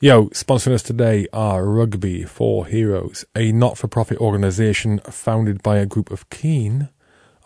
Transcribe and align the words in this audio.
Yo, 0.00 0.26
sponsoring 0.30 0.74
us 0.74 0.82
today 0.82 1.28
are 1.32 1.64
Rugby 1.64 2.24
for 2.24 2.66
Heroes, 2.66 3.24
a 3.36 3.52
not 3.52 3.78
for 3.78 3.86
profit 3.86 4.18
organisation 4.18 4.98
founded 4.98 5.62
by 5.62 5.78
a 5.78 5.86
group 5.86 6.10
of 6.10 6.28
keen 6.30 6.88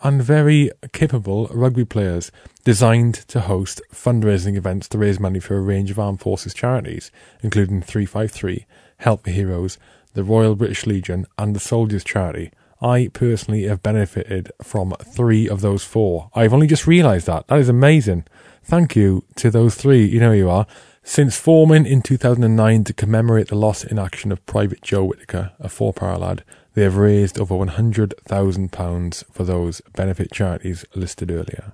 and 0.01 0.21
very 0.21 0.71
capable 0.91 1.47
rugby 1.53 1.85
players 1.85 2.31
designed 2.63 3.13
to 3.13 3.41
host 3.41 3.81
fundraising 3.93 4.57
events 4.57 4.87
to 4.89 4.97
raise 4.97 5.19
money 5.19 5.39
for 5.39 5.57
a 5.57 5.61
range 5.61 5.91
of 5.91 5.99
armed 5.99 6.21
forces 6.21 6.55
charities, 6.55 7.11
including 7.43 7.83
353, 7.83 8.65
Help 8.97 9.23
the 9.23 9.31
Heroes, 9.31 9.77
the 10.15 10.23
Royal 10.23 10.55
British 10.55 10.87
Legion, 10.87 11.27
and 11.37 11.55
the 11.55 11.59
Soldiers 11.59 12.03
Charity. 12.03 12.51
I 12.81 13.09
personally 13.13 13.63
have 13.65 13.83
benefited 13.83 14.51
from 14.63 14.95
three 15.03 15.47
of 15.47 15.61
those 15.61 15.83
four. 15.83 16.31
I've 16.33 16.53
only 16.53 16.67
just 16.67 16.87
realised 16.87 17.27
that. 17.27 17.47
That 17.47 17.59
is 17.59 17.69
amazing. 17.69 18.25
Thank 18.63 18.95
you 18.95 19.23
to 19.35 19.51
those 19.51 19.75
three. 19.75 20.05
You 20.05 20.19
know 20.19 20.31
who 20.31 20.37
you 20.37 20.49
are. 20.49 20.65
Since 21.11 21.39
forming 21.39 21.87
in 21.87 22.03
2009 22.03 22.83
to 22.83 22.93
commemorate 22.93 23.47
the 23.47 23.55
loss 23.55 23.83
in 23.83 23.97
action 23.97 24.31
of 24.31 24.45
Private 24.45 24.83
Joe 24.83 25.05
Whitaker, 25.05 25.53
a 25.59 25.67
four 25.67 25.91
para 25.91 26.19
lad, 26.19 26.43
they 26.75 26.83
have 26.83 26.97
raised 26.97 27.39
over 27.39 27.55
£100,000 27.55 29.23
for 29.31 29.43
those 29.43 29.81
benefit 29.95 30.31
charities 30.31 30.85
listed 30.93 31.31
earlier. 31.31 31.73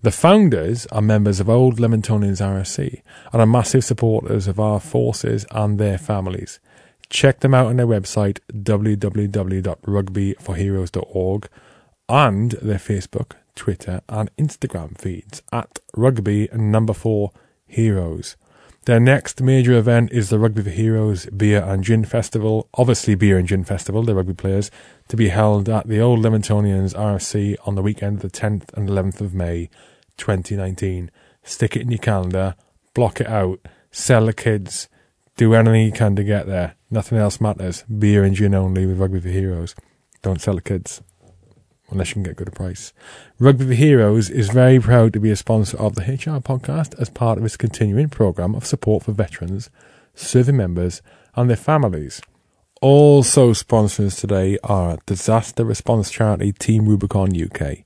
The 0.00 0.10
founders 0.10 0.86
are 0.86 1.02
members 1.02 1.40
of 1.40 1.50
Old 1.50 1.76
Leamingtonians 1.76 2.40
RFC 2.40 3.02
and 3.34 3.42
are 3.42 3.46
massive 3.46 3.84
supporters 3.84 4.48
of 4.48 4.58
our 4.58 4.80
forces 4.80 5.44
and 5.50 5.78
their 5.78 5.98
families. 5.98 6.58
Check 7.10 7.40
them 7.40 7.52
out 7.52 7.66
on 7.66 7.76
their 7.76 7.86
website 7.86 8.38
www.rugbyforheroes.org 8.50 11.48
and 12.08 12.52
their 12.52 12.78
Facebook, 12.78 13.32
Twitter, 13.54 14.00
and 14.08 14.34
Instagram 14.38 14.98
feeds 14.98 15.42
at 15.52 15.80
rugby 15.94 16.48
number 16.54 16.94
four 16.94 17.32
heroes. 17.66 18.36
Their 18.86 18.98
next 18.98 19.42
major 19.42 19.74
event 19.74 20.10
is 20.10 20.30
the 20.30 20.38
Rugby 20.38 20.62
for 20.62 20.70
Heroes 20.70 21.26
Beer 21.26 21.62
and 21.62 21.84
Gin 21.84 22.02
Festival, 22.02 22.66
obviously 22.72 23.14
Beer 23.14 23.36
and 23.36 23.46
Gin 23.46 23.62
Festival, 23.62 24.02
the 24.02 24.14
rugby 24.14 24.32
players, 24.32 24.70
to 25.08 25.18
be 25.18 25.28
held 25.28 25.68
at 25.68 25.86
the 25.86 26.00
Old 26.00 26.20
Leamingtonians 26.20 26.94
RFC 26.94 27.56
on 27.66 27.74
the 27.74 27.82
weekend 27.82 28.16
of 28.16 28.32
the 28.32 28.38
10th 28.38 28.72
and 28.72 28.88
11th 28.88 29.20
of 29.20 29.34
May 29.34 29.68
2019. 30.16 31.10
Stick 31.42 31.76
it 31.76 31.82
in 31.82 31.90
your 31.90 31.98
calendar, 31.98 32.54
block 32.94 33.20
it 33.20 33.26
out, 33.26 33.60
sell 33.90 34.24
the 34.24 34.32
kids, 34.32 34.88
do 35.36 35.52
anything 35.52 35.84
you 35.84 35.92
can 35.92 36.16
to 36.16 36.24
get 36.24 36.46
there. 36.46 36.74
Nothing 36.90 37.18
else 37.18 37.38
matters. 37.38 37.82
Beer 37.82 38.24
and 38.24 38.34
gin 38.34 38.54
only 38.54 38.86
with 38.86 38.98
Rugby 38.98 39.20
for 39.20 39.28
Heroes. 39.28 39.74
Don't 40.22 40.40
sell 40.40 40.54
the 40.54 40.62
kids 40.62 41.02
unless 41.90 42.08
you 42.08 42.14
can 42.14 42.22
get 42.22 42.32
a 42.32 42.44
good 42.44 42.52
price. 42.52 42.92
Rugby 43.38 43.66
for 43.66 43.74
Heroes 43.74 44.30
is 44.30 44.50
very 44.50 44.78
proud 44.80 45.12
to 45.12 45.20
be 45.20 45.30
a 45.30 45.36
sponsor 45.36 45.76
of 45.78 45.94
the 45.94 46.02
HR 46.02 46.40
podcast 46.40 46.98
as 47.00 47.10
part 47.10 47.38
of 47.38 47.44
its 47.44 47.56
continuing 47.56 48.08
program 48.08 48.54
of 48.54 48.66
support 48.66 49.04
for 49.04 49.12
veterans, 49.12 49.70
serving 50.14 50.56
members, 50.56 51.02
and 51.34 51.48
their 51.48 51.56
families. 51.56 52.20
Also 52.80 53.52
sponsors 53.52 54.16
today 54.16 54.58
are 54.64 54.98
disaster 55.04 55.64
response 55.64 56.10
charity 56.10 56.52
Team 56.52 56.88
Rubicon 56.88 57.30
UK. 57.38 57.84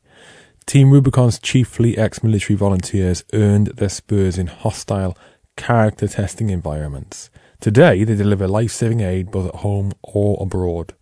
Team 0.67 0.91
Rubicon's 0.91 1.39
chiefly 1.39 1.99
ex-military 1.99 2.57
volunteers 2.57 3.25
earned 3.33 3.67
their 3.69 3.89
spurs 3.89 4.39
in 4.39 4.47
hostile 4.47 5.17
character 5.57 6.09
testing 6.09 6.51
environments. 6.51 7.29
Today, 7.65 8.05
they 8.05 8.15
deliver 8.15 8.47
life-saving 8.47 9.01
aid 9.01 9.31
both 9.31 9.49
at 9.49 9.61
home 9.63 9.93
or 10.03 10.37
abroad. 10.39 10.93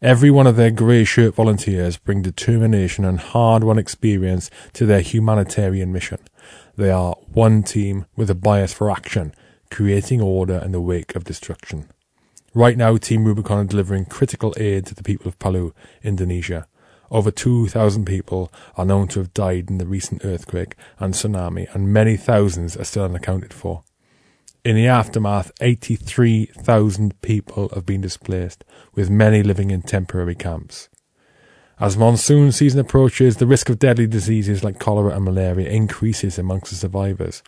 Every 0.00 0.30
one 0.30 0.46
of 0.46 0.54
their 0.54 0.70
grey 0.70 1.02
shirt 1.02 1.34
volunteers 1.34 1.96
bring 1.96 2.22
determination 2.22 3.04
and 3.04 3.18
hard-won 3.18 3.76
experience 3.76 4.48
to 4.74 4.86
their 4.86 5.00
humanitarian 5.00 5.92
mission. 5.92 6.20
They 6.76 6.92
are 6.92 7.16
one 7.32 7.64
team 7.64 8.06
with 8.14 8.30
a 8.30 8.36
bias 8.36 8.72
for 8.72 8.88
action, 8.88 9.34
creating 9.68 10.20
order 10.20 10.62
in 10.64 10.70
the 10.70 10.80
wake 10.80 11.16
of 11.16 11.24
destruction. 11.24 11.88
Right 12.54 12.76
now, 12.76 12.96
Team 12.98 13.24
Rubicon 13.24 13.58
are 13.58 13.64
delivering 13.64 14.04
critical 14.04 14.54
aid 14.58 14.86
to 14.86 14.94
the 14.94 15.02
people 15.02 15.26
of 15.26 15.40
Palu, 15.40 15.74
Indonesia. 16.04 16.68
Over 17.10 17.32
2,000 17.32 18.04
people 18.04 18.52
are 18.76 18.84
known 18.84 19.08
to 19.08 19.18
have 19.18 19.34
died 19.34 19.70
in 19.70 19.78
the 19.78 19.86
recent 19.86 20.24
earthquake 20.24 20.76
and 21.00 21.14
tsunami, 21.14 21.66
and 21.74 21.92
many 21.92 22.16
thousands 22.16 22.76
are 22.76 22.84
still 22.84 23.06
unaccounted 23.06 23.52
for. 23.52 23.82
In 24.64 24.76
the 24.76 24.86
aftermath, 24.86 25.50
83,000 25.60 27.20
people 27.20 27.68
have 27.70 27.84
been 27.84 28.00
displaced, 28.00 28.64
with 28.94 29.10
many 29.10 29.42
living 29.42 29.72
in 29.72 29.82
temporary 29.82 30.36
camps. 30.36 30.88
As 31.80 31.96
monsoon 31.96 32.52
season 32.52 32.78
approaches, 32.78 33.38
the 33.38 33.46
risk 33.46 33.68
of 33.68 33.80
deadly 33.80 34.06
diseases 34.06 34.62
like 34.62 34.78
cholera 34.78 35.16
and 35.16 35.24
malaria 35.24 35.68
increases 35.68 36.38
amongst 36.38 36.70
the 36.70 36.76
survivors. 36.76 37.42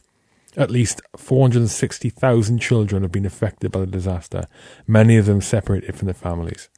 At 0.56 0.72
least 0.72 1.02
460,000 1.16 2.58
children 2.58 3.02
have 3.02 3.12
been 3.12 3.26
affected 3.26 3.70
by 3.70 3.80
the 3.80 3.86
disaster, 3.86 4.48
many 4.88 5.16
of 5.16 5.26
them 5.26 5.40
separated 5.40 5.94
from 5.94 6.06
their 6.06 6.14
families. 6.14 6.68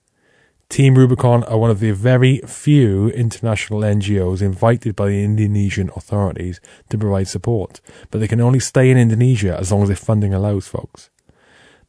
Team 0.68 0.96
Rubicon 0.96 1.44
are 1.44 1.58
one 1.58 1.70
of 1.70 1.78
the 1.78 1.92
very 1.92 2.40
few 2.40 3.08
international 3.10 3.80
NGOs 3.80 4.42
invited 4.42 4.96
by 4.96 5.08
the 5.08 5.22
Indonesian 5.22 5.90
authorities 5.94 6.60
to 6.90 6.98
provide 6.98 7.28
support, 7.28 7.80
but 8.10 8.18
they 8.18 8.28
can 8.28 8.40
only 8.40 8.58
stay 8.58 8.90
in 8.90 8.98
Indonesia 8.98 9.56
as 9.56 9.70
long 9.70 9.82
as 9.82 9.88
their 9.88 9.96
funding 9.96 10.34
allows, 10.34 10.66
folks. 10.66 11.08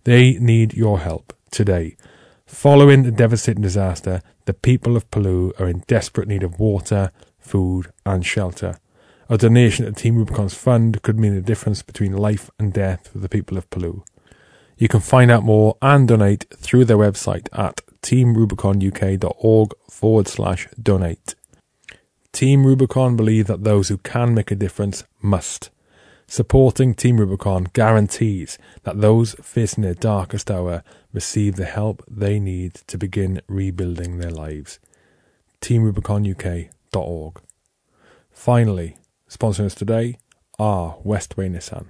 They 0.03 0.33
need 0.33 0.73
your 0.73 0.99
help 0.99 1.33
today. 1.49 1.97
Following 2.45 3.03
the 3.03 3.11
devastating 3.11 3.63
disaster, 3.63 4.21
the 4.45 4.53
people 4.53 4.95
of 4.95 5.09
Palu 5.11 5.51
are 5.59 5.67
in 5.67 5.83
desperate 5.87 6.27
need 6.27 6.43
of 6.43 6.59
water, 6.59 7.11
food, 7.39 7.91
and 8.05 8.25
shelter. 8.25 8.77
A 9.27 9.37
donation 9.37 9.85
to 9.85 9.91
Team 9.91 10.15
Rubicon's 10.15 10.53
fund 10.53 11.01
could 11.01 11.19
mean 11.19 11.35
the 11.35 11.41
difference 11.41 11.81
between 11.81 12.15
life 12.15 12.49
and 12.59 12.71
death 12.71 13.09
for 13.09 13.17
the 13.17 13.27
people 13.27 13.57
of 13.57 13.69
Palu. 13.69 14.03
You 14.77 14.87
can 14.87 14.99
find 14.99 15.31
out 15.31 15.43
more 15.43 15.75
and 15.81 16.07
donate 16.07 16.45
through 16.55 16.85
their 16.85 16.97
website 16.97 17.49
at 17.51 17.81
teamrubiconuk.org 18.01 19.73
forward 19.89 20.27
slash 20.27 20.67
donate. 20.81 21.35
Team 22.31 22.65
Rubicon 22.65 23.15
believe 23.15 23.47
that 23.47 23.63
those 23.63 23.89
who 23.89 23.97
can 23.97 24.33
make 24.33 24.51
a 24.51 24.55
difference 24.55 25.03
must. 25.21 25.69
Supporting 26.27 26.93
Team 26.93 27.17
Rubicon 27.17 27.67
guarantees 27.73 28.57
that 28.83 29.01
those 29.01 29.33
facing 29.41 29.83
their 29.83 29.93
darkest 29.93 30.51
hour 30.51 30.83
receive 31.13 31.55
the 31.55 31.65
help 31.65 32.03
they 32.07 32.39
need 32.39 32.75
to 32.87 32.97
begin 32.97 33.41
rebuilding 33.47 34.17
their 34.17 34.29
lives. 34.29 34.79
TeamRubiconUK.org. 35.61 37.41
Finally, 38.29 38.97
sponsoring 39.29 39.65
us 39.65 39.75
today 39.75 40.19
are 40.59 40.97
Westway 41.03 41.49
Nissan. 41.49 41.87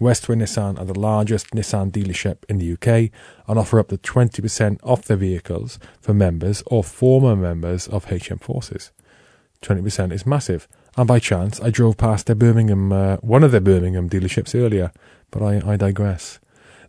Westway 0.00 0.36
Nissan 0.36 0.78
are 0.80 0.86
the 0.86 0.98
largest 0.98 1.50
Nissan 1.50 1.90
dealership 1.90 2.38
in 2.48 2.56
the 2.56 2.72
UK 2.72 3.12
and 3.46 3.58
offer 3.58 3.78
up 3.78 3.88
to 3.88 3.98
20% 3.98 4.78
off 4.82 5.02
their 5.02 5.18
vehicles 5.18 5.78
for 6.00 6.14
members 6.14 6.62
or 6.66 6.82
former 6.82 7.36
members 7.36 7.86
of 7.86 8.06
HM 8.06 8.38
Forces. 8.38 8.92
20% 9.60 10.10
is 10.10 10.24
massive. 10.24 10.66
And 10.96 11.06
by 11.06 11.18
chance, 11.18 11.60
I 11.60 11.68
drove 11.68 11.98
past 11.98 12.26
their 12.26 12.34
Birmingham, 12.34 12.90
uh, 12.90 13.16
one 13.18 13.44
of 13.44 13.52
their 13.52 13.60
Birmingham 13.60 14.08
dealerships 14.08 14.58
earlier, 14.58 14.90
but 15.30 15.42
I, 15.42 15.72
I 15.72 15.76
digress. 15.76 16.38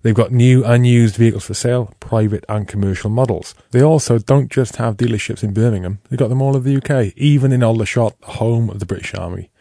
They've 0.03 0.15
got 0.15 0.31
new 0.31 0.63
and 0.63 0.87
used 0.87 1.17
vehicles 1.17 1.45
for 1.45 1.53
sale, 1.53 1.93
private 1.99 2.45
and 2.47 2.65
commercial 2.65 3.09
models. 3.09 3.53
They 3.71 3.83
also 3.83 4.19
don't 4.19 4.49
just 4.49 4.77
have 4.77 4.95
dealerships 4.95 5.43
in 5.43 5.53
Birmingham, 5.53 5.99
they've 6.09 6.17
got 6.17 6.29
them 6.29 6.41
all 6.41 6.55
over 6.55 6.67
the 6.67 6.77
UK, 6.77 7.13
even 7.17 7.51
in 7.51 7.61
Aldershot, 7.61 8.15
home 8.23 8.69
of 8.69 8.79
the 8.79 8.85
British 8.85 9.13
Army. 9.13 9.51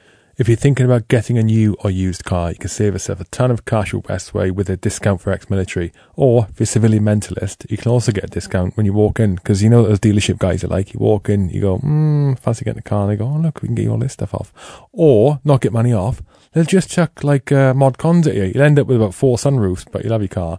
If 0.41 0.49
you're 0.49 0.57
thinking 0.57 0.87
about 0.87 1.09
getting 1.09 1.37
a 1.37 1.43
new 1.43 1.77
or 1.85 1.91
used 1.91 2.25
car, 2.25 2.49
you 2.49 2.57
can 2.57 2.71
save 2.71 2.95
yourself 2.95 3.21
a 3.21 3.25
ton 3.25 3.51
of 3.51 3.67
cash 3.67 3.93
at 3.93 4.05
Westway 4.05 4.51
with 4.51 4.71
a 4.71 4.77
discount 4.79 5.21
for 5.21 5.33
ex-military. 5.33 5.93
Or 6.17 6.47
if 6.49 6.59
you're 6.59 6.67
civilian 6.67 7.05
mentalist, 7.05 7.71
you 7.71 7.77
can 7.77 7.93
also 7.93 8.11
get 8.11 8.25
a 8.25 8.27
discount 8.27 8.75
when 8.75 8.87
you 8.87 8.95
walk 8.95 9.21
in 9.21 9.35
because 9.35 9.63
you 9.63 9.69
know 9.69 9.83
those 9.83 10.01
dealership 10.01 10.39
guys 10.39 10.65
are 10.65 10.69
like. 10.69 10.95
You 10.95 11.01
walk 11.01 11.29
in, 11.29 11.51
you 11.51 11.61
go, 11.61 11.77
hmm, 11.77 12.33
fancy 12.41 12.65
getting 12.65 12.79
a 12.79 12.83
car. 12.83 13.03
And 13.03 13.11
they 13.11 13.23
go, 13.23 13.27
oh 13.27 13.37
look, 13.37 13.61
we 13.61 13.69
can 13.69 13.75
get 13.75 13.83
you 13.83 13.91
all 13.91 13.99
this 13.99 14.15
stuff 14.15 14.33
off. 14.33 14.51
Or 14.93 15.41
not 15.45 15.61
get 15.61 15.75
money 15.75 15.93
off. 15.93 16.23
They'll 16.55 16.65
just 16.65 16.89
chuck 16.89 17.23
like 17.23 17.53
uh, 17.53 17.75
mod 17.75 17.99
cons 17.99 18.27
at 18.27 18.35
you. 18.35 18.45
You'll 18.45 18.65
end 18.65 18.79
up 18.79 18.87
with 18.87 18.97
about 18.97 19.13
four 19.13 19.37
sunroofs, 19.37 19.85
but 19.93 20.05
you'll 20.05 20.15
have 20.15 20.23
your 20.23 20.29
car 20.29 20.59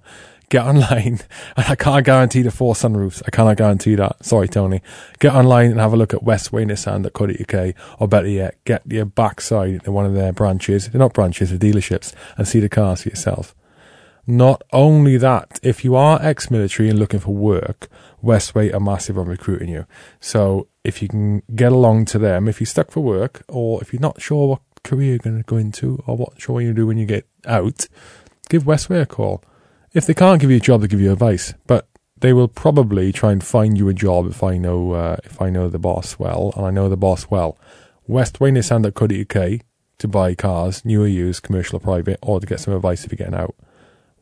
get 0.51 0.65
online. 0.65 1.19
And 1.57 1.65
I 1.67 1.75
can't 1.75 2.05
guarantee 2.05 2.43
the 2.43 2.51
four 2.51 2.75
sunroofs. 2.75 3.21
I 3.25 3.31
cannot 3.31 3.57
guarantee 3.57 3.95
that. 3.95 4.23
Sorry, 4.23 4.47
Tony. 4.47 4.81
Get 5.19 5.33
online 5.33 5.71
and 5.71 5.79
have 5.79 5.91
a 5.91 5.97
look 5.97 6.13
at 6.13 6.21
westwaynissan.co.uk 6.21 7.75
or 7.99 8.07
better 8.07 8.27
yet, 8.27 8.63
get 8.63 8.83
your 8.85 9.05
backside 9.05 9.81
in 9.85 9.93
one 9.93 10.05
of 10.05 10.13
their 10.13 10.31
branches. 10.31 10.87
They're 10.87 10.99
not 10.99 11.13
branches, 11.13 11.49
they're 11.49 11.59
dealerships 11.59 12.13
and 12.37 12.47
see 12.47 12.59
the 12.59 12.69
cars 12.69 13.03
for 13.03 13.09
yourself. 13.09 13.55
Not 14.27 14.61
only 14.71 15.17
that, 15.17 15.59
if 15.63 15.83
you 15.83 15.95
are 15.95 16.21
ex-military 16.21 16.89
and 16.89 16.99
looking 16.99 17.19
for 17.19 17.33
work, 17.33 17.89
Westway 18.23 18.73
are 18.73 18.79
massive 18.79 19.17
on 19.17 19.27
recruiting 19.27 19.69
you. 19.69 19.85
So 20.19 20.67
if 20.83 21.01
you 21.01 21.07
can 21.07 21.41
get 21.55 21.71
along 21.71 22.05
to 22.05 22.19
them, 22.19 22.47
if 22.47 22.59
you're 22.59 22.65
stuck 22.65 22.91
for 22.91 23.01
work 23.01 23.43
or 23.47 23.81
if 23.81 23.91
you're 23.91 24.01
not 24.01 24.21
sure 24.21 24.47
what 24.47 24.61
career 24.83 25.09
you're 25.09 25.17
going 25.17 25.37
to 25.37 25.43
go 25.43 25.57
into 25.57 26.01
or 26.05 26.15
what 26.17 26.39
sure 26.39 26.61
you 26.61 26.73
do 26.73 26.87
when 26.87 26.97
you 26.97 27.05
get 27.05 27.27
out, 27.45 27.87
give 28.49 28.63
Westway 28.63 29.01
a 29.01 29.05
call 29.05 29.43
if 29.93 30.05
they 30.05 30.13
can't 30.13 30.39
give 30.39 30.51
you 30.51 30.57
a 30.57 30.61
job, 30.61 30.81
they 30.81 30.87
give 30.87 31.01
you 31.01 31.11
advice. 31.11 31.53
But 31.67 31.87
they 32.19 32.33
will 32.33 32.47
probably 32.47 33.11
try 33.11 33.31
and 33.31 33.43
find 33.43 33.77
you 33.77 33.89
a 33.89 33.93
job 33.93 34.29
if 34.29 34.43
I 34.43 34.57
know 34.57 34.93
uh, 34.93 35.17
if 35.23 35.41
I 35.41 35.49
know 35.49 35.69
the 35.69 35.79
boss 35.79 36.17
well, 36.19 36.53
and 36.55 36.65
I 36.65 36.71
know 36.71 36.89
the 36.89 36.97
boss 36.97 37.29
well. 37.29 37.57
Westwaynissan.co.uk 38.09 39.61
to 39.97 40.07
buy 40.07 40.33
cars, 40.33 40.83
new 40.83 41.03
or 41.03 41.07
used, 41.07 41.43
commercial 41.43 41.77
or 41.77 41.79
private, 41.79 42.19
or 42.21 42.39
to 42.39 42.47
get 42.47 42.59
some 42.59 42.73
advice 42.73 43.05
if 43.05 43.11
you're 43.11 43.17
getting 43.17 43.39
out. 43.39 43.55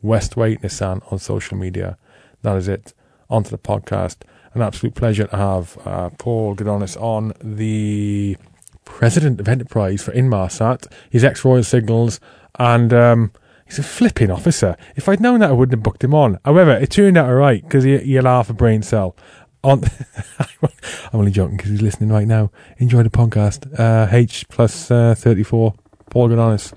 Westway 0.04 0.60
Nissan 0.60 1.00
on 1.12 1.18
social 1.18 1.56
media. 1.56 1.96
That 2.42 2.56
is 2.56 2.68
it. 2.68 2.92
On 3.28 3.42
to 3.42 3.50
the 3.50 3.58
podcast. 3.58 4.16
An 4.54 4.62
absolute 4.62 4.94
pleasure 4.94 5.26
to 5.26 5.36
have 5.36 5.78
uh, 5.86 6.10
Paul 6.18 6.56
Gudonis 6.56 7.00
on, 7.00 7.32
the 7.42 8.36
president 8.84 9.40
of 9.40 9.48
enterprise 9.48 10.02
for 10.02 10.12
Inmarsat. 10.12 10.86
his 11.08 11.24
ex 11.24 11.44
Royal 11.44 11.62
Signals 11.62 12.20
and 12.58 12.92
um, 12.92 13.32
he's 13.70 13.78
a 13.78 13.82
flipping 13.84 14.30
officer. 14.30 14.76
If 14.96 15.08
I'd 15.08 15.20
known 15.20 15.40
that, 15.40 15.50
I 15.50 15.52
wouldn't 15.52 15.78
have 15.78 15.82
booked 15.82 16.02
him 16.02 16.12
on. 16.12 16.38
However, 16.44 16.72
it 16.72 16.90
turned 16.90 17.16
out 17.16 17.28
all 17.28 17.36
right 17.36 17.62
because 17.62 17.84
he, 17.84 17.96
he'll 17.98 18.24
half 18.24 18.50
a 18.50 18.52
brain 18.52 18.82
cell. 18.82 19.16
On, 19.62 19.82
I'm 20.40 20.70
only 21.12 21.30
joking 21.30 21.56
because 21.56 21.70
he's 21.70 21.82
listening 21.82 22.10
right 22.10 22.26
now. 22.26 22.50
Enjoy 22.78 23.02
the 23.02 23.10
podcast. 23.10 23.78
Uh, 23.78 24.08
H 24.10 24.48
plus 24.48 24.90
uh, 24.90 25.14
34. 25.16 25.74
Paul 26.10 26.28
Gudonis. 26.28 26.72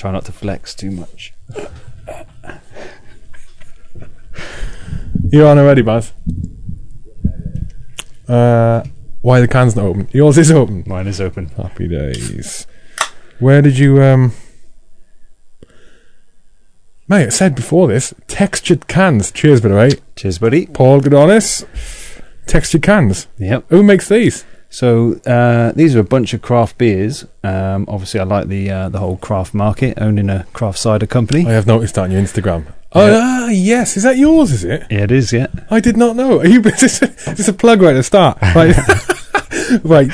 Try 0.00 0.12
not 0.12 0.24
to 0.24 0.32
flex 0.32 0.74
too 0.74 0.90
much. 0.90 1.34
You're 5.28 5.46
on 5.46 5.58
already, 5.58 5.82
Baz. 5.82 6.14
Uh, 8.26 8.82
why 9.20 9.40
the 9.40 9.46
can's 9.46 9.76
not 9.76 9.84
open? 9.84 10.08
Yours 10.12 10.38
is 10.38 10.50
open. 10.50 10.84
Mine 10.86 11.06
is 11.06 11.20
open. 11.20 11.48
Happy 11.48 11.86
days. 11.86 12.66
Where 13.40 13.60
did 13.60 13.76
you 13.76 14.02
um? 14.02 14.32
Mate, 17.06 17.26
I 17.26 17.28
said 17.28 17.54
before 17.54 17.86
this, 17.86 18.14
textured 18.26 18.88
cans. 18.88 19.30
Cheers, 19.30 19.60
by 19.60 19.68
the 19.68 19.74
way. 19.74 19.90
Cheers, 20.16 20.38
buddy. 20.38 20.64
Paul 20.64 21.02
Gudonis. 21.02 21.66
Textured 22.46 22.82
cans. 22.82 23.26
Yep. 23.36 23.66
Who 23.68 23.82
makes 23.82 24.08
these? 24.08 24.46
So 24.72 25.14
uh, 25.26 25.72
these 25.72 25.96
are 25.96 26.00
a 26.00 26.04
bunch 26.04 26.32
of 26.32 26.42
craft 26.42 26.78
beers. 26.78 27.26
Um, 27.42 27.86
obviously, 27.88 28.20
I 28.20 28.24
like 28.24 28.46
the 28.48 28.70
uh, 28.70 28.88
the 28.88 28.98
whole 29.00 29.16
craft 29.16 29.52
market, 29.52 29.98
owning 30.00 30.30
a 30.30 30.46
craft 30.52 30.78
cider 30.78 31.06
company. 31.06 31.44
I 31.46 31.50
have 31.52 31.66
noticed 31.66 31.96
that 31.96 32.02
on 32.02 32.10
your 32.12 32.22
Instagram. 32.22 32.66
Oh, 32.92 33.06
Yeah. 33.06 33.20
ah, 33.22 33.48
yes. 33.48 33.96
Is 33.96 34.02
that 34.04 34.16
yours, 34.16 34.50
is 34.52 34.64
it? 34.64 34.84
Yeah, 34.90 35.00
it 35.04 35.10
is. 35.12 35.32
Yeah. 35.32 35.46
I 35.70 35.80
did 35.80 35.96
not 35.96 36.16
know. 36.16 36.40
Are 36.40 36.46
you, 36.54 36.60
is, 36.60 36.80
this 36.80 37.02
a, 37.02 37.06
is 37.30 37.36
this 37.36 37.48
a 37.48 37.52
plug 37.52 37.82
right 37.82 37.90
at 37.90 37.98
the 37.98 38.02
start? 38.02 38.38
Right. 38.54 38.76
right. 39.84 40.10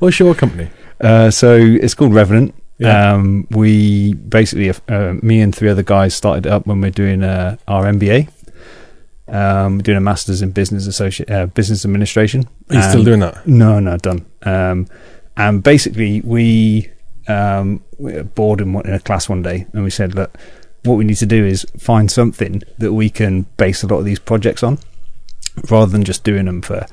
What's 0.00 0.18
your 0.18 0.34
company? 0.34 0.70
Uh, 1.00 1.30
so 1.30 1.56
it's 1.56 1.94
called 1.94 2.14
Revenant. 2.14 2.54
Yeah. 2.78 3.12
Um, 3.14 3.46
we 3.50 4.14
basically, 4.14 4.70
uh, 4.88 5.14
me 5.22 5.40
and 5.40 5.54
three 5.54 5.68
other 5.68 5.82
guys 5.82 6.14
started 6.14 6.46
it 6.46 6.52
up 6.52 6.66
when 6.66 6.80
we're 6.80 6.90
doing 6.90 7.22
uh, 7.22 7.56
our 7.68 7.84
MBA. 7.84 8.28
Um, 9.30 9.80
doing 9.80 9.96
a 9.96 10.00
masters 10.00 10.42
in 10.42 10.50
business 10.50 10.88
associ- 10.88 11.30
uh, 11.30 11.46
business 11.46 11.84
administration. 11.84 12.48
Are 12.68 12.76
you 12.76 12.82
still 12.82 13.04
doing 13.04 13.20
that? 13.20 13.46
No, 13.46 13.78
no, 13.78 13.96
done. 13.96 14.26
Um, 14.42 14.86
and 15.36 15.62
basically, 15.62 16.20
we 16.22 16.90
um, 17.28 17.84
we 17.98 18.12
were 18.14 18.24
bored 18.24 18.60
in, 18.60 18.74
in 18.74 18.92
a 18.92 18.98
class 18.98 19.28
one 19.28 19.42
day, 19.42 19.66
and 19.72 19.84
we 19.84 19.90
said, 19.90 20.14
look, 20.16 20.36
what 20.84 20.94
we 20.94 21.04
need 21.04 21.16
to 21.18 21.26
do 21.26 21.44
is 21.44 21.64
find 21.78 22.10
something 22.10 22.62
that 22.78 22.92
we 22.92 23.08
can 23.08 23.42
base 23.56 23.82
a 23.84 23.86
lot 23.86 23.98
of 23.98 24.04
these 24.04 24.18
projects 24.18 24.62
on, 24.64 24.78
rather 25.70 25.90
than 25.92 26.02
just 26.02 26.24
doing 26.24 26.46
them 26.46 26.60
for, 26.62 26.84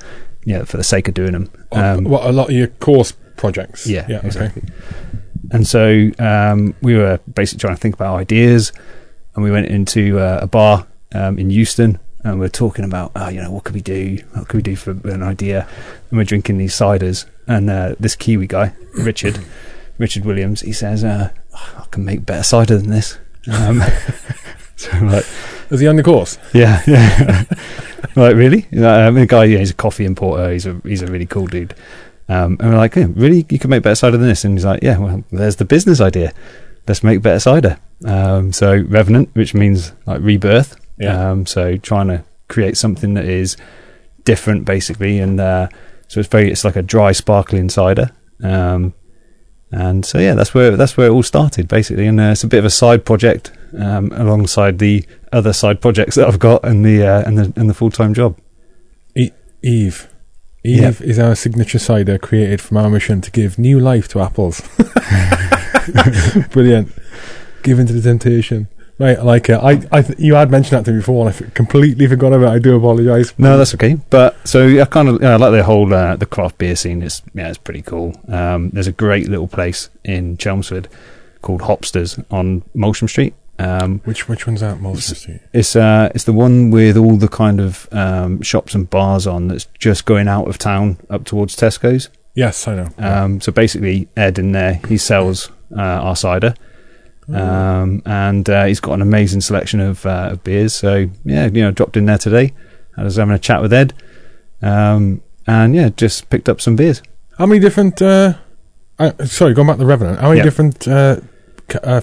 you 0.44 0.54
know, 0.58 0.64
for 0.64 0.76
the 0.76 0.84
sake 0.84 1.08
of 1.08 1.14
doing 1.14 1.32
them. 1.32 1.50
Um, 1.72 2.04
what, 2.04 2.24
a 2.24 2.30
lot 2.32 2.50
of 2.50 2.54
your 2.54 2.68
course 2.68 3.12
projects? 3.36 3.86
yeah, 3.86 4.06
Yeah, 4.08 4.18
okay. 4.18 4.26
exactly. 4.28 4.62
And 5.50 5.66
so 5.66 6.10
um, 6.18 6.74
we 6.82 6.94
were 6.94 7.18
basically 7.34 7.60
trying 7.60 7.74
to 7.74 7.80
think 7.80 7.94
about 7.96 8.16
ideas, 8.16 8.70
and 9.34 9.42
we 9.42 9.50
went 9.50 9.66
into 9.66 10.18
uh, 10.20 10.40
a 10.42 10.46
bar 10.46 10.86
um, 11.14 11.38
in 11.38 11.50
Euston, 11.50 11.98
and 12.24 12.40
we're 12.40 12.48
talking 12.48 12.84
about, 12.84 13.12
oh, 13.14 13.28
you 13.28 13.40
know, 13.40 13.50
what 13.50 13.64
could 13.64 13.74
we 13.74 13.80
do? 13.80 14.18
What 14.32 14.48
could 14.48 14.58
we 14.58 14.62
do 14.62 14.76
for 14.76 14.90
an 14.90 15.22
idea? 15.22 15.68
And 16.10 16.18
we're 16.18 16.24
drinking 16.24 16.58
these 16.58 16.74
ciders, 16.74 17.26
and 17.46 17.70
uh, 17.70 17.94
this 18.00 18.16
Kiwi 18.16 18.46
guy, 18.46 18.74
Richard, 18.98 19.38
Richard 19.98 20.24
Williams, 20.24 20.60
he 20.62 20.72
says, 20.72 21.04
uh, 21.04 21.30
I 21.54 21.84
can 21.90 22.04
make 22.04 22.26
better 22.26 22.42
cider 22.42 22.76
than 22.78 22.90
this. 22.90 23.18
Um, 23.50 23.80
so 24.76 24.90
I'm 24.92 25.06
like, 25.10 25.26
Is 25.70 25.80
he 25.80 25.86
on 25.86 25.96
the 25.96 26.02
course? 26.02 26.38
yeah, 26.52 26.82
yeah. 26.86 27.44
like 28.16 28.34
really? 28.36 28.62
Um, 28.82 29.14
the 29.14 29.26
guy, 29.26 29.44
yeah, 29.44 29.58
he's 29.58 29.70
a 29.70 29.74
coffee 29.74 30.04
importer. 30.04 30.52
He's 30.52 30.66
a 30.66 30.80
he's 30.84 31.02
a 31.02 31.06
really 31.06 31.26
cool 31.26 31.46
dude. 31.46 31.74
Um, 32.28 32.58
and 32.60 32.70
we're 32.70 32.76
like, 32.76 32.94
yeah, 32.94 33.06
really, 33.14 33.46
you 33.48 33.58
can 33.58 33.70
make 33.70 33.82
better 33.82 33.94
cider 33.94 34.18
than 34.18 34.28
this? 34.28 34.44
And 34.44 34.54
he's 34.54 34.64
like, 34.64 34.82
yeah, 34.82 34.98
well, 34.98 35.24
there's 35.32 35.56
the 35.56 35.64
business 35.64 36.00
idea. 36.00 36.34
Let's 36.86 37.02
make 37.02 37.22
better 37.22 37.40
cider. 37.40 37.78
Um, 38.04 38.52
so 38.52 38.76
Revenant, 38.82 39.30
which 39.34 39.54
means 39.54 39.92
like 40.06 40.20
rebirth. 40.20 40.76
Yeah. 41.00 41.30
Um, 41.30 41.46
so 41.46 41.76
trying 41.76 42.08
to 42.08 42.24
create 42.48 42.76
something 42.76 43.14
that 43.14 43.24
is 43.24 43.56
different, 44.24 44.64
basically, 44.64 45.18
and 45.18 45.38
uh, 45.40 45.68
so 46.08 46.20
it's 46.20 46.28
very, 46.28 46.50
it's 46.50 46.64
like 46.64 46.76
a 46.76 46.82
dry, 46.82 47.12
sparkling 47.12 47.68
cider. 47.68 48.10
Um, 48.42 48.94
and 49.70 50.04
so 50.06 50.18
yeah, 50.18 50.34
that's 50.34 50.54
where 50.54 50.76
that's 50.76 50.96
where 50.96 51.08
it 51.08 51.10
all 51.10 51.22
started, 51.22 51.68
basically. 51.68 52.06
And 52.06 52.18
uh, 52.18 52.30
it's 52.32 52.42
a 52.44 52.48
bit 52.48 52.58
of 52.58 52.64
a 52.64 52.70
side 52.70 53.04
project 53.04 53.52
um, 53.78 54.10
alongside 54.12 54.78
the 54.78 55.04
other 55.32 55.52
side 55.52 55.80
projects 55.82 56.14
that 56.16 56.26
I've 56.26 56.38
got 56.38 56.64
and 56.64 56.84
the 56.84 57.06
uh, 57.06 57.22
and 57.26 57.36
the 57.38 57.52
and 57.60 57.68
the 57.68 57.74
full 57.74 57.90
time 57.90 58.14
job. 58.14 58.38
Eve. 59.14 59.32
Eve 59.62 60.10
Yeah. 60.64 60.92
is 61.00 61.18
our 61.18 61.34
signature 61.34 61.78
cider 61.78 62.16
created 62.18 62.60
from 62.60 62.76
our 62.76 62.88
mission 62.88 63.20
to 63.22 63.30
give 63.30 63.58
new 63.58 63.78
life 63.80 64.08
to 64.08 64.20
apples. 64.20 64.60
Brilliant. 66.50 66.92
Give 67.62 67.78
into 67.78 67.92
the 67.92 68.00
temptation. 68.02 68.68
Right, 68.98 69.16
I 69.16 69.22
like 69.22 69.48
it. 69.48 69.54
I, 69.54 69.80
I 69.92 70.02
th- 70.02 70.18
you 70.18 70.34
had 70.34 70.50
mentioned 70.50 70.78
that 70.78 70.84
to 70.86 70.90
me 70.90 70.98
before, 70.98 71.24
and 71.26 71.32
I 71.34 71.38
f- 71.46 71.54
completely 71.54 72.06
forgot 72.08 72.32
about. 72.32 72.52
it. 72.52 72.56
I 72.56 72.58
do 72.58 72.76
apologise. 72.76 73.32
No, 73.38 73.56
that's 73.56 73.72
okay. 73.74 73.94
But 74.10 74.36
so 74.46 74.80
I 74.80 74.84
kind 74.86 75.08
of 75.08 75.22
I 75.22 75.36
like 75.36 75.52
the 75.52 75.62
whole 75.62 75.92
uh, 75.94 76.16
the 76.16 76.26
craft 76.26 76.58
beer 76.58 76.74
scene. 76.74 77.02
It's 77.02 77.22
yeah, 77.32 77.48
it's 77.48 77.58
pretty 77.58 77.82
cool. 77.82 78.20
Um, 78.28 78.70
there's 78.70 78.88
a 78.88 78.92
great 78.92 79.28
little 79.28 79.46
place 79.46 79.88
in 80.04 80.36
Chelmsford 80.36 80.88
called 81.42 81.60
Hopsters 81.62 82.24
on 82.30 82.62
Moulsham 82.74 83.08
Street. 83.08 83.34
Um, 83.60 84.00
which 84.04 84.28
which 84.28 84.46
one's 84.46 84.60
that 84.62 84.80
most? 84.80 85.14
Street? 85.16 85.40
it's 85.52 85.76
uh, 85.76 86.10
it's 86.14 86.24
the 86.24 86.32
one 86.32 86.70
with 86.70 86.96
all 86.96 87.16
the 87.16 87.28
kind 87.28 87.60
of 87.60 87.88
um, 87.92 88.42
shops 88.42 88.74
and 88.74 88.90
bars 88.90 89.26
on 89.28 89.46
that's 89.48 89.66
just 89.78 90.06
going 90.06 90.26
out 90.28 90.48
of 90.48 90.58
town 90.58 90.96
up 91.08 91.24
towards 91.24 91.54
Tesco's. 91.56 92.08
Yes, 92.34 92.66
I 92.68 92.74
know. 92.76 92.88
Um, 92.98 93.40
so 93.40 93.50
basically, 93.52 94.08
Ed 94.16 94.38
in 94.38 94.52
there 94.52 94.80
he 94.88 94.96
sells 94.96 95.50
uh, 95.76 95.80
our 95.80 96.14
cider, 96.14 96.54
um, 97.34 98.02
and 98.06 98.48
uh, 98.48 98.64
he's 98.64 98.80
got 98.80 98.94
an 98.94 99.02
amazing 99.02 99.40
selection 99.40 99.80
of, 99.80 100.04
uh, 100.06 100.30
of 100.32 100.44
beers. 100.44 100.74
So 100.74 101.08
yeah, 101.24 101.46
you 101.46 101.62
know, 101.62 101.70
dropped 101.70 101.96
in 101.96 102.06
there 102.06 102.18
today. 102.18 102.54
I 102.96 103.04
was 103.04 103.16
having 103.16 103.34
a 103.34 103.38
chat 103.38 103.62
with 103.62 103.72
Ed, 103.72 103.94
um, 104.62 105.20
and 105.46 105.74
yeah, 105.74 105.88
just 105.90 106.30
picked 106.30 106.48
up 106.48 106.60
some 106.60 106.76
beers. 106.76 107.02
How 107.38 107.46
many 107.46 107.60
different? 107.60 108.00
Uh, 108.02 108.34
uh, 108.98 109.12
sorry, 109.26 109.54
going 109.54 109.68
back 109.68 109.76
to 109.76 109.80
the 109.80 109.86
Revenant. 109.86 110.18
How 110.20 110.28
many 110.28 110.38
Yeah. 110.38 110.44
different 110.44 110.88
uh, 110.88 111.20
uh, 111.84 112.00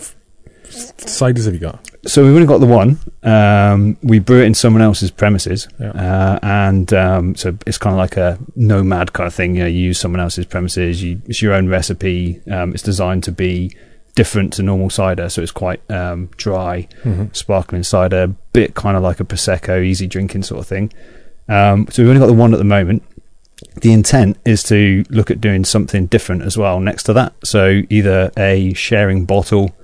ciders 0.70 1.46
have 1.46 1.54
you 1.54 1.60
got? 1.60 1.80
So 2.08 2.24
we've 2.24 2.36
only 2.36 2.46
got 2.48 2.60
the 2.60 2.68
one. 2.68 3.00
Um, 3.24 3.98
we 4.04 4.20
brew 4.20 4.42
it 4.42 4.46
in 4.46 4.54
someone 4.54 4.82
else's 4.84 5.10
premises, 5.12 5.68
Yeah. 5.80 5.90
uh, 5.90 6.40
and 6.44 6.94
um, 6.94 7.36
so 7.36 7.58
it's 7.66 7.78
kind 7.80 7.94
of 7.94 7.98
like 7.98 8.16
a 8.16 8.38
nomad 8.56 9.14
kind 9.14 9.26
of 9.28 9.34
thing. 9.34 9.56
You 9.56 9.64
know, 9.64 9.68
you 9.68 9.80
use 9.80 10.00
someone 10.00 10.22
else's 10.22 10.46
premises. 10.46 11.04
You, 11.04 11.22
it's 11.26 11.42
your 11.42 11.54
own 11.54 11.68
recipe. 11.68 12.42
Um, 12.50 12.74
it's 12.74 12.84
designed 12.84 13.24
to 13.24 13.32
be 13.32 13.76
different 14.16 14.54
to 14.54 14.64
normal 14.64 14.90
cider, 14.90 15.30
so 15.30 15.42
it's 15.42 15.52
quite 15.52 15.80
um, 15.92 16.30
dry, 16.38 16.88
Mm-hmm. 17.04 17.26
sparkling 17.34 17.84
cider, 17.84 18.28
bit 18.54 18.74
kind 18.74 18.96
of 18.98 19.04
like 19.04 19.20
a 19.20 19.26
prosecco, 19.26 19.84
easy 19.84 20.08
drinking 20.08 20.44
sort 20.44 20.62
of 20.62 20.68
thing. 20.68 20.92
Um, 21.48 21.88
so 21.92 22.02
we've 22.02 22.10
only 22.10 22.20
got 22.22 22.28
the 22.28 22.34
one 22.34 22.54
at 22.54 22.58
the 22.58 22.64
moment. 22.64 23.04
The 23.82 23.94
intent 23.94 24.38
is 24.46 24.64
to 24.64 25.04
look 25.10 25.30
at 25.32 25.40
doing 25.42 25.64
something 25.66 26.08
different 26.08 26.42
as 26.44 26.58
well 26.58 26.80
next 26.80 27.04
to 27.04 27.14
that. 27.14 27.34
So 27.44 27.82
either 27.90 28.32
a 28.38 28.74
sharing 28.74 29.26
bottle 29.26 29.76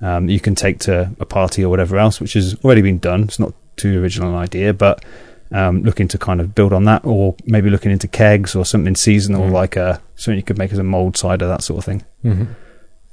um, 0.00 0.28
you 0.28 0.38
can 0.38 0.54
take 0.54 0.78
to 0.80 1.10
a 1.18 1.26
party 1.26 1.64
or 1.64 1.68
whatever 1.70 1.98
else, 1.98 2.20
which 2.20 2.34
has 2.34 2.54
already 2.64 2.82
been 2.82 2.98
done. 2.98 3.24
It's 3.24 3.38
not 3.40 3.52
too 3.76 4.00
original 4.00 4.30
an 4.30 4.36
idea, 4.36 4.72
but 4.72 5.04
um, 5.50 5.82
looking 5.82 6.06
to 6.08 6.18
kind 6.18 6.40
of 6.40 6.54
build 6.54 6.72
on 6.72 6.84
that, 6.84 7.04
or 7.04 7.34
maybe 7.46 7.68
looking 7.68 7.90
into 7.90 8.06
kegs 8.06 8.54
or 8.54 8.64
something 8.64 8.94
seasonal, 8.94 9.46
Mm. 9.48 9.52
like 9.52 9.74
a 9.76 10.00
something 10.14 10.36
you 10.36 10.42
could 10.44 10.58
make 10.58 10.72
as 10.72 10.78
a 10.78 10.84
mold 10.84 11.16
cider, 11.16 11.48
that 11.48 11.62
sort 11.64 11.78
of 11.78 11.84
thing. 11.84 12.04
Mm-hmm. 12.24 12.44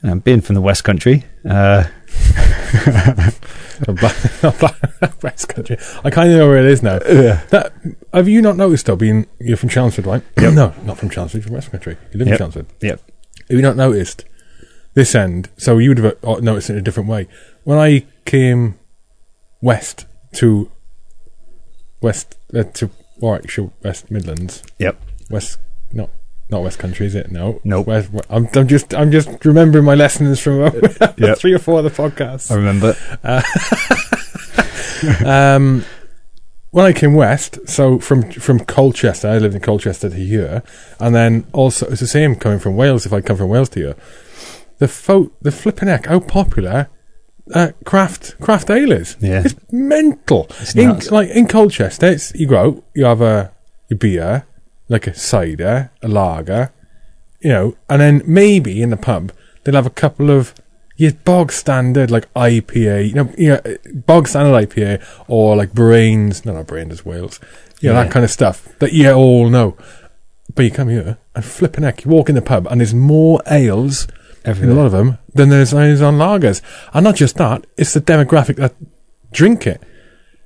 Um, 0.07 0.19
being 0.19 0.41
from 0.41 0.53
the 0.53 0.62
West 0.62 0.83
Country, 0.83 1.24
uh, 1.50 1.85
West 5.24 5.50
Country. 5.50 5.77
I 6.03 6.09
kind 6.09 6.31
of 6.31 6.38
know 6.38 6.47
where 6.47 6.57
it 6.59 6.65
is 6.65 6.83
now. 6.83 7.00
yeah, 7.09 7.43
That 7.50 7.74
have 8.13 8.27
you 8.27 8.41
not 8.41 8.57
noticed 8.57 8.85
though? 8.85 8.95
Being 8.95 9.25
you're 9.39 9.57
from 9.57 9.69
Chelmsford, 9.69 10.05
right? 10.05 10.21
Yep. 10.39 10.53
no, 10.53 10.74
not 10.83 10.97
from 11.00 11.09
Chelmsford. 11.09 11.43
From 11.43 11.53
West 11.53 11.71
Country. 11.71 11.97
You 12.12 12.19
live 12.19 12.27
Yep. 12.27 12.33
in 12.33 12.38
Chelmsford. 12.38 12.65
Yep. 12.81 13.01
Have 13.50 13.57
you 13.57 13.62
not 13.62 13.75
noticed 13.77 14.25
this 14.93 15.15
end? 15.15 15.50
So 15.57 15.77
you 15.79 15.89
would 15.89 15.97
have 15.97 16.17
uh, 16.24 16.35
noticed 16.39 16.69
it 16.69 16.74
in 16.74 16.79
a 16.79 16.83
different 16.83 17.09
way. 17.09 17.27
When 17.63 17.77
I 17.77 18.05
came 18.25 18.77
west 19.62 20.05
to 20.33 20.71
west 22.01 22.38
uh, 22.53 22.63
to 22.75 22.89
Warwickshire, 23.19 23.71
West 23.83 24.12
Midlands, 24.12 24.62
Yep. 24.79 25.01
West 25.29 25.57
no 25.91 26.09
not 26.49 26.63
West 26.63 26.79
Country, 26.79 27.05
is 27.07 27.15
it? 27.15 27.31
No, 27.31 27.59
Nope. 27.63 27.87
I'm, 28.29 28.47
I'm 28.53 28.67
just 28.67 28.93
I'm 28.93 29.11
just 29.11 29.43
remembering 29.45 29.85
my 29.85 29.95
lessons 29.95 30.39
from 30.39 30.59
Yep. 31.17 31.37
three 31.37 31.53
or 31.53 31.59
four 31.59 31.79
of 31.79 31.85
the 31.85 31.89
podcasts. 31.89 32.51
I 32.51 32.55
remember. 32.55 32.95
um, 35.25 35.83
when 36.71 36.85
I 36.85 36.93
came 36.93 37.13
west, 37.13 37.59
so 37.67 37.99
from 37.99 38.29
from 38.31 38.59
Colchester, 38.59 39.29
I 39.29 39.37
lived 39.37 39.55
in 39.55 39.61
Colchester 39.61 40.09
to 40.09 40.15
here, 40.15 40.61
and 40.99 41.15
then 41.15 41.45
also 41.53 41.87
it's 41.87 42.01
the 42.01 42.07
same 42.07 42.35
coming 42.35 42.59
from 42.59 42.75
Wales. 42.75 43.05
If 43.05 43.13
I 43.13 43.21
come 43.21 43.37
from 43.37 43.49
Wales 43.49 43.69
to 43.69 43.79
here, 43.79 43.95
the 44.79 44.87
fo- 44.87 45.31
the 45.41 45.51
flipping 45.51 45.87
heck, 45.87 46.07
how 46.07 46.19
popular 46.19 46.89
uh, 47.53 47.71
craft 47.85 48.39
craft 48.41 48.69
ale 48.69 48.91
is. 48.91 49.15
Yeah. 49.21 49.43
it's 49.45 49.55
mental. 49.71 50.47
It's 50.59 50.75
in, 50.75 50.99
like 51.11 51.29
in 51.29 51.47
Colchester, 51.47 52.07
it's, 52.07 52.33
you 52.35 52.47
go 52.47 52.57
out, 52.59 52.83
you 52.93 53.05
have 53.05 53.21
a 53.21 53.53
your 53.89 53.97
beer, 53.97 54.45
like 54.87 55.07
a 55.07 55.13
cider, 55.15 55.91
a 56.01 56.07
lager, 56.07 56.71
you 57.39 57.49
know, 57.49 57.75
and 57.89 58.01
then 58.01 58.21
maybe 58.25 58.81
in 58.81 58.89
the 58.89 58.97
pub 58.97 59.31
they'll 59.63 59.75
have 59.75 59.85
a 59.85 59.89
couple 59.91 60.29
of 60.29 60.53
your 60.97 61.11
bog 61.11 61.51
standard 61.51 62.09
like 62.11 62.31
IPA, 62.35 63.07
you 63.09 63.13
know, 63.15 63.33
you 63.37 63.49
know, 63.49 63.61
bog 63.93 64.27
standard 64.27 64.69
IPA 64.69 65.03
or 65.27 65.55
like 65.55 65.73
Brains, 65.73 66.45
no, 66.45 66.53
not 66.53 66.67
Brains, 66.67 66.93
it's 66.93 67.05
Wales, 67.05 67.39
you 67.81 67.89
know, 67.89 67.95
Yeah. 67.95 68.03
that 68.03 68.11
kind 68.11 68.23
of 68.23 68.31
stuff 68.31 68.69
that 68.79 68.93
you 68.93 69.11
all 69.11 69.49
know. 69.49 69.75
But 70.53 70.63
you 70.65 70.71
come 70.71 70.87
here 70.89 71.17
and 71.35 71.43
flipping 71.43 71.83
heck, 71.83 72.05
you 72.05 72.11
walk 72.11 72.29
in 72.29 72.35
the 72.35 72.41
pub 72.41 72.67
and 72.69 72.79
there's 72.79 72.93
more 72.93 73.41
ales 73.49 74.07
in 74.45 74.69
a 74.69 74.73
lot 74.75 74.85
of 74.85 74.91
them 74.91 75.17
than 75.33 75.49
there's 75.49 75.73
is 75.73 76.01
on 76.01 76.17
lagers. 76.17 76.61
And 76.93 77.03
not 77.03 77.15
just 77.15 77.35
that, 77.37 77.65
it's 77.77 77.93
the 77.93 77.99
demographic 78.01 78.55
that 78.57 78.75
drink 79.33 79.65
it. 79.67 79.81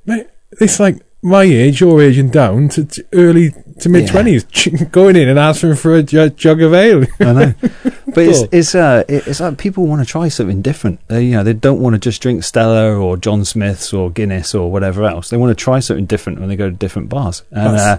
Mate, 0.05 0.27
it's 0.59 0.79
like 0.79 0.97
my 1.21 1.43
age, 1.43 1.81
your 1.81 2.01
age, 2.01 2.17
and 2.17 2.31
down 2.31 2.69
to, 2.69 2.85
to 2.85 3.05
early 3.13 3.51
to 3.81 3.89
mid 3.89 4.07
twenties, 4.07 4.43
going 4.91 5.15
in 5.15 5.27
and 5.27 5.37
asking 5.37 5.75
for 5.75 5.95
a 5.95 6.03
ju- 6.03 6.29
jug 6.29 6.61
of 6.61 6.73
ale. 6.73 7.05
I 7.19 7.33
know, 7.33 7.53
but 7.61 8.17
it's 8.17 8.43
it's 8.51 8.75
uh 8.75 9.03
it's 9.07 9.39
like 9.39 9.57
people 9.57 9.85
want 9.85 10.01
to 10.01 10.05
try 10.05 10.29
something 10.29 10.61
different. 10.61 11.05
They, 11.07 11.25
you 11.25 11.31
know, 11.31 11.43
they 11.43 11.53
don't 11.53 11.81
want 11.81 11.95
to 11.95 11.99
just 11.99 12.21
drink 12.21 12.43
Stella 12.43 12.95
or 12.95 13.17
John 13.17 13.43
Smith's 13.43 13.93
or 13.93 14.09
Guinness 14.09 14.55
or 14.55 14.71
whatever 14.71 15.05
else. 15.05 15.29
They 15.29 15.37
want 15.37 15.57
to 15.57 15.61
try 15.61 15.79
something 15.79 16.05
different 16.05 16.39
when 16.39 16.49
they 16.49 16.55
go 16.55 16.69
to 16.69 16.75
different 16.75 17.09
bars. 17.09 17.43
And 17.51 17.75
uh, 17.75 17.97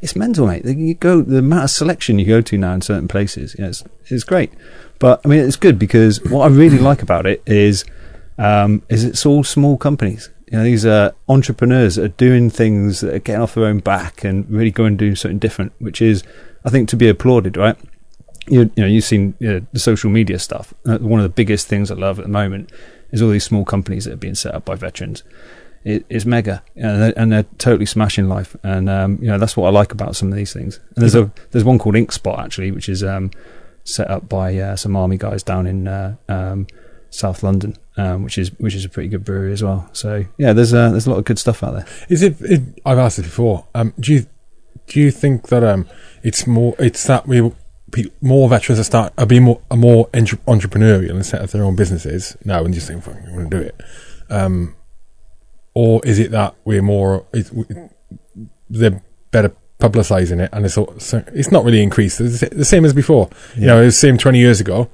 it's 0.00 0.16
mental, 0.16 0.46
mate. 0.46 0.64
You 0.64 0.94
go 0.94 1.22
the 1.22 1.38
amount 1.38 1.64
of 1.64 1.70
selection 1.70 2.18
you 2.18 2.26
go 2.26 2.40
to 2.40 2.58
now 2.58 2.74
in 2.74 2.82
certain 2.82 3.08
places. 3.08 3.54
Yeah, 3.58 3.66
it's 3.68 3.84
it's 4.06 4.24
great. 4.24 4.52
But 4.98 5.20
I 5.24 5.28
mean, 5.28 5.40
it's 5.40 5.56
good 5.56 5.78
because 5.78 6.22
what 6.24 6.44
I 6.44 6.54
really 6.54 6.78
like 6.78 7.02
about 7.02 7.26
it 7.26 7.42
is 7.46 7.84
um, 8.38 8.82
is 8.88 9.04
it's 9.04 9.24
all 9.24 9.44
small 9.44 9.76
companies. 9.76 10.30
You 10.50 10.58
know, 10.58 10.64
these 10.64 10.86
are 10.86 11.14
entrepreneurs 11.28 11.98
are 11.98 12.08
doing 12.08 12.50
things 12.50 13.00
that 13.00 13.14
are 13.14 13.18
getting 13.18 13.42
off 13.42 13.54
their 13.54 13.64
own 13.64 13.80
back 13.80 14.22
and 14.22 14.48
really 14.48 14.70
going 14.70 14.88
and 14.88 14.98
doing 14.98 15.16
something 15.16 15.38
different, 15.38 15.72
which 15.78 16.00
is, 16.00 16.22
I 16.64 16.70
think, 16.70 16.88
to 16.90 16.96
be 16.96 17.08
applauded, 17.08 17.56
right? 17.56 17.76
You, 18.46 18.70
you 18.76 18.82
know, 18.82 18.86
you've 18.86 19.04
seen 19.04 19.34
you 19.40 19.52
know, 19.52 19.66
the 19.72 19.80
social 19.80 20.08
media 20.08 20.38
stuff. 20.38 20.72
Uh, 20.86 20.98
one 20.98 21.18
of 21.18 21.24
the 21.24 21.30
biggest 21.30 21.66
things 21.66 21.90
I 21.90 21.94
love 21.94 22.20
at 22.20 22.24
the 22.26 22.30
moment 22.30 22.70
is 23.10 23.22
all 23.22 23.30
these 23.30 23.44
small 23.44 23.64
companies 23.64 24.04
that 24.04 24.12
are 24.12 24.16
being 24.16 24.36
set 24.36 24.54
up 24.54 24.64
by 24.64 24.76
veterans. 24.76 25.24
It, 25.84 26.04
it's 26.08 26.24
mega, 26.24 26.62
and 26.74 27.02
they're, 27.02 27.14
and 27.16 27.32
they're 27.32 27.44
totally 27.58 27.86
smashing 27.86 28.28
life. 28.28 28.56
And 28.62 28.88
um, 28.90 29.18
you 29.20 29.28
know, 29.28 29.38
that's 29.38 29.56
what 29.56 29.66
I 29.66 29.70
like 29.70 29.92
about 29.92 30.16
some 30.16 30.30
of 30.30 30.36
these 30.36 30.52
things. 30.52 30.80
And 30.94 31.02
there's 31.02 31.14
a 31.14 31.30
there's 31.52 31.64
one 31.64 31.78
called 31.78 31.96
Ink 31.96 32.10
Spot 32.10 32.38
actually, 32.40 32.72
which 32.72 32.88
is 32.88 33.04
um, 33.04 33.30
set 33.84 34.10
up 34.10 34.28
by 34.28 34.56
uh, 34.58 34.76
some 34.76 34.96
army 34.96 35.16
guys 35.16 35.42
down 35.44 35.66
in 35.66 35.86
uh, 35.86 36.16
um, 36.28 36.66
South 37.10 37.42
London, 37.42 37.76
um, 37.96 38.24
which 38.24 38.38
is 38.38 38.50
which 38.58 38.74
is 38.74 38.84
a 38.84 38.88
pretty 38.88 39.08
good 39.08 39.24
brewery 39.24 39.52
as 39.52 39.62
well. 39.62 39.88
So 39.92 40.24
yeah, 40.38 40.52
there's 40.52 40.74
uh, 40.74 40.90
there's 40.90 41.06
a 41.06 41.10
lot 41.10 41.18
of 41.18 41.24
good 41.24 41.38
stuff 41.38 41.62
out 41.62 41.72
there. 41.72 41.86
Is 42.08 42.22
it, 42.22 42.40
it? 42.40 42.62
I've 42.84 42.98
asked 42.98 43.16
this 43.16 43.26
before. 43.26 43.66
Um, 43.74 43.94
do 43.98 44.12
you 44.12 44.26
do 44.86 45.00
you 45.00 45.10
think 45.10 45.48
that 45.48 45.64
um, 45.64 45.88
it's 46.22 46.46
more? 46.46 46.74
It's 46.78 47.04
that 47.04 47.26
we 47.26 47.52
more 48.20 48.48
veterans 48.48 48.80
are 48.80 48.84
start 48.84 49.12
are 49.16 49.26
being 49.26 49.44
more 49.44 49.60
are 49.70 49.76
more 49.76 50.08
entre- 50.12 50.38
entrepreneurial 50.46 51.10
and 51.10 51.24
set 51.24 51.40
up 51.40 51.50
their 51.50 51.64
own 51.64 51.76
businesses 51.76 52.36
now 52.44 52.64
and 52.64 52.74
just 52.74 52.88
think, 52.88 53.02
"Fuck, 53.02 53.16
I'm 53.16 53.34
going 53.34 53.50
to 53.50 53.58
do 53.58 53.62
it." 53.62 53.80
Um, 54.28 54.74
or 55.74 56.00
is 56.04 56.18
it 56.18 56.30
that 56.32 56.54
we're 56.64 56.82
more? 56.82 57.26
It's, 57.32 57.50
they're 58.68 59.02
better 59.30 59.54
publicising 59.78 60.40
it, 60.40 60.50
and 60.52 60.64
it's 60.64 60.76
all, 60.76 60.98
so 60.98 61.22
it's 61.28 61.52
not 61.52 61.64
really 61.64 61.82
increased. 61.82 62.20
It's 62.20 62.40
the 62.40 62.64
same 62.64 62.84
as 62.84 62.92
before. 62.92 63.30
You 63.56 63.66
know, 63.66 63.80
it 63.80 63.86
was 63.86 63.94
the 63.94 64.06
same 64.08 64.18
twenty 64.18 64.38
years 64.38 64.60
ago. 64.60 64.90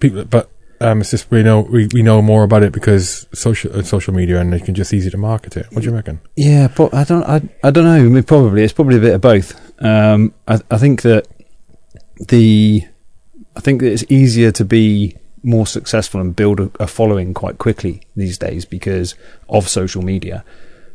People, 0.00 0.24
but 0.24 0.50
um, 0.80 1.00
it's 1.00 1.10
just 1.10 1.30
we 1.30 1.42
know 1.42 1.60
we, 1.60 1.88
we 1.92 2.02
know 2.02 2.20
more 2.22 2.42
about 2.42 2.62
it 2.62 2.72
because 2.72 3.26
social 3.32 3.76
uh, 3.76 3.82
social 3.82 4.14
media, 4.14 4.40
and 4.40 4.52
it 4.54 4.64
can 4.64 4.74
just 4.74 4.92
easy 4.92 5.10
to 5.10 5.16
market 5.16 5.56
it. 5.56 5.66
What 5.70 5.82
do 5.82 5.88
you 5.88 5.94
reckon? 5.94 6.20
Yeah, 6.36 6.68
but 6.74 6.92
I 6.94 7.04
don't. 7.04 7.24
I, 7.24 7.42
I 7.62 7.70
don't 7.70 7.84
know. 7.84 7.94
I 7.94 8.02
mean, 8.02 8.22
probably 8.22 8.62
it's 8.62 8.72
probably 8.72 8.96
a 8.96 9.00
bit 9.00 9.14
of 9.14 9.20
both. 9.20 9.60
Um, 9.82 10.34
I, 10.48 10.60
I 10.70 10.78
think 10.78 11.02
that 11.02 11.26
the 12.28 12.84
I 13.56 13.60
think 13.60 13.80
that 13.80 13.92
it's 13.92 14.04
easier 14.08 14.50
to 14.52 14.64
be 14.64 15.16
more 15.42 15.66
successful 15.66 16.20
and 16.20 16.34
build 16.34 16.58
a, 16.58 16.70
a 16.80 16.86
following 16.86 17.34
quite 17.34 17.58
quickly 17.58 18.02
these 18.16 18.38
days 18.38 18.64
because 18.64 19.14
of 19.48 19.68
social 19.68 20.02
media. 20.02 20.44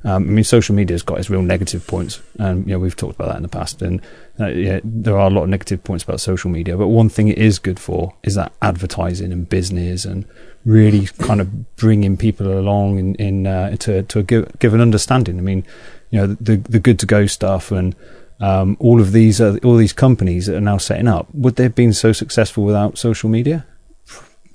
Um, 0.03 0.23
I 0.23 0.31
mean, 0.31 0.43
social 0.43 0.75
media 0.75 0.93
has 0.93 1.01
got 1.01 1.19
its 1.19 1.29
real 1.29 1.41
negative 1.41 1.85
points, 1.85 2.21
and 2.37 2.65
you 2.65 2.73
know 2.73 2.79
we've 2.79 2.95
talked 2.95 3.15
about 3.15 3.27
that 3.29 3.37
in 3.37 3.43
the 3.43 3.49
past. 3.49 3.81
And 3.81 4.01
uh, 4.39 4.47
yeah, 4.47 4.79
there 4.83 5.17
are 5.17 5.27
a 5.27 5.29
lot 5.29 5.43
of 5.43 5.49
negative 5.49 5.83
points 5.83 6.03
about 6.03 6.21
social 6.21 6.49
media, 6.49 6.77
but 6.77 6.87
one 6.87 7.09
thing 7.09 7.27
it 7.27 7.37
is 7.37 7.59
good 7.59 7.79
for 7.79 8.15
is 8.23 8.35
that 8.35 8.53
advertising 8.61 9.33
and 9.33 9.47
business 9.47 10.05
and 10.05 10.25
really 10.65 11.05
kind 11.19 11.41
of 11.41 11.75
bringing 11.75 12.15
people 12.15 12.47
along 12.47 12.97
in, 12.97 13.15
in 13.15 13.47
uh, 13.47 13.75
to 13.77 14.03
to 14.03 14.23
give, 14.23 14.57
give 14.59 14.73
an 14.73 14.81
understanding. 14.81 15.37
I 15.37 15.41
mean, 15.41 15.65
you 16.11 16.19
know, 16.19 16.27
the 16.27 16.55
the 16.57 16.79
good 16.79 16.99
to 16.99 17.05
go 17.05 17.25
stuff 17.25 17.71
and 17.71 17.95
um, 18.39 18.77
all 18.79 19.01
of 19.01 19.11
these 19.11 19.41
uh, 19.41 19.57
all 19.63 19.75
these 19.75 19.93
companies 19.93 20.45
that 20.45 20.55
are 20.55 20.61
now 20.61 20.77
setting 20.77 21.07
up. 21.07 21.27
Would 21.33 21.57
they 21.57 21.63
have 21.63 21.75
been 21.75 21.93
so 21.93 22.13
successful 22.13 22.63
without 22.63 22.97
social 22.97 23.29
media? 23.29 23.65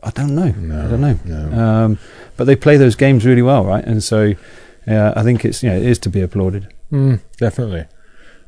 I 0.02 0.10
don't 0.10 0.34
know. 0.34 0.42
I 0.42 0.88
don't 0.88 1.00
know. 1.00 1.18
No. 1.24 1.58
Um, 1.58 1.98
but 2.36 2.44
they 2.44 2.56
play 2.56 2.76
those 2.76 2.94
games 2.94 3.24
really 3.24 3.42
well, 3.42 3.64
right? 3.64 3.84
And 3.84 4.02
so, 4.02 4.34
yeah, 4.86 5.12
I 5.16 5.22
think 5.22 5.44
it's 5.44 5.62
you 5.62 5.70
know, 5.70 5.76
it 5.76 5.84
is 5.84 5.98
to 6.00 6.08
be 6.10 6.20
applauded. 6.20 6.72
Mm, 6.92 7.20
definitely. 7.38 7.86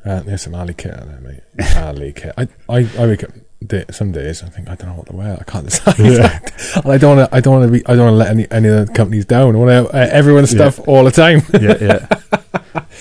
Uh, 0.05 0.21
there's 0.21 0.41
some 0.43 0.55
alley 0.55 0.73
kit 0.73 0.93
out 0.93 1.05
there, 1.07 1.19
mate. 1.19 1.41
alley 1.75 2.13
kit. 2.13 2.33
I, 2.37 2.47
I, 2.69 2.87
I 2.97 3.07
wake 3.07 3.23
up 3.23 3.31
day, 3.65 3.83
some 3.91 4.11
days. 4.13 4.41
I 4.43 4.47
think 4.49 4.69
I 4.69 4.75
don't 4.75 4.89
know 4.89 4.95
what 4.95 5.07
to 5.07 5.15
wear. 5.15 5.37
I 5.39 5.43
can't 5.43 5.65
decide. 5.69 5.99
and 5.99 6.85
I 6.91 6.97
don't 6.97 7.17
want 7.17 7.29
to. 7.29 7.35
I 7.35 7.39
don't 7.41 7.59
want 7.59 7.71
to 7.71 7.79
be. 7.79 7.85
I 7.85 7.95
don't 7.95 8.05
want 8.05 8.13
to 8.13 8.17
let 8.17 8.29
any 8.29 8.47
any 8.51 8.67
of 8.69 8.87
the 8.87 8.93
companies 8.93 9.25
down. 9.25 9.55
I 9.55 9.59
want 9.59 9.89
to 9.89 9.95
uh, 9.95 10.07
everyone's 10.11 10.53
Yeah. 10.53 10.69
stuff 10.69 10.87
all 10.87 11.03
the 11.03 11.11
time. 11.11 11.41
yeah, 11.59 11.77
yeah. 11.81 12.07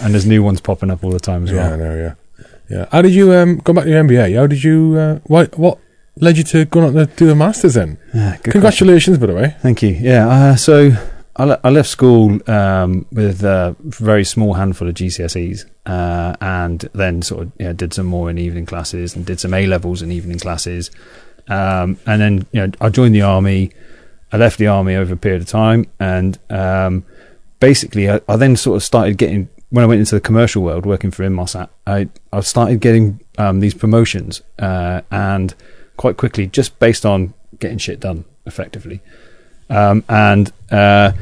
and 0.03 0.15
there's 0.15 0.27
new 0.27 0.43
ones 0.43 0.61
popping 0.61 0.91
up 0.91 1.05
all 1.05 1.11
the 1.11 1.21
time 1.21 1.45
as 1.45 1.53
well. 1.53 1.69
yeah, 1.69 1.75
I 1.75 1.77
know. 1.77 1.97
Yeah, 1.97 2.45
yeah. 2.71 2.87
How 2.91 3.03
did 3.03 3.13
you 3.13 3.33
um 3.35 3.59
go 3.59 3.73
back 3.73 3.85
to 3.85 3.91
your 3.91 4.03
MBA? 4.03 4.35
How 4.37 4.47
did 4.49 4.65
you? 4.65 4.97
Uh, 4.99 5.19
what 5.27 5.57
what 5.59 5.79
led 6.19 6.39
you 6.39 6.45
to 6.45 6.65
going 6.65 6.87
on 6.87 6.95
to 6.95 7.07
do 7.15 7.31
a 7.31 7.35
masters 7.37 7.75
then? 7.75 7.99
Yeah, 8.15 8.37
good 8.43 8.53
Congratulations, 8.53 9.19
by 9.19 9.27
the 9.27 9.35
way. 9.35 9.55
Thank 9.61 9.83
you. 9.83 9.91
Yeah. 9.91 10.27
Uh, 10.29 10.57
so 10.57 10.91
I, 11.39 11.71
left 11.71 11.89
school 11.89 12.39
um, 12.51 13.05
with 13.13 13.45
a 13.45 13.77
very 13.81 14.25
small 14.25 14.55
handful 14.55 14.89
of 14.89 14.95
GCSEs, 14.95 15.67
uh, 15.85 16.35
and 16.41 16.81
then 16.95 17.21
sort 17.23 17.43
of 17.43 17.53
you 17.59 17.67
know, 17.67 17.73
did 17.75 17.93
some 17.93 18.07
more 18.07 18.31
in 18.31 18.39
evening 18.39 18.65
classes 18.65 19.15
and 19.15 19.27
did 19.27 19.39
some 19.39 19.53
A 19.53 19.67
levels 19.67 20.01
in 20.01 20.11
evening 20.11 20.39
classes, 20.39 20.91
um, 21.49 21.99
and 22.07 22.21
then 22.21 22.47
you 22.53 22.67
know 22.67 22.73
I 22.81 22.89
joined 22.89 23.15
the 23.15 23.23
army. 23.23 23.71
I 24.33 24.39
left 24.39 24.59
the 24.59 24.67
army 24.67 24.95
over 24.95 25.15
a 25.15 25.17
period 25.17 25.43
of 25.43 25.49
time, 25.49 25.87
and 26.01 26.39
um, 26.49 27.05
basically 27.61 28.11
I, 28.11 28.21
I 28.29 28.37
then 28.37 28.57
sort 28.57 28.77
of 28.77 28.83
started 28.83 29.19
getting 29.19 29.49
when 29.71 29.85
I 29.85 29.87
went 29.87 30.01
into 30.01 30.15
the 30.15 30.21
commercial 30.21 30.63
world 30.63 30.87
working 30.87 31.11
for 31.11 31.23
Inmarsat. 31.23 31.69
I 31.87 32.09
I 32.33 32.41
started 32.41 32.81
getting 32.81 33.21
um, 33.37 33.61
these 33.61 33.75
promotions, 33.75 34.41
uh, 34.59 35.03
and 35.11 35.55
quite 35.99 36.17
quickly 36.17 36.47
just 36.47 36.79
based 36.79 37.05
on 37.05 37.35
getting 37.59 37.79
shit 37.79 38.01
done 38.01 38.25
effectively. 38.47 39.03
Um, 39.69 40.05
and 40.09 40.53
uh, 40.71 41.13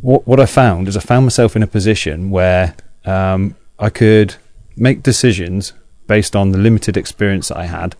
what 0.00 0.26
what 0.26 0.40
I 0.40 0.46
found 0.46 0.88
is 0.88 0.96
I 0.96 1.00
found 1.00 1.26
myself 1.26 1.56
in 1.56 1.62
a 1.62 1.66
position 1.66 2.30
where 2.30 2.74
um, 3.04 3.56
I 3.78 3.90
could 3.90 4.36
make 4.76 5.02
decisions 5.02 5.72
based 6.06 6.34
on 6.34 6.52
the 6.52 6.58
limited 6.58 6.96
experience 6.96 7.48
that 7.48 7.58
I 7.58 7.66
had 7.66 7.96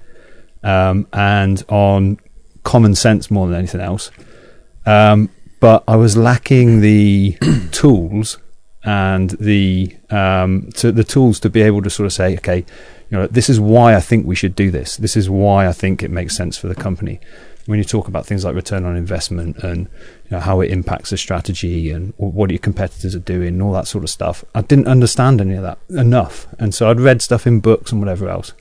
um, 0.63 1.07
and 1.13 1.63
on 1.69 2.19
common 2.65 2.95
sense 2.95 3.31
more 3.31 3.47
than 3.47 3.57
anything 3.57 3.81
else. 3.81 4.11
Um, 4.87 5.31
but 5.61 5.85
I 5.89 5.97
was 5.97 6.17
lacking 6.17 6.81
the 6.81 7.37
tools 7.73 8.39
and 8.85 9.31
the 9.31 9.97
um, 10.11 10.71
to 10.77 10.93
the 10.93 11.05
tools 11.05 11.41
to 11.41 11.51
be 11.51 11.63
able 11.63 11.83
to 11.83 11.91
sort 11.91 12.07
of 12.07 12.13
say, 12.13 12.35
okay, 12.37 12.65
you 13.11 13.19
know, 13.19 13.27
this 13.27 13.49
is 13.49 13.59
why 13.59 13.95
I 13.95 14.01
think 14.01 14.27
we 14.27 14.35
should 14.35 14.55
do 14.55 14.71
this. 14.71 14.97
This 14.97 15.17
is 15.17 15.29
why 15.29 15.67
I 15.67 15.73
think 15.73 16.03
it 16.03 16.11
makes 16.11 16.37
sense 16.37 16.57
for 16.57 16.69
the 16.69 16.75
company. 16.75 17.21
When 17.69 17.79
you 17.79 17.85
talk 17.85 18.09
about 18.09 18.25
things 18.25 18.47
like 18.47 18.55
return 18.55 18.87
on 18.87 18.97
investment 18.97 19.59
and 19.59 19.89
you 20.25 20.31
know 20.31 20.41
how 20.41 20.63
it 20.63 20.71
impacts 20.71 21.11
the 21.11 21.19
strategy 21.19 21.91
and 21.91 22.15
what 22.17 22.49
your 22.49 22.59
competitors 22.59 23.15
are 23.15 23.19
doing 23.19 23.49
and 23.49 23.63
all 23.63 23.73
that 23.73 23.87
sort 23.87 24.05
of 24.05 24.11
stuff, 24.11 24.43
I 24.55 24.63
didn't 24.63 24.89
understand 24.89 25.43
any 25.43 25.55
of 25.55 25.63
that 25.63 25.79
enough, 25.91 26.47
and 26.59 26.75
so 26.75 26.91
I'd 26.91 26.99
read 26.99 27.21
stuff 27.21 27.47
in 27.47 27.61
books 27.61 27.93
and 27.93 28.01
whatever 28.01 28.31
else. 28.31 28.55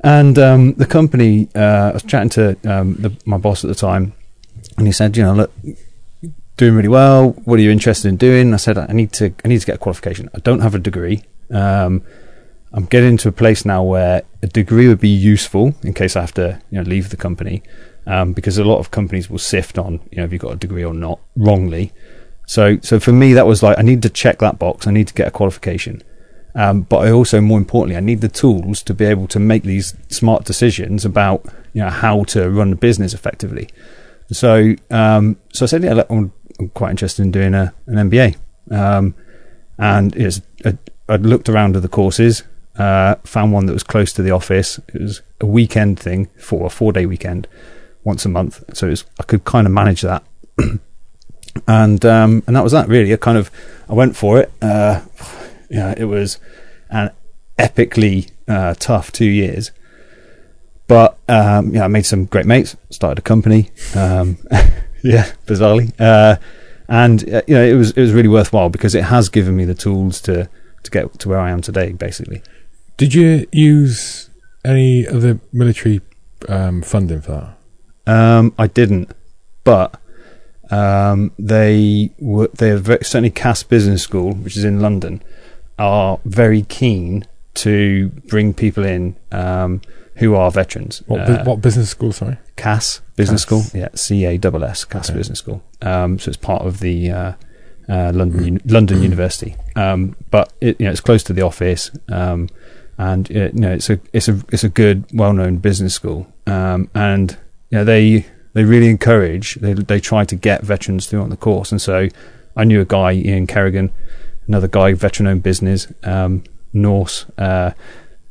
And 0.00 0.38
um, 0.40 0.74
the 0.74 0.86
company, 0.86 1.48
uh, 1.54 1.90
I 1.90 1.92
was 1.92 2.02
chatting 2.02 2.30
to 2.30 2.56
um, 2.64 2.94
the, 2.94 3.16
my 3.24 3.38
boss 3.38 3.64
at 3.64 3.68
the 3.68 3.76
time, 3.76 4.12
and 4.76 4.86
he 4.86 4.92
said, 4.92 5.16
you 5.16 5.22
know, 5.22 5.34
look, 5.34 5.52
doing 6.56 6.74
really 6.74 6.88
well. 6.88 7.30
What 7.44 7.60
are 7.60 7.62
you 7.62 7.70
interested 7.70 8.08
in 8.08 8.16
doing? 8.16 8.54
I 8.54 8.56
said, 8.56 8.76
I 8.76 8.92
need 8.92 9.12
to, 9.14 9.32
I 9.44 9.48
need 9.48 9.60
to 9.60 9.66
get 9.66 9.76
a 9.76 9.78
qualification. 9.78 10.28
I 10.34 10.40
don't 10.40 10.60
have 10.60 10.74
a 10.74 10.80
degree. 10.80 11.22
Um, 11.50 12.02
I'm 12.72 12.84
getting 12.84 13.16
to 13.18 13.28
a 13.28 13.32
place 13.32 13.64
now 13.64 13.82
where 13.82 14.22
a 14.42 14.46
degree 14.46 14.88
would 14.88 15.00
be 15.00 15.08
useful 15.08 15.74
in 15.82 15.94
case 15.94 16.16
I 16.16 16.20
have 16.20 16.34
to 16.34 16.60
you 16.70 16.78
know 16.78 16.88
leave 16.88 17.10
the 17.10 17.16
company, 17.16 17.62
um, 18.06 18.32
because 18.32 18.58
a 18.58 18.64
lot 18.64 18.78
of 18.78 18.90
companies 18.90 19.30
will 19.30 19.38
sift 19.38 19.78
on 19.78 20.00
you 20.10 20.18
know 20.18 20.24
if 20.24 20.32
you've 20.32 20.42
got 20.42 20.52
a 20.52 20.56
degree 20.56 20.84
or 20.84 20.94
not 20.94 21.20
wrongly. 21.36 21.92
So 22.46 22.78
so 22.82 23.00
for 23.00 23.12
me 23.12 23.32
that 23.34 23.46
was 23.46 23.62
like 23.62 23.78
I 23.78 23.82
need 23.82 24.02
to 24.02 24.10
check 24.10 24.38
that 24.38 24.58
box. 24.58 24.86
I 24.86 24.90
need 24.90 25.08
to 25.08 25.14
get 25.14 25.28
a 25.28 25.32
qualification. 25.32 26.02
Um, 26.54 26.80
but 26.80 27.06
I 27.06 27.12
also, 27.12 27.40
more 27.40 27.58
importantly, 27.58 27.96
I 27.96 28.00
need 28.00 28.20
the 28.20 28.28
tools 28.28 28.82
to 28.84 28.94
be 28.94 29.04
able 29.04 29.28
to 29.28 29.38
make 29.38 29.62
these 29.62 29.94
smart 30.08 30.44
decisions 30.44 31.04
about 31.04 31.44
you 31.72 31.82
know 31.82 31.90
how 31.90 32.24
to 32.24 32.50
run 32.50 32.72
a 32.72 32.76
business 32.76 33.14
effectively. 33.14 33.68
So, 34.30 34.74
um, 34.90 35.38
so 35.52 35.64
I 35.64 35.68
said, 35.68 35.84
yeah, 35.84 36.02
I'm, 36.10 36.32
quite 36.74 36.90
interested 36.90 37.22
in 37.22 37.30
doing 37.30 37.54
a, 37.54 37.72
an 37.86 38.10
MBA. 38.10 38.36
Um, 38.70 39.14
and 39.78 40.14
it's, 40.16 40.42
I, 40.64 40.76
I 41.08 41.16
looked 41.16 41.48
around 41.48 41.76
at 41.76 41.82
the 41.82 41.88
courses, 41.88 42.42
uh, 42.78 43.16
found 43.24 43.52
one 43.52 43.66
that 43.66 43.72
was 43.72 43.82
close 43.82 44.12
to 44.14 44.22
the 44.22 44.30
office. 44.30 44.78
It 44.94 45.02
was 45.02 45.22
a 45.40 45.46
weekend 45.46 45.98
thing 45.98 46.28
for 46.38 46.66
a 46.66 46.70
four 46.70 46.92
day 46.92 47.06
weekend 47.06 47.48
once 48.04 48.24
a 48.24 48.28
month. 48.28 48.62
So 48.74 48.88
was, 48.88 49.04
I 49.20 49.24
could 49.24 49.44
kind 49.44 49.66
of 49.66 49.72
manage 49.72 50.02
that. 50.02 50.22
and, 51.66 52.04
um, 52.04 52.42
and 52.46 52.56
that 52.56 52.62
was 52.62 52.72
that 52.72 52.88
really. 52.88 53.12
I 53.12 53.16
kind 53.16 53.38
of, 53.38 53.50
I 53.88 53.94
went 53.94 54.16
for 54.16 54.38
it. 54.38 54.52
Uh, 54.62 55.02
yeah, 55.68 55.94
it 55.96 56.04
was 56.04 56.38
an 56.90 57.10
epically 57.58 58.30
uh, 58.46 58.74
tough 58.74 59.12
two 59.12 59.26
years. 59.26 59.72
But 60.86 61.18
um, 61.28 61.74
yeah, 61.74 61.84
I 61.84 61.88
made 61.88 62.06
some 62.06 62.24
great 62.24 62.46
mates. 62.46 62.76
Started 62.90 63.18
a 63.18 63.22
company. 63.22 63.70
Um, 63.94 64.38
yeah, 65.04 65.30
bizarrely, 65.46 65.92
uh, 66.00 66.36
and 66.88 67.22
uh, 67.28 67.42
you 67.46 67.54
know 67.54 67.64
it 67.64 67.74
was 67.74 67.90
it 67.90 68.00
was 68.00 68.12
really 68.12 68.28
worthwhile 68.28 68.70
because 68.70 68.94
it 68.94 69.04
has 69.04 69.28
given 69.28 69.54
me 69.54 69.66
the 69.66 69.74
tools 69.74 70.20
to 70.22 70.48
to 70.82 70.90
get 70.90 71.18
to 71.18 71.28
where 71.28 71.38
I 71.38 71.50
am 71.50 71.60
today. 71.60 71.92
Basically, 71.92 72.42
Did 72.98 73.14
you 73.14 73.46
use 73.52 74.28
any 74.64 75.04
of 75.06 75.22
the 75.22 75.40
military 75.52 76.00
um, 76.48 76.82
funding 76.82 77.22
for 77.22 77.32
that? 78.06 78.12
um, 78.12 78.52
I 78.58 78.66
didn't, 78.66 79.12
but 79.64 80.00
um, 80.70 81.32
they 81.38 82.10
were 82.18 82.48
they 82.48 82.70
are 82.70 82.78
very, 82.78 83.04
certainly 83.04 83.30
Cass 83.30 83.62
Business 83.62 84.02
School, 84.02 84.32
which 84.34 84.56
is 84.56 84.64
in 84.64 84.80
London, 84.80 85.22
are 85.78 86.18
very 86.24 86.62
keen 86.62 87.26
to 87.54 88.08
bring 88.28 88.52
people 88.54 88.84
in 88.84 89.14
um, 89.32 89.80
who 90.16 90.34
are 90.34 90.50
veterans. 90.50 91.02
What, 91.06 91.20
Uh, 91.20 91.44
what 91.44 91.60
business 91.62 91.90
school? 91.90 92.12
Sorry. 92.12 92.36
Cass 92.56 93.00
Business 93.16 93.44
Cass. 93.44 93.66
School. 93.68 93.80
Yeah, 93.80 93.88
C 93.94 94.24
A 94.24 94.34
S 94.34 94.44
S 94.44 94.84
Cass 94.84 95.10
Okay. 95.10 95.18
Business 95.18 95.38
School. 95.38 95.62
Um, 95.82 96.18
so 96.18 96.28
it's 96.30 96.36
part 96.36 96.62
of 96.62 96.80
the 96.80 97.10
uh, 97.10 97.32
uh, 97.88 98.12
London 98.14 98.60
London 98.66 99.02
University. 99.02 99.54
Um, 99.76 100.16
but 100.30 100.52
it, 100.60 100.80
you 100.80 100.86
know, 100.86 100.92
it's 100.92 101.00
close 101.00 101.22
to 101.24 101.32
the 101.32 101.42
office, 101.42 101.90
um, 102.08 102.48
and 102.98 103.30
uh, 103.30 103.34
you 103.34 103.52
know, 103.52 103.72
it's 103.72 103.88
a 103.90 104.00
it's 104.12 104.28
a 104.28 104.40
it's 104.52 104.64
a 104.64 104.68
good, 104.68 105.04
well 105.14 105.32
known 105.32 105.58
business 105.58 105.94
school. 105.94 106.26
Um, 106.46 106.90
and 106.94 107.36
you 107.70 107.78
know, 107.78 107.84
they 107.84 108.26
they 108.54 108.64
really 108.64 108.88
encourage. 108.88 109.54
They 109.56 109.72
they 109.74 110.00
try 110.00 110.24
to 110.24 110.34
get 110.36 110.62
veterans 110.62 111.06
through 111.06 111.22
on 111.22 111.30
the 111.30 111.36
course. 111.36 111.70
And 111.72 111.80
so 111.80 112.08
I 112.56 112.64
knew 112.64 112.80
a 112.80 112.84
guy, 112.84 113.12
Ian 113.12 113.46
Kerrigan, 113.46 113.92
another 114.48 114.68
guy, 114.68 114.94
veteran 114.94 115.26
owned 115.28 115.42
business, 115.42 115.86
um, 116.04 116.42
Norse. 116.72 117.24
Uh, 117.38 117.70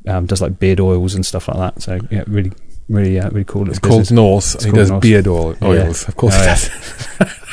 um, 0.08 0.26
does 0.26 0.42
like 0.42 0.58
beard 0.60 0.80
oils 0.80 1.16
and 1.16 1.26
stuff 1.26 1.48
like 1.48 1.58
that. 1.58 1.82
So 1.82 2.00
yeah, 2.10 2.24
really, 2.28 2.52
really, 2.90 3.20
uh, 3.20 3.30
really 3.30 3.44
cool. 3.46 3.70
It's 3.70 3.80
called 3.80 4.02
business. 4.02 4.16
Norse. 4.16 4.54
and 4.56 4.64
he 4.66 4.70
called 4.72 4.76
does 4.80 4.92
Norse. 4.92 5.02
beard 5.02 5.28
oil, 5.28 5.56
Yeah. 5.62 5.68
oils. 5.68 6.08
Of 6.08 6.16
course, 6.16 6.36
Oh, 6.38 6.44
yeah. 7.22 7.34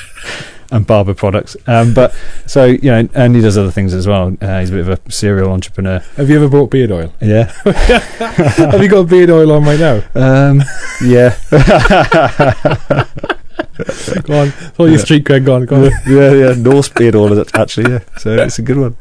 and 0.74 0.86
barber 0.86 1.14
products. 1.14 1.56
Um, 1.66 1.94
but 1.94 2.14
so 2.46 2.64
you 2.64 2.90
know, 2.90 3.08
and 3.14 3.34
he 3.34 3.40
does 3.40 3.56
other 3.56 3.70
things 3.70 3.94
as 3.94 4.06
well. 4.06 4.36
Uh, 4.40 4.60
he's 4.60 4.70
a 4.70 4.72
bit 4.72 4.88
of 4.88 5.00
a 5.06 5.10
serial 5.10 5.50
entrepreneur. 5.52 6.00
Have 6.16 6.28
you 6.28 6.36
ever 6.36 6.48
bought 6.48 6.70
beard 6.70 6.90
oil? 6.90 7.12
Yeah. 7.20 7.44
Have 7.64 8.82
you 8.82 8.88
got 8.88 9.08
beard 9.08 9.30
oil 9.30 9.52
on 9.52 9.64
right 9.64 9.78
now? 9.78 10.02
Um, 10.14 10.62
yeah. 11.02 11.36
Go 14.22 14.40
on. 14.40 14.52
All 14.78 14.88
your 14.88 14.98
street 14.98 15.24
cred 15.24 15.44
gone. 15.44 15.66
Go 15.66 15.84
on. 15.84 15.90
yeah, 16.06 16.32
yeah. 16.32 16.54
Norse 16.56 16.88
beard 16.88 17.14
oil 17.14 17.32
is 17.38 17.48
actually. 17.54 17.92
Yeah. 17.92 18.00
So 18.18 18.34
it's 18.34 18.58
a 18.58 18.62
good 18.62 18.76
one. 18.76 18.96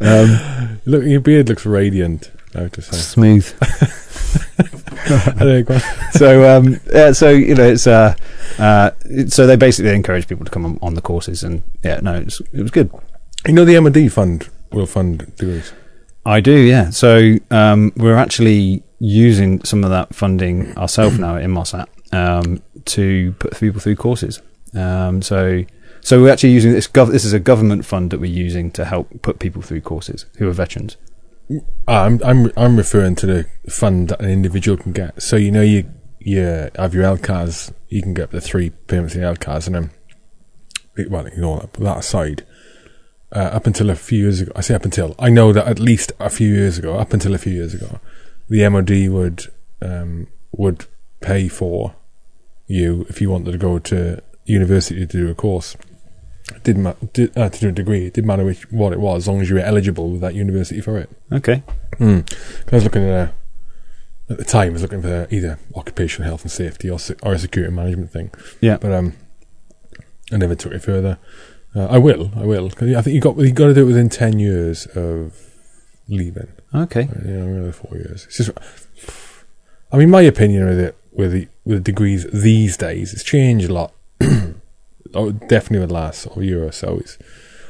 Um, 0.00 0.80
Look, 0.84 1.04
your 1.04 1.20
beard 1.20 1.48
looks 1.48 1.66
radiant. 1.66 2.30
I 2.54 2.60
have 2.62 2.72
to 2.72 2.82
say. 2.82 2.96
smooth. 2.96 4.02
Anyway, 5.40 5.62
go 5.62 5.74
on. 5.74 5.80
so 6.12 6.56
um, 6.56 6.80
yeah, 6.92 7.12
so 7.12 7.30
you 7.30 7.54
know, 7.54 7.64
it's 7.64 7.86
uh, 7.86 8.14
uh, 8.58 8.90
so 9.28 9.46
they 9.46 9.54
basically 9.54 9.94
encourage 9.94 10.26
people 10.26 10.44
to 10.44 10.50
come 10.50 10.64
on, 10.64 10.78
on 10.82 10.94
the 10.94 11.00
courses, 11.00 11.44
and 11.44 11.62
yeah, 11.84 12.00
no, 12.02 12.14
it's, 12.14 12.40
it 12.40 12.62
was 12.62 12.72
good. 12.72 12.90
You 13.46 13.52
know 13.52 13.64
the 13.64 13.76
M&D 13.76 14.08
fund 14.08 14.48
will 14.72 14.86
fund 14.86 15.18
degrees. 15.36 15.72
I 16.24 16.40
do, 16.40 16.56
yeah. 16.56 16.90
So 16.90 17.36
um, 17.52 17.92
we're 17.96 18.16
actually 18.16 18.82
using 18.98 19.62
some 19.64 19.84
of 19.84 19.90
that 19.90 20.14
funding 20.14 20.76
ourselves 20.76 21.18
now 21.18 21.36
in 21.36 21.52
Inmarsat 21.52 21.86
um, 22.12 22.62
to 22.86 23.32
put 23.38 23.58
people 23.60 23.80
through 23.80 23.96
courses. 23.96 24.42
Um, 24.74 25.22
so, 25.22 25.64
so 26.00 26.20
we're 26.20 26.32
actually 26.32 26.52
using 26.52 26.72
this. 26.72 26.88
Gov- 26.88 27.12
this 27.12 27.24
is 27.24 27.32
a 27.32 27.38
government 27.38 27.84
fund 27.84 28.10
that 28.10 28.18
we're 28.18 28.26
using 28.30 28.72
to 28.72 28.84
help 28.84 29.22
put 29.22 29.38
people 29.38 29.62
through 29.62 29.82
courses 29.82 30.26
who 30.38 30.48
are 30.48 30.52
veterans. 30.52 30.96
Ah, 31.86 32.04
I'm 32.04 32.20
I'm 32.24 32.50
I'm 32.56 32.76
referring 32.76 33.14
to 33.16 33.26
the 33.26 33.46
fund 33.70 34.08
that 34.08 34.20
an 34.20 34.30
individual 34.30 34.76
can 34.76 34.92
get. 34.92 35.22
So 35.22 35.36
you 35.36 35.52
know 35.52 35.62
you 35.62 35.88
you 36.18 36.40
have 36.40 36.92
your 36.92 37.04
ELCAS, 37.04 37.72
you 37.88 38.02
can 38.02 38.14
get 38.14 38.24
up 38.24 38.30
the 38.32 38.40
three 38.40 38.70
payments 38.70 39.14
in 39.14 39.22
ELCAS, 39.22 39.66
and 39.66 39.74
then 39.74 39.90
well, 41.08 41.28
know 41.36 41.58
that, 41.60 41.72
that 41.74 41.98
aside, 41.98 42.44
uh, 43.32 43.38
up 43.38 43.66
until 43.66 43.90
a 43.90 43.94
few 43.94 44.22
years 44.24 44.40
ago, 44.40 44.52
I 44.56 44.60
say 44.60 44.74
up 44.74 44.84
until 44.84 45.14
I 45.18 45.28
know 45.28 45.52
that 45.52 45.68
at 45.68 45.78
least 45.78 46.12
a 46.18 46.30
few 46.30 46.52
years 46.52 46.78
ago, 46.78 46.98
up 46.98 47.12
until 47.12 47.34
a 47.34 47.38
few 47.38 47.52
years 47.52 47.74
ago, 47.74 48.00
the 48.48 48.68
MOD 48.68 49.08
would 49.08 49.46
um, 49.82 50.26
would 50.52 50.86
pay 51.20 51.48
for 51.48 51.94
you 52.66 53.06
if 53.08 53.20
you 53.20 53.30
wanted 53.30 53.52
to 53.52 53.58
go 53.58 53.78
to 53.78 54.22
university 54.44 55.06
to 55.06 55.06
do 55.06 55.30
a 55.30 55.34
course. 55.34 55.76
Didn't 56.62 56.82
ma- 56.84 56.94
did, 57.12 57.36
uh, 57.36 57.48
to 57.48 57.60
do 57.60 57.68
a 57.68 57.72
degree. 57.72 58.06
It 58.06 58.14
didn't 58.14 58.28
matter 58.28 58.44
which 58.44 58.70
what 58.70 58.92
it 58.92 59.00
was, 59.00 59.24
as 59.24 59.28
long 59.28 59.40
as 59.40 59.48
you 59.48 59.56
were 59.56 59.62
eligible 59.62 60.10
with 60.10 60.20
that 60.20 60.34
university 60.34 60.80
for 60.80 60.98
it. 60.98 61.10
Okay. 61.32 61.62
Mm. 61.98 62.30
I 62.70 62.74
was 62.74 62.84
looking 62.84 63.02
at 63.02 63.10
a, 63.10 63.32
at 64.30 64.38
the 64.38 64.44
time. 64.44 64.68
I 64.68 64.72
was 64.72 64.82
looking 64.82 65.02
for 65.02 65.26
either 65.30 65.58
occupational 65.74 66.28
health 66.28 66.42
and 66.42 66.50
safety 66.50 66.88
or 66.88 66.98
or 67.22 67.34
a 67.34 67.38
security 67.38 67.74
management 67.74 68.12
thing. 68.12 68.30
Yeah. 68.60 68.76
but 68.76 68.92
um, 68.92 69.14
I 70.32 70.36
never 70.36 70.54
took 70.54 70.72
it 70.72 70.82
further. 70.82 71.18
Uh, 71.74 71.86
I 71.86 71.98
will. 71.98 72.30
I 72.36 72.44
will. 72.44 72.66
I 72.66 73.02
think 73.02 73.06
you 73.08 73.20
got 73.20 73.36
you 73.38 73.52
got 73.52 73.66
to 73.66 73.74
do 73.74 73.82
it 73.82 73.86
within 73.86 74.08
ten 74.08 74.38
years 74.38 74.86
of 74.94 75.34
leaving. 76.08 76.48
Okay. 76.72 77.08
You 77.24 77.30
know, 77.32 77.46
another 77.46 77.72
four 77.72 77.96
years. 77.96 78.24
It's 78.26 78.36
just. 78.36 78.50
I 79.92 79.98
mean, 79.98 80.10
my 80.10 80.22
opinion 80.22 80.66
with 80.66 80.78
it 80.78 80.96
with 81.12 81.32
the 81.32 81.48
with 81.64 81.82
degrees 81.82 82.26
these 82.32 82.76
days, 82.76 83.12
it's 83.12 83.24
changed 83.24 83.68
a 83.68 83.72
lot. 83.72 83.92
oh, 85.14 85.32
definitely 85.32 85.80
with 85.80 85.88
the 85.88 85.94
last 85.94 86.20
sort 86.22 86.36
of 86.36 86.44
year 86.44 86.64
or 86.64 86.72
so. 86.72 86.98
It's, 86.98 87.18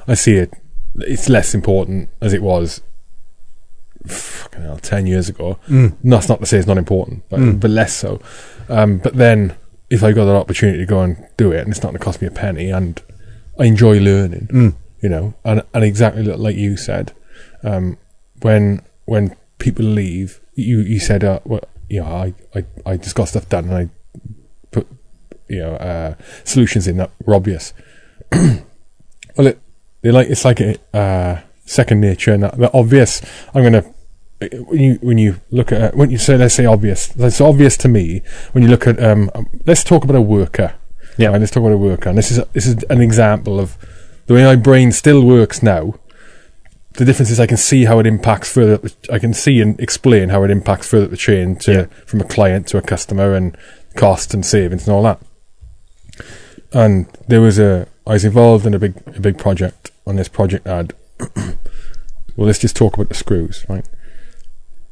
I 0.09 0.15
see 0.15 0.37
it. 0.37 0.53
It's 0.97 1.29
less 1.29 1.55
important 1.55 2.09
as 2.21 2.33
it 2.33 2.43
was. 2.43 2.81
Fucking 4.07 4.63
hell, 4.63 4.79
ten 4.79 5.07
years 5.07 5.29
ago. 5.29 5.59
Mm. 5.69 5.97
That's 6.05 6.29
not 6.29 6.39
to 6.41 6.47
say 6.47 6.59
it's 6.59 6.67
not 6.67 6.79
important, 6.79 7.25
but 7.29 7.41
Mm. 7.41 7.61
but 7.61 7.71
less 7.71 7.93
so. 7.93 8.21
Um, 8.69 8.99
but 8.99 9.15
then, 9.15 9.57
if 9.91 10.05
I 10.05 10.13
got 10.13 10.27
that 10.27 10.37
opportunity 10.37 10.79
to 10.79 10.87
go 10.87 11.01
and 11.03 11.17
do 11.37 11.51
it, 11.53 11.61
and 11.61 11.71
it's 11.71 11.83
not 11.83 11.89
going 11.91 11.99
to 11.99 12.05
cost 12.05 12.21
me 12.23 12.29
a 12.29 12.31
penny, 12.31 12.71
and 12.71 13.03
I 13.59 13.65
enjoy 13.65 13.99
learning, 13.99 14.49
Mm. 14.53 14.75
you 15.03 15.09
know, 15.09 15.35
and 15.45 15.63
and 15.75 15.83
exactly 15.83 16.23
like 16.23 16.55
you 16.57 16.77
said, 16.77 17.13
um, 17.65 17.99
when 18.43 18.83
when 19.07 19.35
people 19.59 19.85
leave, 19.85 20.41
you 20.55 20.79
you 20.81 21.01
said, 21.01 21.25
uh, 21.25 21.41
well, 21.45 21.65
you 21.89 22.01
know, 22.01 22.07
I, 22.07 22.35
I 22.55 22.65
I 22.93 22.97
just 22.97 23.17
got 23.17 23.29
stuff 23.29 23.49
done, 23.49 23.65
and 23.71 23.75
I 23.75 23.89
you 25.49 25.59
know 25.61 25.75
uh, 25.77 26.15
solutions 26.45 26.87
in 26.87 26.97
that 26.99 27.11
were 27.25 27.35
obvious. 27.35 27.73
well, 28.33 29.47
it 29.47 29.61
they 30.03 30.11
like 30.11 30.29
it's 30.29 30.45
like 30.45 30.61
a 30.61 30.77
uh, 30.97 31.41
second 31.65 32.01
nature, 32.01 32.33
and 32.33 32.43
that, 32.43 32.57
that 32.59 32.71
obvious. 32.75 33.23
I'm 33.55 33.63
gonna 33.63 33.83
when 34.67 34.81
you 34.81 34.95
when 35.03 35.19
you 35.19 35.41
look 35.51 35.73
at 35.73 35.97
when 35.97 36.11
you 36.11 36.19
say 36.19 36.37
let's 36.37 36.55
say 36.55 36.67
obvious, 36.67 37.15
it's 37.17 37.41
obvious 37.41 37.77
to 37.79 37.89
me 37.89 38.23
when 38.53 38.63
you 38.63 38.71
look 38.71 38.87
at 38.87 39.03
um. 39.03 39.31
um, 39.35 39.47
Let's 39.67 39.83
talk 39.85 40.05
about 40.05 40.17
a 40.17 40.21
worker. 40.21 40.75
Yeah. 41.19 41.29
Right, 41.29 41.41
let's 41.41 41.51
talk 41.53 41.63
about 41.63 41.73
a 41.73 41.79
worker, 41.79 42.09
and 42.11 42.19
this 42.19 42.31
is 42.31 42.45
this 42.53 42.67
is 42.67 42.83
an 42.91 43.01
example 43.01 43.59
of 43.59 43.77
the 44.27 44.35
way 44.35 44.45
my 44.45 44.57
brain 44.57 44.93
still 44.93 45.25
works 45.25 45.63
now. 45.63 45.95
The 46.95 47.05
difference 47.05 47.31
is 47.31 47.39
I 47.41 47.47
can 47.47 47.57
see 47.59 47.85
how 47.85 47.99
it 47.99 48.07
impacts 48.07 48.51
further. 48.53 48.89
I 49.13 49.19
can 49.19 49.35
see 49.35 49.61
and 49.61 49.79
explain 49.81 50.31
how 50.31 50.45
it 50.45 50.51
impacts 50.51 50.89
further 50.89 51.07
the 51.07 51.17
chain 51.17 51.57
to 51.57 51.73
Yeah. 51.73 51.85
from 52.07 52.21
a 52.21 52.25
client 52.25 52.67
to 52.69 52.79
a 52.79 52.83
customer 52.83 53.35
and 53.35 53.57
cost 53.95 54.35
and 54.35 54.45
savings 54.45 54.87
and 54.87 54.95
all 54.95 55.03
that. 55.05 55.21
And 56.77 57.07
there 57.27 57.41
was 57.41 57.59
a 57.59 57.89
I 58.07 58.13
was 58.13 58.25
involved 58.27 58.67
in 58.67 58.75
a 58.75 58.79
big 58.79 59.03
a 59.07 59.21
big 59.21 59.39
project. 59.39 59.91
On 60.07 60.17
this 60.17 60.29
project, 60.29 60.67
ad. 60.67 60.93
well, 61.37 62.47
let's 62.47 62.59
just 62.59 62.77
talk 62.77 62.95
about 62.95 63.09
the 63.09 63.15
screws, 63.15 63.65
right? 63.67 63.89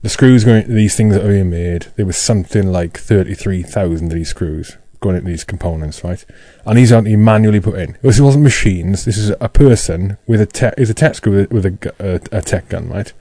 The 0.00 0.08
screws 0.08 0.44
going 0.44 0.62
into 0.62 0.72
these 0.72 0.96
things 0.96 1.14
that 1.14 1.22
are 1.22 1.28
being 1.28 1.50
made. 1.50 1.88
There 1.96 2.06
was 2.06 2.16
something 2.16 2.72
like 2.72 2.98
thirty-three 2.98 3.64
thousand 3.64 4.06
of 4.06 4.14
these 4.14 4.30
screws 4.30 4.78
going 5.00 5.16
into 5.16 5.28
these 5.28 5.44
components, 5.44 6.02
right? 6.02 6.24
And 6.64 6.78
these 6.78 6.90
aren't 6.90 7.06
manually 7.06 7.60
put 7.60 7.78
in. 7.78 7.98
This 8.00 8.18
wasn't 8.18 8.44
machines. 8.44 9.04
This 9.04 9.18
is 9.18 9.34
a 9.38 9.50
person 9.50 10.16
with 10.26 10.40
a 10.40 10.46
tech. 10.46 10.72
Is 10.78 10.88
a 10.88 10.94
tech 10.94 11.16
screw 11.16 11.36
with, 11.36 11.52
with 11.52 11.66
a, 11.66 11.94
a, 12.32 12.38
a 12.38 12.40
tech 12.40 12.70
gun, 12.70 12.88
right? 12.88 13.12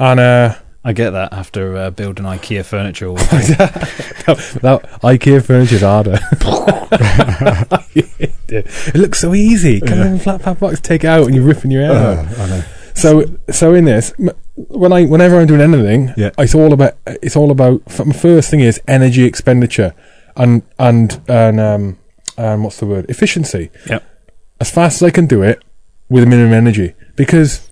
And 0.00 0.18
uh, 0.18 0.56
I 0.88 0.94
get 0.94 1.10
that 1.10 1.34
after 1.34 1.76
uh, 1.76 1.90
building 1.90 2.24
IKEA 2.24 2.64
furniture. 2.64 3.08
All 3.08 3.16
the 3.16 3.20
time. 3.24 4.36
that 4.62 5.00
IKEA 5.02 5.44
furniture's 5.44 5.82
harder. 5.82 6.18
it 8.48 8.94
looks 8.94 9.18
so 9.18 9.34
easy. 9.34 9.82
Come 9.82 9.98
in 10.00 10.14
a 10.14 10.18
flat 10.18 10.40
pack 10.40 10.60
box, 10.60 10.80
take 10.80 11.04
it 11.04 11.08
out, 11.08 11.26
and 11.26 11.34
you're 11.34 11.44
ripping 11.44 11.70
your 11.70 11.82
hair 11.82 11.92
out. 11.92 12.38
I 12.38 12.46
know. 12.48 12.64
So, 12.94 13.26
so 13.50 13.74
in 13.74 13.84
this, 13.84 14.14
when 14.56 14.94
I, 14.94 15.04
whenever 15.04 15.38
I'm 15.38 15.46
doing 15.46 15.60
anything, 15.60 16.14
Yeah. 16.16 16.30
it's 16.38 16.54
all 16.54 16.72
about, 16.72 16.94
it's 17.06 17.36
all 17.36 17.50
about. 17.50 17.82
My 18.06 18.14
first 18.14 18.50
thing 18.50 18.60
is 18.60 18.80
energy 18.88 19.24
expenditure, 19.24 19.94
and 20.36 20.62
and 20.78 21.20
and 21.28 21.60
um, 21.60 21.98
and 22.38 22.64
what's 22.64 22.78
the 22.78 22.86
word? 22.86 23.10
Efficiency. 23.10 23.70
Yep. 23.90 24.02
As 24.58 24.70
fast 24.70 25.02
as 25.02 25.06
I 25.06 25.10
can 25.10 25.26
do 25.26 25.42
it 25.42 25.62
with 26.08 26.26
minimum 26.26 26.54
energy, 26.54 26.94
because 27.14 27.67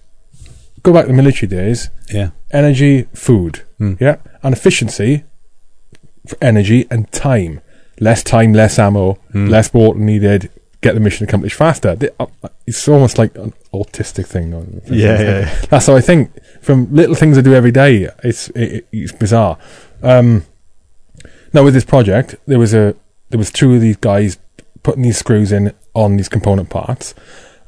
go 0.86 0.92
back 0.92 1.04
to 1.06 1.08
the 1.12 1.16
military 1.22 1.48
days, 1.48 1.90
Yeah. 2.12 2.30
energy, 2.52 3.06
food, 3.12 3.62
Mm. 3.80 4.00
yeah, 4.00 4.16
and 4.42 4.54
efficiency, 4.54 5.24
for 6.26 6.36
energy 6.40 6.86
and 6.90 7.10
time. 7.12 7.60
Less 8.00 8.22
time, 8.22 8.52
less 8.52 8.78
ammo, 8.78 9.18
Mm. 9.34 9.48
less 9.50 9.72
water 9.74 9.98
needed. 9.98 10.48
Get 10.82 10.94
the 10.94 11.00
mission 11.00 11.26
accomplished 11.26 11.56
faster. 11.56 11.96
Uh, 12.20 12.26
It's 12.66 12.86
almost 12.88 13.16
like 13.18 13.36
an 13.38 13.52
autistic 13.72 14.26
thing. 14.26 14.50
no? 14.50 14.66
Yeah, 14.90 15.20
yeah, 15.22 15.54
That's 15.70 15.86
how 15.86 15.96
I 15.96 16.00
think. 16.00 16.30
From 16.60 16.88
little 16.92 17.14
things 17.14 17.38
I 17.38 17.40
do 17.42 17.54
every 17.54 17.70
day, 17.72 18.08
it's 18.24 18.48
it, 18.50 18.72
it- 18.76 18.86
it's 18.92 19.12
bizarre. 19.12 19.56
Um, 20.02 20.44
now 21.52 21.62
with 21.64 21.74
this 21.74 21.84
project, 21.84 22.36
there 22.46 22.58
was 22.58 22.74
a 22.74 22.94
there 23.30 23.38
was 23.38 23.50
two 23.50 23.74
of 23.74 23.80
these 23.80 23.96
guys 23.96 24.38
putting 24.82 25.02
these 25.02 25.18
screws 25.18 25.50
in 25.52 25.72
on 25.94 26.16
these 26.16 26.28
component 26.28 26.68
parts, 26.70 27.14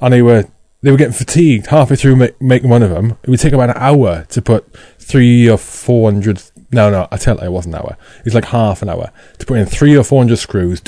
and 0.00 0.12
they 0.12 0.22
were 0.22 0.44
they 0.82 0.90
were 0.90 0.96
getting 0.96 1.12
fatigued 1.12 1.66
halfway 1.66 1.96
through 1.96 2.16
ma- 2.16 2.26
making 2.40 2.70
one 2.70 2.82
of 2.82 2.90
them. 2.90 3.16
It 3.22 3.30
would 3.30 3.40
take 3.40 3.52
about 3.52 3.70
an 3.70 3.76
hour 3.78 4.24
to 4.28 4.42
put 4.42 4.66
three 4.98 5.48
or 5.48 5.58
four 5.58 6.10
hundred. 6.10 6.42
No, 6.70 6.90
no, 6.90 7.08
I 7.10 7.16
tell 7.16 7.36
you, 7.38 7.44
it 7.44 7.52
wasn't 7.52 7.74
an 7.74 7.80
hour. 7.80 7.96
It 8.18 8.24
was 8.26 8.34
like 8.34 8.46
half 8.46 8.82
an 8.82 8.88
hour 8.90 9.10
to 9.38 9.46
put 9.46 9.58
in 9.58 9.66
three 9.66 9.96
or 9.96 10.04
four 10.04 10.20
hundred 10.22 10.36
screws 10.38 10.82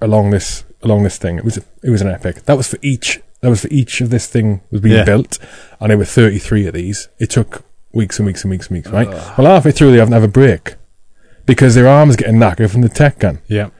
along 0.00 0.30
this 0.30 0.64
along 0.82 1.02
this 1.04 1.18
thing. 1.18 1.38
It 1.38 1.44
was 1.44 1.56
it 1.56 1.90
was 1.90 2.02
an 2.02 2.08
epic. 2.08 2.42
That 2.44 2.56
was 2.56 2.68
for 2.68 2.78
each. 2.82 3.20
That 3.40 3.48
was 3.48 3.62
for 3.62 3.68
each 3.70 4.00
of 4.02 4.10
this 4.10 4.26
thing 4.26 4.60
was 4.70 4.80
being 4.82 4.96
Yeah. 4.96 5.04
built, 5.04 5.38
and 5.80 5.90
there 5.90 5.96
were 5.98 6.04
thirty 6.04 6.38
three 6.38 6.66
of 6.66 6.74
these. 6.74 7.08
It 7.18 7.30
took 7.30 7.64
weeks 7.92 8.18
and 8.18 8.26
weeks 8.26 8.44
and 8.44 8.50
weeks 8.50 8.66
and 8.68 8.76
weeks. 8.76 8.90
Right. 8.90 9.08
Well, 9.08 9.46
halfway 9.46 9.70
through, 9.72 9.92
they 9.92 9.98
haven't 9.98 10.12
have 10.12 10.22
a 10.22 10.28
break 10.28 10.74
because 11.46 11.74
their 11.74 11.88
arms 11.88 12.16
getting 12.16 12.36
knackered 12.36 12.70
from 12.70 12.82
the 12.82 12.88
tech 12.88 13.18
gun. 13.18 13.38
Yeah. 13.48 13.70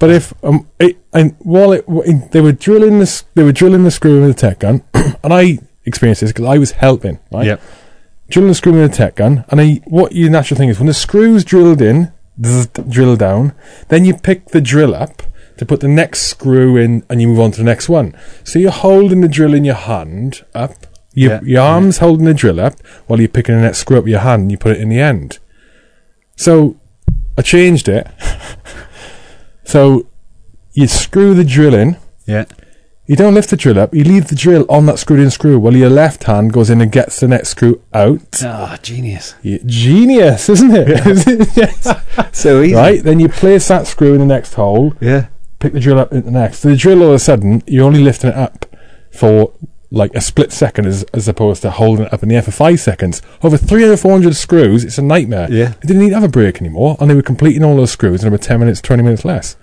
But 0.00 0.10
if 0.10 0.32
um, 0.42 0.66
it, 0.80 0.96
and 1.12 1.36
while 1.40 1.70
it, 1.72 1.84
they 2.32 2.40
were 2.40 2.52
drilling 2.52 2.98
this, 2.98 3.22
they 3.34 3.44
were 3.44 3.52
drilling 3.52 3.84
the 3.84 3.90
screw 3.92 4.20
with 4.20 4.34
the 4.34 4.40
tech 4.40 4.58
gun, 4.60 4.82
and 4.94 5.32
I 5.32 5.58
experienced 5.84 6.22
this 6.22 6.30
because 6.32 6.46
I 6.46 6.58
was 6.58 6.72
helping, 6.72 7.20
right? 7.30 7.46
Yep. 7.46 7.62
Drilling 8.30 8.48
the 8.48 8.54
screw 8.54 8.72
with 8.72 8.90
the 8.90 8.96
tech 8.96 9.16
gun, 9.16 9.44
and 9.50 9.60
I, 9.60 9.74
what 9.84 10.12
your 10.12 10.30
natural 10.30 10.56
thing 10.58 10.70
is 10.70 10.78
when 10.78 10.86
the 10.86 10.94
screw's 10.94 11.44
drilled 11.44 11.82
in, 11.82 12.12
zzz, 12.44 12.66
drill 12.88 13.16
down, 13.16 13.52
then 13.88 14.04
you 14.06 14.14
pick 14.16 14.46
the 14.46 14.60
drill 14.60 14.94
up 14.94 15.22
to 15.58 15.66
put 15.66 15.80
the 15.80 15.88
next 15.88 16.22
screw 16.22 16.78
in, 16.78 17.04
and 17.10 17.20
you 17.20 17.28
move 17.28 17.40
on 17.40 17.50
to 17.52 17.58
the 17.58 17.64
next 17.64 17.88
one. 17.90 18.16
So 18.42 18.58
you're 18.58 18.70
holding 18.70 19.20
the 19.20 19.28
drill 19.28 19.52
in 19.52 19.66
your 19.66 19.74
hand 19.74 20.44
up, 20.54 20.72
your, 21.12 21.32
Yeah. 21.32 21.40
your 21.42 21.60
arms 21.62 21.98
holding 21.98 22.24
the 22.24 22.32
drill 22.32 22.58
up 22.58 22.80
while 23.06 23.20
you're 23.20 23.28
picking 23.28 23.56
the 23.56 23.60
next 23.60 23.80
screw 23.80 23.98
up 23.98 24.04
with 24.04 24.12
your 24.12 24.20
hand, 24.20 24.42
and 24.42 24.50
you 24.50 24.56
put 24.56 24.72
it 24.72 24.80
in 24.80 24.88
the 24.88 25.00
end. 25.00 25.38
So 26.36 26.76
I 27.36 27.42
changed 27.42 27.86
it. 27.88 28.06
so 29.70 30.06
you 30.72 30.86
screw 30.86 31.34
the 31.34 31.44
drill 31.44 31.74
in. 31.74 31.96
Yeah. 32.26 32.44
You 33.06 33.16
don't 33.16 33.34
lift 33.34 33.50
the 33.50 33.56
drill 33.56 33.78
up. 33.78 33.92
You 33.92 34.04
leave 34.04 34.28
the 34.28 34.36
drill 34.36 34.64
on 34.68 34.86
that 34.86 34.98
screwed 35.00 35.18
in 35.18 35.30
screw 35.30 35.58
while 35.58 35.74
your 35.74 35.90
left 35.90 36.24
hand 36.24 36.52
goes 36.52 36.70
in 36.70 36.80
and 36.80 36.92
gets 36.92 37.18
the 37.18 37.26
next 37.26 37.48
screw 37.48 37.82
out. 37.92 38.40
Ah, 38.44 38.78
genius. 38.82 39.34
Yeah, 39.42 39.58
genius, 39.66 40.48
isn't 40.48 40.70
it? 40.72 41.48
yes. 41.56 41.88
So 42.32 42.62
easy. 42.62 42.74
Right. 42.76 43.02
Then 43.02 43.18
you 43.18 43.28
place 43.28 43.66
that 43.68 43.88
screw 43.88 44.14
in 44.14 44.20
the 44.20 44.26
next 44.26 44.54
hole. 44.54 44.94
Yeah. 45.00 45.26
Pick 45.58 45.72
the 45.72 45.80
drill 45.80 45.98
up 45.98 46.12
in 46.12 46.24
the 46.24 46.30
next. 46.30 46.62
The 46.62 46.76
drill 46.76 47.02
all 47.02 47.08
of 47.08 47.14
a 47.14 47.18
sudden 47.18 47.62
you're 47.66 47.84
only 47.84 48.00
lifting 48.00 48.30
it 48.30 48.36
up 48.36 48.66
for 49.12 49.52
like 49.90 50.14
a 50.14 50.20
split 50.20 50.52
second 50.52 50.86
as, 50.86 51.02
as 51.12 51.26
opposed 51.26 51.62
to 51.62 51.70
holding 51.70 52.06
it 52.06 52.12
up 52.12 52.22
in 52.22 52.28
the 52.28 52.36
air 52.36 52.42
for 52.42 52.52
five 52.52 52.78
seconds. 52.78 53.20
Over 53.42 53.56
300, 53.56 53.96
400 53.98 54.36
screws, 54.36 54.84
it's 54.84 54.98
a 54.98 55.02
nightmare. 55.02 55.48
Yeah. 55.50 55.70
They 55.80 55.88
didn't 55.88 56.02
need 56.02 56.10
to 56.10 56.14
have 56.14 56.22
a 56.24 56.28
break 56.28 56.60
anymore, 56.60 56.96
and 57.00 57.10
they 57.10 57.14
were 57.14 57.22
completing 57.22 57.64
all 57.64 57.76
those 57.76 57.90
screws 57.90 58.22
in 58.22 58.28
about 58.28 58.42
10 58.42 58.60
minutes, 58.60 58.80
20 58.80 59.02
minutes 59.02 59.24
less. 59.24 59.56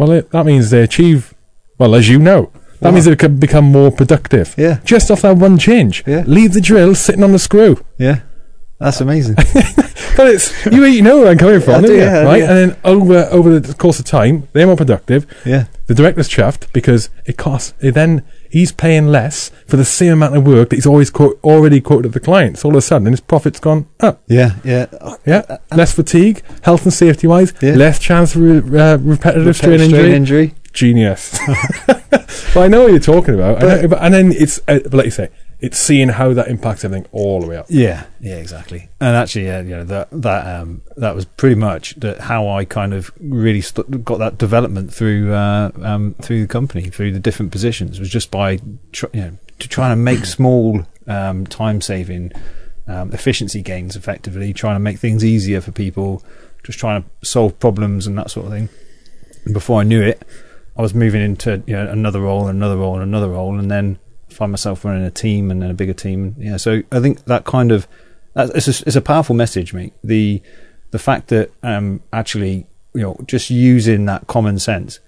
Well, 0.00 0.12
it, 0.12 0.30
that 0.30 0.46
means 0.46 0.70
they 0.70 0.82
achieve, 0.82 1.34
well, 1.78 1.94
as 1.94 2.08
you 2.08 2.18
know, 2.18 2.50
that 2.80 2.88
Wow. 2.88 2.92
means 2.92 3.04
they 3.04 3.16
can 3.16 3.36
become 3.36 3.66
more 3.66 3.90
productive. 3.90 4.54
Yeah. 4.56 4.78
Just 4.82 5.10
off 5.10 5.20
that 5.20 5.36
one 5.36 5.58
change. 5.58 6.02
Yeah. 6.06 6.24
Leave 6.26 6.54
the 6.54 6.62
drill 6.62 6.94
sitting 6.94 7.22
on 7.22 7.32
the 7.32 7.38
screw. 7.38 7.84
Yeah. 7.98 8.20
That's 8.80 9.00
amazing. 9.00 9.36
But 10.16 10.26
it's, 10.34 10.66
you, 10.66 10.84
you 10.84 11.02
know 11.02 11.18
where 11.20 11.28
I'm 11.30 11.38
coming 11.38 11.60
from, 11.60 11.82
don't 11.82 11.84
do, 11.84 11.94
you? 11.94 12.00
yeah, 12.00 12.22
right? 12.22 12.40
yeah. 12.42 12.50
And 12.50 12.70
then 12.72 12.80
over, 12.84 13.26
over 13.30 13.58
the 13.58 13.72
course 13.74 13.98
of 14.00 14.04
time, 14.04 14.48
they're 14.52 14.66
more 14.66 14.76
productive. 14.76 15.24
yeah. 15.46 15.66
The 15.86 15.94
director's 15.94 16.28
chuffed 16.28 16.70
because 16.72 17.08
it 17.26 17.38
costs. 17.38 17.72
It 17.80 17.92
then 17.92 18.24
he's 18.50 18.70
paying 18.70 19.06
less 19.06 19.50
for 19.66 19.76
the 19.76 19.84
same 19.84 20.12
amount 20.12 20.36
of 20.36 20.46
work 20.46 20.70
that 20.70 20.76
he's 20.76 20.84
always 20.86 21.10
quote, 21.10 21.38
already 21.42 21.80
quoted 21.80 22.02
to 22.02 22.08
the 22.10 22.20
clients. 22.20 22.64
All 22.64 22.72
of 22.72 22.76
a 22.76 22.82
sudden, 22.82 23.06
and 23.06 23.14
his 23.14 23.20
profit's 23.20 23.60
gone 23.60 23.86
up. 24.00 24.22
Yeah. 24.26 24.56
Yeah. 24.62 24.86
Yeah, 25.24 25.58
less 25.74 25.94
fatigue, 25.94 26.42
health 26.62 26.82
and 26.82 26.92
safety 26.92 27.26
wise, 27.26 27.54
Yeah. 27.62 27.74
less 27.76 27.98
chance 27.98 28.34
for 28.34 28.58
uh, 28.76 28.96
repetitive 28.98 29.56
strain 29.56 29.78
strain 29.78 29.90
injury. 29.90 30.12
injury. 30.12 30.54
Genius. 30.72 31.38
well, 32.54 32.64
I 32.64 32.68
know 32.68 32.82
what 32.82 32.90
you're 32.90 33.00
talking 33.00 33.34
about, 33.34 33.60
but, 33.60 34.02
and 34.02 34.12
then 34.12 34.32
it's 34.32 34.58
uh, 34.68 34.80
but 34.82 34.94
like 34.94 35.04
you 35.06 35.10
say, 35.12 35.30
it's 35.60 35.78
seeing 35.78 36.08
how 36.08 36.32
that 36.32 36.48
impacts 36.48 36.84
everything 36.84 37.06
all 37.12 37.40
the 37.40 37.46
way 37.46 37.56
up. 37.56 37.66
Yeah, 37.68 38.06
yeah, 38.20 38.36
exactly. 38.36 38.88
And 38.98 39.14
actually, 39.14 39.46
yeah, 39.46 39.60
you 39.60 39.70
know 39.70 39.84
that 39.84 40.08
that 40.10 40.60
um, 40.60 40.82
that 40.96 41.14
was 41.14 41.26
pretty 41.26 41.56
much 41.56 41.94
that 41.96 42.20
how 42.20 42.48
I 42.48 42.64
kind 42.64 42.94
of 42.94 43.10
really 43.20 43.60
st- 43.60 44.04
got 44.04 44.18
that 44.18 44.38
development 44.38 44.92
through 44.92 45.32
uh, 45.32 45.70
um, 45.82 46.14
through 46.22 46.42
the 46.42 46.48
company, 46.48 46.88
through 46.88 47.12
the 47.12 47.20
different 47.20 47.52
positions, 47.52 48.00
was 48.00 48.08
just 48.08 48.30
by 48.30 48.58
tr- 48.92 49.06
you 49.12 49.20
know 49.20 49.38
to 49.58 49.68
trying 49.68 49.92
to 49.92 49.96
make 49.96 50.24
small 50.24 50.86
um, 51.06 51.46
time 51.46 51.80
saving 51.80 52.32
um, 52.88 53.12
efficiency 53.12 53.60
gains, 53.60 53.96
effectively 53.96 54.52
trying 54.54 54.76
to 54.76 54.80
make 54.80 54.98
things 54.98 55.24
easier 55.24 55.60
for 55.60 55.72
people, 55.72 56.24
just 56.64 56.78
trying 56.78 57.02
to 57.02 57.08
solve 57.26 57.58
problems 57.58 58.06
and 58.06 58.16
that 58.16 58.30
sort 58.30 58.46
of 58.46 58.52
thing. 58.52 58.70
And 59.44 59.52
before 59.52 59.80
I 59.80 59.84
knew 59.84 60.02
it, 60.02 60.22
I 60.76 60.82
was 60.82 60.94
moving 60.94 61.20
into 61.20 61.62
you 61.66 61.74
know 61.74 61.86
another 61.86 62.20
role, 62.22 62.48
and 62.48 62.56
another 62.56 62.78
role, 62.78 62.94
and 62.94 63.02
another 63.02 63.28
role, 63.28 63.58
and 63.58 63.70
then 63.70 63.98
find 64.30 64.52
myself 64.52 64.84
running 64.84 65.04
a 65.04 65.10
team 65.10 65.50
and 65.50 65.60
then 65.62 65.70
a 65.70 65.74
bigger 65.74 65.92
team. 65.92 66.34
Yeah, 66.38 66.56
so 66.56 66.82
I 66.92 67.00
think 67.00 67.24
that 67.26 67.44
kind 67.44 67.72
of 67.72 67.86
it's, 68.36 68.68
a, 68.68 68.84
it's 68.86 68.96
a 68.96 69.00
powerful 69.00 69.34
message, 69.34 69.72
mate. 69.74 69.92
The 70.04 70.42
the 70.90 70.98
fact 70.98 71.28
that 71.28 71.50
um, 71.62 72.00
actually 72.12 72.66
you 72.94 73.02
know 73.02 73.16
just 73.26 73.50
using 73.50 74.06
that 74.06 74.26
common 74.26 74.58
sense 74.58 75.00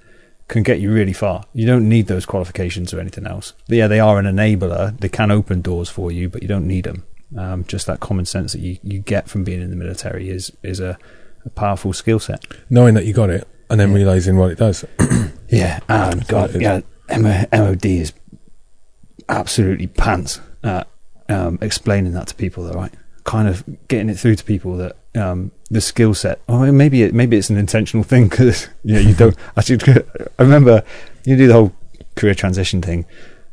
can 0.49 0.63
get 0.63 0.81
you 0.81 0.93
really 0.93 1.13
far. 1.15 1.45
You 1.55 1.67
don't 1.67 1.89
need 1.89 2.09
those 2.09 2.27
qualifications 2.27 2.93
or 2.93 3.01
anything 3.01 3.27
else. 3.27 3.55
Yeah, 3.69 3.87
they 3.89 4.01
are 4.01 4.19
an 4.19 4.27
enabler. 4.27 4.99
They 5.01 5.09
can 5.09 5.31
open 5.31 5.63
doors 5.63 5.89
for 5.89 6.13
you, 6.13 6.29
but 6.29 6.43
you 6.43 6.49
don't 6.49 6.67
need 6.67 6.85
them. 6.85 7.05
Um, 7.39 7.65
just 7.65 7.87
that 7.87 8.01
common 8.01 8.27
sense 8.27 8.53
that 8.53 8.61
you, 8.61 8.77
you 8.83 8.99
get 8.99 9.29
from 9.31 9.43
being 9.45 9.63
in 9.63 9.71
the 9.71 9.77
military 9.77 10.29
is 10.29 10.53
is 10.63 10.81
a, 10.81 10.99
a 11.45 11.51
powerful 11.51 11.93
skill 11.95 12.19
set. 12.19 12.45
Knowing 12.69 12.95
that 12.95 13.07
you 13.07 13.15
got 13.15 13.31
it 13.31 13.49
and 13.71 13.81
then 13.81 13.91
Yeah. 13.91 13.97
realizing 13.97 14.37
what 14.37 14.51
it 14.51 14.59
does. 14.59 14.85
Yeah, 15.49 15.81
and 15.87 16.27
God, 16.29 16.59
yeah, 16.59 16.81
MOD 17.11 17.85
is 17.85 18.13
absolutely 19.33 19.87
pants 19.87 20.41
at 20.63 20.87
um, 21.29 21.59
explaining 21.61 22.13
that 22.13 22.29
to 22.29 22.35
people. 22.35 22.65
Though, 22.65 22.75
right? 22.75 22.93
Kind 23.25 23.49
of 23.49 23.65
getting 23.89 24.09
it 24.09 24.19
through 24.19 24.37
to 24.37 24.45
people 24.45 24.77
that 24.77 24.97
um, 25.15 25.51
the 25.71 25.81
skill 25.81 26.15
set. 26.15 26.41
Or 26.49 26.71
maybe 26.71 27.03
it, 27.03 27.15
maybe 27.15 27.37
it's 27.37 27.51
an 27.51 27.57
intentional 27.57 28.05
thing 28.05 28.29
because 28.29 28.69
you 28.85 28.95
know 28.95 29.01
you 29.01 29.15
don't. 29.15 29.37
Actually, 29.57 30.05
I 30.39 30.43
remember 30.43 30.85
you 31.25 31.37
do 31.37 31.47
the 31.47 31.55
whole 31.55 31.73
career 32.15 32.35
transition 32.35 32.83
thing, 32.83 33.07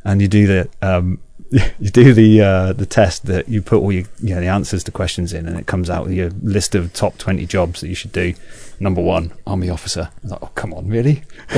and 0.03 0.21
you 0.21 0.27
do 0.27 0.47
the 0.47 0.69
um, 0.81 1.19
you 1.51 1.89
do 1.89 2.13
the 2.13 2.41
uh, 2.41 2.73
the 2.73 2.85
test 2.85 3.25
that 3.25 3.49
you 3.49 3.61
put 3.61 3.81
all 3.81 3.91
your 3.91 4.05
you 4.21 4.35
know, 4.35 4.41
the 4.41 4.47
answers 4.47 4.83
to 4.85 4.91
questions 4.91 5.33
in, 5.33 5.47
and 5.47 5.57
it 5.57 5.65
comes 5.65 5.89
out 5.89 6.03
with 6.03 6.13
your 6.13 6.29
list 6.41 6.75
of 6.75 6.93
top 6.93 7.17
twenty 7.17 7.45
jobs 7.45 7.81
that 7.81 7.87
you 7.87 7.95
should 7.95 8.11
do. 8.11 8.33
Number 8.79 9.01
one, 9.01 9.33
army 9.45 9.69
officer. 9.69 10.09
I 10.11 10.19
was 10.21 10.31
like, 10.31 10.43
oh 10.43 10.51
come 10.55 10.73
on, 10.73 10.87
really? 10.87 11.23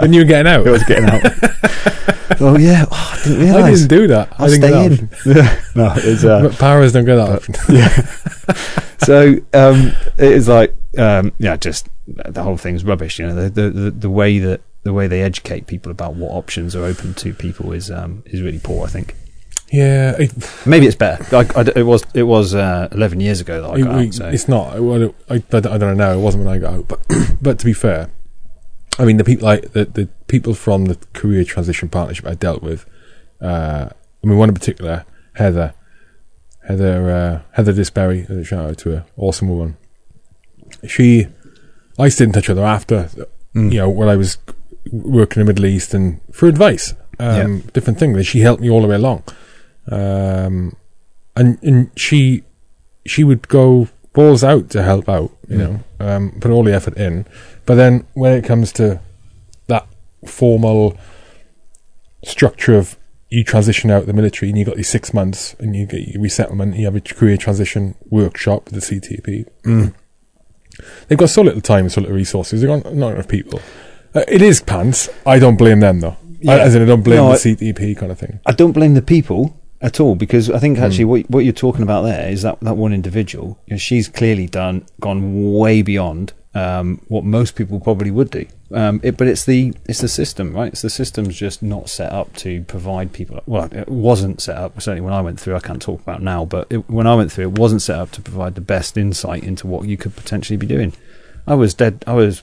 when 0.00 0.12
you 0.12 0.20
were 0.20 0.26
getting 0.26 0.50
out, 0.50 0.66
I 0.66 0.70
was 0.70 0.82
getting 0.84 1.04
out. 1.04 1.22
oh 2.40 2.56
yeah, 2.58 2.86
oh, 2.90 3.12
I 3.14 3.22
didn't 3.24 3.40
realise. 3.40 3.64
I 3.64 3.70
didn't 3.70 3.88
do 3.88 4.06
that. 4.08 4.28
I'll 4.38 4.46
I 4.46 4.48
didn't 4.48 4.62
stay 4.62 4.86
in. 4.86 4.92
option. 4.92 5.10
no, 5.74 5.92
it's 5.96 6.24
uh, 6.24 6.42
But 6.42 6.58
powers 6.58 6.92
don't 6.92 7.04
get 7.04 7.16
that 7.16 7.66
Yeah. 7.68 8.96
so 8.98 9.36
um, 9.52 9.92
it 10.16 10.32
is 10.32 10.48
like 10.48 10.74
um, 10.98 11.32
yeah, 11.38 11.56
just 11.56 11.88
the 12.06 12.42
whole 12.42 12.56
thing's 12.56 12.84
rubbish. 12.84 13.18
You 13.18 13.26
know, 13.26 13.34
the, 13.34 13.50
the 13.50 13.70
the 13.70 13.90
the 13.90 14.10
way 14.10 14.38
that 14.38 14.62
the 14.84 14.92
way 14.92 15.06
they 15.08 15.22
educate 15.22 15.66
people 15.66 15.90
about 15.92 16.14
what 16.14 16.30
options 16.30 16.74
are 16.74 16.84
open 16.84 17.12
to 17.14 17.34
people 17.34 17.72
is 17.72 17.90
um, 17.90 18.22
is 18.26 18.40
really 18.40 18.60
poor. 18.60 18.86
I 18.86 18.88
think 18.88 19.14
Yeah, 19.72 20.14
it, 20.18 20.32
maybe 20.64 20.86
it's 20.86 20.94
better. 20.96 21.24
I, 21.36 21.40
I 21.60 21.64
it 21.74 21.82
was 21.82 22.04
it 22.14 22.22
was 22.22 22.54
uh, 22.54 22.88
eleven 22.92 23.20
years 23.20 23.40
ago 23.40 23.62
that 23.62 23.70
I 23.70 23.80
got 23.80 24.00
it- 24.00 24.06
out. 24.08 24.14
So. 24.14 24.28
it's 24.28 24.48
not. 24.48 24.80
Well, 24.80 25.12
I, 25.28 25.34
I, 25.34 25.42
I 25.56 25.60
don't 25.78 25.96
know. 25.96 26.16
It 26.18 26.22
wasn't 26.22 26.44
when 26.44 26.54
I 26.54 26.58
got 26.58 26.74
out, 26.74 26.88
but 26.88 27.00
but 27.42 27.58
to 27.58 27.64
be 27.64 27.72
fair, 27.72 28.10
I 28.98 29.04
mean 29.04 29.16
the 29.16 29.24
people 29.24 29.46
like 29.46 29.72
the, 29.72 29.84
the 29.86 30.06
people 30.28 30.54
from 30.54 30.84
the 30.84 30.96
career 31.14 31.42
transition 31.44 31.88
partnership 31.88 32.26
I 32.26 32.34
dealt 32.34 32.62
with. 32.62 32.86
Uh, 33.40 33.88
I 34.22 34.26
mean, 34.26 34.38
one 34.38 34.48
in 34.48 34.54
particular, 34.54 35.04
Heather. 35.34 35.74
Heather 36.66 37.10
uh, 37.10 37.42
Heather 37.52 37.72
Disberry, 37.72 38.26
uh, 38.28 38.42
shout 38.42 38.70
out 38.70 38.78
to 38.78 38.90
her, 38.90 39.04
awesome 39.16 39.48
woman. 39.48 39.76
She, 40.86 41.26
I 41.98 42.08
stayed 42.08 42.24
in 42.24 42.32
touch 42.32 42.48
with 42.48 42.58
her 42.58 42.64
after, 42.64 43.08
Mm. 43.54 43.72
you 43.72 43.78
know, 43.78 43.88
when 43.88 44.08
I 44.08 44.16
was 44.16 44.36
working 44.92 45.40
in 45.40 45.46
the 45.46 45.52
Middle 45.52 45.64
East 45.66 45.94
and 45.94 46.20
for 46.32 46.46
advice, 46.46 46.92
um, 47.18 47.60
different 47.72 47.98
things. 47.98 48.26
She 48.26 48.40
helped 48.40 48.60
me 48.60 48.68
all 48.68 48.82
the 48.82 48.88
way 48.88 48.96
along. 48.96 49.22
Um, 49.90 50.76
and 51.36 51.58
and 51.62 51.90
she 51.96 52.42
she 53.04 53.22
would 53.24 53.46
go 53.48 53.88
balls 54.12 54.42
out 54.42 54.70
to 54.70 54.82
help 54.82 55.08
out, 55.08 55.30
you 55.48 55.56
Mm. 55.58 55.58
know, 55.58 55.80
um, 56.00 56.30
put 56.40 56.50
all 56.50 56.64
the 56.64 56.74
effort 56.74 56.96
in. 56.96 57.26
But 57.66 57.74
then 57.76 58.06
when 58.14 58.32
it 58.32 58.44
comes 58.44 58.72
to 58.72 59.00
that 59.68 59.86
formal 60.24 60.96
structure 62.24 62.76
of 62.76 62.96
you 63.28 63.44
transition 63.44 63.90
out 63.90 64.02
of 64.02 64.06
the 64.06 64.12
military 64.12 64.48
and 64.48 64.58
you 64.58 64.64
got 64.64 64.76
these 64.76 64.88
six 64.88 65.12
months 65.12 65.54
and 65.58 65.74
you 65.76 65.84
get 65.86 66.00
your 66.08 66.22
resettlement, 66.22 66.72
and 66.72 66.80
you 66.80 66.86
have 66.86 66.96
a 66.96 67.00
career 67.00 67.36
transition 67.36 67.94
workshop 68.08 68.64
with 68.66 68.74
the 68.74 68.80
CTP. 68.80 69.44
Mm. 69.64 69.94
They've 71.08 71.18
got 71.18 71.30
so 71.30 71.42
little 71.42 71.60
time 71.60 71.84
and 71.86 71.92
so 71.92 72.00
little 72.00 72.16
resources. 72.16 72.60
They've 72.60 72.68
got 72.82 72.94
not 72.94 73.12
enough 73.14 73.28
people. 73.28 73.60
Uh, 74.14 74.24
it 74.28 74.42
is 74.42 74.60
pants. 74.60 75.08
I 75.26 75.38
don't 75.38 75.56
blame 75.56 75.80
them 75.80 76.00
though. 76.00 76.16
Yeah. 76.40 76.52
I, 76.52 76.58
as 76.60 76.74
in, 76.74 76.82
I 76.82 76.86
don't 76.86 77.02
blame 77.02 77.16
No, 77.18 77.30
the 77.32 77.36
CTP 77.38 77.96
kind 77.96 78.12
of 78.12 78.18
thing. 78.18 78.40
I 78.46 78.52
don't 78.52 78.72
blame 78.72 78.94
the 78.94 79.02
people 79.02 79.55
at 79.80 80.00
all 80.00 80.14
because 80.14 80.50
I 80.50 80.58
think 80.58 80.78
actually 80.78 81.04
Mm. 81.04 81.08
what 81.08 81.30
what 81.30 81.44
you're 81.44 81.52
talking 81.52 81.82
about 81.82 82.02
there 82.02 82.28
is 82.28 82.42
that 82.42 82.58
that 82.60 82.76
one 82.76 82.92
individual. 82.92 83.58
You 83.66 83.74
know, 83.74 83.78
she's 83.78 84.08
clearly 84.08 84.46
done 84.46 84.84
gone 85.00 85.52
way 85.52 85.82
beyond 85.82 86.32
um, 86.54 87.02
what 87.08 87.22
most 87.24 87.54
people 87.54 87.78
probably 87.80 88.10
would 88.10 88.30
do. 88.30 88.46
Um, 88.72 88.98
it, 89.04 89.16
but 89.18 89.28
it's 89.28 89.44
the 89.44 89.74
it's 89.86 90.00
the 90.00 90.08
system, 90.08 90.54
right? 90.56 90.72
It's 90.72 90.82
the 90.82 90.90
system's 90.90 91.36
just 91.36 91.62
not 91.62 91.88
set 91.90 92.10
up 92.12 92.34
to 92.36 92.62
provide 92.64 93.12
people. 93.12 93.40
Well, 93.46 93.68
it 93.72 93.88
wasn't 93.88 94.40
set 94.40 94.56
up. 94.56 94.80
Certainly 94.80 95.02
when 95.02 95.12
I 95.12 95.20
went 95.20 95.38
through, 95.38 95.54
I 95.54 95.60
can't 95.60 95.82
talk 95.82 96.00
about 96.00 96.22
now. 96.22 96.44
But 96.46 96.66
it, 96.70 96.88
when 96.90 97.06
I 97.06 97.14
went 97.14 97.30
through, 97.30 97.44
it 97.44 97.58
wasn't 97.58 97.82
set 97.82 97.98
up 97.98 98.10
to 98.12 98.22
provide 98.22 98.54
the 98.54 98.60
best 98.62 98.96
insight 98.96 99.44
into 99.44 99.66
what 99.66 99.86
you 99.86 99.96
could 99.98 100.16
potentially 100.16 100.56
be 100.56 100.66
doing. 100.66 100.94
I 101.46 101.54
was 101.54 101.74
dead. 101.74 102.02
I 102.06 102.14
was 102.14 102.42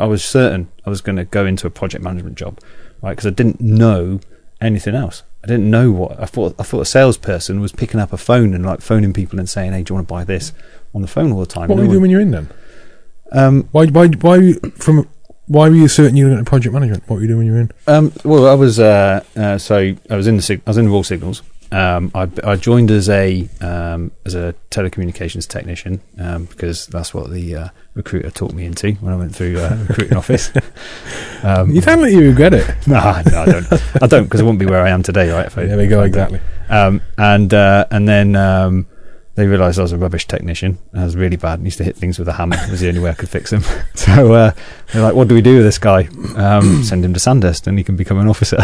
I 0.00 0.06
was 0.06 0.24
certain 0.24 0.68
I 0.86 0.90
was 0.90 1.00
going 1.02 1.16
to 1.16 1.24
go 1.24 1.44
into 1.46 1.66
a 1.66 1.70
project 1.70 2.02
management 2.02 2.36
job, 2.36 2.58
right? 3.02 3.12
Because 3.12 3.26
I 3.26 3.30
didn't 3.30 3.60
know 3.60 4.20
anything 4.60 4.94
else. 4.94 5.22
I 5.44 5.46
didn't 5.48 5.70
know 5.70 5.92
what 5.92 6.20
I 6.20 6.26
thought. 6.26 6.54
I 6.58 6.62
thought 6.62 6.80
a 6.80 6.86
salesperson 6.86 7.60
was 7.60 7.72
picking 7.72 8.00
up 8.00 8.12
a 8.12 8.16
phone 8.16 8.52
and 8.54 8.64
like 8.66 8.80
phoning 8.80 9.12
people 9.12 9.38
and 9.38 9.48
saying, 9.48 9.72
"Hey, 9.72 9.82
do 9.82 9.92
you 9.92 9.96
want 9.96 10.08
to 10.08 10.12
buy 10.12 10.24
this?" 10.24 10.52
on 10.94 11.02
the 11.02 11.08
phone 11.08 11.30
all 11.30 11.40
the 11.40 11.46
time. 11.46 11.68
What 11.68 11.76
were 11.76 11.84
you 11.84 11.90
doing 11.90 12.02
when 12.02 12.10
you're 12.10 12.20
in 12.20 12.30
then? 12.30 12.48
Um, 13.32 13.68
Why? 13.72 13.86
Why? 13.86 14.08
Why? 14.08 14.38
Were 14.38 14.42
you, 14.42 14.54
from 14.76 15.06
why 15.46 15.68
were 15.68 15.74
you 15.76 15.86
certain 15.88 16.16
you 16.16 16.24
were 16.24 16.30
going 16.32 16.44
to 16.44 16.48
project 16.48 16.72
management? 16.72 17.04
What 17.06 17.16
were 17.16 17.22
you 17.22 17.28
doing 17.28 17.38
when 17.38 17.46
you 17.46 17.52
were 17.52 17.60
in? 17.60 17.70
Um, 17.86 18.12
well, 18.24 18.48
I 18.48 18.54
was 18.54 18.80
uh, 18.80 19.22
uh, 19.36 19.58
so 19.58 19.94
I 20.10 20.16
was 20.16 20.26
in 20.26 20.36
the 20.36 20.42
sig- 20.42 20.62
I 20.66 20.70
was 20.70 20.78
in 20.78 20.88
Royal 20.88 21.04
Signals. 21.04 21.42
Um, 21.72 22.12
I, 22.14 22.28
I 22.44 22.56
joined 22.56 22.90
as 22.92 23.08
a 23.08 23.48
um, 23.60 24.12
as 24.24 24.34
a 24.34 24.54
telecommunications 24.70 25.48
technician 25.48 26.00
um, 26.18 26.44
because 26.44 26.86
that's 26.86 27.12
what 27.12 27.30
the 27.30 27.54
uh, 27.56 27.68
recruiter 27.94 28.30
taught 28.30 28.52
me 28.52 28.64
into 28.64 28.92
when 28.94 29.12
I 29.12 29.16
went 29.16 29.34
through 29.34 29.58
uh, 29.58 29.76
recruiting 29.88 30.16
office. 30.16 30.50
Um, 31.42 31.70
You 31.72 31.80
sound 31.80 32.02
like 32.02 32.12
you 32.12 32.28
regret 32.28 32.54
it. 32.54 32.66
nah, 32.86 33.20
no, 33.22 33.42
I 33.42 33.44
don't. 33.46 33.72
I 34.02 34.06
don't 34.06 34.24
because 34.24 34.40
I 34.40 34.44
wouldn't 34.44 34.60
be 34.60 34.66
where 34.66 34.82
I 34.84 34.90
am 34.90 35.02
today, 35.02 35.30
right? 35.30 35.46
I, 35.58 35.64
There 35.66 35.76
we 35.76 35.86
go. 35.88 36.02
if 36.02 36.04
I 36.04 36.08
did. 36.08 36.34
Exactly. 36.34 36.40
Um, 36.68 37.00
and 37.18 37.52
uh, 37.52 37.86
and 37.90 38.08
then 38.08 38.36
um, 38.36 38.86
they 39.34 39.46
realised 39.46 39.78
I 39.78 39.82
was 39.82 39.92
a 39.92 39.98
rubbish 39.98 40.26
technician. 40.26 40.78
I 40.94 41.04
was 41.04 41.16
really 41.16 41.36
bad. 41.36 41.58
and 41.58 41.64
used 41.66 41.78
to 41.78 41.84
hit 41.84 41.96
things 41.96 42.18
with 42.18 42.28
a 42.28 42.32
hammer. 42.34 42.56
It 42.58 42.70
was 42.70 42.80
the 42.80 42.88
only 42.88 43.00
way 43.00 43.10
I 43.10 43.14
could 43.14 43.28
fix 43.28 43.50
them. 43.50 43.62
so 43.94 44.32
uh, 44.34 44.52
they're 44.92 45.02
like, 45.02 45.14
"What 45.14 45.26
do 45.28 45.34
we 45.34 45.42
do 45.42 45.56
with 45.56 45.64
this 45.64 45.78
guy? 45.78 46.08
Um, 46.36 46.84
send 46.84 47.04
him 47.04 47.12
to 47.12 47.20
Sandhurst, 47.20 47.66
and 47.66 47.76
he 47.76 47.82
can 47.84 47.96
become 47.96 48.18
an 48.18 48.28
officer." 48.28 48.58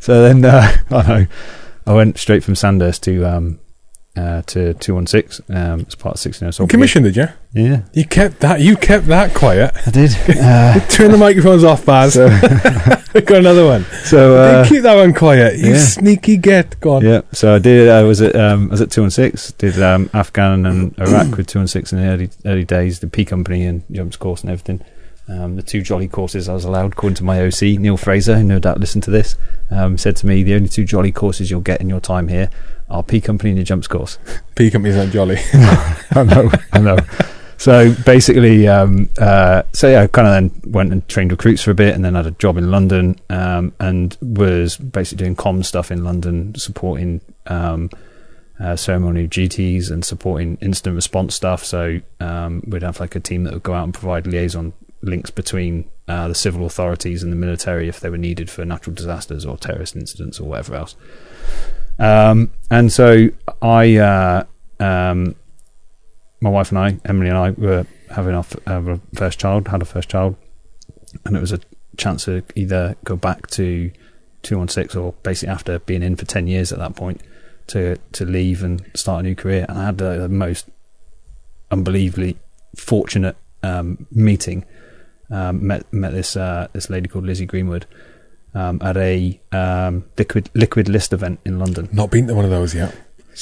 so 0.00 0.22
then 0.22 0.44
uh, 0.44 0.76
I 0.90 1.02
know 1.06 1.26
I 1.86 1.94
went 1.94 2.18
straight 2.18 2.42
from 2.44 2.54
Sandhurst 2.54 3.02
to 3.04 3.24
um, 3.24 3.60
uh, 4.16 4.42
to 4.42 4.74
two 4.74 4.94
one 4.94 5.06
six 5.06 5.40
um, 5.50 5.84
as 5.86 5.94
part 5.94 6.14
of 6.14 6.20
sixteen. 6.20 6.50
So 6.52 6.66
Commission, 6.66 7.02
did 7.02 7.16
you? 7.16 7.28
Yeah, 7.52 7.82
You 7.92 8.04
kept 8.04 8.40
that. 8.40 8.60
You 8.60 8.76
kept 8.76 9.06
that 9.06 9.34
quiet. 9.34 9.72
I 9.86 9.90
did. 9.90 10.10
Uh, 10.28 10.80
Turn 10.88 11.10
the 11.10 11.18
microphones 11.18 11.64
off, 11.64 11.84
Baz. 11.86 12.14
so 12.14 12.28
Got 13.20 13.38
another 13.38 13.64
one. 13.64 13.84
so 14.04 14.36
uh, 14.36 14.68
keep 14.68 14.82
that 14.82 14.94
one 14.94 15.14
quiet. 15.14 15.58
You 15.58 15.72
yeah. 15.72 15.78
sneaky 15.78 16.36
get. 16.36 16.78
Go 16.80 16.96
on. 16.96 17.04
Yeah, 17.04 17.22
so 17.32 17.54
I 17.54 17.58
did. 17.58 17.88
I 17.88 18.02
was 18.02 18.20
at 18.20 18.34
um, 18.36 18.68
I 18.68 18.72
was 18.72 18.80
at 18.80 18.90
two 18.90 19.02
and 19.02 19.12
six. 19.12 19.52
Did 19.52 19.80
um, 19.82 20.10
Afghan 20.12 20.66
and 20.66 20.98
Iraq 20.98 21.36
with 21.36 21.46
two 21.46 21.58
and 21.60 21.68
six 21.70 21.92
in 21.92 22.00
the 22.00 22.08
early 22.08 22.30
early 22.44 22.64
days. 22.64 23.00
The 23.00 23.06
P 23.06 23.24
company 23.24 23.64
and 23.64 23.84
jumps 23.90 24.16
course 24.16 24.42
and 24.42 24.50
everything. 24.50 24.84
Um, 25.28 25.56
the 25.56 25.62
two 25.62 25.82
jolly 25.82 26.06
courses 26.06 26.48
I 26.48 26.54
was 26.54 26.64
allowed, 26.64 26.92
according 26.92 27.16
to 27.16 27.24
my 27.24 27.40
OC 27.40 27.78
Neil 27.80 27.96
Fraser, 27.96 28.36
who 28.36 28.44
no 28.44 28.60
doubt 28.60 28.78
listened 28.78 29.02
to 29.04 29.10
this, 29.10 29.36
um, 29.70 29.98
said 29.98 30.14
to 30.16 30.26
me, 30.26 30.42
"The 30.42 30.54
only 30.54 30.68
two 30.68 30.84
jolly 30.84 31.10
courses 31.10 31.50
you'll 31.50 31.62
get 31.62 31.80
in 31.80 31.88
your 31.88 32.00
time 32.00 32.28
here 32.28 32.48
are 32.88 33.02
P 33.02 33.20
company 33.20 33.50
and 33.50 33.58
your 33.58 33.64
jumps 33.64 33.88
course." 33.88 34.18
P 34.54 34.70
companies 34.70 34.96
aren't 34.96 35.12
jolly. 35.12 35.38
I 35.52 36.22
know, 36.22 36.50
I 36.72 36.78
know. 36.78 36.98
So 37.58 37.94
basically, 38.04 38.68
um, 38.68 39.08
uh, 39.18 39.62
so 39.72 39.88
yeah, 39.88 40.02
I 40.02 40.06
kind 40.06 40.28
of 40.28 40.34
then 40.34 40.72
went 40.72 40.92
and 40.92 41.06
trained 41.08 41.32
recruits 41.32 41.62
for 41.62 41.72
a 41.72 41.74
bit, 41.74 41.94
and 41.94 42.04
then 42.04 42.14
had 42.14 42.26
a 42.26 42.32
job 42.32 42.56
in 42.56 42.70
London, 42.70 43.18
um, 43.28 43.72
and 43.80 44.16
was 44.22 44.76
basically 44.76 45.24
doing 45.24 45.34
comm 45.34 45.64
stuff 45.64 45.90
in 45.90 46.04
London, 46.04 46.54
supporting 46.54 47.20
um, 47.46 47.90
uh, 48.60 48.76
ceremonial 48.76 49.26
duties 49.26 49.90
and 49.90 50.04
supporting 50.04 50.56
incident 50.60 50.94
response 50.94 51.34
stuff. 51.34 51.64
So 51.64 52.00
um, 52.20 52.62
we'd 52.66 52.82
have 52.82 53.00
like 53.00 53.16
a 53.16 53.20
team 53.20 53.44
that 53.44 53.54
would 53.54 53.62
go 53.62 53.74
out 53.74 53.84
and 53.84 53.94
provide 53.94 54.26
liaison 54.26 54.72
links 55.06 55.30
between 55.30 55.88
uh, 56.08 56.28
the 56.28 56.34
civil 56.34 56.66
authorities 56.66 57.22
and 57.22 57.32
the 57.32 57.36
military 57.36 57.88
if 57.88 58.00
they 58.00 58.10
were 58.10 58.18
needed 58.18 58.50
for 58.50 58.64
natural 58.64 58.94
disasters 58.94 59.46
or 59.46 59.56
terrorist 59.56 59.96
incidents 59.96 60.38
or 60.38 60.48
whatever 60.48 60.74
else. 60.74 60.96
Um, 61.98 62.50
and 62.70 62.92
so 62.92 63.28
I. 63.62 63.96
Uh, 63.96 64.44
um, 64.78 65.36
my 66.40 66.50
wife 66.50 66.70
and 66.70 66.78
I, 66.78 66.98
Emily 67.04 67.28
and 67.28 67.38
I, 67.38 67.50
were 67.50 67.86
having 68.10 68.34
our, 68.34 68.40
f- 68.40 68.56
our 68.66 69.00
first 69.14 69.38
child, 69.38 69.68
had 69.68 69.80
our 69.80 69.86
first 69.86 70.08
child, 70.08 70.36
and 71.24 71.36
it 71.36 71.40
was 71.40 71.52
a 71.52 71.60
chance 71.96 72.24
to 72.26 72.42
either 72.54 72.94
go 73.04 73.16
back 73.16 73.46
to 73.48 73.90
216 74.42 75.00
or 75.00 75.12
basically 75.22 75.52
after 75.52 75.78
being 75.80 76.02
in 76.02 76.14
for 76.14 76.24
10 76.24 76.46
years 76.46 76.72
at 76.72 76.78
that 76.78 76.94
point 76.94 77.20
to 77.66 77.96
to 78.12 78.24
leave 78.24 78.62
and 78.62 78.84
start 78.94 79.20
a 79.20 79.22
new 79.28 79.34
career. 79.34 79.66
And 79.68 79.78
I 79.78 79.86
had 79.86 79.98
the, 79.98 80.28
most 80.28 80.68
unbelievably 81.70 82.36
fortunate 82.76 83.36
um, 83.62 84.06
meeting. 84.12 84.64
Um, 85.30 85.66
met 85.66 85.92
met 85.92 86.12
this 86.12 86.36
uh, 86.36 86.68
this 86.72 86.88
lady 86.88 87.08
called 87.08 87.24
Lizzie 87.24 87.46
Greenwood 87.46 87.86
um, 88.54 88.80
at 88.82 88.96
a 88.96 89.40
um, 89.52 90.04
liquid 90.16 90.50
liquid 90.54 90.88
list 90.88 91.12
event 91.12 91.40
in 91.44 91.58
London. 91.58 91.88
Not 91.92 92.10
been 92.10 92.26
to 92.28 92.34
one 92.34 92.44
of 92.44 92.50
those 92.50 92.74
yet. 92.74 92.94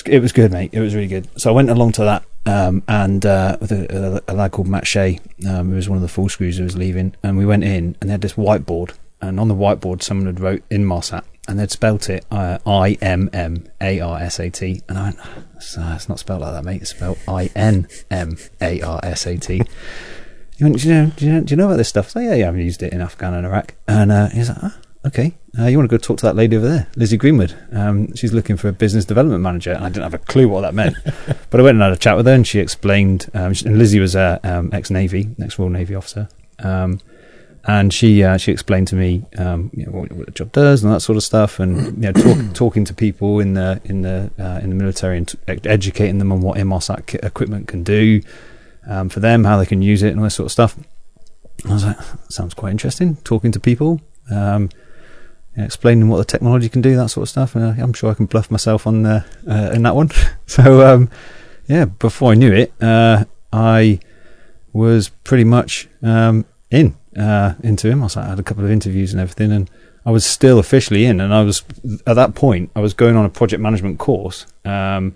It 0.07 0.20
was 0.20 0.33
good, 0.33 0.51
mate. 0.51 0.70
It 0.73 0.81
was 0.81 0.94
really 0.94 1.07
good. 1.07 1.29
So 1.40 1.51
I 1.51 1.53
went 1.53 1.70
along 1.70 1.92
to 1.92 2.05
that, 2.05 2.25
um, 2.47 2.83
and 2.88 3.25
uh, 3.25 3.57
with 3.61 3.70
a, 3.70 4.23
a, 4.27 4.33
a 4.33 4.35
lad 4.35 4.51
called 4.51 4.66
Matt 4.66 4.88
Shea, 4.88 5.20
um, 5.49 5.68
who 5.68 5.77
was 5.77 5.88
one 5.88 5.97
of 5.97 6.03
the 6.03 6.09
full 6.09 6.29
screws 6.29 6.59
who 6.59 6.64
was 6.64 6.77
leaving, 6.77 7.14
and 7.23 7.38
we 7.38 7.47
went 7.47 7.62
in, 7.62 7.97
and 8.01 8.09
they 8.09 8.12
had 8.12 8.23
this 8.23 8.33
whiteboard, 8.33 8.94
and 9.20 9.38
on 9.38 9.47
the 9.47 9.55
whiteboard, 9.55 10.03
someone 10.03 10.27
had 10.27 10.40
wrote 10.40 10.68
Inmarsat, 10.68 11.23
and 11.47 11.61
they'd 11.61 11.70
spelt 11.70 12.11
it 12.11 12.27
uh, 12.33 12.59
I 12.66 12.99
M 13.01 13.31
M 13.33 13.68
A 13.81 14.01
R 14.01 14.18
S 14.20 14.40
A 14.40 14.51
T, 14.51 14.83
and 14.88 14.99
I 14.99 15.03
went, 15.05 15.18
it's, 15.55 15.79
uh, 15.79 15.92
it's 15.94 16.09
not 16.09 16.18
spelled 16.18 16.40
like 16.40 16.55
that, 16.55 16.64
mate. 16.64 16.83
It's 16.83 16.90
spelled 16.90 17.18
I 17.29 17.51
N 17.55 17.87
M 18.11 18.37
A 18.61 18.81
R 18.81 18.99
S 19.05 19.27
A 19.27 19.37
T. 19.37 19.62
He 20.57 20.64
went, 20.64 20.79
do 20.79 20.88
you 20.88 20.95
know, 20.95 21.12
do 21.17 21.27
you 21.27 21.33
know, 21.33 21.40
do 21.40 21.53
you 21.53 21.57
know 21.57 21.67
about 21.67 21.77
this 21.77 21.88
stuff? 21.88 22.09
I 22.09 22.11
said, 22.11 22.23
yeah, 22.25 22.35
yeah, 22.35 22.49
I've 22.49 22.57
used 22.57 22.83
it 22.83 22.93
in 22.93 23.01
Afghan 23.01 23.35
and 23.35 23.47
Iraq. 23.47 23.75
And 23.88 24.12
uh, 24.12 24.29
he's 24.29 24.49
like, 24.49 24.59
ah, 24.62 24.77
okay, 25.07 25.35
uh, 25.59 25.67
you 25.67 25.77
want 25.77 25.90
to 25.90 25.97
go 25.97 26.01
talk 26.01 26.19
to 26.19 26.27
that 26.27 26.37
lady 26.37 26.57
over 26.57 26.69
there, 26.69 26.87
Lizzie 26.95 27.17
Greenwood? 27.17 27.55
Um, 27.73 28.14
she's 28.14 28.33
looking 28.33 28.57
for 28.57 28.69
a 28.69 28.73
business 28.73 29.05
development 29.05 29.43
manager. 29.43 29.73
And 29.73 29.85
I 29.85 29.88
didn't 29.88 30.05
have 30.05 30.14
a 30.14 30.19
clue 30.19 30.49
what 30.49 30.61
that 30.61 30.75
meant. 30.75 30.97
but 31.51 31.61
I 31.61 31.62
went 31.62 31.77
and 31.77 31.83
had 31.83 31.93
a 31.93 31.97
chat 31.97 32.17
with 32.17 32.27
her, 32.27 32.33
and 32.33 32.47
she 32.47 32.61
explained. 32.61 33.31
Um, 33.35 33.53
and 33.64 33.79
Lizzie 33.79 34.01
was 34.01 34.14
a 34.14 34.38
um, 34.45 34.71
ex 34.73 34.90
Navy, 34.90 35.35
ex 35.43 35.59
Royal 35.59 35.71
Navy 35.71 35.95
officer. 35.95 36.29
Um, 36.61 37.01
and 37.67 37.93
she 37.93 38.23
uh, 38.23 38.37
she 38.37 38.53
explained 38.53 38.88
to 38.88 38.95
me 38.95 39.25
um, 39.38 39.71
you 39.73 39.87
know, 39.87 39.93
what, 39.93 40.12
what 40.12 40.27
the 40.27 40.33
job 40.33 40.53
does 40.53 40.85
and 40.85 40.93
that 40.93 41.01
sort 41.01 41.17
of 41.17 41.25
stuff, 41.25 41.59
and 41.59 42.03
you 42.05 42.11
know, 42.11 42.12
talk, 42.12 42.38
talking 42.55 42.85
to 42.85 42.95
people 42.95 43.40
in 43.40 43.55
the 43.55 43.81
in 43.85 44.03
the 44.03 44.31
uh, 44.38 44.61
in 44.62 44.71
the 44.71 44.77
military 44.77 45.19
and 45.19 45.29
t- 45.29 45.38
educating 45.64 46.19
them 46.19 46.31
on 46.31 46.40
what 46.43 46.59
Inmarsat 46.59 47.07
ki- 47.07 47.19
equipment 47.23 47.67
can 47.67 47.83
do 47.83 48.21
um, 48.87 49.09
for 49.09 49.20
them, 49.20 49.44
how 49.44 49.57
they 49.57 49.66
can 49.66 49.83
use 49.83 50.03
it, 50.03 50.11
and 50.11 50.18
all 50.18 50.25
this 50.25 50.35
sort 50.35 50.47
of 50.47 50.53
stuff. 50.53 50.77
I 51.68 51.73
was 51.73 51.85
like, 51.85 51.97
sounds 52.29 52.55
quite 52.55 52.70
interesting. 52.70 53.16
Talking 53.16 53.53
to 53.53 53.61
people, 53.61 54.01
um, 54.31 54.68
explaining 55.57 56.09
what 56.09 56.18
the 56.18 56.25
technology 56.25 56.68
can 56.68 56.83
do, 56.83 56.97
that 56.97 57.09
sort 57.09 57.23
of 57.23 57.29
stuff. 57.29 57.55
And 57.55 57.64
uh, 57.64 57.83
I'm 57.83 57.92
sure 57.92 58.11
I 58.11 58.14
can 58.14 58.27
bluff 58.27 58.51
myself 58.51 58.87
on 58.87 59.07
uh, 59.07 59.25
uh, 59.49 59.70
in 59.73 59.83
that 59.83 59.94
one. 59.94 60.11
so 60.47 60.87
um, 60.87 61.11
yeah, 61.66 61.87
before 61.87 62.33
I 62.33 62.35
knew 62.35 62.53
it, 62.53 62.73
uh, 62.83 63.25
I 63.53 64.01
was 64.73 65.09
pretty 65.09 65.44
much 65.44 65.88
um, 66.03 66.44
in 66.70 66.97
uh, 67.16 67.55
into 67.62 67.88
him. 67.88 68.03
I, 68.03 68.07
was, 68.07 68.16
I 68.16 68.27
had 68.27 68.40
a 68.40 68.42
couple 68.42 68.64
of 68.64 68.70
interviews 68.70 69.12
and 69.12 69.20
everything, 69.20 69.53
and 69.53 69.70
I 70.05 70.11
was 70.11 70.27
still 70.27 70.59
officially 70.59 71.07
in. 71.07 71.20
And 71.20 71.33
I 71.33 71.42
was 71.42 71.62
at 72.07 72.14
that 72.14 72.35
point, 72.35 72.70
I 72.77 72.81
was 72.81 72.92
going 72.92 73.16
on 73.16 73.25
a 73.25 73.31
project 73.31 73.62
management 73.62 73.99
course. 73.99 74.47
Um, 74.64 75.14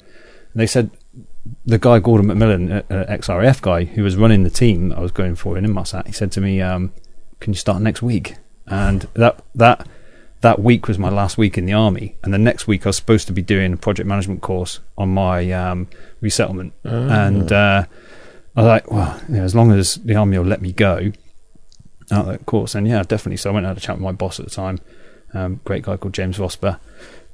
they 0.54 0.66
said 0.66 0.90
the 1.64 1.78
guy 1.78 1.98
Gordon 1.98 2.28
McMillan, 2.28 2.70
uh, 2.70 2.94
uh, 2.94 3.16
XRF 3.16 3.60
guy 3.60 3.84
who 3.84 4.02
was 4.02 4.16
running 4.16 4.42
the 4.44 4.50
team 4.50 4.92
I 4.92 5.00
was 5.00 5.12
going 5.12 5.34
for 5.34 5.56
in 5.56 5.64
Inmarsat, 5.64 6.06
he 6.06 6.12
said 6.12 6.32
to 6.32 6.40
me, 6.40 6.60
um, 6.60 6.92
"Can 7.40 7.52
you 7.52 7.58
start 7.58 7.82
next 7.82 8.02
week?" 8.02 8.36
And 8.66 9.06
that 9.14 9.42
that 9.54 9.86
that 10.40 10.60
week 10.60 10.86
was 10.86 10.98
my 10.98 11.08
last 11.08 11.36
week 11.38 11.58
in 11.58 11.66
the 11.66 11.72
army, 11.72 12.16
and 12.22 12.32
the 12.32 12.38
next 12.38 12.66
week 12.66 12.86
I 12.86 12.90
was 12.90 12.96
supposed 12.96 13.26
to 13.26 13.32
be 13.32 13.42
doing 13.42 13.72
a 13.72 13.76
project 13.76 14.08
management 14.08 14.40
course 14.42 14.80
on 14.96 15.10
my 15.10 15.50
um, 15.52 15.88
resettlement. 16.20 16.72
Ah. 16.84 17.26
And 17.26 17.52
uh, 17.52 17.84
I 18.56 18.60
was 18.60 18.66
like, 18.66 18.90
well, 18.90 19.20
you 19.28 19.36
know, 19.36 19.44
as 19.44 19.54
long 19.54 19.72
as 19.72 19.96
the 19.96 20.14
army 20.14 20.38
will 20.38 20.46
let 20.46 20.62
me 20.62 20.72
go 20.72 21.12
out 22.10 22.26
of 22.26 22.26
that 22.26 22.46
course, 22.46 22.74
and 22.74 22.86
yeah, 22.86 23.02
definitely. 23.02 23.36
So 23.36 23.50
I 23.50 23.52
went 23.52 23.66
and 23.66 23.70
had 23.70 23.78
a 23.78 23.80
chat 23.80 23.96
with 23.96 24.02
my 24.02 24.12
boss 24.12 24.38
at 24.38 24.46
the 24.46 24.50
time, 24.50 24.80
um, 25.34 25.60
great 25.64 25.82
guy 25.82 25.96
called 25.96 26.14
James 26.14 26.38
Vosper. 26.38 26.78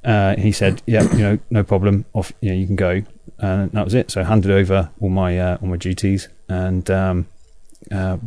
Uh, 0.04 0.36
he 0.36 0.52
said, 0.52 0.82
yeah, 0.86 1.02
you 1.12 1.18
know, 1.18 1.38
no 1.50 1.64
problem. 1.64 2.04
Off, 2.12 2.32
you 2.40 2.50
know, 2.50 2.56
you 2.56 2.66
can 2.66 2.76
go, 2.76 3.02
and 3.44 3.72
that 3.72 3.84
was 3.84 3.94
it. 3.94 4.10
So 4.10 4.20
I 4.20 4.24
handed 4.24 4.50
over 4.50 4.90
all 5.00 5.08
my 5.10 5.38
uh, 5.38 5.58
all 5.60 5.68
my 5.68 5.76
duties, 5.76 6.28
and 6.48 6.88
um, 6.90 7.26
uh, 7.92 8.18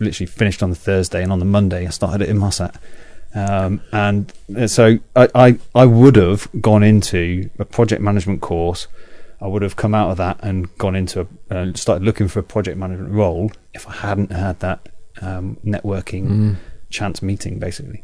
literally 0.00 0.26
finished 0.26 0.62
on 0.62 0.70
the 0.70 0.76
Thursday, 0.76 1.22
and 1.22 1.32
on 1.32 1.38
the 1.38 1.44
Monday 1.44 1.86
I 1.86 1.90
started 1.90 2.22
at 2.22 2.34
Inmarsat. 2.34 2.74
Um, 3.32 3.80
and 3.92 4.32
uh, 4.56 4.66
so 4.66 4.98
I, 5.14 5.28
I, 5.34 5.58
I 5.74 5.86
would 5.86 6.16
have 6.16 6.48
gone 6.60 6.82
into 6.82 7.48
a 7.58 7.64
project 7.64 8.02
management 8.02 8.40
course. 8.40 8.88
I 9.40 9.46
would 9.46 9.62
have 9.62 9.76
come 9.76 9.94
out 9.94 10.10
of 10.10 10.16
that 10.16 10.38
and 10.42 10.76
gone 10.78 10.96
into 10.96 11.28
a, 11.50 11.56
uh, 11.56 11.72
started 11.74 12.04
looking 12.04 12.28
for 12.28 12.40
a 12.40 12.42
project 12.42 12.76
management 12.76 13.12
role 13.12 13.52
if 13.72 13.88
I 13.88 13.92
hadn't 13.92 14.32
had 14.32 14.60
that 14.60 14.88
um, 15.22 15.58
networking 15.64 16.26
Mm. 16.28 16.56
chance 16.90 17.22
meeting, 17.22 17.58
basically. 17.58 18.02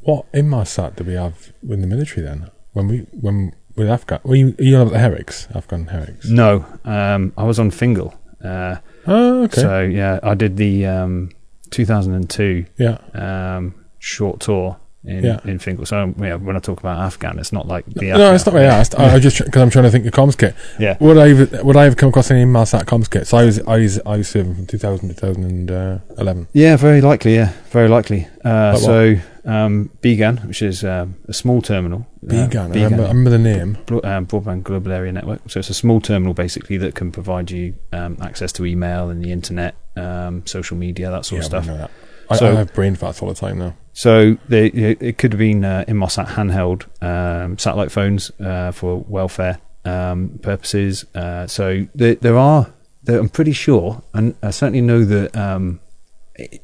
What 0.00 0.30
Inmarsat 0.32 0.96
did 0.96 1.06
we 1.06 1.14
have 1.14 1.52
in 1.68 1.80
the 1.80 1.86
military 1.86 2.26
then? 2.26 2.50
When 2.72 2.88
we 2.88 2.98
when 3.12 3.54
with 3.76 3.88
Afghan, 3.88 4.20
were 4.24 4.36
you, 4.36 4.54
you 4.58 4.76
on 4.76 4.88
the 4.88 4.98
Herrick's, 4.98 5.48
Afghan 5.54 5.86
Herrick's? 5.86 6.28
No, 6.28 6.64
um, 6.84 7.32
I 7.36 7.44
was 7.44 7.58
on 7.58 7.70
Fingal. 7.70 8.14
Uh, 8.42 8.76
Oh, 9.06 9.44
okay. 9.44 9.60
So 9.60 9.80
yeah, 9.82 10.18
I 10.22 10.34
did 10.34 10.56
the 10.56 10.86
um, 10.86 11.30
2002 11.70 12.64
yeah, 12.78 12.98
um, 13.12 13.74
short 13.98 14.40
tour 14.40 14.78
in 15.06 15.24
Yeah. 15.24 15.40
in 15.44 15.58
Fingal. 15.58 15.86
So 15.86 16.14
yeah, 16.18 16.36
when 16.36 16.56
I 16.56 16.60
talk 16.60 16.80
about 16.80 16.98
Afghan, 16.98 17.38
it's 17.38 17.52
not 17.52 17.66
like 17.68 17.84
the 17.86 18.06
no, 18.06 18.12
Afghan- 18.14 18.34
it's 18.34 18.46
not 18.46 18.54
what 18.54 18.62
I 18.62 18.66
asked. 18.66 18.98
I, 18.98 19.14
I 19.14 19.18
just 19.18 19.44
because 19.44 19.60
I'm 19.62 19.70
trying 19.70 19.84
to 19.84 19.90
think 19.90 20.06
of 20.06 20.12
comms 20.12 20.36
kit. 20.38 20.54
Yeah, 20.78 20.96
Would 21.00 21.18
I 21.18 21.28
have, 21.34 21.62
would 21.64 21.76
I 21.76 21.84
have 21.84 21.96
come 21.96 22.08
across 22.08 22.28
Inmarsat 22.30 22.84
comms 22.84 23.10
kit? 23.10 23.26
So 23.26 23.36
I 23.38 23.44
was 23.44 23.58
I 23.60 23.76
was 23.78 24.00
I 24.06 24.16
was 24.18 24.28
serving 24.28 24.54
from 24.54 24.66
2000 24.66 25.08
to 25.08 25.14
2011. 25.14 26.48
yeah, 26.52 26.76
very 26.76 27.00
likely. 27.00 27.34
Yeah, 27.34 27.52
very 27.70 27.88
likely. 27.88 28.26
Uh, 28.44 28.72
Like 28.74 28.78
so 28.82 29.14
um, 29.46 29.90
BGAN, 30.02 30.46
which 30.46 30.62
is 30.62 30.84
um, 30.84 31.16
a 31.28 31.32
small 31.32 31.60
terminal. 31.60 32.06
uh, 32.22 32.32
BGAN. 32.32 32.70
I 32.76 32.84
remember, 32.84 33.04
I 33.04 33.08
remember 33.08 33.30
the 33.30 33.38
name. 33.38 33.78
Bro- 33.86 34.00
um, 34.04 34.26
broadband 34.26 34.62
global 34.62 34.92
area 34.92 35.12
network. 35.12 35.40
So 35.50 35.60
it's 35.60 35.70
a 35.70 35.74
small 35.74 36.00
terminal 36.00 36.32
basically 36.34 36.78
that 36.78 36.94
can 36.94 37.12
provide 37.12 37.50
you 37.50 37.74
um, 37.92 38.16
access 38.22 38.52
to 38.52 38.64
email 38.64 39.10
and 39.10 39.22
the 39.22 39.32
internet, 39.32 39.74
um, 39.96 40.46
social 40.46 40.76
media, 40.76 41.10
that 41.10 41.26
sort 41.26 41.40
yeah, 41.40 41.44
of 41.44 41.44
stuff. 41.46 41.64
I 41.64 41.66
know 41.66 41.76
that. 41.78 41.90
I, 42.30 42.36
So- 42.36 42.52
I 42.52 42.54
have 42.56 42.72
brain 42.72 42.96
farts 42.96 43.22
all 43.22 43.28
the 43.28 43.34
time 43.34 43.58
now. 43.58 43.74
So 43.94 44.36
they, 44.48 44.66
it 44.66 45.18
could 45.18 45.32
have 45.32 45.38
been 45.38 45.64
uh, 45.64 45.84
Inmarsat 45.86 46.26
handheld 46.26 46.84
um, 47.00 47.56
satellite 47.58 47.92
phones 47.92 48.30
uh, 48.40 48.72
for 48.72 48.98
welfare 49.08 49.60
um, 49.84 50.40
purposes. 50.42 51.04
Uh, 51.14 51.46
so 51.46 51.86
there, 51.94 52.16
there 52.16 52.36
are, 52.36 52.72
there, 53.04 53.20
I'm 53.20 53.28
pretty 53.28 53.52
sure, 53.52 54.02
and 54.12 54.34
I 54.42 54.50
certainly 54.50 54.80
know 54.80 55.04
that, 55.04 55.36
um, 55.36 55.78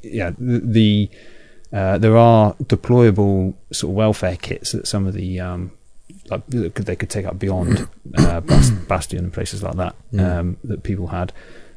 yeah, 0.03 0.31
the, 0.39 0.59
the 0.59 1.11
uh, 1.73 1.99
there 1.99 2.17
are 2.17 2.55
deployable 2.55 3.55
sort 3.73 3.91
of 3.93 3.95
welfare 3.97 4.37
kits 4.37 4.73
that 4.73 4.89
some 4.89 5.07
of 5.07 5.15
the 5.15 5.39
um, 5.39 5.71
like 6.31 6.45
they 6.49 6.97
could 6.97 7.11
take 7.11 7.27
up 7.27 7.39
beyond 7.39 7.87
uh, 8.19 8.41
Bastion 8.89 9.19
and 9.19 9.33
places 9.33 9.63
like 9.63 9.77
that 9.77 9.95
um, 10.19 10.57
that 10.65 10.83
people 10.83 11.07
had 11.09 11.33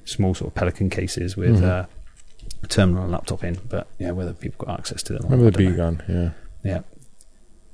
small 0.05 0.33
sort 0.33 0.49
of 0.49 0.55
Pelican 0.55 0.89
cases 0.89 1.37
with. 1.37 1.61
Mhm. 1.61 1.87
Uh, 2.63 2.65
a 2.65 2.67
terminal 2.67 3.03
and 3.03 3.11
laptop 3.11 3.43
in, 3.43 3.59
but 3.69 3.87
yeah, 3.99 4.11
whether 4.11 4.33
people 4.33 4.65
got 4.65 4.79
access 4.79 5.03
to 5.03 5.13
them. 5.13 5.25
or 5.25 5.29
Remember 5.29 5.51
the 5.57 5.63
know. 5.69 5.71
BGAN? 5.91 6.09
Yeah. 6.09 6.29
Yeah. 6.71 6.81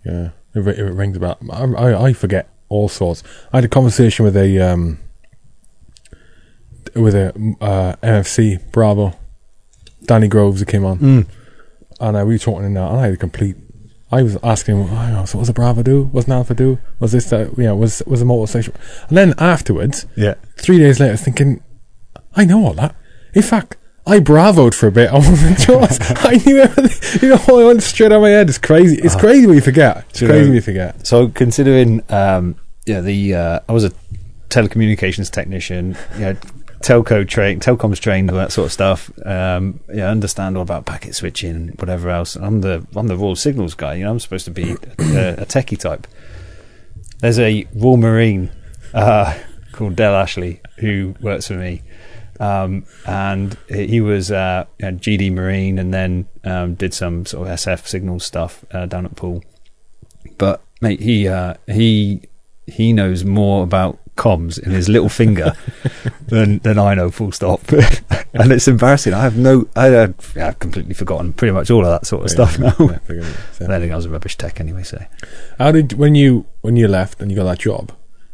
Yeah, 0.06 0.30
it, 0.56 0.80
it 0.80 0.84
rings 0.94 1.18
about. 1.18 1.38
I, 1.52 1.64
I, 1.66 2.06
I 2.08 2.14
forget 2.14 2.50
all 2.70 2.88
sorts. 2.90 3.22
I 3.54 3.58
had 3.58 3.66
a 3.66 3.68
conversation 3.68 4.24
with 4.26 4.36
a 4.38 4.60
um, 4.60 5.00
with 6.96 7.16
a 7.16 7.30
uh, 7.62 7.96
MFC 8.06 8.72
Bravo, 8.72 9.14
Danny 10.06 10.28
Groves, 10.28 10.60
who 10.60 10.66
came 10.66 10.86
on, 10.86 11.00
Mm. 11.00 11.28
and 12.00 12.18
uh, 12.18 12.26
we 12.26 12.36
were 12.36 12.40
talking 12.40 12.66
in 12.66 12.74
that, 12.76 12.90
and 12.90 13.00
I 13.00 13.06
had 13.06 13.14
a 13.14 13.18
complete. 13.18 13.58
I 14.12 14.24
was 14.24 14.38
asking 14.42 14.82
him, 14.88 14.90
oh, 14.92 15.26
so 15.26 15.38
what's 15.38 15.50
a 15.50 15.54
Bravo 15.54 15.84
do? 15.84 16.06
What's 16.06 16.26
an 16.26 16.34
Alpha 16.34 16.56
do? 16.56 16.80
Was 17.00 17.12
this 17.12 17.30
that? 17.30 17.56
You 17.58 17.66
know, 17.66 17.76
was 17.76 18.02
was 18.08 18.22
a 18.22 18.26
motorcycle? 18.26 18.74
And 19.10 19.18
then 19.18 19.34
afterwards, 19.38 20.08
Yeah. 20.16 20.34
three 20.58 20.80
days 20.80 21.00
later, 21.00 21.16
thinking, 21.18 21.62
I 22.36 22.46
know 22.46 22.66
all 22.66 22.74
that. 22.74 22.96
In 23.36 23.44
fact. 23.44 23.76
I 24.10 24.20
bravoed 24.20 24.74
for 24.74 24.88
a 24.88 24.92
bit 24.92 25.10
of 25.14 25.24
the. 25.24 26.18
I 26.28 26.38
knew 26.46 26.58
everything. 26.58 27.22
You 27.22 27.36
know, 27.36 27.42
I 27.62 27.64
went 27.66 27.84
straight 27.84 28.08
out 28.12 28.18
of 28.18 28.22
my 28.24 28.30
head. 28.30 28.50
It's 28.50 28.58
crazy. 28.58 28.98
It's 29.02 29.16
Ah. 29.16 29.20
crazy 29.20 29.46
when 29.48 29.56
you 29.56 29.62
forget. 29.62 30.06
It's 30.10 30.20
crazy 30.20 30.34
know- 30.34 30.44
when 30.46 30.54
you 30.54 30.62
forget. 30.62 31.06
So 31.08 31.30
considering, 31.30 32.02
um, 32.10 32.56
yeah, 32.86 33.02
the 33.02 33.36
uh, 33.36 33.60
I 33.70 33.72
was 33.72 33.84
a 33.86 33.92
telecommunications 34.50 35.30
technician, 35.30 35.96
yeah, 36.18 36.34
telco 36.82 37.28
trained, 37.28 37.62
telecoms 37.62 38.00
trained, 38.00 38.32
all 38.32 38.38
that 38.38 38.52
sort 38.52 38.66
of 38.66 38.72
stuff. 38.72 39.12
Um, 39.26 39.80
yeah, 39.94 40.10
understand 40.10 40.58
all 40.58 40.64
about 40.64 40.86
packet 40.86 41.14
switching 41.16 41.52
and 41.56 41.80
whatever 41.80 42.10
else. 42.10 42.36
I'm 42.36 42.62
the 42.62 42.86
I'm 42.96 43.08
the 43.08 43.16
Royal 43.18 43.36
Signals 43.36 43.76
guy. 43.76 43.96
You 43.96 44.06
know, 44.06 44.12
I'm 44.12 44.20
supposed 44.20 44.46
to 44.46 44.52
be 44.52 44.72
a, 44.98 45.36
a 45.44 45.46
techie 45.46 45.78
type. 45.80 46.08
There's 47.20 47.38
a 47.40 47.68
Royal 47.76 47.98
Marine 47.98 48.50
uh, 48.94 49.38
called 49.72 49.96
Del 49.96 50.16
Ashley 50.16 50.62
who 50.78 51.16
works 51.22 51.48
for 51.48 51.56
me. 51.56 51.82
Um, 52.40 52.86
and 53.06 53.58
he 53.68 54.00
was 54.00 54.32
uh, 54.32 54.66
know, 54.80 54.92
GD 54.92 55.34
Marine, 55.34 55.78
and 55.78 55.94
then 55.94 56.28
um, 56.44 56.76
did 56.76 56.94
some 56.94 57.26
sort 57.26 57.48
of 57.48 57.54
SF 57.56 57.86
signal 57.86 58.20
stuff 58.20 58.64
uh, 58.72 58.86
down 58.86 59.06
at 59.06 59.16
Poole. 59.16 59.44
But 60.38 60.62
mate, 60.82 61.02
he 61.02 61.28
uh, 61.28 61.56
he 61.68 62.22
he 62.66 62.94
knows 62.94 63.26
more 63.26 63.64
about 63.64 64.00
comms 64.16 64.62
in 64.62 64.72
his 64.72 64.90
little 64.90 65.10
finger 65.10 65.54
than 66.28 66.60
than 66.60 66.80
I 66.80 66.94
know. 66.94 67.10
Full 67.10 67.32
stop. 67.32 67.62
and 68.34 68.52
it's 68.52 68.68
embarrassing. 68.68 69.14
I 69.14 69.22
have 69.22 69.38
no. 69.38 69.68
I, 69.76 69.94
uh, 69.94 70.08
yeah, 70.36 70.48
I've 70.48 70.60
completely 70.60 70.94
forgotten 70.94 71.34
pretty 71.34 71.54
much 71.54 71.72
all 71.72 71.86
of 71.86 71.90
that 71.90 72.06
sort 72.06 72.24
of 72.24 72.30
stuff 72.30 72.60
now. 72.60 72.76
Yeah. 72.80 73.00
I 73.06 73.80
think 73.80 73.92
I 73.92 73.96
was 73.96 74.06
a 74.06 74.10
rubbish 74.10 74.38
tech 74.38 74.60
anyway. 74.60 74.84
So 74.84 75.04
How 75.58 75.72
did 75.72 75.94
when 75.94 76.16
you 76.16 76.46
when 76.62 76.76
you 76.76 76.88
left 76.88 77.20
and 77.22 77.32
you 77.32 77.38
got 77.38 77.46
that 77.46 77.60
job? 77.60 77.92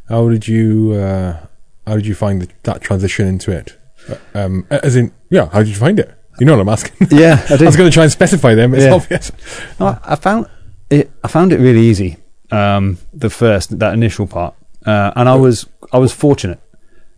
How 0.09 0.29
did 0.29 0.47
you 0.47 0.93
uh, 0.93 1.45
how 1.87 1.95
did 1.95 2.05
you 2.05 2.15
find 2.15 2.41
the, 2.41 2.49
that 2.63 2.81
transition 2.81 3.27
into 3.27 3.51
it? 3.51 3.77
Uh, 4.09 4.15
Um, 4.33 4.65
as 4.69 4.95
in, 4.95 5.11
yeah, 5.29 5.47
how 5.49 5.59
did 5.59 5.69
you 5.69 5.75
find 5.75 5.99
it? 5.99 6.11
You 6.39 6.45
know 6.45 6.53
what 6.53 6.61
I'm 6.61 6.69
asking. 6.69 7.07
yeah, 7.11 7.45
I 7.49 7.53
I 7.61 7.65
was 7.65 7.75
going 7.75 7.89
to 7.89 7.93
try 7.93 8.03
and 8.03 8.11
specify 8.11 8.55
them. 8.55 8.73
It's 8.73 8.83
Yeah. 8.83 8.93
obvious. 8.93 9.31
No, 9.79 9.87
I- 9.87 9.99
I 10.03 10.15
found 10.15 10.47
it. 10.89 11.09
I 11.23 11.27
found 11.27 11.51
it 11.53 11.59
really 11.59 11.81
easy. 11.81 12.17
Um, 12.51 12.97
the 13.13 13.29
first, 13.29 13.79
that 13.79 13.93
initial 13.93 14.27
part, 14.27 14.53
uh, 14.85 15.11
and 15.15 15.27
I 15.29 15.35
was 15.35 15.65
I 15.91 15.97
was 15.97 16.11
fortunate 16.13 16.59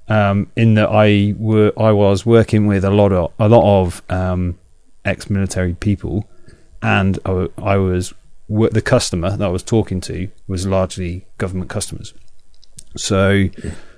um, 0.08 0.48
in 0.56 0.76
that 0.76 0.90
I 0.90 1.34
were 1.38 1.74
I 1.78 1.92
was 1.92 2.26
working 2.26 2.68
with 2.68 2.86
a 2.86 2.92
lot 2.92 3.12
of 3.12 3.32
a 3.40 3.50
lot 3.50 3.66
of 3.82 4.02
um, 4.10 4.58
ex-military 5.04 5.74
people, 5.74 6.30
and 6.82 7.20
I, 7.26 7.48
I 7.58 7.78
was 7.78 8.14
the 8.48 8.82
customer 8.82 9.36
that 9.36 9.46
I 9.46 9.52
was 9.52 9.64
talking 9.64 10.00
to 10.02 10.30
was 10.48 10.66
largely 10.66 11.26
government 11.38 11.70
customers. 11.70 12.14
So 12.96 13.50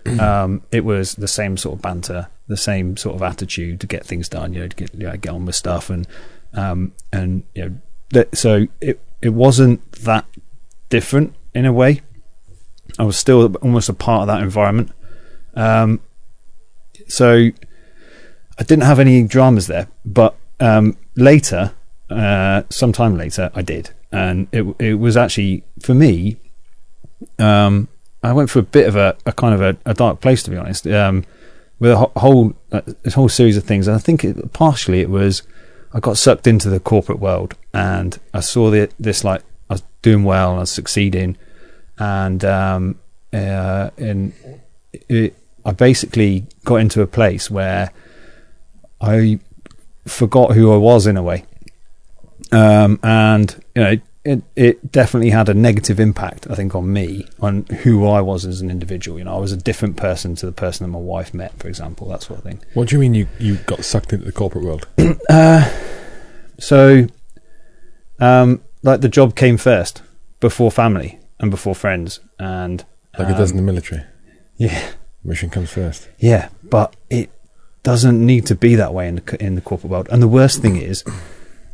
um, 0.19 0.61
it 0.71 0.85
was 0.85 1.15
the 1.15 1.27
same 1.27 1.57
sort 1.57 1.75
of 1.75 1.81
banter, 1.81 2.27
the 2.47 2.57
same 2.57 2.97
sort 2.97 3.15
of 3.15 3.21
attitude 3.21 3.79
to 3.81 3.87
get 3.87 4.05
things 4.05 4.29
done, 4.29 4.53
you 4.53 4.61
know, 4.61 4.67
to 4.67 4.75
get 4.75 4.93
you 4.93 5.07
know, 5.07 5.17
get 5.17 5.33
on 5.33 5.45
with 5.45 5.55
stuff, 5.55 5.89
and 5.89 6.07
um, 6.53 6.93
and 7.11 7.43
you 7.53 7.63
know, 7.65 7.75
that, 8.11 8.37
so 8.37 8.67
it 8.81 9.01
it 9.21 9.29
wasn't 9.29 9.91
that 9.93 10.25
different 10.89 11.35
in 11.53 11.65
a 11.65 11.73
way. 11.73 12.01
I 12.97 13.03
was 13.03 13.17
still 13.17 13.55
almost 13.57 13.89
a 13.89 13.93
part 13.93 14.21
of 14.21 14.27
that 14.27 14.41
environment. 14.41 14.91
Um, 15.55 16.01
so 17.07 17.49
I 18.57 18.63
didn't 18.63 18.83
have 18.83 18.99
any 18.99 19.23
dramas 19.23 19.67
there, 19.67 19.87
but 20.05 20.35
um, 20.59 20.97
later, 21.15 21.73
uh, 22.09 22.63
sometime 22.69 23.17
later, 23.17 23.51
I 23.53 23.61
did, 23.61 23.91
and 24.11 24.47
it 24.51 24.63
it 24.79 24.95
was 24.95 25.15
actually 25.15 25.63
for 25.81 25.93
me. 25.93 26.37
Um, 27.37 27.89
I 28.21 28.33
went 28.33 28.49
for 28.49 28.59
a 28.59 28.63
bit 28.63 28.87
of 28.87 28.95
a, 28.95 29.15
a 29.25 29.31
kind 29.31 29.53
of 29.53 29.61
a, 29.61 29.77
a 29.85 29.93
dark 29.93 30.21
place, 30.21 30.43
to 30.43 30.51
be 30.51 30.57
honest, 30.57 30.85
um, 30.87 31.23
with 31.79 31.91
a 31.91 31.97
whole 32.19 32.53
uh, 32.71 32.81
this 33.03 33.13
whole 33.13 33.29
series 33.29 33.57
of 33.57 33.63
things, 33.63 33.87
and 33.87 33.95
I 33.95 33.99
think 33.99 34.23
it, 34.23 34.51
partially 34.53 34.99
it 34.99 35.09
was 35.09 35.43
I 35.93 35.99
got 35.99 36.17
sucked 36.17 36.45
into 36.45 36.69
the 36.69 36.79
corporate 36.79 37.19
world, 37.19 37.55
and 37.73 38.19
I 38.33 38.41
saw 38.41 38.69
the, 38.69 38.89
this 38.99 39.23
like 39.23 39.41
I 39.69 39.75
was 39.75 39.83
doing 40.01 40.23
well, 40.23 40.51
and 40.51 40.57
I 40.57 40.61
was 40.61 40.71
succeeding, 40.71 41.37
and 41.97 42.43
um, 42.43 42.99
uh, 43.31 43.91
and 43.97 44.33
it, 45.07 45.35
I 45.65 45.71
basically 45.71 46.45
got 46.65 46.77
into 46.77 47.01
a 47.01 47.07
place 47.07 47.49
where 47.49 47.91
I 48.99 49.39
forgot 50.05 50.53
who 50.53 50.73
I 50.73 50.77
was 50.77 51.07
in 51.07 51.15
a 51.15 51.23
way, 51.23 51.45
um, 52.51 52.99
and 53.01 53.63
you 53.75 53.81
know 53.81 53.95
it 54.25 54.43
it 54.55 54.91
definitely 54.91 55.29
had 55.29 55.47
a 55.49 55.53
negative 55.53 55.99
impact 55.99 56.45
I 56.49 56.55
think 56.55 56.75
on 56.75 56.91
me 56.91 57.25
on 57.39 57.65
who 57.83 58.05
I 58.07 58.19
was 58.21 58.45
as 58.45 58.59
an 58.61 58.69
individual. 58.69 59.17
You 59.17 59.23
know, 59.25 59.35
I 59.35 59.39
was 59.39 59.51
a 59.51 59.57
different 59.57 59.95
person 59.97 60.35
to 60.35 60.45
the 60.45 60.51
person 60.51 60.85
that 60.85 60.91
my 60.91 60.99
wife 60.99 61.33
met, 61.33 61.57
for 61.57 61.67
example, 61.67 62.07
that 62.09 62.23
sort 62.23 62.39
of 62.39 62.43
thing. 62.45 62.59
What 62.73 62.89
do 62.89 62.95
you 62.95 62.99
mean 62.99 63.13
you, 63.13 63.27
you 63.39 63.55
got 63.65 63.85
sucked 63.85 64.11
into 64.13 64.25
the 64.25 64.31
corporate 64.31 64.63
world? 64.65 64.87
Uh, 65.29 65.69
so, 66.59 67.07
um, 68.19 68.61
like 68.83 69.01
the 69.01 69.09
job 69.09 69.35
came 69.35 69.57
first 69.57 70.01
before 70.39 70.71
family 70.71 71.19
and 71.39 71.49
before 71.51 71.75
friends 71.75 72.19
and 72.37 72.83
Like 73.17 73.29
it 73.29 73.37
does 73.37 73.51
in 73.51 73.57
um, 73.59 73.65
the 73.65 73.71
military. 73.71 74.03
yeah 74.57 74.91
Mission 75.23 75.49
comes 75.49 75.69
first. 75.71 76.09
yeah 76.17 76.49
but 76.63 76.95
it 77.09 77.29
doesn't 77.83 78.23
need 78.25 78.45
to 78.47 78.55
be 78.55 78.75
that 78.75 78.93
way 78.93 79.07
in 79.07 79.15
the 79.15 79.37
in 79.43 79.55
the 79.55 79.61
corporate 79.61 79.91
world 79.91 80.07
and 80.11 80.21
the 80.21 80.27
worst 80.27 80.61
thing 80.61 80.75
is 80.75 81.03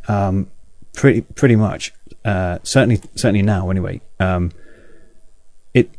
um 0.08 0.48
pretty 0.94 1.20
pretty 1.22 1.56
much 1.56 1.92
uh 2.26 2.58
certainly 2.62 3.00
certainly 3.14 3.42
now 3.42 3.70
anyway 3.70 4.00
um 4.20 4.50
it 5.72 5.90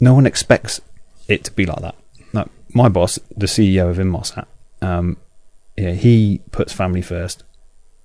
no 0.00 0.12
one 0.12 0.26
expects 0.26 0.80
it 1.28 1.44
to 1.44 1.50
be 1.52 1.64
like 1.64 1.80
that 1.80 1.94
like 2.32 2.48
my 2.74 2.88
boss 2.88 3.18
the 3.36 3.46
CEO 3.46 3.88
of 3.88 3.96
Inmarsat 3.96 4.46
um 4.82 5.16
yeah 5.76 5.92
he 5.92 6.42
puts 6.50 6.72
family 6.72 7.02
first 7.02 7.44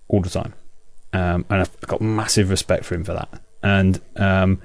all 0.08 0.22
the 0.22 0.30
time 0.30 0.54
um 1.12 1.46
and 1.50 1.62
I've 1.62 1.82
got 1.82 2.02
massive 2.02 2.50
respect 2.50 2.86
for 2.86 2.96
him 2.96 3.04
for 3.04 3.14
that 3.14 3.42
and 3.64 4.00
um 4.16 4.62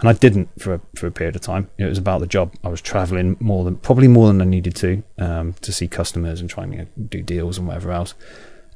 and 0.00 0.08
I 0.08 0.12
didn't 0.12 0.48
for 0.60 0.74
a, 0.74 0.80
for 0.94 1.06
a 1.08 1.10
period 1.10 1.34
of 1.34 1.42
time. 1.42 1.70
It 1.76 1.84
was 1.84 1.98
about 1.98 2.20
the 2.20 2.26
job. 2.26 2.54
I 2.62 2.68
was 2.68 2.80
traveling 2.80 3.36
more 3.40 3.64
than 3.64 3.76
probably 3.76 4.06
more 4.06 4.28
than 4.28 4.40
I 4.40 4.44
needed 4.44 4.76
to 4.76 5.02
um, 5.18 5.54
to 5.54 5.72
see 5.72 5.88
customers 5.88 6.40
and 6.40 6.48
trying 6.48 6.70
to 6.70 6.76
you 6.76 6.82
know, 6.82 6.88
do 7.08 7.22
deals 7.22 7.58
and 7.58 7.66
whatever 7.66 7.90
else. 7.90 8.14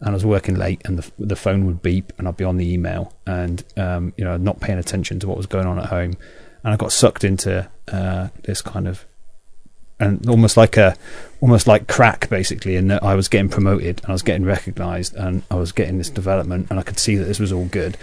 And 0.03 0.11
I 0.11 0.15
was 0.15 0.27
working 0.27 0.57
late, 0.57 0.83
and 0.85 0.99
the 0.99 1.11
the 1.19 1.37
phone 1.37 1.65
would 1.67 1.81
beep, 1.81 2.13
and 2.19 2.27
I'd 2.27 2.37
be 2.37 2.45
on 2.45 2.57
the 2.57 2.73
email, 2.73 3.15
and 3.25 3.65
um, 3.77 4.13
you 4.17 4.25
know, 4.25 4.37
not 4.37 4.61
paying 4.61 4.79
attention 4.79 5.21
to 5.21 5.29
what 5.29 5.37
was 5.37 5.47
going 5.47 5.67
on 5.67 5.79
at 5.79 5.87
home, 5.87 6.17
and 6.65 6.75
I 6.75 6.77
got 6.77 6.93
sucked 6.93 7.25
into 7.25 7.71
uh, 7.93 8.29
this 8.43 8.61
kind 8.61 8.89
of 8.89 9.07
and 10.03 10.29
almost 10.29 10.57
like 10.57 10.77
a 10.77 10.97
almost 11.41 11.67
like 11.67 11.87
crack 11.87 12.29
basically 12.29 12.77
in 12.77 12.89
that 12.89 13.03
I 13.03 13.15
was 13.15 13.29
getting 13.29 13.49
promoted 13.49 14.01
and 14.01 14.09
I 14.09 14.13
was 14.13 14.23
getting 14.23 14.45
recognized 14.45 15.15
and 15.15 15.43
I 15.51 15.55
was 15.55 15.71
getting 15.73 15.99
this 15.99 16.11
development 16.11 16.69
and 16.71 16.79
I 16.79 16.83
could 16.83 16.99
see 16.99 17.17
that 17.17 17.25
this 17.25 17.39
was 17.39 17.53
all 17.53 17.67
good. 17.67 17.97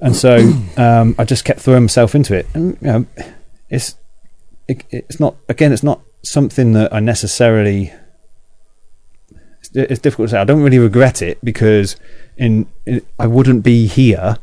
And 0.00 0.14
so 0.14 0.36
um, 0.76 1.14
I 1.18 1.24
just 1.24 1.44
kept 1.44 1.60
throwing 1.60 1.84
myself 1.84 2.14
into 2.14 2.36
it. 2.36 2.46
And 2.54 2.78
you 2.80 2.86
know 2.86 3.06
it's 3.68 3.96
it, 4.68 4.84
it's 4.90 5.18
not 5.18 5.36
again 5.48 5.72
it's 5.72 5.82
not 5.82 6.00
something 6.22 6.72
that 6.74 6.94
I 6.94 7.00
necessarily 7.00 7.92
it's, 9.74 10.00
difficult 10.00 10.28
to 10.28 10.32
say 10.32 10.40
I 10.40 10.44
don't 10.44 10.62
really 10.62 10.78
regret 10.78 11.22
it 11.22 11.38
because 11.44 11.96
in, 12.36 12.66
in 12.86 13.02
I 13.18 13.26
wouldn't 13.26 13.62
be 13.62 13.86
here 13.86 14.38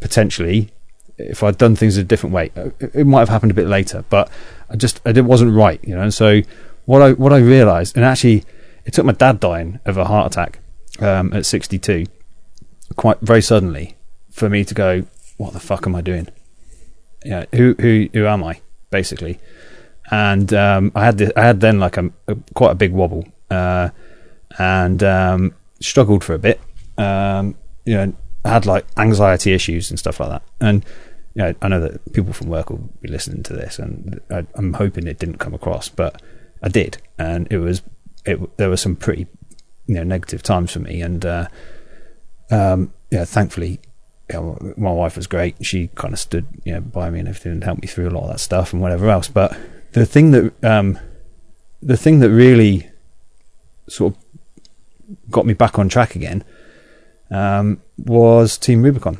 potentially 0.00 0.70
if 1.18 1.42
I'd 1.42 1.58
done 1.58 1.76
things 1.76 1.96
a 1.96 2.04
different 2.04 2.34
way 2.34 2.50
it, 2.56 2.90
it 2.94 3.06
might 3.06 3.20
have 3.20 3.28
happened 3.28 3.50
a 3.50 3.54
bit 3.54 3.66
later 3.66 4.04
but 4.08 4.30
I 4.72 4.76
just 4.76 5.00
it 5.04 5.24
wasn't 5.24 5.52
right, 5.52 5.78
you 5.84 5.94
know. 5.94 6.02
And 6.02 6.14
so 6.14 6.40
what 6.86 7.02
I 7.02 7.12
what 7.12 7.32
I 7.32 7.38
realised, 7.38 7.96
and 7.96 8.04
actually, 8.04 8.44
it 8.84 8.94
took 8.94 9.04
my 9.04 9.12
dad 9.12 9.38
dying 9.38 9.78
of 9.84 9.98
a 9.98 10.06
heart 10.06 10.32
attack 10.32 10.60
um, 10.98 11.32
at 11.32 11.46
62, 11.46 12.06
quite 12.96 13.20
very 13.20 13.42
suddenly, 13.42 13.96
for 14.30 14.48
me 14.48 14.64
to 14.64 14.74
go, 14.74 15.04
what 15.36 15.52
the 15.52 15.60
fuck 15.60 15.86
am 15.86 15.94
I 15.94 16.00
doing? 16.00 16.28
Yeah, 17.24 17.44
who 17.54 17.74
who 17.78 18.08
who 18.12 18.26
am 18.26 18.42
I 18.42 18.60
basically? 18.90 19.38
And 20.10 20.52
um, 20.52 20.92
I 20.94 21.04
had 21.04 21.18
the, 21.18 21.38
I 21.38 21.44
had 21.44 21.60
then 21.60 21.78
like 21.78 21.96
a, 21.96 22.10
a 22.26 22.36
quite 22.54 22.72
a 22.72 22.74
big 22.74 22.92
wobble, 22.92 23.26
uh, 23.50 23.90
and 24.58 25.02
um, 25.02 25.54
struggled 25.80 26.24
for 26.24 26.34
a 26.34 26.38
bit. 26.38 26.60
Um, 26.98 27.54
you 27.84 27.94
know, 27.94 28.14
had 28.44 28.66
like 28.66 28.86
anxiety 28.96 29.52
issues 29.52 29.90
and 29.90 29.98
stuff 29.98 30.20
like 30.20 30.30
that, 30.30 30.42
and 30.60 30.84
you 31.34 31.42
know, 31.42 31.54
I 31.62 31.68
know 31.68 31.80
that 31.80 32.12
people 32.12 32.32
from 32.32 32.48
work 32.48 32.70
will 32.70 32.90
be 33.00 33.08
listening 33.08 33.42
to 33.44 33.54
this, 33.54 33.78
and 33.78 34.20
I, 34.30 34.46
I'm 34.54 34.74
hoping 34.74 35.06
it 35.06 35.18
didn't 35.18 35.38
come 35.38 35.54
across, 35.54 35.88
but 35.88 36.20
I 36.62 36.68
did, 36.68 36.98
and 37.18 37.50
it 37.50 37.58
was 37.58 37.82
it. 38.26 38.56
There 38.58 38.68
were 38.68 38.76
some 38.76 38.96
pretty 38.96 39.26
you 39.86 39.94
know 39.94 40.04
negative 40.04 40.42
times 40.42 40.72
for 40.72 40.80
me, 40.80 41.00
and 41.00 41.24
uh, 41.24 41.48
um, 42.50 42.92
yeah, 43.10 43.24
thankfully, 43.24 43.80
my 44.30 44.92
wife 44.92 45.16
was 45.16 45.26
great. 45.26 45.64
She 45.64 45.88
kind 45.94 46.12
of 46.12 46.20
stood 46.20 46.46
you 46.64 46.74
know 46.74 46.80
by 46.80 47.10
me 47.10 47.20
and 47.20 47.28
everything, 47.28 47.52
and 47.52 47.64
helped 47.64 47.82
me 47.82 47.88
through 47.88 48.08
a 48.08 48.10
lot 48.10 48.24
of 48.24 48.30
that 48.30 48.40
stuff 48.40 48.72
and 48.72 48.82
whatever 48.82 49.08
else. 49.08 49.28
But 49.28 49.56
the 49.92 50.06
thing 50.06 50.32
that 50.32 50.52
um, 50.64 50.98
the 51.80 51.96
thing 51.96 52.18
that 52.20 52.30
really 52.30 52.90
sort 53.88 54.14
of 54.14 54.21
got 55.30 55.46
me 55.46 55.54
back 55.54 55.78
on 55.78 55.88
track 55.88 56.14
again 56.14 56.44
um, 57.30 57.80
was 57.98 58.58
Team 58.58 58.82
Rubicon. 58.82 59.18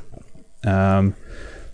Um, 0.65 1.15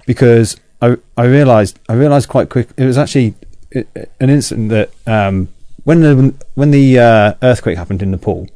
because 0.07 0.57
I 0.81 0.97
I 1.17 1.25
realized 1.25 1.79
I 1.89 1.95
realized 1.95 2.29
quite 2.29 2.49
quick 2.49 2.69
it 2.77 2.85
was 2.85 2.97
actually 2.97 3.35
an 3.73 4.31
incident 4.31 4.71
that 4.71 4.91
um, 5.07 5.49
when 5.85 6.01
the 6.01 6.35
when 6.55 6.71
the 6.71 6.99
uh, 6.99 7.35
earthquake 7.43 7.77
happened 7.77 8.03
in 8.03 8.11
Nepal 8.11 8.49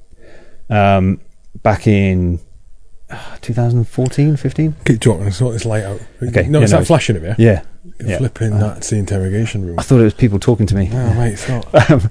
um, 0.70 1.20
back 1.62 1.86
in 1.86 2.40
2014 3.40 4.36
15 4.36 4.74
Keep 4.84 5.00
talking. 5.00 5.30
Sort 5.30 5.52
this 5.54 5.64
light 5.64 5.84
out. 5.84 6.00
Okay, 6.22 6.46
No, 6.48 6.58
yeah, 6.58 6.64
it's 6.64 6.72
no, 6.72 6.78
not 6.78 6.86
flashing 6.86 7.16
of 7.16 7.22
you. 7.22 7.34
yeah 7.38 7.62
yeah. 8.04 8.18
Flipping. 8.18 8.52
Uh, 8.52 8.58
that's 8.74 8.90
the 8.90 8.96
interrogation 8.96 9.64
room. 9.66 9.78
I 9.78 9.82
thought 9.82 10.00
it 10.00 10.04
was 10.04 10.14
people 10.14 10.38
talking 10.38 10.66
to 10.66 10.74
me 10.76 10.88
Oh, 10.92 11.14
mate, 11.14 11.32
it's 11.32 11.48
not. 11.48 11.66
Um, 11.90 12.10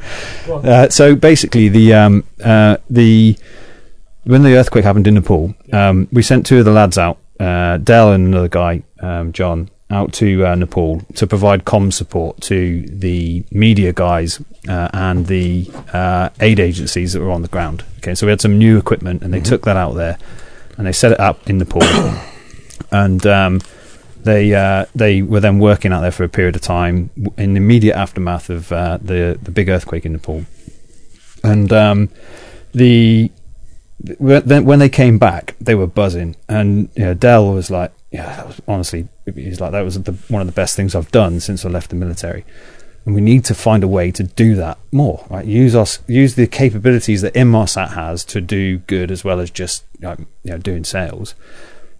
uh, 0.65 0.89
so 0.89 1.15
basically, 1.15 1.69
the 1.69 1.93
um, 1.93 2.23
uh, 2.43 2.77
the 2.89 3.37
when 4.23 4.43
the 4.43 4.55
earthquake 4.55 4.83
happened 4.83 5.07
in 5.07 5.13
Nepal, 5.15 5.53
um, 5.73 6.07
we 6.11 6.21
sent 6.21 6.45
two 6.45 6.59
of 6.59 6.65
the 6.65 6.71
lads 6.71 6.97
out, 6.97 7.17
uh, 7.39 7.77
Del 7.77 8.11
and 8.11 8.27
another 8.27 8.47
guy, 8.49 8.83
um, 8.99 9.31
John, 9.31 9.69
out 9.89 10.11
to 10.13 10.45
uh, 10.45 10.55
Nepal 10.55 11.01
to 11.15 11.25
provide 11.25 11.63
comm 11.65 11.91
support 11.91 12.39
to 12.41 12.81
the 12.87 13.43
media 13.51 13.91
guys 13.93 14.41
uh, 14.67 14.89
and 14.93 15.27
the 15.27 15.69
uh, 15.93 16.29
aid 16.41 16.59
agencies 16.59 17.13
that 17.13 17.21
were 17.21 17.31
on 17.31 17.41
the 17.41 17.47
ground. 17.47 17.83
Okay, 17.99 18.13
so 18.13 18.25
we 18.27 18.29
had 18.31 18.41
some 18.41 18.57
new 18.57 18.77
equipment, 18.77 19.23
and 19.23 19.33
they 19.33 19.39
Mhm. 19.39 19.45
took 19.45 19.63
that 19.63 19.77
out 19.77 19.93
there, 19.95 20.17
and 20.81 20.87
they 20.87 20.93
set 20.93 21.11
it 21.11 21.19
up 21.19 21.47
in 21.47 21.59
Nepal, 21.59 21.83
and 22.91 23.23
um, 23.27 23.61
they 24.23 24.51
uh, 24.55 24.87
they 24.95 25.21
were 25.21 25.39
then 25.39 25.59
working 25.59 25.93
out 25.93 26.01
there 26.01 26.09
for 26.09 26.23
a 26.23 26.27
period 26.27 26.55
of 26.55 26.63
time 26.63 27.11
in 27.37 27.53
the 27.53 27.57
immediate 27.57 27.95
aftermath 27.95 28.49
of 28.49 28.71
uh, 28.71 28.97
the 28.99 29.37
the 29.39 29.51
big 29.51 29.69
earthquake 29.69 30.07
in 30.07 30.13
Nepal, 30.13 30.43
and 31.43 31.71
um, 31.71 32.09
the 32.73 33.31
when- 34.17 34.79
they 34.79 34.89
came 34.89 35.19
back, 35.19 35.55
they 35.61 35.75
were 35.75 35.85
buzzing, 35.85 36.35
and 36.49 36.89
you 36.95 37.03
know, 37.03 37.13
Del 37.13 37.53
was 37.53 37.69
like, 37.69 37.93
"Yeah, 38.09 38.35
that 38.37 38.47
was, 38.47 38.61
honestly, 38.67 39.07
he's 39.35 39.61
like 39.61 39.73
that 39.73 39.81
was 39.81 40.01
the, 40.01 40.13
one 40.29 40.41
of 40.41 40.47
the 40.47 40.51
best 40.51 40.75
things 40.75 40.95
I've 40.95 41.11
done 41.11 41.39
since 41.41 41.63
I 41.63 41.69
left 41.69 41.91
the 41.91 41.95
military." 41.95 42.43
And 43.05 43.15
we 43.15 43.21
need 43.21 43.45
to 43.45 43.55
find 43.55 43.83
a 43.83 43.87
way 43.87 44.11
to 44.11 44.23
do 44.23 44.53
that 44.55 44.77
more. 44.91 45.25
Right? 45.29 45.45
Use 45.45 45.75
us, 45.75 45.99
use 46.07 46.35
the 46.35 46.45
capabilities 46.45 47.21
that 47.21 47.33
Inmarsat 47.33 47.93
has 47.93 48.23
to 48.25 48.41
do 48.41 48.77
good 48.79 49.09
as 49.09 49.23
well 49.23 49.39
as 49.39 49.49
just 49.49 49.83
you 50.01 50.27
know 50.45 50.57
doing 50.57 50.83
sales 50.83 51.33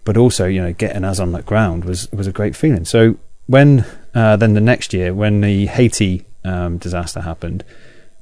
but 0.04 0.16
also 0.16 0.46
you 0.46 0.60
know 0.60 0.72
getting 0.72 1.04
us 1.04 1.18
on 1.18 1.32
that 1.32 1.46
ground 1.46 1.84
was 1.84 2.10
was 2.12 2.26
a 2.26 2.32
great 2.32 2.56
feeling. 2.56 2.84
So 2.84 3.16
when 3.46 3.84
uh, 4.14 4.36
then 4.36 4.54
the 4.54 4.60
next 4.60 4.92
year 4.92 5.14
when 5.14 5.40
the 5.40 5.66
Haiti 5.66 6.24
um, 6.44 6.78
disaster 6.78 7.20
happened, 7.20 7.64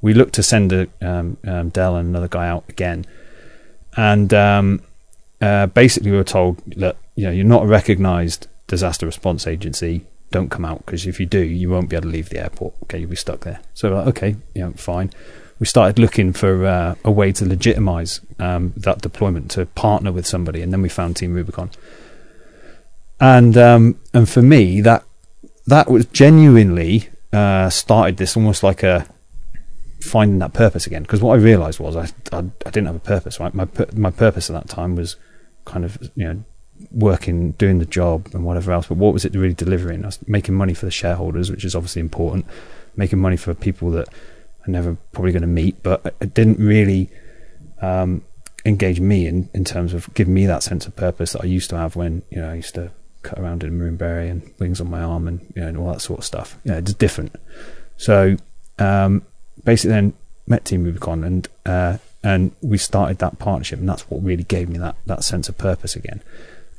we 0.01 0.13
looked 0.13 0.33
to 0.35 0.43
send 0.43 0.71
a, 0.71 0.87
um, 1.01 1.37
um, 1.45 1.69
Del 1.69 1.95
and 1.95 2.09
another 2.09 2.27
guy 2.27 2.47
out 2.47 2.65
again, 2.69 3.05
and 3.95 4.33
um, 4.33 4.81
uh, 5.41 5.67
basically 5.67 6.11
we 6.11 6.17
were 6.17 6.23
told 6.23 6.61
that 6.77 6.97
you 7.15 7.25
know 7.25 7.31
you're 7.31 7.45
not 7.45 7.63
a 7.63 7.67
recognised 7.67 8.47
disaster 8.67 9.05
response 9.05 9.47
agency. 9.47 10.05
Don't 10.31 10.49
come 10.49 10.65
out 10.65 10.85
because 10.85 11.05
if 11.05 11.19
you 11.19 11.25
do, 11.25 11.39
you 11.39 11.69
won't 11.69 11.89
be 11.89 11.95
able 11.95 12.03
to 12.03 12.09
leave 12.09 12.29
the 12.29 12.39
airport. 12.39 12.73
Okay, 12.83 12.99
you'll 12.99 13.09
be 13.09 13.15
stuck 13.15 13.41
there. 13.41 13.61
So 13.73 13.89
like, 13.89 14.07
okay, 14.07 14.35
know, 14.55 14.71
fine. 14.71 15.11
We 15.59 15.65
started 15.67 15.99
looking 15.99 16.33
for 16.33 16.65
uh, 16.65 16.95
a 17.05 17.11
way 17.11 17.31
to 17.33 17.45
legitimize 17.45 18.21
um, 18.39 18.73
that 18.77 19.01
deployment 19.01 19.51
to 19.51 19.67
partner 19.67 20.11
with 20.11 20.25
somebody, 20.25 20.61
and 20.61 20.73
then 20.73 20.81
we 20.81 20.89
found 20.89 21.17
Team 21.17 21.33
Rubicon. 21.33 21.69
And 23.19 23.55
um, 23.57 23.99
and 24.13 24.27
for 24.27 24.41
me, 24.41 24.81
that 24.81 25.03
that 25.67 25.91
was 25.91 26.05
genuinely 26.07 27.09
uh, 27.31 27.69
started 27.69 28.17
this 28.17 28.35
almost 28.35 28.63
like 28.63 28.81
a 28.81 29.07
finding 29.99 30.39
that 30.39 30.53
purpose 30.53 30.87
again. 30.87 31.03
Because 31.03 31.21
what 31.21 31.33
I 31.33 31.41
realised 31.41 31.79
was 31.79 31.95
I, 31.95 32.09
I 32.35 32.39
I 32.39 32.69
didn't 32.71 32.87
have 32.87 32.95
a 32.95 32.99
purpose. 32.99 33.39
Right, 33.39 33.53
my 33.53 33.67
my 33.93 34.09
purpose 34.09 34.49
at 34.49 34.53
that 34.53 34.69
time 34.69 34.95
was 34.95 35.17
kind 35.65 35.85
of 35.85 35.97
you 36.15 36.25
know 36.25 36.43
working, 36.91 37.51
doing 37.51 37.79
the 37.79 37.85
job, 37.85 38.29
and 38.33 38.43
whatever 38.43 38.71
else. 38.71 38.87
But 38.87 38.97
what 38.97 39.13
was 39.13 39.25
it 39.25 39.35
really 39.35 39.53
delivering? 39.53 40.03
I 40.03 40.07
was 40.07 40.19
making 40.27 40.55
money 40.55 40.73
for 40.73 40.85
the 40.85 40.91
shareholders, 40.91 41.51
which 41.51 41.65
is 41.65 41.75
obviously 41.75 41.99
important. 41.99 42.45
Making 42.95 43.19
money 43.19 43.37
for 43.37 43.53
people 43.53 43.91
that 43.91 44.09
I'm 44.65 44.73
never 44.73 44.97
probably 45.11 45.31
going 45.31 45.41
to 45.41 45.47
meet, 45.47 45.81
but 45.83 46.15
it 46.19 46.33
didn't 46.33 46.59
really 46.59 47.09
um, 47.81 48.23
engage 48.65 48.99
me 48.99 49.27
in, 49.27 49.49
in 49.53 49.63
terms 49.63 49.93
of 49.93 50.13
giving 50.13 50.33
me 50.33 50.45
that 50.45 50.63
sense 50.63 50.85
of 50.85 50.95
purpose 50.95 51.33
that 51.33 51.41
I 51.41 51.45
used 51.45 51.69
to 51.71 51.77
have 51.77 51.95
when 51.95 52.21
you 52.29 52.41
know 52.41 52.49
I 52.49 52.55
used 52.55 52.75
to 52.75 52.91
cut 53.23 53.39
around 53.39 53.63
in 53.63 53.95
beret 53.97 54.29
and 54.29 54.53
wings 54.59 54.81
on 54.81 54.89
my 54.89 55.01
arm 55.01 55.27
and 55.27 55.41
you 55.55 55.61
know 55.61 55.67
and 55.67 55.77
all 55.77 55.91
that 55.91 56.01
sort 56.01 56.19
of 56.19 56.25
stuff. 56.25 56.57
Know, 56.65 56.77
it's 56.77 56.93
different. 56.93 57.35
So 57.97 58.35
um, 58.77 59.25
basically, 59.63 59.91
then 59.91 60.13
met 60.47 60.65
Team 60.65 60.83
Rubicon 60.83 61.23
and 61.23 61.47
uh, 61.65 61.97
and 62.23 62.51
we 62.61 62.77
started 62.77 63.17
that 63.19 63.39
partnership, 63.39 63.79
and 63.79 63.89
that's 63.89 64.09
what 64.09 64.23
really 64.23 64.43
gave 64.43 64.69
me 64.69 64.77
that 64.77 64.95
that 65.05 65.23
sense 65.23 65.49
of 65.49 65.57
purpose 65.57 65.95
again, 65.95 66.21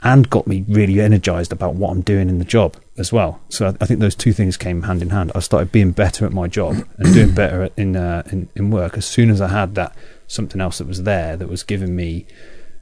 and 0.05 0.29
got 0.31 0.47
me 0.47 0.65
really 0.69 1.01
energized 1.01 1.53
about 1.53 1.75
what 1.75 1.91
I'm 1.91 2.01
doing 2.01 2.29
in 2.29 2.39
the 2.39 2.45
job 2.45 2.77
as 2.99 3.13
well. 3.13 3.41
So 3.51 3.75
I, 3.81 3.87
think 3.87 4.01
those 4.01 4.15
two 4.17 4.33
things 4.33 4.57
came 4.57 4.83
hand 4.83 5.01
in 5.03 5.11
hand. 5.11 5.31
I 5.35 5.41
started 5.41 5.71
being 5.73 5.93
better 5.93 6.27
at 6.27 6.33
my 6.33 6.49
job 6.49 6.77
and 6.99 7.15
doing 7.15 7.33
better 7.35 7.71
in 7.77 7.97
uh, 7.97 8.23
in 8.33 8.49
in 8.57 8.71
work 8.71 8.97
as 8.97 9.07
soon 9.07 9.31
as 9.31 9.41
I 9.41 9.49
had 9.49 9.75
that 9.77 9.95
something 10.27 10.61
else 10.61 10.79
that 10.79 10.87
was 10.89 11.03
there 11.05 11.37
that 11.37 11.49
was 11.49 11.63
giving 11.63 11.95
me 11.95 12.27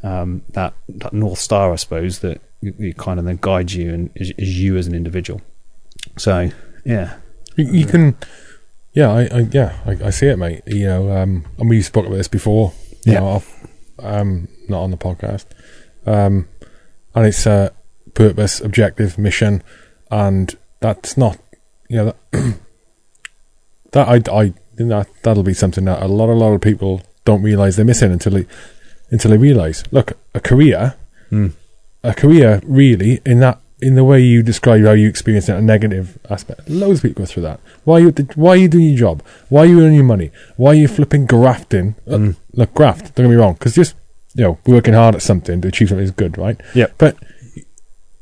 um, 0.03 0.43
that 0.51 0.73
that 0.89 1.12
north 1.12 1.39
star, 1.39 1.73
I 1.73 1.77
suppose, 1.77 2.21
that 2.21 2.41
it, 2.62 2.75
it 2.79 2.97
kind 2.97 3.18
of 3.18 3.27
then 3.27 3.39
guides 3.41 3.75
you 3.75 3.93
and 3.93 4.11
is, 4.14 4.33
is 4.39 4.59
you 4.61 4.77
as 4.77 4.87
an 4.87 4.95
individual. 4.95 5.41
So 6.16 6.51
yeah, 6.85 7.16
You, 7.57 7.66
you 7.71 7.87
can, 7.87 8.16
yeah, 8.95 9.11
I, 9.12 9.21
I 9.25 9.39
yeah, 9.53 9.79
I, 9.85 10.07
I 10.07 10.11
see 10.11 10.27
it, 10.29 10.39
mate. 10.39 10.62
You 10.66 10.87
know, 10.87 11.12
um, 11.16 11.45
and 11.59 11.68
we 11.68 11.83
spoke 11.83 12.07
about 12.07 12.16
this 12.16 12.29
before. 12.29 12.73
You 13.05 13.12
Yeah. 13.12 13.21
know, 13.21 13.27
off, 13.27 13.66
um, 13.99 14.49
not 14.68 14.81
on 14.83 14.91
the 14.91 14.97
podcast. 14.97 15.45
Um, 16.07 16.49
and 17.15 17.27
it's 17.27 17.47
a 17.47 17.73
purpose, 18.15 18.61
objective, 18.61 19.19
mission, 19.19 19.63
and 20.11 20.57
that's 20.81 21.17
not, 21.17 21.39
you 21.89 21.97
know, 21.97 22.15
that, 22.33 22.55
that 23.93 24.09
I, 24.09 24.15
I, 24.41 24.55
that 24.77 25.09
that'll 25.23 25.43
be 25.43 25.55
something 25.55 25.85
that 25.85 26.03
a 26.03 26.07
lot, 26.07 26.29
a 26.29 26.33
lot 26.35 26.53
of 26.55 26.61
people 26.61 27.03
don't 27.25 27.43
realize 27.43 27.77
they're 27.77 27.85
missing 27.85 28.13
until 28.13 28.33
they, 28.33 28.47
until 29.11 29.31
they 29.33 29.37
realize. 29.39 29.85
Look, 29.91 30.13
a 30.35 30.41
career 30.41 30.97
Mm. 31.31 31.53
a 32.03 32.13
career 32.13 32.61
really 32.65 33.21
in 33.25 33.39
that 33.39 33.61
in 33.81 33.95
the 33.95 34.03
way 34.03 34.21
you 34.21 34.43
describe 34.43 34.85
how 34.85 34.91
you 34.91 35.09
experience 35.09 35.49
it, 35.49 35.55
a 35.55 35.63
negative 35.63 36.19
aspect. 36.29 36.69
Loads 36.69 36.99
of 36.99 37.03
people 37.05 37.23
go 37.23 37.27
through 37.27 37.45
that. 37.45 37.61
Why 37.85 37.95
are 37.95 38.01
you 38.01 38.11
why 38.35 38.51
are 38.51 38.57
you 38.57 38.67
doing 38.69 38.87
your 38.89 38.99
job? 38.99 39.23
Why 39.49 39.61
are 39.61 39.67
you 39.67 39.81
earning 39.81 39.95
your 39.95 40.05
money? 40.05 40.33
Why 40.57 40.71
are 40.73 40.75
you 40.75 40.89
flipping 40.89 41.27
grafting? 41.27 41.95
Uh, 42.05 42.17
Mm. 42.17 42.37
Look, 42.55 42.75
graft. 42.75 43.15
Don't 43.15 43.27
get 43.27 43.31
me 43.31 43.37
wrong, 43.37 43.53
because 43.53 43.77
just 43.77 43.95
you 44.35 44.45
know 44.45 44.59
working 44.66 44.95
hard 44.95 45.14
at 45.14 45.22
something 45.22 45.61
to 45.61 45.68
achieve 45.68 45.89
something 45.89 46.05
is 46.05 46.11
good, 46.11 46.39
right? 46.39 46.61
Yep. 46.74 46.95
But 46.99 47.16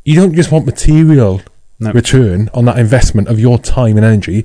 you 0.04 0.14
don't 0.14 0.34
just 0.34 0.50
want 0.52 0.66
material 0.66 1.42
No. 1.80 1.92
return 1.92 2.50
on 2.54 2.64
that 2.64 2.78
investment 2.78 3.28
of 3.28 3.38
your 3.38 3.59
time 3.59 3.96
and 3.96 4.04
energy. 4.04 4.44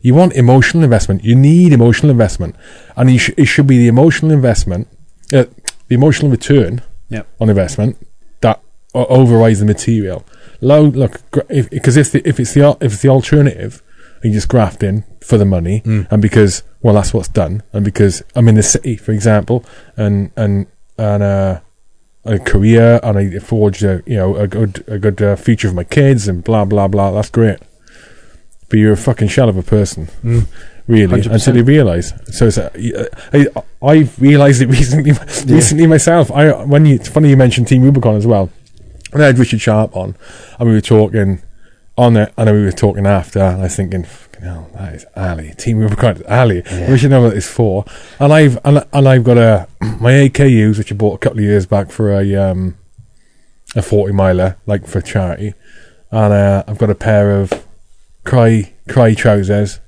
You 0.00 0.14
want 0.14 0.34
emotional 0.34 0.84
investment. 0.84 1.24
You 1.24 1.34
need 1.34 1.72
emotional 1.72 2.10
investment, 2.10 2.54
and 2.96 3.10
you 3.10 3.18
sh- 3.18 3.30
it 3.36 3.46
should 3.46 3.66
be 3.66 3.78
the 3.78 3.88
emotional 3.88 4.30
investment, 4.30 4.86
uh, 5.32 5.44
the 5.88 5.94
emotional 5.94 6.30
return 6.30 6.82
Yep. 7.08 7.26
on 7.40 7.48
investment 7.50 7.96
that 8.42 8.60
overrides 8.94 9.58
the 9.60 9.66
material. 9.66 10.24
Low, 10.60 10.82
look, 10.82 11.20
because 11.48 11.96
if, 11.96 12.12
the, 12.12 12.26
if 12.28 12.38
it's 12.38 12.54
the 12.54 12.76
if 12.80 12.92
it's 12.92 13.02
the 13.02 13.08
alternative, 13.08 13.82
you 14.22 14.32
just 14.32 14.48
graft 14.48 14.82
in 14.82 15.04
for 15.20 15.36
the 15.38 15.44
money, 15.44 15.82
Mm. 15.84 16.06
and 16.10 16.22
because 16.22 16.62
well 16.82 16.94
that's 16.94 17.12
what's 17.14 17.28
done, 17.28 17.62
and 17.72 17.84
because 17.84 18.22
I'm 18.36 18.46
in 18.48 18.54
the 18.54 18.62
city, 18.62 18.96
for 18.96 19.12
example, 19.12 19.64
and 19.96 20.30
and 20.36 20.66
and 20.98 21.22
uh, 21.22 21.60
a 22.24 22.38
career, 22.38 23.00
and 23.02 23.16
I 23.18 23.38
forged 23.38 23.82
a 23.84 24.02
you 24.06 24.16
know 24.16 24.36
a 24.36 24.46
good 24.46 24.84
a 24.88 24.98
good 24.98 25.22
uh, 25.22 25.36
future 25.36 25.68
for 25.68 25.74
my 25.74 25.84
kids, 25.84 26.28
and 26.28 26.42
blah 26.44 26.64
blah 26.64 26.88
blah. 26.88 27.12
That's 27.12 27.30
great, 27.30 27.58
but 28.68 28.78
you're 28.78 28.92
a 28.92 28.96
fucking 28.96 29.28
shell 29.28 29.48
of 29.48 29.56
a 29.56 29.62
person 29.62 30.08
Mm. 30.24 30.46
really 30.86 31.22
100%. 31.22 31.32
until 31.34 31.56
you 31.56 31.64
realise. 31.64 32.12
So 32.32 32.46
it's 32.46 32.56
a, 32.58 32.70
I, 33.32 33.46
I've 33.82 34.20
realised 34.20 34.60
it 34.62 34.66
recently. 34.78 35.12
Recently 35.52 35.86
myself. 35.86 36.30
I 36.32 36.64
when 36.64 36.86
you 36.86 36.96
it's 36.96 37.08
funny 37.08 37.30
you 37.30 37.36
mentioned 37.36 37.68
Team 37.68 37.82
Rubicon 37.82 38.16
as 38.16 38.26
well. 38.26 38.50
And 39.12 39.22
I 39.22 39.26
had 39.26 39.38
Richard 39.38 39.60
Sharp 39.62 39.96
on, 39.96 40.16
and 40.58 40.68
we 40.68 40.74
were 40.74 40.82
talking 40.82 41.40
on 41.98 42.16
it, 42.16 42.32
I 42.38 42.44
know 42.44 42.54
we 42.54 42.64
were 42.64 42.72
talking 42.72 43.06
after, 43.06 43.40
and 43.40 43.60
I 43.60 43.64
was 43.64 43.76
thinking, 43.76 44.04
"Fucking 44.04 44.42
hell, 44.42 44.70
that 44.74 44.94
is 44.94 45.06
Ali. 45.16 45.52
Team 45.58 45.78
Rubicon, 45.78 46.22
Ali. 46.28 46.62
Yeah. 46.64 46.90
We 46.90 46.96
should 46.96 47.10
know 47.10 47.22
what 47.22 47.36
it's 47.36 47.48
for." 47.48 47.84
And 48.18 48.32
I've 48.32 48.58
and, 48.64 48.86
and 48.92 49.08
I've 49.08 49.24
got 49.24 49.36
a 49.36 49.68
my 50.00 50.12
AKUs, 50.12 50.78
which 50.78 50.92
I 50.92 50.94
bought 50.94 51.16
a 51.16 51.18
couple 51.18 51.38
of 51.38 51.44
years 51.44 51.66
back 51.66 51.90
for 51.90 52.12
a 52.12 52.34
um 52.36 52.76
a 53.76 53.82
forty 53.82 54.12
miler, 54.12 54.56
like 54.64 54.86
for 54.86 55.00
charity, 55.00 55.54
and 56.10 56.32
uh, 56.32 56.64
I've 56.66 56.78
got 56.78 56.88
a 56.88 56.94
pair 56.94 57.38
of 57.38 57.52
Crye 58.24 58.72
Crye 58.88 59.16
trousers 59.16 59.80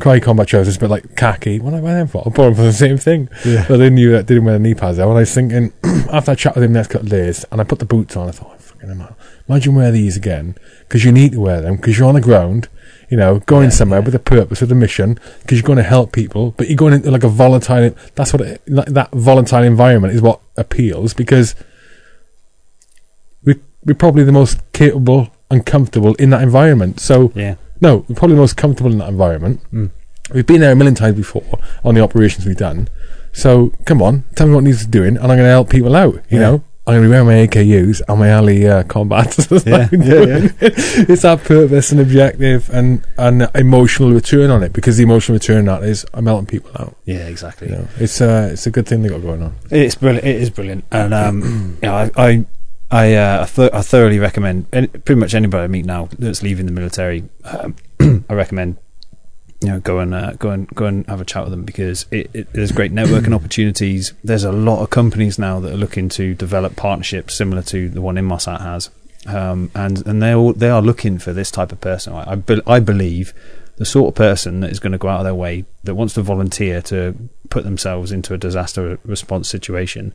Crye 0.00 0.22
combat 0.22 0.48
trousers, 0.48 0.78
but 0.78 0.90
like 0.90 1.14
khaki. 1.14 1.60
What 1.60 1.74
I 1.74 1.80
wear 1.80 1.94
them 1.94 2.08
for? 2.08 2.22
I 2.26 2.30
bought 2.30 2.46
them 2.46 2.54
for 2.54 2.62
the 2.62 2.72
same 2.72 2.96
thing. 2.96 3.28
Yeah. 3.44 3.66
But 3.68 3.76
they 3.76 3.90
knew 3.90 4.10
that 4.12 4.26
didn't 4.26 4.44
wear 4.44 4.54
the 4.54 4.58
knee 4.58 4.74
pads 4.74 4.96
there. 4.96 5.06
And 5.06 5.16
I 5.16 5.20
was 5.20 5.34
thinking, 5.34 5.72
after 6.10 6.32
I 6.32 6.34
chat 6.34 6.54
with 6.54 6.64
him 6.64 6.72
next 6.72 6.88
couple 6.88 7.06
of 7.06 7.10
days, 7.10 7.44
and 7.52 7.60
I 7.60 7.64
put 7.64 7.78
the 7.78 7.84
boots 7.84 8.16
on, 8.16 8.28
I 8.28 8.32
thought, 8.32 8.59
fucking 8.80 8.98
hell, 8.98 9.16
imagine 9.48 9.74
wear 9.74 9.90
these 9.90 10.16
again, 10.16 10.56
because 10.80 11.04
you 11.04 11.12
need 11.12 11.32
to 11.32 11.40
wear 11.40 11.60
them, 11.60 11.76
because 11.76 11.98
you're 11.98 12.08
on 12.08 12.14
the 12.14 12.20
ground, 12.20 12.68
you 13.10 13.16
know, 13.16 13.40
going 13.40 13.64
Yeah, 13.64 13.70
somewhere 13.70 14.00
yeah. 14.00 14.04
with 14.06 14.14
a 14.14 14.18
purpose, 14.20 14.60
with 14.60 14.72
a 14.72 14.74
mission, 14.74 15.18
because 15.42 15.58
you're 15.58 15.66
going 15.66 15.76
to 15.78 15.82
help 15.82 16.12
people, 16.12 16.52
but 16.56 16.68
you're 16.68 16.76
going 16.76 16.94
into 16.94 17.10
like 17.10 17.24
a 17.24 17.28
volatile, 17.28 17.94
that's 18.14 18.32
what, 18.32 18.42
it, 18.42 18.62
like 18.68 18.86
that 18.86 19.10
volatile 19.12 19.62
environment 19.64 20.14
is 20.14 20.22
what 20.22 20.40
appeals, 20.56 21.14
because 21.14 21.54
we, 23.44 23.56
we're 23.84 23.94
probably 23.94 24.24
the 24.24 24.32
most 24.32 24.60
capable 24.72 25.32
and 25.50 25.66
comfortable 25.66 26.14
in 26.14 26.30
that 26.30 26.42
environment. 26.42 27.00
So, 27.00 27.32
yeah, 27.34 27.56
no, 27.80 28.04
we're 28.08 28.14
probably 28.14 28.36
the 28.36 28.42
most 28.42 28.56
comfortable 28.56 28.92
in 28.92 28.98
that 28.98 29.08
environment. 29.08 29.60
Mm. 29.72 29.90
We've 30.32 30.46
been 30.46 30.60
there 30.60 30.70
a 30.72 30.76
million 30.76 30.94
times 30.94 31.16
before 31.16 31.58
on 31.82 31.94
the 31.96 32.00
operations 32.02 32.46
we've 32.46 32.56
done. 32.56 32.88
So 33.32 33.72
come 33.84 34.00
on, 34.02 34.24
tell 34.36 34.46
me 34.46 34.54
what 34.54 34.62
needs 34.64 34.86
doing, 34.86 35.16
and 35.16 35.18
I'm 35.18 35.28
going 35.28 35.38
to 35.38 35.44
help 35.46 35.70
people 35.70 35.96
out. 35.96 36.14
You 36.28 36.38
Yeah. 36.38 36.38
know, 36.40 36.64
I'm 36.90 36.96
going 36.96 37.02
to 37.04 37.08
be 37.08 37.22
wearing 37.22 37.26
my 37.28 37.46
AKUs 37.46 38.02
and 38.08 38.18
my 38.18 38.32
Ali 38.32 38.66
uh, 38.66 38.82
combats. 38.82 39.36
That's 39.46 39.64
Yeah, 39.64 39.88
yeah, 39.92 40.48
it's 40.60 41.22
that 41.22 41.44
purpose 41.44 41.92
and 41.92 42.00
objective 42.00 42.68
and 42.70 43.06
an 43.16 43.46
emotional 43.54 44.10
return 44.10 44.50
on 44.50 44.64
it 44.64 44.72
because 44.72 44.96
the 44.96 45.04
emotional 45.04 45.36
return 45.36 45.68
on 45.68 45.82
that 45.82 45.88
is 45.88 46.04
I'm 46.12 46.26
helping 46.26 46.46
people 46.46 46.72
out. 46.80 46.96
yeah, 47.04 47.28
exactly. 47.28 47.68
You 47.68 47.76
know, 47.76 47.88
it's 47.98 48.20
uh, 48.20 48.50
it's 48.52 48.66
a 48.66 48.72
good 48.72 48.88
thing 48.88 49.02
they 49.02 49.08
got 49.08 49.22
going 49.22 49.40
on. 49.40 49.54
It's 49.70 49.94
brilliant. 49.94 50.26
It 50.26 50.42
is 50.42 50.50
brilliant, 50.50 50.84
and 50.90 51.14
um, 51.14 51.78
you 51.82 51.88
know, 51.88 51.94
I 51.94 52.10
I 52.16 52.46
I, 52.90 53.14
uh, 53.14 53.42
I, 53.44 53.46
th- 53.46 53.70
I 53.72 53.82
thoroughly 53.82 54.18
recommend 54.18 54.66
any, 54.72 54.88
pretty 54.88 55.20
much 55.20 55.32
anybody 55.34 55.62
I 55.62 55.68
meet 55.68 55.86
now 55.86 56.08
that's 56.18 56.42
leaving 56.42 56.66
the 56.66 56.72
military. 56.72 57.28
Um, 57.44 57.76
I 58.28 58.34
recommend 58.34 58.78
you 59.60 59.68
know 59.68 59.80
go 59.80 59.98
and 59.98 60.14
uh, 60.14 60.32
go 60.32 60.50
and 60.50 60.68
go 60.68 60.86
and 60.86 61.06
have 61.06 61.20
a 61.20 61.24
chat 61.24 61.44
with 61.44 61.50
them 61.50 61.64
because 61.64 62.06
it, 62.10 62.30
it, 62.32 62.52
there's 62.52 62.72
great 62.72 62.92
networking 62.92 63.34
opportunities. 63.34 64.14
There's 64.24 64.44
a 64.44 64.52
lot 64.52 64.82
of 64.82 64.90
companies 64.90 65.38
now 65.38 65.60
that 65.60 65.72
are 65.72 65.76
looking 65.76 66.08
to 66.10 66.34
develop 66.34 66.76
partnerships 66.76 67.34
similar 67.36 67.62
to 67.64 67.88
the 67.88 68.00
one 68.00 68.16
Inmarsat 68.16 68.60
has, 68.60 68.90
um, 69.26 69.70
and 69.74 70.06
and 70.06 70.22
they 70.22 70.34
all 70.34 70.52
they 70.52 70.70
are 70.70 70.82
looking 70.82 71.18
for 71.18 71.32
this 71.32 71.50
type 71.50 71.72
of 71.72 71.80
person. 71.80 72.14
I 72.14 72.32
I, 72.32 72.34
be- 72.36 72.62
I 72.66 72.80
believe 72.80 73.34
the 73.76 73.84
sort 73.84 74.08
of 74.08 74.14
person 74.14 74.60
that 74.60 74.70
is 74.70 74.78
going 74.78 74.92
to 74.92 74.98
go 74.98 75.08
out 75.08 75.20
of 75.20 75.24
their 75.24 75.34
way 75.34 75.64
that 75.84 75.94
wants 75.94 76.14
to 76.14 76.22
volunteer 76.22 76.82
to 76.82 77.16
put 77.48 77.64
themselves 77.64 78.12
into 78.12 78.34
a 78.34 78.38
disaster 78.38 78.98
response 79.04 79.48
situation 79.48 80.12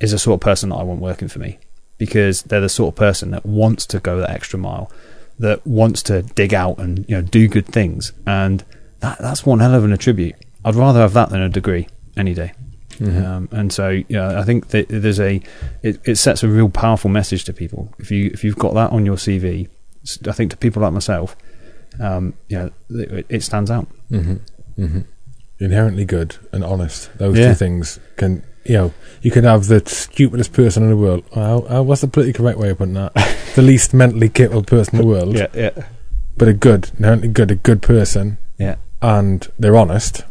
is 0.00 0.10
the 0.10 0.18
sort 0.18 0.34
of 0.34 0.40
person 0.40 0.70
that 0.70 0.76
I 0.76 0.82
want 0.82 1.00
working 1.00 1.28
for 1.28 1.38
me 1.38 1.58
because 1.96 2.42
they're 2.42 2.60
the 2.60 2.68
sort 2.68 2.94
of 2.94 2.96
person 2.96 3.32
that 3.32 3.44
wants 3.44 3.86
to 3.86 4.00
go 4.00 4.18
that 4.18 4.30
extra 4.30 4.58
mile, 4.58 4.90
that 5.38 5.66
wants 5.66 6.02
to 6.04 6.22
dig 6.22 6.52
out 6.54 6.78
and 6.78 7.04
you 7.08 7.16
know 7.16 7.22
do 7.22 7.48
good 7.48 7.66
things, 7.66 8.12
and 8.26 8.64
that, 9.00 9.18
that's 9.20 9.44
one 9.46 9.60
hell 9.60 9.74
of 9.74 9.84
an 9.84 9.92
attribute. 9.92 10.34
I'd 10.64 10.74
rather 10.74 11.00
have 11.00 11.12
that 11.14 11.30
than 11.30 11.40
a 11.40 11.48
degree 11.48 11.88
any 12.16 12.34
day. 12.34 12.52
Mhm. 12.98 13.24
Um, 13.24 13.48
and 13.52 13.72
so, 13.72 14.02
yeah, 14.08 14.40
I 14.40 14.42
think 14.42 14.68
that 14.68 14.86
there's 14.88 15.20
a 15.20 15.40
it, 15.82 16.00
it 16.04 16.16
sets 16.16 16.42
a 16.42 16.48
real 16.48 16.68
powerful 16.68 17.08
message 17.10 17.44
to 17.44 17.52
people. 17.52 17.92
If 18.00 18.10
you 18.10 18.30
if 18.34 18.42
you've 18.42 18.56
got 18.58 18.74
that 18.74 18.90
on 18.90 19.06
your 19.06 19.16
CV, 19.16 19.68
I 20.26 20.32
think 20.32 20.50
to 20.50 20.56
people 20.56 20.82
like 20.82 20.92
myself, 20.92 21.36
um, 22.00 22.34
yeah, 22.48 22.70
it, 22.90 23.26
it 23.28 23.42
stands 23.44 23.70
out. 23.70 23.86
hmm 24.08 24.34
hmm 24.76 25.00
Inherently 25.60 26.04
good 26.04 26.36
and 26.52 26.62
honest. 26.64 27.10
Those 27.18 27.36
Yeah. 27.38 27.48
two 27.48 27.54
things 27.54 27.98
can, 28.16 28.42
you 28.68 28.74
know, 28.74 28.94
you 29.22 29.30
can 29.30 29.44
have 29.44 29.66
the 29.66 29.82
stupidest 29.86 30.52
person 30.52 30.82
in 30.84 30.90
the 30.90 30.96
world. 30.96 31.24
Well, 31.34 31.72
uh, 31.72 31.82
what's 31.82 32.02
the 32.02 32.08
politically 32.08 32.38
correct 32.38 32.58
way 32.58 32.70
of 32.70 32.78
putting 32.78 32.94
that? 32.94 33.14
the 33.56 33.62
least 33.62 33.94
mentally 33.94 34.28
capable 34.28 34.62
person 34.62 34.96
in 34.96 35.00
the 35.00 35.06
world, 35.06 35.34
yeah, 35.34 35.48
yeah. 35.54 35.86
but 36.36 36.48
a 36.48 36.52
good, 36.52 36.90
inherently 36.98 37.28
good, 37.28 37.50
a 37.50 37.56
good 37.56 37.82
person, 37.82 38.38
yeah. 38.58 38.76
and 39.00 39.48
they're 39.58 39.76
honest. 39.76 40.24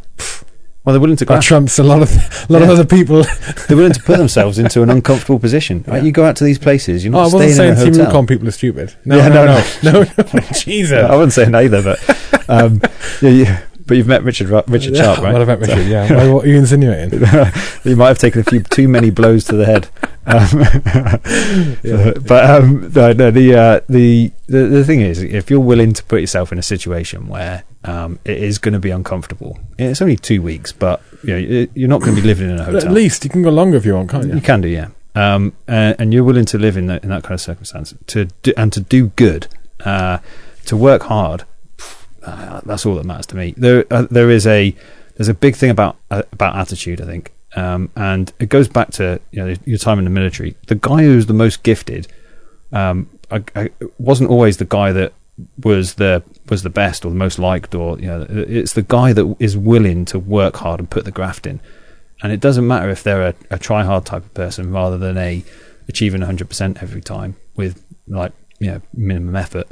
Well, 0.84 0.94
they're 0.94 1.00
willing 1.02 1.16
to 1.16 1.26
That 1.26 1.42
trumps 1.42 1.78
a 1.78 1.82
lot 1.82 2.00
of 2.00 2.10
a 2.48 2.52
lot 2.52 2.62
of 2.62 2.70
other 2.70 2.86
people. 2.86 3.22
They're 3.68 3.76
willing 3.76 3.92
to 3.92 4.02
put 4.02 4.16
themselves 4.16 4.58
into 4.58 4.82
an 4.82 4.88
uncomfortable 4.88 5.38
position. 5.38 5.84
Right? 5.86 5.98
Yeah. 5.98 6.02
You 6.04 6.12
go 6.12 6.24
out 6.24 6.36
to 6.36 6.44
these 6.44 6.58
places, 6.58 7.04
you're 7.04 7.14
Oh, 7.14 7.18
I 7.18 7.22
not 7.24 7.32
wasn't 7.34 7.52
staying 7.52 7.70
in 7.70 7.76
saying 7.76 7.88
a 7.88 7.92
Team 7.92 7.92
hotel. 7.92 8.06
Rubicon 8.06 8.26
people 8.26 8.48
are 8.48 8.52
stupid. 8.52 8.94
No, 9.04 9.16
Yeah, 9.18 9.28
no, 9.28 9.44
no, 9.44 9.64
no, 9.82 10.02
no, 10.02 10.08
no. 10.32 10.40
Jesus. 10.54 11.04
I 11.04 11.14
wasn't 11.14 11.32
saying 11.34 11.54
either, 11.54 11.82
but 11.82 12.48
um, 12.48 12.80
yeah, 13.20 13.28
yeah, 13.28 13.62
but 13.88 13.96
you've 13.96 14.06
met 14.06 14.22
Richard 14.22 14.48
Richard 14.68 14.94
Yeah, 14.94 15.02
Sharp, 15.02 15.18
right? 15.22 15.32
What 15.32 15.42
about 15.42 15.58
Richard? 15.60 15.86
Yeah. 15.86 16.12
Why, 16.14 16.30
what 16.30 16.44
are 16.44 16.48
you 16.48 16.56
insinuating? 16.58 17.20
you 17.84 17.96
might 17.96 18.08
have 18.08 18.18
taken 18.18 18.42
a 18.42 18.44
few 18.44 18.62
too 18.62 18.86
many 18.86 19.10
blows 19.10 19.44
to 19.46 19.56
the 19.56 19.64
head. 19.64 19.88
Um, 20.26 20.48
but 22.26 22.50
um, 22.50 22.92
no, 22.94 23.12
no, 23.12 23.30
the, 23.30 23.54
uh, 23.54 23.80
the 23.88 24.30
the 24.46 24.66
the 24.66 24.84
thing 24.84 25.00
is, 25.00 25.22
if 25.22 25.50
you're 25.50 25.58
willing 25.58 25.94
to 25.94 26.04
put 26.04 26.20
yourself 26.20 26.52
in 26.52 26.58
a 26.58 26.62
situation 26.62 27.28
where 27.28 27.64
um, 27.84 28.18
it 28.26 28.36
is 28.38 28.58
going 28.58 28.74
to 28.74 28.78
be 28.78 28.90
uncomfortable, 28.90 29.58
it's 29.78 30.02
only 30.02 30.16
two 30.16 30.42
weeks, 30.42 30.70
but 30.70 31.02
you 31.24 31.30
know, 31.32 31.66
you're 31.74 31.88
not 31.88 32.02
going 32.02 32.14
to 32.14 32.20
be 32.20 32.26
living 32.26 32.50
in 32.50 32.58
a 32.58 32.64
hotel. 32.64 32.86
at 32.88 32.92
least 32.92 33.24
you 33.24 33.30
can 33.30 33.42
go 33.42 33.50
longer 33.50 33.78
if 33.78 33.86
you 33.86 33.94
want, 33.94 34.10
can't 34.10 34.26
you? 34.26 34.34
You 34.34 34.40
can 34.42 34.60
do, 34.60 34.68
yeah. 34.68 34.88
Um, 35.14 35.54
and, 35.66 35.96
and 35.98 36.14
you're 36.14 36.24
willing 36.24 36.44
to 36.46 36.58
live 36.58 36.76
in 36.76 36.86
that 36.86 37.02
in 37.02 37.08
that 37.08 37.22
kind 37.22 37.32
of 37.32 37.40
circumstance 37.40 37.94
to 38.08 38.26
do, 38.42 38.52
and 38.56 38.70
to 38.74 38.80
do 38.80 39.08
good, 39.16 39.46
uh, 39.80 40.18
to 40.66 40.76
work 40.76 41.04
hard. 41.04 41.44
Uh, 42.28 42.60
that's 42.64 42.86
all 42.86 42.94
that 42.96 43.04
matters 43.04 43.26
to 43.26 43.36
me. 43.36 43.54
There, 43.56 43.84
uh, 43.90 44.06
there 44.10 44.30
is 44.30 44.46
a 44.46 44.74
there's 45.16 45.28
a 45.28 45.34
big 45.34 45.56
thing 45.56 45.70
about 45.70 45.96
uh, 46.10 46.22
about 46.32 46.56
attitude, 46.56 47.00
I 47.00 47.04
think, 47.04 47.32
um, 47.56 47.90
and 47.96 48.32
it 48.38 48.48
goes 48.48 48.68
back 48.68 48.90
to 48.92 49.20
you 49.30 49.44
know 49.44 49.54
your 49.64 49.78
time 49.78 49.98
in 49.98 50.04
the 50.04 50.10
military. 50.10 50.56
The 50.66 50.76
guy 50.76 51.02
who's 51.02 51.26
the 51.26 51.34
most 51.34 51.62
gifted 51.62 52.08
um, 52.72 53.08
I, 53.30 53.42
I, 53.56 53.70
wasn't 53.98 54.30
always 54.30 54.58
the 54.58 54.66
guy 54.66 54.92
that 54.92 55.12
was 55.62 55.94
the 55.94 56.22
was 56.48 56.62
the 56.62 56.70
best 56.70 57.04
or 57.04 57.10
the 57.10 57.16
most 57.16 57.38
liked, 57.38 57.74
or 57.74 57.98
you 57.98 58.06
know, 58.06 58.26
it's 58.28 58.74
the 58.74 58.82
guy 58.82 59.12
that 59.12 59.36
is 59.38 59.56
willing 59.56 60.04
to 60.06 60.18
work 60.18 60.56
hard 60.56 60.80
and 60.80 60.90
put 60.90 61.04
the 61.04 61.10
graft 61.10 61.46
in 61.46 61.60
and 62.22 62.32
it 62.32 62.40
doesn't 62.40 62.66
matter 62.66 62.88
if 62.88 63.02
they're 63.02 63.28
a, 63.28 63.34
a 63.50 63.58
try 63.58 63.84
hard 63.84 64.04
type 64.04 64.24
of 64.24 64.34
person 64.34 64.72
rather 64.72 64.98
than 64.98 65.16
a 65.16 65.44
achieving 65.88 66.20
100% 66.20 66.82
every 66.82 67.00
time 67.00 67.36
with 67.56 67.82
like 68.06 68.32
you 68.58 68.70
know 68.72 68.80
minimum 68.92 69.36
effort. 69.36 69.68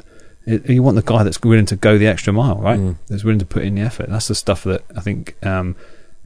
It, 0.47 0.69
you 0.69 0.81
want 0.81 0.95
the 0.95 1.03
guy 1.03 1.23
that's 1.23 1.41
willing 1.41 1.65
to 1.67 1.75
go 1.75 1.97
the 1.97 2.07
extra 2.07 2.31
mile, 2.31 2.57
right? 2.57 2.79
Mm. 2.79 2.97
That's 3.07 3.23
willing 3.23 3.39
to 3.39 3.45
put 3.45 3.63
in 3.63 3.75
the 3.75 3.81
effort. 3.81 4.09
That's 4.09 4.29
the 4.29 4.35
stuff 4.35 4.63
that 4.63 4.83
I 4.95 5.01
think 5.01 5.35
um, 5.45 5.75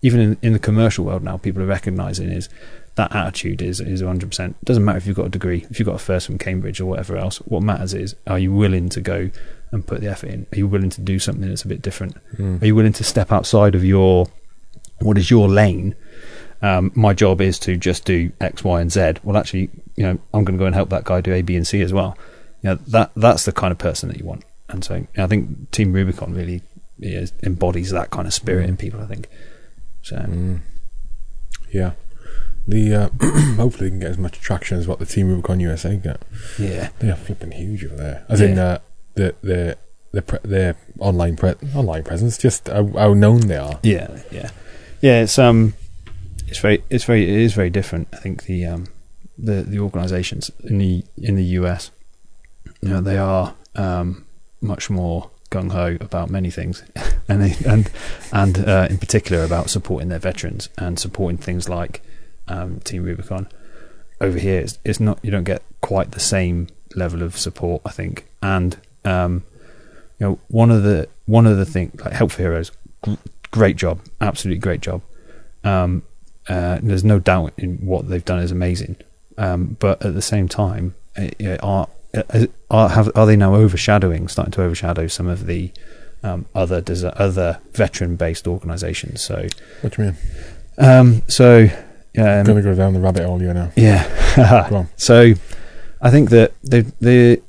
even 0.01 0.19
in, 0.19 0.37
in 0.41 0.53
the 0.53 0.59
commercial 0.59 1.05
world 1.05 1.23
now 1.23 1.37
people 1.37 1.61
are 1.61 1.67
recognizing 1.67 2.29
is 2.29 2.47
that 2.95 3.15
attitude 3.15 3.61
is 3.61 3.79
is 3.79 4.01
100%. 4.01 4.49
It 4.49 4.65
doesn't 4.65 4.85
matter 4.85 4.97
if 4.97 5.07
you've 5.07 5.15
got 5.15 5.25
a 5.25 5.29
degree, 5.29 5.65
if 5.69 5.79
you've 5.79 5.87
got 5.87 5.95
a 5.95 5.99
first 5.99 6.27
from 6.27 6.37
Cambridge 6.37 6.79
or 6.79 6.85
whatever 6.85 7.17
else. 7.17 7.37
What 7.37 7.63
matters 7.63 7.93
is 7.93 8.15
are 8.27 8.39
you 8.39 8.53
willing 8.53 8.89
to 8.89 9.01
go 9.01 9.31
and 9.71 9.85
put 9.85 10.01
the 10.01 10.07
effort 10.07 10.29
in? 10.29 10.45
Are 10.53 10.57
you 10.57 10.67
willing 10.67 10.89
to 10.91 11.01
do 11.01 11.17
something 11.17 11.47
that's 11.47 11.63
a 11.63 11.67
bit 11.67 11.81
different? 11.81 12.15
Mm. 12.37 12.61
Are 12.61 12.65
you 12.65 12.75
willing 12.75 12.93
to 12.93 13.03
step 13.03 13.31
outside 13.31 13.75
of 13.75 13.83
your 13.83 14.27
what 14.99 15.17
is 15.17 15.31
your 15.31 15.49
lane? 15.49 15.95
Um, 16.61 16.91
my 16.93 17.13
job 17.13 17.41
is 17.41 17.57
to 17.59 17.75
just 17.75 18.05
do 18.05 18.31
X, 18.39 18.63
Y, 18.63 18.81
and 18.81 18.91
Z. 18.91 19.13
Well, 19.23 19.35
actually, 19.35 19.71
you 19.95 20.03
know, 20.03 20.19
I'm 20.33 20.43
going 20.43 20.57
to 20.57 20.61
go 20.61 20.65
and 20.65 20.75
help 20.75 20.89
that 20.89 21.05
guy 21.05 21.21
do 21.21 21.33
A, 21.33 21.41
B, 21.41 21.55
and 21.55 21.65
C 21.65 21.81
as 21.81 21.91
well. 21.91 22.15
You 22.63 22.71
know, 22.71 22.75
that 22.87 23.11
that's 23.15 23.45
the 23.45 23.51
kind 23.51 23.71
of 23.71 23.77
person 23.77 24.09
that 24.09 24.17
you 24.19 24.25
want. 24.25 24.43
And 24.69 24.83
so, 24.83 25.05
I 25.17 25.27
think 25.27 25.71
Team 25.71 25.91
Rubicon 25.93 26.33
really 26.33 26.61
is, 26.99 27.33
embodies 27.43 27.89
that 27.91 28.09
kind 28.11 28.27
of 28.27 28.33
spirit 28.33 28.69
in 28.69 28.77
people. 28.77 29.01
I 29.01 29.05
think. 29.07 29.27
So, 30.01 30.15
Mm. 30.17 30.59
Yeah. 31.71 31.93
The 32.67 32.93
uh, 32.93 33.09
hopefully 33.55 33.89
they 33.89 33.91
can 33.91 33.99
get 33.99 34.11
as 34.11 34.17
much 34.17 34.39
traction 34.39 34.77
as 34.77 34.87
what 34.87 34.99
the 34.99 35.05
Team 35.05 35.27
Rubicon 35.27 35.59
USA 35.59 35.95
get. 35.97 36.21
yeah, 36.59 36.89
They 36.99 37.09
are 37.09 37.15
flipping 37.15 37.51
huge 37.51 37.83
over 37.85 37.95
there. 37.95 38.25
As 38.29 38.39
in 38.41 38.55
Yeah. 38.57 38.63
uh, 38.63 38.77
the 39.15 39.35
the 39.41 39.77
the 40.11 40.21
pre- 40.21 40.39
their 40.43 40.75
online 40.99 41.35
pre- 41.37 41.55
online 41.73 42.03
presence, 42.03 42.37
just 42.37 42.67
how, 42.67 42.85
how 42.87 43.13
known 43.13 43.47
they 43.47 43.57
are. 43.57 43.79
yeah, 43.83 44.21
yeah, 44.31 44.51
yeah. 45.01 45.21
It's 45.23 45.39
um, 45.39 45.73
it's 46.47 46.59
very, 46.59 46.83
it's 46.89 47.05
very, 47.05 47.23
it 47.23 47.29
is 47.39 47.53
very 47.53 47.69
different. 47.69 48.09
I 48.13 48.17
think 48.17 48.43
the 48.43 48.65
um, 48.65 48.87
the 49.37 49.63
the 49.63 49.79
organisations 49.79 50.51
in 50.65 50.77
the 50.79 51.03
in 51.17 51.35
the 51.35 51.45
US, 51.59 51.91
you 52.81 52.89
know, 52.89 53.01
they 53.01 53.17
are 53.17 53.55
um 53.75 54.25
much 54.61 54.89
more 54.89 55.29
gung 55.51 55.71
ho 55.71 55.97
about 55.99 56.29
many 56.29 56.49
things, 56.49 56.83
and 57.27 57.43
they, 57.43 57.55
and 57.69 57.91
and 58.31 58.67
uh, 58.67 58.87
in 58.89 58.97
particular 58.97 59.43
about 59.43 59.69
supporting 59.69 60.09
their 60.09 60.19
veterans 60.19 60.69
and 60.77 60.97
supporting 60.97 61.37
things 61.37 61.69
like 61.69 62.01
um, 62.47 62.79
Team 62.79 63.03
Rubicon. 63.03 63.47
Over 64.19 64.39
here, 64.39 64.59
it's, 64.61 64.79
it's 64.83 64.99
not 64.99 65.19
you 65.21 65.29
don't 65.29 65.43
get 65.43 65.61
quite 65.81 66.11
the 66.11 66.19
same 66.19 66.67
level 66.95 67.21
of 67.21 67.37
support, 67.37 67.81
I 67.85 67.91
think, 67.91 68.25
and 68.41 68.77
um, 69.05 69.43
you 70.19 70.27
know 70.27 70.39
one 70.47 70.71
of 70.71 70.83
the 70.83 71.07
one 71.25 71.45
of 71.45 71.57
the 71.57 71.65
things 71.65 71.99
like 72.01 72.13
Help 72.13 72.31
for 72.31 72.41
Heroes, 72.41 72.71
gr- 73.03 73.13
great 73.51 73.75
job, 73.75 73.99
absolutely 74.19 74.59
great 74.59 74.81
job. 74.81 75.01
Um, 75.63 76.03
uh, 76.47 76.79
there's 76.81 77.03
no 77.03 77.19
doubt 77.19 77.53
in 77.57 77.77
what 77.85 78.09
they've 78.09 78.25
done 78.25 78.39
is 78.39 78.51
amazing, 78.51 78.95
um, 79.37 79.77
but 79.79 80.03
at 80.03 80.13
the 80.13 80.21
same 80.21 80.47
time, 80.47 80.95
yeah, 81.39 81.57
are 81.61 81.83
uh, 81.83 82.00
are 82.69 82.89
have, 82.89 83.11
are 83.15 83.25
they 83.25 83.35
now 83.35 83.55
overshadowing, 83.55 84.27
starting 84.27 84.51
to 84.51 84.63
overshadow 84.63 85.07
some 85.07 85.27
of 85.27 85.45
the 85.45 85.71
um, 86.23 86.45
other 86.53 86.81
desi- 86.81 87.13
other 87.15 87.59
veteran 87.73 88.15
based 88.15 88.47
organisations? 88.47 89.21
So, 89.21 89.47
What 89.81 89.93
do 89.93 90.03
you 90.03 90.07
mean? 90.09 90.17
um, 90.77 91.21
so 91.27 91.69
I'm 92.17 92.23
um, 92.39 92.43
going 92.45 92.57
to 92.57 92.63
go 92.63 92.75
down 92.75 92.93
the 92.93 92.99
rabbit 92.99 93.25
hole 93.25 93.39
here 93.39 93.53
now. 93.53 93.71
yeah. 93.75 94.67
Go 94.69 94.75
on. 94.77 94.89
so 94.97 95.33
I 96.01 96.11
think 96.11 96.29
that 96.31 96.53
the 96.63 96.91
the 96.99 97.41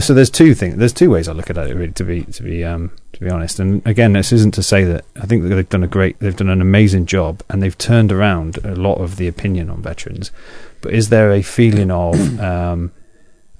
so 0.00 0.14
there's 0.14 0.30
two 0.30 0.54
things. 0.54 0.76
There's 0.76 0.92
two 0.92 1.10
ways 1.10 1.28
I 1.28 1.32
look 1.32 1.50
at 1.50 1.56
it. 1.56 1.74
Really, 1.74 1.92
to 1.92 2.04
be 2.04 2.22
to 2.24 2.42
be 2.42 2.64
um, 2.64 2.90
to 3.12 3.20
be 3.20 3.30
honest. 3.30 3.58
And 3.58 3.84
again, 3.86 4.12
this 4.12 4.32
isn't 4.32 4.54
to 4.54 4.62
say 4.62 4.84
that 4.84 5.04
I 5.16 5.26
think 5.26 5.42
that 5.42 5.48
they've 5.48 5.68
done 5.68 5.82
a 5.84 5.88
great, 5.88 6.18
they've 6.20 6.36
done 6.36 6.50
an 6.50 6.60
amazing 6.60 7.06
job, 7.06 7.42
and 7.48 7.62
they've 7.62 7.76
turned 7.76 8.12
around 8.12 8.58
a 8.64 8.74
lot 8.74 9.00
of 9.00 9.16
the 9.16 9.26
opinion 9.28 9.70
on 9.70 9.82
veterans. 9.82 10.30
But 10.80 10.92
is 10.92 11.08
there 11.08 11.32
a 11.32 11.42
feeling 11.42 11.90
of 11.90 12.40
um, 12.40 12.92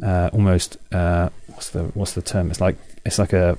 uh, 0.02 0.30
almost 0.32 0.76
uh, 0.92 1.28
what's 1.48 1.70
the 1.70 1.84
what's 1.94 2.12
the 2.12 2.22
term? 2.22 2.50
It's 2.50 2.60
like 2.60 2.76
it's 3.04 3.18
like 3.18 3.32
a 3.32 3.58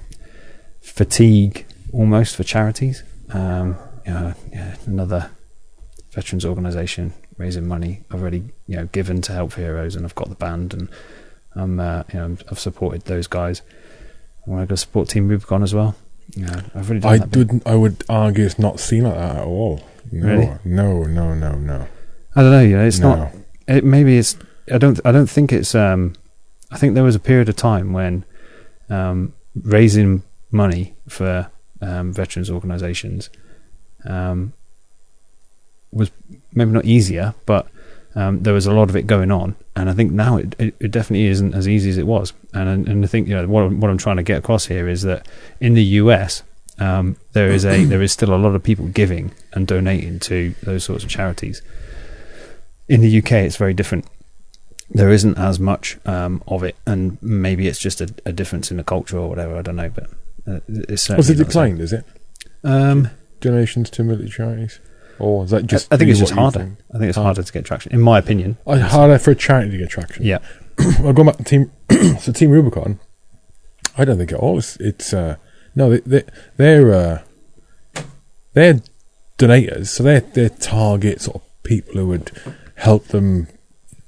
fatigue 0.81 1.65
almost 1.93 2.36
for 2.36 2.43
charities. 2.43 3.03
Um, 3.31 3.75
you 4.05 4.13
know, 4.13 4.33
yeah, 4.51 4.75
another 4.86 5.31
veterans 6.11 6.45
organisation 6.45 7.13
raising 7.38 7.67
money. 7.67 8.03
I've 8.11 8.21
already 8.21 8.43
you 8.67 8.77
know 8.77 8.86
given 8.88 9.21
to 9.23 9.33
Help 9.33 9.53
Heroes, 9.53 9.95
and 9.95 10.05
I've 10.05 10.15
got 10.15 10.29
the 10.29 10.36
band, 10.36 10.73
and 10.73 10.89
I'm 11.55 11.79
uh, 11.79 12.03
you 12.13 12.19
know 12.19 12.38
I've 12.51 12.59
supported 12.59 13.03
those 13.03 13.27
guys. 13.27 13.61
I 14.45 14.49
want 14.51 14.61
to 14.63 14.67
go 14.71 14.75
support 14.75 15.09
Team 15.09 15.27
Rubicon 15.27 15.63
as 15.63 15.73
well. 15.73 15.95
Yeah, 16.36 16.61
I've 16.73 16.89
really 16.89 17.03
I 17.03 17.17
didn't. 17.17 17.65
I 17.65 17.75
would 17.75 18.03
argue 18.09 18.45
it's 18.45 18.59
not 18.59 18.79
seen 18.79 19.03
like 19.03 19.15
that 19.15 19.38
at 19.38 19.43
all. 19.45 19.83
No, 20.11 20.27
Really? 20.27 20.51
no, 20.63 21.03
no, 21.03 21.33
no, 21.33 21.55
no. 21.55 21.88
I 22.36 22.41
don't 22.41 22.51
know. 22.51 22.61
You 22.61 22.77
know, 22.77 22.86
it's 22.86 22.99
no. 22.99 23.15
not. 23.15 23.31
It, 23.67 23.83
maybe 23.83 24.17
it's. 24.17 24.38
I 24.71 24.77
don't. 24.77 24.99
I 25.05 25.11
don't 25.11 25.29
think 25.29 25.51
it's. 25.51 25.73
Um, 25.73 26.13
I 26.76 26.78
think 26.78 26.93
there 26.93 27.05
was 27.05 27.15
a 27.15 27.21
period 27.21 27.47
of 27.47 27.55
time 27.55 27.93
when 27.93 28.26
um, 28.89 29.34
raising 29.55 30.23
money 30.51 30.93
for 31.07 31.49
um, 31.82 32.11
veterans 32.11 32.49
organisations 32.49 33.30
um, 34.03 34.51
was 35.93 36.11
maybe 36.53 36.71
not 36.71 36.84
easier, 36.84 37.34
but 37.45 37.65
um, 38.13 38.43
there 38.43 38.53
was 38.53 38.65
a 38.65 38.73
lot 38.73 38.89
of 38.89 38.97
it 38.97 39.07
going 39.07 39.32
on. 39.32 39.55
And 39.78 39.89
I 39.89 39.93
think 39.93 40.11
now 40.11 40.36
it, 40.36 40.53
it, 40.59 40.76
it 40.82 40.91
definitely 40.91 41.28
isn't 41.28 41.53
as 41.53 41.65
easy 41.65 41.89
as 41.89 41.97
it 41.97 42.07
was. 42.07 42.34
And 42.53 42.89
and 42.89 43.05
I 43.05 43.07
think 43.07 43.30
you 43.30 43.36
know 43.36 43.47
what 43.47 43.63
I'm, 43.63 43.80
what 43.80 43.89
I'm 43.89 43.97
trying 43.97 44.17
to 44.17 44.23
get 44.23 44.39
across 44.39 44.65
here 44.65 44.89
is 44.89 45.03
that 45.03 45.26
in 45.61 45.76
the 45.76 45.84
US. 46.03 46.43
Um, 46.78 47.15
there 47.32 47.51
is 47.51 47.63
a 47.63 47.86
there 47.91 48.01
is 48.01 48.11
still 48.11 48.34
a 48.34 48.36
lot 48.36 48.53
of 48.53 48.61
people 48.61 48.88
giving 48.88 49.32
and 49.53 49.65
donating 49.65 50.19
to 50.19 50.53
those 50.63 50.84
sorts 50.84 51.05
of 51.05 51.09
charities 51.09 51.61
in 52.88 53.01
the 53.01 53.17
UK, 53.17 53.32
it's 53.32 53.57
very 53.57 53.73
different. 53.73 54.05
There 54.89 55.09
isn't 55.09 55.38
as 55.38 55.59
much 55.59 55.97
um, 56.05 56.43
of 56.47 56.63
it, 56.63 56.75
and 56.86 57.17
maybe 57.21 57.67
it's 57.67 57.79
just 57.79 58.01
a, 58.01 58.13
a 58.25 58.31
difference 58.31 58.69
in 58.69 58.77
the 58.77 58.83
culture 58.83 59.17
or 59.17 59.27
whatever. 59.27 59.57
I 59.57 59.61
don't 59.61 59.75
know, 59.75 59.89
but 59.89 60.09
uh, 60.47 60.59
it's 60.67 61.09
Was 61.09 61.29
it 61.29 61.38
certainly 61.38 61.38
not 61.38 61.38
the 61.38 61.45
declined? 61.45 61.81
Is 61.81 61.93
it. 61.93 62.05
Um, 62.63 63.09
donations 63.39 63.89
to 63.91 64.03
military 64.03 64.29
charities, 64.29 64.79
or 65.19 65.45
is 65.45 65.51
that 65.51 65.65
just? 65.65 65.91
I 65.91 65.97
think 65.97 66.11
it's 66.11 66.19
just 66.19 66.33
harder. 66.33 66.59
think? 66.59 66.79
I 66.93 66.97
think 66.97 67.09
it's 67.09 67.17
harder 67.17 67.43
to 67.43 67.53
get 67.53 67.65
traction, 67.65 67.93
in 67.93 68.01
my 68.01 68.19
opinion. 68.19 68.57
Oh, 68.67 68.79
harder 68.79 69.17
for 69.17 69.31
a 69.31 69.36
charity 69.36 69.71
to 69.71 69.77
get 69.77 69.89
traction. 69.89 70.23
Yeah, 70.23 70.39
well, 70.99 71.13
going 71.13 71.27
back 71.27 71.38
to 71.38 71.43
team, 71.43 71.71
so 72.19 72.31
Team 72.31 72.51
Rubicon, 72.51 72.99
I 73.97 74.05
don't 74.05 74.17
think 74.17 74.31
at 74.31 74.39
all. 74.39 74.57
It's, 74.57 74.77
it's 74.77 75.13
uh, 75.13 75.38
no, 75.75 75.89
they, 75.91 75.99
they 75.99 76.23
they're 76.57 76.93
uh, 76.93 78.03
they're 78.53 78.81
donators, 79.38 79.88
so 79.88 80.03
they 80.03 80.19
they 80.19 80.49
target 80.49 81.21
sort 81.21 81.38
of 81.38 81.63
people 81.63 81.93
who 81.93 82.07
would 82.07 82.31
help 82.75 83.07
them 83.07 83.47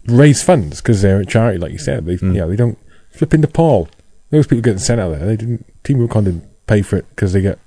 raise 0.08 0.42
funds 0.44 0.82
because 0.82 1.02
they're 1.02 1.20
a 1.22 1.26
charity, 1.26 1.58
like 1.60 1.72
you 1.72 1.78
said. 1.78 2.06
They 2.06 2.18
Mm. 2.18 2.36
yeah, 2.36 2.46
they 2.46 2.56
don't 2.56 2.78
flip 3.12 3.34
into 3.34 3.48
Paul. 3.48 3.90
Those 4.30 4.48
people 4.48 4.62
getting 4.62 4.80
sent 4.80 5.00
out 5.02 5.10
there, 5.18 5.26
they 5.26 5.36
didn't. 5.38 5.66
Team 5.84 6.00
Rubicon 6.00 6.24
didn't 6.26 6.44
pay 6.68 6.82
for 6.82 6.98
it 6.98 7.06
because 7.10 7.34
they 7.34 7.42
get 7.42 7.60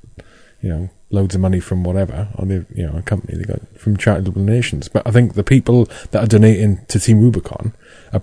you 0.62 0.68
know 0.68 0.90
loads 1.12 1.34
of 1.34 1.40
money 1.40 1.58
from 1.58 1.82
whatever 1.82 2.28
or 2.36 2.46
they 2.46 2.64
you 2.74 2.86
know 2.86 2.96
a 2.96 3.02
company 3.02 3.36
they 3.36 3.44
got 3.44 3.60
from 3.78 3.96
charitable 3.96 4.32
donations. 4.32 4.88
But 4.88 5.06
I 5.06 5.10
think 5.10 5.34
the 5.34 5.42
people 5.44 5.88
that 6.10 6.22
are 6.22 6.26
donating 6.26 6.80
to 6.88 7.00
Team 7.00 7.20
Rubicon 7.20 7.72
are 8.12 8.22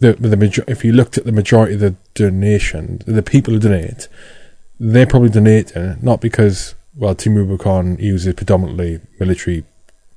the 0.00 0.12
the 0.14 0.36
major- 0.36 0.64
if 0.66 0.84
you 0.84 0.92
looked 0.92 1.16
at 1.18 1.24
the 1.24 1.32
majority 1.32 1.74
of 1.74 1.80
the 1.80 1.94
donation, 2.14 3.00
the 3.06 3.22
people 3.22 3.54
who 3.54 3.60
donate, 3.60 4.08
they're 4.78 5.06
probably 5.06 5.30
donating 5.30 5.96
not 6.02 6.20
because 6.20 6.74
well, 6.98 7.14
Team 7.14 7.34
Rubicon 7.34 7.96
uses 8.00 8.32
predominantly 8.34 9.00
military 9.20 9.64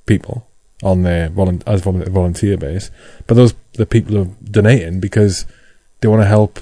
people 0.06 0.46
on 0.82 1.02
their 1.02 1.30
as 1.66 1.82
volunteer 1.82 2.56
base, 2.56 2.90
but 3.26 3.34
those 3.34 3.54
the 3.74 3.86
people 3.86 4.18
are 4.18 4.28
donating 4.44 5.00
because 5.00 5.46
they 6.00 6.08
want 6.08 6.22
to 6.22 6.26
help 6.26 6.60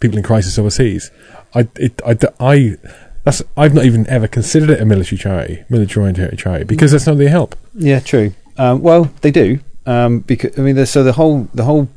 people 0.00 0.18
in 0.18 0.24
crisis 0.24 0.58
overseas. 0.58 1.10
I 1.54 1.68
it 1.76 2.00
I, 2.06 2.16
I 2.40 2.76
that's 3.24 3.42
I've 3.56 3.74
not 3.74 3.84
even 3.84 4.06
ever 4.08 4.26
considered 4.26 4.70
it 4.70 4.80
a 4.80 4.84
military 4.84 5.18
charity, 5.18 5.64
military 5.68 6.02
oriented 6.04 6.38
charity, 6.38 6.64
because 6.64 6.92
that's 6.92 7.06
not 7.06 7.18
they 7.18 7.28
help. 7.28 7.56
yeah, 7.74 8.00
true. 8.00 8.34
Um, 8.58 8.82
well, 8.82 9.10
they 9.22 9.30
do 9.30 9.60
um, 9.86 10.20
because 10.20 10.58
I 10.58 10.62
mean, 10.62 10.84
so 10.86 11.02
the 11.02 11.12
whole 11.12 11.48
the 11.54 11.64
whole 11.64 11.88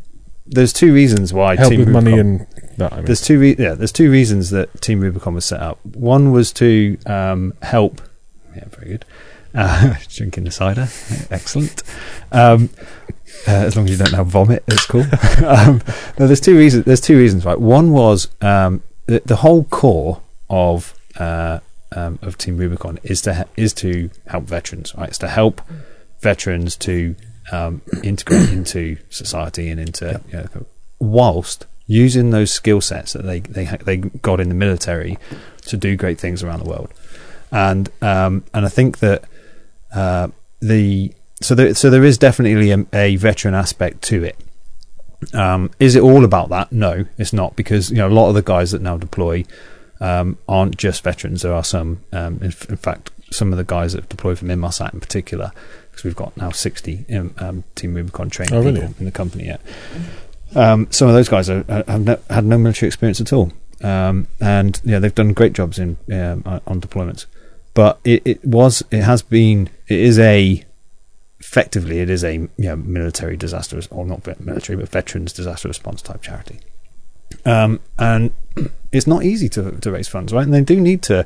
there's 0.45 0.73
two 0.73 0.93
reasons 0.93 1.33
why 1.33 1.55
help 1.55 1.71
Team 1.71 1.79
with 1.79 1.89
money 1.89 2.11
Rubicon- 2.13 2.47
and 2.47 2.77
that. 2.77 2.93
I 2.93 2.97
mean. 2.97 3.05
There's 3.05 3.21
two, 3.21 3.39
re- 3.39 3.55
yeah. 3.57 3.73
There's 3.73 3.91
two 3.91 4.11
reasons 4.11 4.51
that 4.51 4.81
Team 4.81 4.99
Rubicon 4.99 5.33
was 5.33 5.45
set 5.45 5.59
up. 5.59 5.83
One 5.85 6.31
was 6.31 6.51
to 6.53 6.97
um, 7.05 7.53
help. 7.61 8.01
Yeah, 8.55 8.65
very 8.69 8.91
good. 8.91 9.05
Uh, 9.55 9.95
drinking 10.09 10.43
the 10.43 10.51
cider, 10.51 10.87
excellent. 11.31 11.83
Um, 12.31 12.69
uh, 13.47 13.51
as 13.51 13.75
long 13.75 13.85
as 13.85 13.91
you 13.91 13.97
don't 13.97 14.13
have 14.13 14.27
vomit, 14.27 14.63
it's 14.67 14.85
cool. 14.85 15.01
um, 15.45 15.81
no, 16.19 16.27
there's 16.27 16.41
two 16.41 16.57
reasons. 16.57 16.85
There's 16.85 17.01
two 17.01 17.17
reasons, 17.17 17.45
right? 17.45 17.59
One 17.59 17.91
was 17.91 18.27
um, 18.41 18.83
the, 19.05 19.21
the 19.25 19.37
whole 19.37 19.63
core 19.65 20.21
of 20.49 20.93
uh, 21.17 21.59
um, 21.95 22.19
of 22.21 22.37
Team 22.37 22.57
Rubicon 22.57 22.99
is 23.03 23.21
to 23.21 23.33
he- 23.33 23.63
is 23.63 23.73
to 23.75 24.09
help 24.27 24.45
veterans, 24.45 24.93
right? 24.95 25.09
It's 25.09 25.17
to 25.19 25.27
help 25.27 25.61
veterans 26.21 26.75
to 26.77 27.15
um, 27.51 27.81
integrate 28.03 28.49
into 28.49 28.97
society 29.09 29.69
and 29.69 29.79
into 29.79 30.21
you 30.27 30.37
know, 30.37 30.65
whilst 30.99 31.65
using 31.87 32.31
those 32.31 32.51
skill 32.51 32.81
sets 32.81 33.13
that 33.13 33.23
they 33.23 33.39
they 33.41 33.65
ha- 33.65 33.77
they 33.83 33.97
got 33.97 34.39
in 34.39 34.49
the 34.49 34.55
military 34.55 35.17
to 35.67 35.77
do 35.77 35.95
great 35.95 36.19
things 36.19 36.43
around 36.43 36.59
the 36.59 36.69
world. 36.69 36.91
And 37.51 37.89
um, 38.01 38.43
and 38.53 38.65
I 38.65 38.69
think 38.69 38.99
that 38.99 39.25
uh, 39.95 40.27
the 40.61 41.13
so 41.41 41.55
there 41.55 41.73
so 41.73 41.89
there 41.89 42.03
is 42.03 42.17
definitely 42.17 42.71
a, 42.71 42.85
a 42.93 43.15
veteran 43.15 43.53
aspect 43.53 44.01
to 44.03 44.23
it. 44.23 44.37
Um, 45.33 45.71
is 45.79 45.95
it 45.95 46.03
all 46.03 46.23
about 46.23 46.49
that? 46.49 46.71
No, 46.71 47.05
it's 47.17 47.33
not 47.33 47.55
because 47.55 47.89
you 47.89 47.97
know 47.97 48.07
a 48.07 48.09
lot 48.09 48.29
of 48.29 48.35
the 48.35 48.43
guys 48.43 48.71
that 48.71 48.81
now 48.81 48.97
deploy 48.97 49.45
um, 49.99 50.37
aren't 50.47 50.77
just 50.77 51.03
veterans. 51.03 51.41
There 51.41 51.53
are 51.53 51.63
some, 51.63 52.03
um, 52.11 52.35
in, 52.35 52.53
in 52.69 52.77
fact, 52.77 53.11
some 53.31 53.51
of 53.51 53.57
the 53.57 53.63
guys 53.63 53.93
that 53.93 54.07
deploy 54.09 54.35
from 54.35 54.49
Inmarsat 54.49 54.93
in 54.93 54.99
particular, 54.99 55.51
because 55.89 56.03
we've 56.03 56.15
got 56.15 56.35
now 56.37 56.51
60 56.51 57.05
um, 57.15 57.33
um, 57.37 57.63
Team 57.75 57.93
Rubicon 57.93 58.29
trained 58.29 58.53
Oh, 58.53 58.63
people 58.63 58.93
in 58.99 59.05
the 59.05 59.11
company 59.11 59.45
yet. 59.45 59.61
Um, 60.53 60.87
some 60.91 61.07
of 61.07 61.13
those 61.13 61.29
guys 61.29 61.49
are, 61.49 61.63
have 61.87 62.01
no, 62.01 62.19
had 62.29 62.45
no 62.45 62.57
military 62.57 62.87
experience 62.87 63.19
at 63.19 63.33
all, 63.33 63.51
um, 63.81 64.27
and 64.39 64.79
yeah, 64.83 64.99
they've 64.99 65.15
done 65.15 65.33
great 65.33 65.53
jobs 65.53 65.79
in 65.79 65.97
um, 66.11 66.43
on 66.67 66.79
deployments. 66.79 67.25
But 67.75 67.99
it, 68.03 68.23
it 68.25 68.43
was, 68.43 68.81
it 68.89 69.03
has 69.03 69.21
been, 69.21 69.69
it 69.87 69.99
is 69.99 70.17
a 70.17 70.65
effectively 71.39 71.99
it 71.99 72.09
is 72.09 72.23
a 72.23 72.33
you 72.33 72.49
know, 72.57 72.75
military 72.75 73.37
disaster 73.37 73.79
or 73.91 74.03
not 74.05 74.25
military 74.39 74.75
but 74.75 74.89
veterans 74.89 75.31
disaster 75.31 75.67
response 75.67 76.01
type 76.01 76.21
charity. 76.21 76.59
Um, 77.45 77.79
and 77.99 78.31
it's 78.91 79.05
not 79.05 79.23
easy 79.23 79.47
to, 79.49 79.71
to 79.71 79.91
raise 79.91 80.07
funds 80.07 80.33
right? 80.33 80.43
And 80.43 80.53
they 80.53 80.61
do 80.61 80.81
need 80.81 81.03
to 81.03 81.25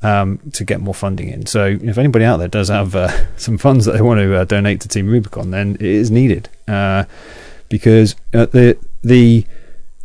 um, 0.00 0.38
to 0.52 0.64
get 0.64 0.80
more 0.80 0.94
funding 0.94 1.28
in. 1.28 1.46
So 1.46 1.76
if 1.82 1.98
anybody 1.98 2.24
out 2.24 2.36
there 2.36 2.46
does 2.46 2.68
have 2.68 2.94
uh, 2.94 3.10
some 3.36 3.58
funds 3.58 3.84
that 3.86 3.92
they 3.92 4.00
want 4.00 4.20
to 4.20 4.36
uh, 4.36 4.44
donate 4.44 4.80
to 4.82 4.88
Team 4.88 5.08
Rubicon 5.08 5.50
then 5.50 5.74
it 5.74 5.82
is 5.82 6.10
needed. 6.10 6.48
Uh, 6.68 7.04
because 7.68 8.14
uh, 8.32 8.46
the 8.46 8.78
the 9.02 9.44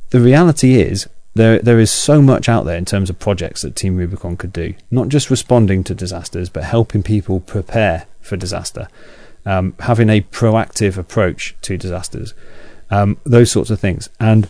the 0.10 0.20
reality 0.20 0.82
is 0.82 1.08
there 1.36 1.60
there 1.60 1.80
is 1.80 1.92
so 1.92 2.22
much 2.22 2.48
out 2.48 2.66
there 2.66 2.78
in 2.78 2.86
terms 2.86 3.10
of 3.10 3.20
projects 3.20 3.62
that 3.62 3.76
Team 3.76 3.98
Rubicon 3.98 4.38
could 4.38 4.54
do. 4.54 4.74
Not 4.92 5.10
just 5.10 5.30
responding 5.30 5.84
to 5.86 5.96
disasters, 5.96 6.50
but 6.50 6.64
helping 6.64 7.04
people 7.04 7.40
prepare 7.40 8.06
for 8.22 8.38
disaster, 8.38 8.88
um, 9.46 9.76
having 9.80 10.10
a 10.10 10.22
proactive 10.22 10.98
approach 10.98 11.56
to 11.64 11.78
disasters, 11.78 12.34
um, 12.90 13.18
those 13.24 13.52
sorts 13.52 13.70
of 13.70 13.80
things. 13.80 14.10
And 14.20 14.48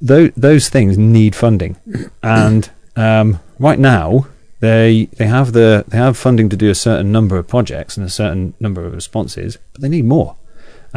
those 0.00 0.32
those 0.36 0.68
things 0.68 0.98
need 0.98 1.34
funding. 1.34 1.76
and 2.22 2.70
um, 2.96 3.40
right 3.58 3.78
now, 3.78 4.26
they 4.60 5.08
they 5.16 5.26
have 5.26 5.52
the 5.52 5.84
they 5.88 5.96
have 5.96 6.16
funding 6.16 6.48
to 6.48 6.56
do 6.56 6.70
a 6.70 6.74
certain 6.74 7.12
number 7.12 7.36
of 7.36 7.46
projects 7.46 7.96
and 7.96 8.04
a 8.04 8.10
certain 8.10 8.54
number 8.58 8.84
of 8.84 8.92
responses, 8.92 9.58
but 9.72 9.82
they 9.82 9.88
need 9.88 10.04
more. 10.04 10.36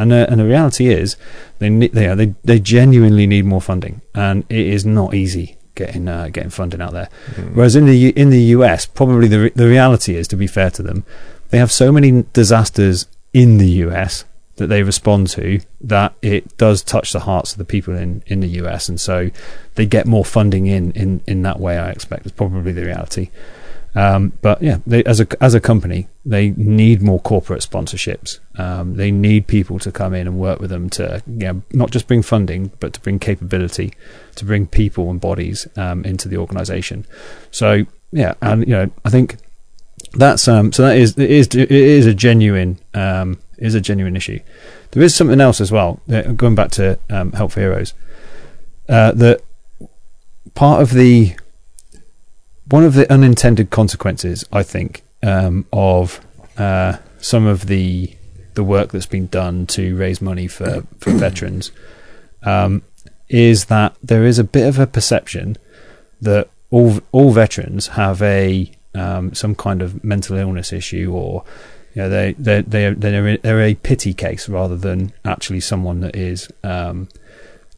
And 0.00 0.10
the, 0.10 0.30
and 0.30 0.40
the 0.40 0.46
reality 0.46 0.86
is, 0.88 1.16
they 1.58 1.68
they, 1.68 2.06
are, 2.06 2.16
they 2.16 2.34
they 2.42 2.58
genuinely 2.58 3.26
need 3.26 3.44
more 3.44 3.60
funding, 3.60 4.00
and 4.14 4.44
it 4.48 4.66
is 4.66 4.86
not 4.86 5.12
easy 5.12 5.58
getting 5.74 6.08
uh, 6.08 6.28
getting 6.32 6.48
funding 6.48 6.80
out 6.80 6.92
there. 6.92 7.10
Whereas 7.52 7.76
in 7.76 7.84
the 7.84 8.08
in 8.10 8.30
the 8.30 8.42
US, 8.56 8.86
probably 8.86 9.28
the 9.28 9.40
re- 9.40 9.52
the 9.54 9.68
reality 9.68 10.16
is, 10.16 10.26
to 10.28 10.36
be 10.36 10.46
fair 10.46 10.70
to 10.70 10.82
them, 10.82 11.04
they 11.50 11.58
have 11.58 11.70
so 11.70 11.92
many 11.92 12.24
disasters 12.32 13.06
in 13.34 13.58
the 13.58 13.68
US 13.84 14.24
that 14.56 14.68
they 14.68 14.82
respond 14.82 15.28
to 15.28 15.60
that 15.82 16.14
it 16.22 16.56
does 16.56 16.82
touch 16.82 17.12
the 17.12 17.20
hearts 17.20 17.52
of 17.52 17.58
the 17.58 17.64
people 17.64 17.94
in, 17.94 18.22
in 18.26 18.40
the 18.40 18.48
US, 18.62 18.88
and 18.88 18.98
so 18.98 19.30
they 19.74 19.84
get 19.84 20.06
more 20.06 20.24
funding 20.24 20.66
in 20.66 20.92
in, 20.92 21.22
in 21.26 21.42
that 21.42 21.60
way. 21.60 21.76
I 21.76 21.90
expect 21.90 22.24
is 22.24 22.32
probably 22.32 22.72
the 22.72 22.86
reality. 22.86 23.28
Um, 23.94 24.32
but 24.40 24.62
yeah, 24.62 24.78
they, 24.86 25.02
as 25.04 25.20
a 25.20 25.26
as 25.42 25.54
a 25.54 25.60
company, 25.60 26.08
they 26.24 26.50
need 26.50 27.02
more 27.02 27.20
corporate 27.20 27.62
sponsorships. 27.62 28.38
Um, 28.56 28.96
they 28.96 29.10
need 29.10 29.46
people 29.46 29.78
to 29.80 29.90
come 29.90 30.14
in 30.14 30.26
and 30.26 30.38
work 30.38 30.60
with 30.60 30.70
them 30.70 30.88
to 30.90 31.22
you 31.26 31.38
know, 31.38 31.62
not 31.72 31.90
just 31.90 32.06
bring 32.06 32.22
funding, 32.22 32.70
but 32.78 32.92
to 32.92 33.00
bring 33.00 33.18
capability, 33.18 33.92
to 34.36 34.44
bring 34.44 34.66
people 34.66 35.10
and 35.10 35.20
bodies 35.20 35.66
um, 35.76 36.04
into 36.04 36.28
the 36.28 36.36
organisation. 36.36 37.04
So 37.50 37.84
yeah, 38.12 38.34
and 38.40 38.66
you 38.66 38.74
know, 38.74 38.90
I 39.04 39.10
think 39.10 39.36
that's 40.12 40.46
um, 40.46 40.72
so 40.72 40.82
that 40.84 40.96
is 40.96 41.18
it 41.18 41.30
is 41.30 41.48
it 41.48 41.70
is 41.70 42.06
a 42.06 42.14
genuine 42.14 42.78
um, 42.94 43.38
is 43.58 43.74
a 43.74 43.80
genuine 43.80 44.16
issue. 44.16 44.38
There 44.92 45.02
is 45.02 45.14
something 45.14 45.40
else 45.40 45.60
as 45.60 45.70
well. 45.72 46.00
Going 46.08 46.54
back 46.54 46.70
to 46.72 46.98
um, 47.10 47.32
Help 47.32 47.52
for 47.52 47.60
Heroes, 47.60 47.94
uh, 48.88 49.12
that 49.12 49.42
part 50.54 50.82
of 50.82 50.92
the 50.92 51.34
one 52.70 52.84
of 52.84 52.94
the 52.94 53.10
unintended 53.12 53.70
consequences, 53.70 54.44
I 54.52 54.62
think, 54.62 55.02
um, 55.22 55.66
of 55.72 56.20
uh, 56.56 56.98
some 57.18 57.46
of 57.46 57.66
the 57.66 58.14
the 58.54 58.64
work 58.64 58.90
that's 58.90 59.06
been 59.06 59.26
done 59.28 59.66
to 59.66 59.96
raise 59.96 60.20
money 60.20 60.46
for 60.46 60.84
for 60.98 61.10
veterans 61.26 61.72
um, 62.42 62.82
is 63.28 63.66
that 63.66 63.96
there 64.02 64.24
is 64.24 64.38
a 64.38 64.44
bit 64.44 64.66
of 64.66 64.78
a 64.78 64.86
perception 64.86 65.56
that 66.20 66.48
all 66.70 67.00
all 67.12 67.32
veterans 67.32 67.88
have 67.88 68.22
a 68.22 68.70
um, 68.94 69.34
some 69.34 69.54
kind 69.54 69.82
of 69.82 70.02
mental 70.02 70.36
illness 70.36 70.72
issue 70.72 71.12
or 71.12 71.44
you 71.94 72.02
know, 72.02 72.08
they 72.08 72.32
they 72.34 72.62
they 72.62 72.92
they're, 72.94 73.36
they're 73.38 73.62
a 73.62 73.74
pity 73.74 74.14
case 74.14 74.48
rather 74.48 74.76
than 74.76 75.12
actually 75.24 75.60
someone 75.60 76.00
that 76.00 76.14
is 76.14 76.48
um, 76.62 77.08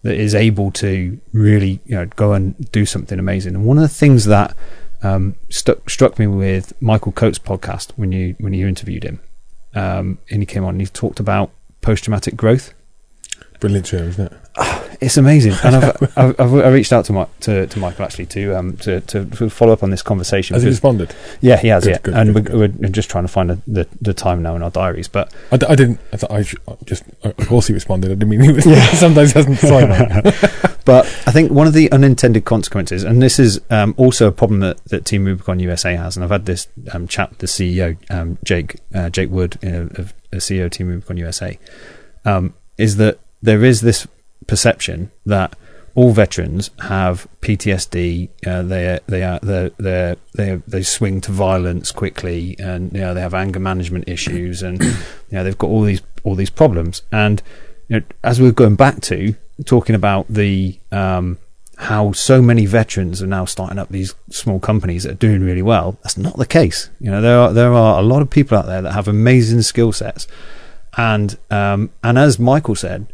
that 0.03 0.17
is 0.17 0.35
able 0.35 0.71
to 0.73 1.19
really 1.33 1.81
you 1.87 1.97
know 1.97 2.07
go 2.07 2.33
and 2.33 2.71
do 2.73 2.85
something 2.85 3.19
amazing. 3.19 3.55
And 3.55 3.65
one 3.65 3.79
of 3.79 3.83
the 3.83 3.89
things 3.89 4.27
that 4.27 4.55
um, 5.03 5.35
stuck 5.49 5.89
struck 5.91 6.19
me 6.19 6.27
with 6.27 6.73
Michael 6.81 7.13
Coates' 7.13 7.39
podcast 7.39 7.91
when 7.97 8.13
you 8.13 8.37
when 8.39 8.53
you 8.53 8.67
interviewed 8.67 9.05
him, 9.05 9.21
um, 9.75 10.19
and 10.31 10.41
he 10.41 10.47
came 10.47 10.65
on 10.65 10.71
and 10.75 10.81
he 10.81 10.87
talked 10.87 11.21
about 11.21 11.51
post 11.81 12.05
traumatic 12.05 12.37
growth. 12.37 12.75
Brilliant 13.63 13.87
show, 13.87 13.99
isn't 13.99 14.33
it? 14.33 14.39
It's 15.01 15.17
amazing, 15.17 15.55
and 15.65 15.75
I've, 15.75 16.03
I've, 16.17 16.41
I've 16.41 16.55
I 16.55 16.69
reached 16.69 16.93
out 16.93 17.05
to 17.07 17.13
my, 17.13 17.27
to, 17.41 17.67
to 17.67 17.79
Michael 17.81 18.05
actually 18.05 18.27
to 18.27 18.57
um 18.57 18.77
to, 18.77 19.01
to 19.01 19.51
follow 19.51 19.73
up 19.73 19.83
on 19.83 19.91
this 19.91 20.01
conversation. 20.01 20.55
Has 20.55 20.63
he 20.63 20.69
responded? 20.69 21.13
yeah, 21.41 21.57
he 21.57 21.67
has. 21.69 21.83
Good, 21.83 21.91
yeah, 21.91 21.99
good, 22.03 22.15
and 22.15 22.35
good, 22.35 22.55
we're, 22.55 22.69
we're 22.69 22.89
just 22.89 23.11
trying 23.11 23.25
to 23.25 23.29
find 23.29 23.51
a, 23.51 23.59
the 23.67 23.89
the 24.01 24.15
time 24.15 24.45
now 24.45 24.55
in 24.55 24.63
our 24.63 24.71
diaries. 24.71 25.09
But 25.09 25.35
I, 25.51 25.57
d- 25.57 25.67
I 25.69 25.75
didn't. 25.75 25.99
I 26.13 26.37
I 26.37 26.43
sh- 26.43 26.55
just. 26.85 27.03
Of 27.25 27.49
course, 27.49 27.67
he 27.67 27.75
responded. 27.75 28.13
I 28.13 28.15
didn't 28.15 28.29
mean 28.29 28.43
he 28.43 28.53
was. 28.53 28.65
Yeah. 28.65 28.85
sometimes 28.93 29.33
doesn't. 29.33 29.61
But 30.85 31.07
I 31.27 31.33
think 31.33 31.51
one 31.51 31.67
of 31.67 31.73
the 31.73 31.91
unintended 31.91 32.45
consequences, 32.45 33.03
and 33.03 33.21
this 33.23 33.39
is 33.41 33.61
um, 33.71 33.95
also 33.97 34.29
a 34.29 34.33
problem 34.33 34.61
that, 34.61 34.85
that 34.87 35.05
Team 35.05 35.25
Rubicon 35.25 35.59
USA 35.61 35.95
has, 35.95 36.17
and 36.17 36.23
I've 36.25 36.31
had 36.31 36.47
this 36.47 36.69
um, 36.93 37.07
chat 37.09 37.31
with 37.31 37.39
the 37.39 37.47
CEO, 37.47 37.97
um, 38.11 38.39
Jake 38.45 38.81
uh, 38.95 39.09
Jake 39.11 39.31
Wood, 39.31 39.59
know, 39.63 39.89
of 39.95 40.13
the 40.31 40.39
CEO 40.39 40.65
of 40.65 40.73
Team 40.73 40.89
Rubicon 40.89 41.17
USA, 41.17 41.59
um, 42.25 42.55
is 42.79 42.97
that 42.97 43.19
there 43.43 43.65
is 43.65 43.81
this 43.81 44.07
perception 44.47 45.11
that 45.27 45.57
all 45.95 46.13
veterans 46.13 46.71
have 46.81 47.27
PTSD. 47.41 48.31
Uh, 48.47 48.63
they 48.63 48.99
they 49.07 49.23
are 49.23 49.39
they 49.41 50.17
they 50.35 50.63
they 50.67 50.83
swing 50.83 51.21
to 51.23 51.33
violence 51.33 51.93
quickly, 51.93 52.57
and 52.59 52.93
you 52.93 53.01
know 53.01 53.15
they 53.15 53.21
have 53.21 53.35
anger 53.35 53.61
management 53.61 54.09
issues, 54.09 54.63
and 54.63 54.83
you 54.83 54.95
know 55.33 55.45
they've 55.45 55.59
got 55.59 55.69
all 55.69 55.83
these 55.83 56.03
all 56.25 56.35
these 56.35 56.51
problems. 56.51 57.03
And 57.13 57.43
you 57.89 58.01
know, 58.01 58.07
as 58.25 58.41
we're 58.41 58.53
going 58.53 58.77
back 58.77 59.01
to 59.03 59.35
talking 59.67 59.95
about 59.95 60.27
the 60.29 60.79
um, 60.91 61.39
how 61.77 62.13
so 62.13 62.41
many 62.41 62.65
veterans 62.65 63.23
are 63.23 63.27
now 63.27 63.45
starting 63.45 63.79
up 63.79 63.89
these 63.89 64.15
small 64.31 64.61
companies 64.61 65.03
that 65.03 65.13
are 65.13 65.15
doing 65.15 65.43
really 65.43 65.63
well. 65.63 65.99
That's 66.03 66.17
not 66.17 66.37
the 66.37 66.47
case. 66.47 66.91
You 67.01 67.11
know 67.11 67.21
there 67.21 67.39
are 67.39 67.53
there 67.53 67.73
are 67.75 67.99
a 67.99 68.03
lot 68.03 68.23
of 68.23 68.31
people 68.31 68.57
out 68.57 68.67
there 68.67 68.83
that 68.83 68.93
have 68.93 69.09
amazing 69.09 69.63
skill 69.63 69.93
sets, 69.93 70.27
and 70.97 71.37
um, 71.51 71.91
and 72.03 72.19
as 72.19 72.39
Michael 72.39 72.77
said 72.77 73.07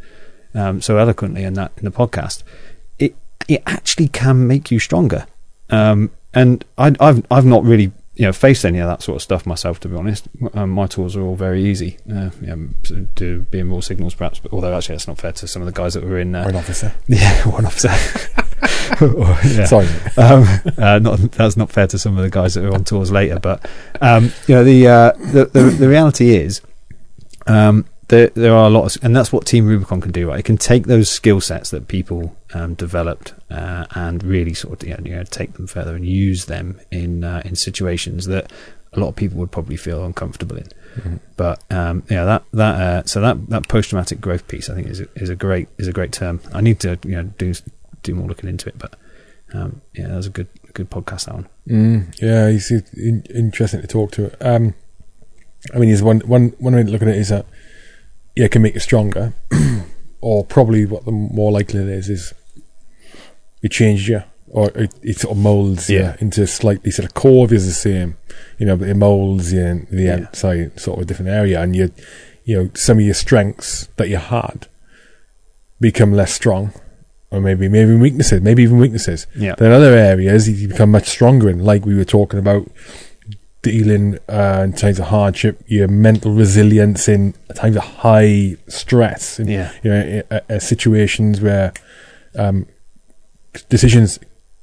um, 0.55 0.81
so 0.81 0.97
eloquently 0.99 1.45
in 1.45 1.55
that 1.55 1.73
in 1.77 1.85
the 1.85 1.91
podcast, 1.91 2.43
it 2.99 3.15
it 3.49 3.63
actually 3.67 4.09
can 4.09 4.47
make 4.47 4.71
you 4.71 4.79
stronger. 4.79 5.27
Um, 5.71 6.11
and 6.35 6.65
I, 6.77 6.95
I've 7.01 7.25
I've 7.31 7.47
not 7.47 7.65
really 7.65 7.93
you 8.15 8.25
know 8.25 8.33
faced 8.33 8.65
any 8.65 8.79
of 8.79 8.89
that 8.89 9.03
sort 9.03 9.17
of 9.17 9.23
stuff 9.23 9.47
myself, 9.47 9.81
to 9.81 9.89
be 9.89 9.97
honest. 9.97 10.29
Um, 10.55 10.71
my 10.71 10.87
tools 10.87 11.17
are 11.17 11.23
all 11.23 11.37
very 11.37 11.65
easy. 11.65 11.99
Uh, 12.11 12.31
yeah, 12.43 12.57
so 12.85 13.07
to 13.17 13.43
be 13.51 13.61
in 13.61 13.71
Royal 13.71 13.83
Signals, 13.83 14.15
perhaps, 14.15 14.39
but 14.41 14.53
although 14.53 14.77
actually 14.77 14.97
that's 14.97 15.09
not 15.09 15.19
fair 15.19 15.33
to 15.33 15.47
some 15.47 15.63
of 15.63 15.67
the 15.67 15.73
guys 15.73 15.95
that 15.95 16.05
were 16.05 16.19
in. 16.19 16.35
Uh, 16.35 16.49
an 16.49 16.57
officer. 16.57 16.93
yeah, 17.09 17.47
one 17.49 17.65
officer. 17.67 17.91
Or- 19.01 19.39
yeah 19.45 19.67
Sorry. 19.67 19.87
um, 20.17 20.45
uh, 20.79 20.99
not 20.99 21.21
that's 21.33 21.57
not 21.57 21.71
fair 21.71 21.87
to 21.87 21.99
some 21.99 22.17
of 22.17 22.25
the 22.25 22.31
guys 22.31 22.55
that 22.55 22.65
are 22.65 22.75
on 22.75 22.85
tours 22.85 23.13
later, 23.13 23.39
but 23.39 23.69
um, 24.01 24.33
you 24.49 24.55
know 24.55 24.65
the, 24.65 24.89
uh, 24.89 25.13
the 25.13 25.45
the 25.45 25.63
the 25.79 25.89
reality 25.89 26.35
is 26.35 26.61
um, 27.47 27.85
there 28.09 28.29
there 28.29 28.55
are 28.55 28.67
a 28.67 28.71
lot, 28.71 28.97
of, 28.97 29.05
and 29.05 29.15
that's 29.15 29.33
what 29.33 29.47
Team 29.47 29.67
Rubicon 29.67 30.01
can 30.01 30.13
do. 30.13 30.29
Right, 30.29 30.41
it 30.41 30.45
can 30.45 30.57
take 30.57 30.87
those 30.87 31.09
skill 31.09 31.41
sets 31.41 31.71
that 31.71 31.89
people 31.89 32.37
um, 32.55 32.75
developed 32.75 33.35
uh, 33.51 33.87
and 33.95 34.23
really 34.25 34.55
sort 34.55 34.83
of 34.83 34.89
you 34.89 34.97
know, 34.97 35.25
take 35.25 35.55
them 35.55 35.67
further 35.67 35.95
and 35.95 36.07
use 36.07 36.47
them 36.47 36.81
in 36.91 37.25
uh, 37.25 37.43
in 37.45 37.55
situations 37.57 38.27
that 38.27 38.51
a 38.93 39.01
lot 39.01 39.09
of 39.09 39.17
people 39.17 39.39
would 39.39 39.53
probably 39.53 39.77
feel 39.77 40.05
uncomfortable 40.05 40.57
in. 40.57 40.69
Mhm. 40.97 41.21
But 41.37 41.63
um, 41.71 42.03
yeah, 42.11 42.25
that 42.25 42.45
that 42.53 42.81
uh, 42.81 43.03
so 43.07 43.21
that 43.21 43.49
that 43.51 43.69
post 43.69 43.91
traumatic 43.91 44.21
growth 44.21 44.49
piece, 44.49 44.69
I 44.71 44.75
think, 44.75 44.89
is 44.89 45.01
a, 45.01 45.09
is 45.17 45.29
a 45.29 45.37
great 45.37 45.69
is 45.79 45.87
a 45.87 45.93
great 45.93 46.13
term. 46.13 46.41
I 46.53 46.61
need 46.61 46.81
to 46.81 46.99
you 47.05 47.17
know 47.17 47.25
do 47.39 47.55
do 48.03 48.15
more 48.15 48.27
looking 48.27 48.49
into 48.49 48.69
it, 48.69 48.79
but 48.79 48.97
um, 49.53 49.83
yeah, 49.95 50.09
that 50.09 50.17
was 50.17 50.27
a 50.27 50.31
good 50.31 50.49
good 50.73 50.91
podcast. 50.91 51.27
That 51.27 51.35
one. 51.35 51.49
Mm, 51.69 52.21
yeah, 52.21 52.51
he's 52.51 52.69
he's 52.69 52.93
in, 52.95 53.23
interesting 53.35 53.83
to 53.83 53.87
talk 53.87 54.13
to. 54.13 54.33
Um, 54.41 54.75
I 55.75 55.79
mean, 55.79 55.91
he's 55.91 56.03
one 56.03 56.21
one 56.21 56.55
one 56.59 56.75
way 56.75 56.85
to 56.85 56.91
look 56.91 57.03
at 57.03 57.09
it 57.09 57.17
is 57.17 57.29
that 57.29 57.47
yeah, 58.39 58.45
it 58.47 58.53
can 58.53 58.63
make 58.63 58.75
you 58.75 58.81
stronger, 58.81 59.33
or 60.21 60.45
probably 60.45 60.87
what 60.87 61.05
the 61.05 61.11
more 61.13 61.51
likely 61.53 61.81
it 61.81 61.89
is 61.89 62.09
is 62.09 62.33
it 63.63 63.73
changes 63.73 64.09
you, 64.09 64.23
or 64.49 64.71
it, 64.77 64.95
it 65.03 65.19
sort 65.19 65.33
of 65.37 65.43
molds 65.43 65.91
Yeah. 65.91 66.13
you 66.13 66.19
into 66.21 66.47
slightly 66.47 66.91
sort 66.93 67.07
of 67.09 67.15
core 67.15 67.53
is 67.53 67.67
the 67.67 67.73
same, 67.73 68.17
you 68.59 68.67
know, 68.67 68.77
but 68.77 68.89
it 68.89 68.95
molds 68.97 69.53
you 69.53 69.61
in 69.61 69.87
the 69.91 70.05
Yeah. 70.05 70.15
outside 70.29 70.79
sort 70.81 70.99
of 70.99 71.03
a 71.03 71.07
different 71.07 71.31
area, 71.31 71.61
and 71.61 71.75
you 71.75 71.91
you 72.45 72.57
know 72.57 72.71
some 72.75 72.99
of 72.99 73.05
your 73.05 73.15
strengths 73.15 73.89
that 73.97 74.09
you 74.09 74.17
had 74.17 74.69
become 75.81 76.13
less 76.13 76.33
strong, 76.33 76.73
or 77.31 77.41
maybe 77.41 77.69
maybe 77.69 77.95
weaknesses, 77.97 78.41
maybe 78.41 78.63
even 78.63 78.79
weaknesses. 78.79 79.27
Yeah. 79.37 79.55
Then 79.59 79.73
other 79.73 79.95
areas 79.95 80.49
you 80.49 80.69
become 80.69 80.91
much 80.93 81.09
stronger 81.09 81.49
in, 81.51 81.59
like 81.65 81.85
we 81.85 81.95
were 81.97 82.05
talking 82.05 82.39
about 82.39 82.71
dealing 83.63 84.19
uh, 84.29 84.63
in 84.65 84.73
times 84.73 84.99
of 84.99 85.07
hardship, 85.09 85.63
your 85.67 85.89
mental 85.89 86.33
resilience 86.33 87.09
in 87.09 87.35
times 87.55 87.77
of 87.77 87.83
high 87.83 88.57
stress, 88.69 89.39
in, 89.41 89.49
Yeah. 89.49 89.73
you 89.83 89.91
know, 89.91 90.23
uh, 90.31 90.41
uh, 90.49 90.59
situations 90.59 91.41
where 91.41 91.73
um, 92.37 92.67
decisions, 93.69 94.19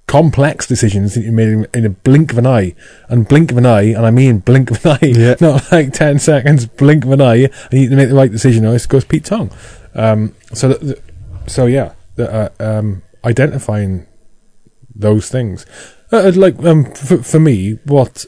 complex 0.07 0.67
decisions 0.67 1.15
that 1.15 1.23
you 1.23 1.31
made 1.31 1.49
in, 1.49 1.67
in 1.73 1.85
a 1.85 1.89
blink 1.89 2.31
of 2.31 2.37
an 2.37 2.45
eye, 2.47 2.73
and 3.09 3.27
blink 3.27 3.51
of 3.51 3.57
an 3.57 3.65
eye, 3.65 3.81
and 3.83 4.05
I 4.05 4.11
mean 4.11 4.39
blink 4.39 4.71
of 4.71 4.85
an 4.85 4.91
eye, 5.01 5.05
Yeah. 5.07 5.35
not 5.41 5.71
like 5.71 5.91
ten 5.93 6.19
seconds, 6.19 6.65
blink 6.65 7.03
of 7.05 7.11
an 7.11 7.21
eye, 7.21 7.35
and 7.35 7.49
you 7.73 7.79
need 7.81 7.89
to 7.89 7.95
make 7.95 8.09
the 8.09 8.15
right 8.15 8.31
decision. 8.31 8.65
Or 8.65 8.75
it 8.75 8.87
goes 8.87 9.03
Pete 9.05 9.25
Tong. 9.25 9.51
Um, 9.93 10.33
so, 10.53 10.69
that- 10.69 11.01
so 11.47 11.65
yeah, 11.65 11.93
the, 12.15 12.31
uh, 12.31 12.49
um, 12.79 13.03
identifying 13.25 14.05
those 14.93 15.29
things, 15.29 15.65
uh, 16.11 16.31
like 16.35 16.57
um, 16.63 16.85
for, 16.93 17.17
for 17.23 17.39
me, 17.39 17.73
what 17.85 18.25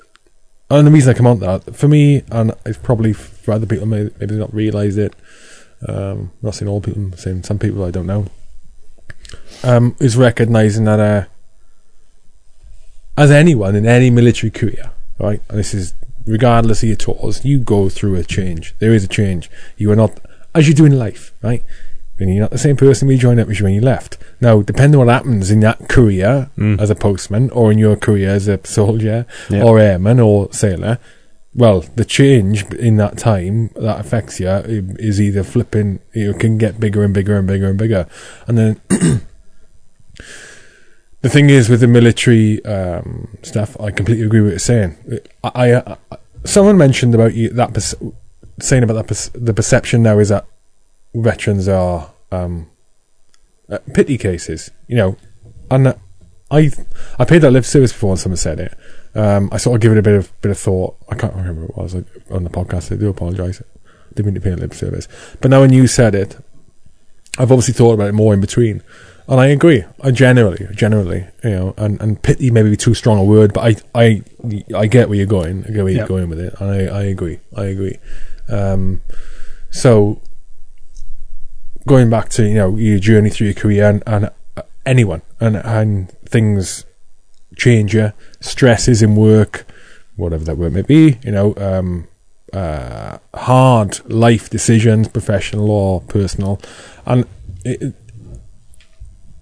and 0.70 0.88
the 0.88 0.92
reason 0.92 1.14
I 1.14 1.18
come 1.18 1.28
on 1.28 1.40
that 1.40 1.76
for 1.76 1.88
me, 1.88 2.24
and 2.32 2.54
it's 2.66 2.78
probably 2.78 3.14
for 3.14 3.54
other 3.54 3.66
people, 3.66 3.86
maybe, 3.86 4.10
they 4.10 4.36
not 4.36 4.54
realise 4.54 4.98
it. 4.98 5.14
Um, 5.88 6.32
not 6.42 6.56
saying 6.56 6.70
all 6.70 6.82
people, 6.82 7.12
saying 7.16 7.44
some 7.44 7.60
people 7.60 7.84
I 7.84 7.92
don't 7.92 8.08
know. 8.08 8.26
Um, 9.64 9.96
is 10.00 10.18
recognising 10.18 10.86
that 10.86 11.00
uh, 11.00 11.26
as 13.18 13.32
anyone 13.32 13.76
in 13.76 13.86
any 13.86 14.10
military 14.10 14.52
career, 14.52 14.92
right? 15.20 15.42
And 15.50 15.60
this 15.60 15.74
is 15.74 15.94
regardless 16.26 16.84
of 16.84 16.90
your 16.90 16.98
tours, 16.98 17.44
you 17.46 17.60
go 17.60 17.90
through 17.90 18.16
a 18.16 18.24
change. 18.24 18.76
There 18.80 18.94
is 18.94 19.04
a 19.04 19.08
change. 19.08 19.50
You 19.78 19.92
are 19.92 19.96
not 19.96 20.20
as 20.54 20.68
you 20.68 20.74
do 20.74 20.86
in 20.86 20.98
life, 20.98 21.34
right? 21.42 21.64
And 22.20 22.32
you're 22.34 22.42
not 22.42 22.52
the 22.52 22.58
same 22.58 22.76
person 22.78 23.08
when 23.08 23.16
you 23.18 23.22
joined 23.22 23.40
up 23.40 23.48
as 23.50 23.62
when 23.62 23.74
you 23.74 23.82
left. 23.82 24.18
Now, 24.42 24.62
depending 24.62 25.00
on 25.00 25.06
what 25.06 25.14
happens 25.14 25.52
in 25.52 25.60
that 25.62 25.88
career 25.88 26.50
Mm. 26.58 26.82
as 26.82 26.90
a 26.90 26.96
postman, 26.96 27.50
or 27.52 27.72
in 27.72 27.78
your 27.78 27.96
career 27.96 28.30
as 28.30 28.48
a 28.48 28.60
soldier, 28.64 29.26
Yeah. 29.50 29.64
or 29.64 29.80
airman, 29.80 30.20
or 30.20 30.50
sailor, 30.52 30.98
well, 31.56 31.84
the 31.96 32.06
change 32.06 32.66
in 32.74 32.98
that 32.98 33.18
time 33.18 33.70
that 33.76 34.00
affects 34.00 34.40
you 34.40 34.48
is 35.00 35.20
either 35.22 35.44
flipping, 35.44 36.00
you 36.14 36.32
know, 36.32 36.38
can 36.38 36.58
get 36.58 36.80
bigger 36.80 37.04
and 37.04 37.14
bigger 37.14 37.38
and 37.38 37.48
bigger 37.48 37.68
and 37.70 37.78
bigger. 37.78 38.06
And 38.48 38.58
then 38.58 38.82
the 41.22 41.30
thing 41.30 41.50
is 41.50 41.70
with 41.70 41.80
the 41.82 41.88
military 41.88 42.64
um, 42.66 43.38
stuff, 43.44 43.80
I 43.80 43.92
completely 43.92 44.26
agree 44.26 44.42
with 44.42 44.48
what 44.50 44.52
you're 44.54 44.60
saying. 44.60 44.98
I, 45.44 45.50
I, 45.74 45.98
I 46.12 46.18
someone 46.46 46.78
mentioned 46.78 47.14
about 47.16 47.34
you 47.34 47.50
that 47.50 47.94
saying 48.60 48.84
about 48.84 49.08
that 49.08 49.30
the 49.34 49.54
perception 49.54 50.04
now 50.04 50.20
is 50.20 50.30
that 50.30 50.46
veterans 51.22 51.68
are 51.68 52.12
um, 52.32 52.70
uh, 53.70 53.80
pity 53.94 54.18
cases, 54.18 54.72
you 54.88 54.96
know, 54.96 55.18
and 55.70 55.88
uh, 55.88 55.94
I 56.52 56.72
I 57.20 57.26
paid 57.26 57.40
that 57.42 57.52
lip 57.52 57.66
service 57.66 57.92
before 57.92 58.12
and 58.12 58.20
someone 58.20 58.38
said 58.38 58.60
it. 58.60 58.78
Um, 59.16 59.50
I 59.52 59.58
sort 59.58 59.76
of 59.76 59.82
give 59.82 59.92
it 59.92 59.98
a 59.98 60.02
bit 60.04 60.16
of 60.16 60.42
bit 60.42 60.52
of 60.52 60.58
thought. 60.60 60.96
I 61.10 61.16
can't 61.16 61.34
remember 61.36 61.62
what 61.68 61.78
it 61.80 61.84
was 61.84 61.96
like, 61.96 62.06
on 62.32 62.44
the 62.44 62.50
podcast. 62.50 62.92
I 62.92 62.96
do 62.98 63.10
apologise. 63.10 63.62
Didn't 64.14 64.26
mean 64.34 64.36
to 64.36 64.42
pay 64.42 64.56
lip 64.56 64.74
service, 64.74 65.08
but 65.42 65.52
now 65.52 65.62
when 65.62 65.74
you 65.74 65.88
said 65.88 66.16
it, 66.16 66.38
I've 67.38 67.52
obviously 67.52 67.74
thought 67.74 67.94
about 67.94 68.08
it 68.08 68.14
more 68.14 68.34
in 68.34 68.42
between, 68.42 68.82
and 69.28 69.40
I 69.40 69.48
agree. 69.48 69.84
I 70.02 70.12
generally, 70.12 70.68
generally, 70.74 71.28
you 71.44 71.50
know, 71.52 71.74
and, 71.78 72.02
and 72.02 72.22
pity 72.22 72.50
maybe 72.50 72.70
be 72.72 72.78
too 72.78 72.94
strong 72.96 73.20
a 73.20 73.24
word, 73.24 73.54
but 73.54 73.64
I 73.96 74.02
I 74.04 74.24
I 74.76 74.88
get 74.88 75.10
where 75.10 75.18
you're 75.18 75.28
going. 75.28 75.66
I 75.66 75.72
get 75.72 75.84
where 75.84 75.92
Yeah. 75.94 76.00
you're 76.00 76.08
going 76.08 76.30
with 76.30 76.40
it, 76.40 76.54
and 76.60 76.70
I 76.72 76.86
I 77.00 77.04
agree. 77.04 77.40
I 77.56 77.66
agree. 77.66 77.98
Um, 78.50 79.02
so 79.70 80.22
going 81.88 82.10
back 82.10 82.30
to 82.30 82.44
you 82.48 82.54
know 82.56 82.76
your 82.76 83.00
journey 83.00 83.30
through 83.32 83.48
your 83.48 83.54
career 83.56 83.90
and, 83.90 84.04
and 84.06 84.26
uh, 84.56 84.62
anyone 84.86 85.22
and 85.40 85.56
and 85.58 86.12
things 86.30 86.86
change 87.56 87.94
you 87.96 88.12
stresses 88.40 89.02
in 89.02 89.16
work 89.16 89.66
whatever 90.16 90.44
that 90.44 90.58
word 90.58 90.74
may 90.74 90.82
be 90.84 91.18
you 91.24 91.32
know 91.32 91.54
um 91.58 92.08
uh 92.54 93.18
hard 93.34 94.00
life 94.10 94.50
decisions 94.50 95.08
professional 95.08 95.72
or 95.72 96.02
personal 96.02 96.60
and 97.06 97.26
it, 97.66 97.82
it- 97.82 97.96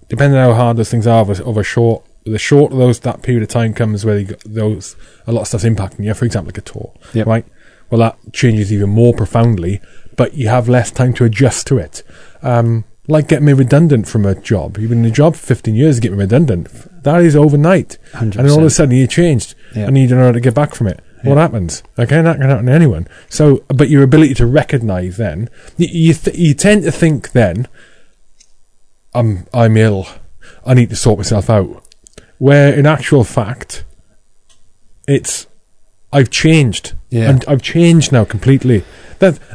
depending 0.08 0.38
on 0.40 0.50
how 0.52 0.54
hard 0.56 0.78
those 0.78 0.92
things 0.92 1.08
are 1.08 1.26
over, 1.44 1.64
short 1.64 2.06
the 2.26 2.38
shorter 2.40 2.76
those 2.76 3.00
that 3.02 3.22
period 3.24 3.42
of 3.44 3.50
time 3.50 3.74
comes 3.74 4.06
where 4.06 4.18
you 4.20 4.26
got 4.26 4.40
those 4.46 4.96
a 5.28 5.32
lot 5.32 5.42
of 5.42 5.48
stuff's 5.48 5.64
impacting 5.64 6.04
you 6.06 6.14
for 6.14 6.26
example 6.26 6.48
like 6.50 6.58
a 6.58 6.62
tour 6.62 6.94
Yep. 7.14 7.28
right 7.28 7.46
well 7.90 8.00
that 8.00 8.18
changes 8.34 8.72
even 8.74 8.90
more 8.90 9.14
profoundly 9.14 9.82
but 10.16 10.34
you 10.36 10.48
have 10.48 10.70
less 10.70 10.92
time 10.92 11.14
to 11.14 11.24
adjust 11.26 11.68
to 11.68 11.78
it 11.78 12.02
um, 12.46 12.86
like 13.08 13.28
getting 13.28 13.46
me 13.46 13.54
redundant 13.54 14.08
from 14.08 14.26
a 14.26 14.36
job. 14.36 14.78
You've 14.78 14.90
been 14.90 15.04
in 15.06 15.12
a 15.12 15.14
job 15.14 15.36
for 15.36 15.46
15 15.46 15.76
years, 15.76 16.00
getting 16.00 16.18
me 16.18 16.24
redundant. 16.24 16.70
That 17.04 17.22
is 17.22 17.36
overnight. 17.36 17.98
100%. 18.14 18.22
And 18.22 18.34
then 18.34 18.50
all 18.52 18.60
of 18.60 18.66
a 18.66 18.70
sudden 18.70 18.96
you 18.96 19.06
changed 19.08 19.56
Yeah. 19.76 19.88
and 19.88 19.98
you 19.98 20.08
don't 20.08 20.20
know 20.20 20.26
how 20.28 20.32
to 20.32 20.40
get 20.40 20.54
back 20.56 20.74
from 20.74 20.88
it. 20.88 21.02
What 21.24 21.38
happens? 21.40 21.82
Okay, 21.98 22.22
that 22.22 22.38
can 22.38 22.50
happen 22.50 22.68
to 22.68 22.72
anyone. 22.72 23.08
So, 23.30 23.64
but 23.70 23.90
your 23.90 24.04
ability 24.04 24.36
to 24.36 24.46
recognise 24.46 25.18
then, 25.18 25.50
you, 25.76 25.88
you, 25.92 26.14
th- 26.14 26.38
you 26.38 26.54
tend 26.54 26.84
to 26.84 26.92
think 26.92 27.32
then, 27.32 27.68
I'm, 29.16 29.48
I'm 29.52 29.76
ill. 29.76 30.08
I 30.66 30.76
need 30.76 30.90
to 30.92 30.96
sort 30.96 31.18
myself 31.18 31.50
out. 31.50 31.84
Where 32.38 32.72
in 32.72 32.86
actual 32.86 33.24
fact, 33.24 33.86
it's, 35.08 35.48
I've 36.14 36.30
changed. 36.30 36.94
Yeah. 37.10 37.30
And 37.30 37.44
I've 37.48 37.62
changed 37.64 38.12
now 38.12 38.24
completely. 38.26 38.84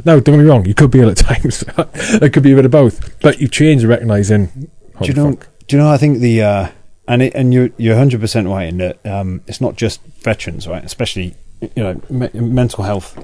Now, 0.05 0.15
don't 0.21 0.25
get 0.25 0.39
me 0.39 0.45
wrong. 0.45 0.65
You 0.67 0.75
could 0.75 0.91
be 0.91 1.01
ill 1.01 1.11
at 1.15 1.17
times. 1.19 1.65
it 1.67 2.33
could 2.33 2.43
be 2.43 2.53
a 2.53 2.57
bit 2.57 2.65
of 2.65 2.71
both. 2.71 3.21
But 3.21 3.41
you've 3.41 3.51
changed, 3.53 3.85
recognising. 3.85 4.71
do 5.01 5.07
you 5.07 5.15
know? 5.15 5.33
Do 5.67 5.77
you 5.77 5.83
know? 5.83 5.91
I 5.91 5.97
think 5.97 6.19
the 6.19 6.43
uh, 6.43 6.69
and 7.09 7.23
it, 7.23 7.35
and 7.35 7.53
you're 7.55 7.71
you're 7.77 7.97
hundred 7.97 8.21
percent 8.21 8.49
right 8.49 8.69
in 8.69 8.79
that 8.79 9.05
um, 9.07 9.43
it's 9.47 9.61
not 9.61 9.77
just 9.77 10.01
veterans, 10.23 10.67
right? 10.69 10.85
Especially 10.85 11.35
you 11.61 11.83
know 11.83 12.01
me- 12.11 12.31
mental 12.35 12.85
health. 12.85 13.23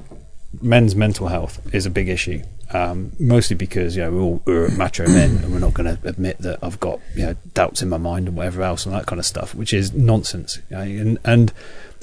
Men's 0.63 0.95
mental 0.97 1.29
health 1.29 1.61
is 1.75 1.85
a 1.85 1.91
big 1.91 2.09
issue, 2.09 2.43
um, 2.73 3.13
mostly 3.19 3.57
because 3.57 3.95
you 3.95 4.03
know 4.03 4.11
we're 4.11 4.21
all 4.21 4.43
we're 4.47 4.69
macho 4.71 5.07
men 5.07 5.37
and 5.39 5.53
we're 5.53 5.59
not 5.59 5.75
going 5.75 5.95
to 5.95 6.09
admit 6.09 6.39
that 6.39 6.59
I've 6.63 6.81
got 6.81 6.99
you 7.15 7.27
know 7.27 7.37
doubts 7.53 7.83
in 7.83 7.91
my 7.91 7.99
mind 7.99 8.29
and 8.29 8.37
whatever 8.37 8.63
else 8.63 8.87
and 8.87 8.95
that 8.95 9.05
kind 9.07 9.19
of 9.19 9.27
stuff, 9.27 9.55
which 9.55 9.75
is 9.75 9.93
nonsense. 9.93 10.59
you 10.71 10.77
know, 10.77 10.83
and 10.83 11.19
and 11.25 11.53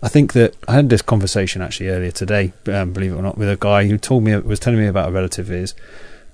I 0.03 0.09
think 0.09 0.33
that 0.33 0.57
I 0.67 0.73
had 0.73 0.89
this 0.89 1.01
conversation 1.01 1.61
actually 1.61 1.87
earlier 1.87 2.11
today, 2.11 2.51
um, 2.67 2.91
believe 2.91 3.13
it 3.13 3.15
or 3.15 3.21
not, 3.21 3.37
with 3.37 3.49
a 3.49 3.55
guy 3.55 3.87
who 3.87 3.97
told 3.97 4.25
me 4.25 4.35
was 4.35 4.59
telling 4.59 4.79
me 4.79 4.87
about 4.87 5.07
a 5.07 5.11
relative 5.13 5.49
of 5.49 5.55
his 5.55 5.73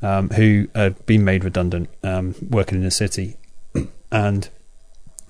um, 0.01 0.29
who 0.29 0.67
had 0.73 1.05
been 1.05 1.23
made 1.23 1.43
redundant 1.43 1.87
um, 2.03 2.33
working 2.49 2.79
in 2.79 2.83
the 2.83 2.89
city, 2.89 3.37
and 4.11 4.49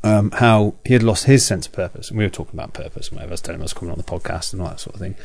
um, 0.05 0.31
how 0.31 0.75
he 0.85 0.93
had 0.93 1.03
lost 1.03 1.25
his 1.25 1.45
sense 1.45 1.67
of 1.67 1.73
purpose. 1.73 2.09
And 2.09 2.17
we 2.17 2.23
were 2.23 2.29
talking 2.29 2.57
about 2.57 2.71
purpose 2.73 3.09
and 3.09 3.17
whatever. 3.17 3.31
I 3.31 3.33
was 3.33 3.41
telling 3.41 3.59
him 3.59 3.63
I 3.63 3.65
was 3.65 3.73
coming 3.73 3.91
on 3.91 3.97
the 3.97 4.05
podcast 4.05 4.53
and 4.53 4.61
all 4.61 4.69
that 4.69 4.79
sort 4.79 4.95
of 4.95 5.01
thing. 5.01 5.15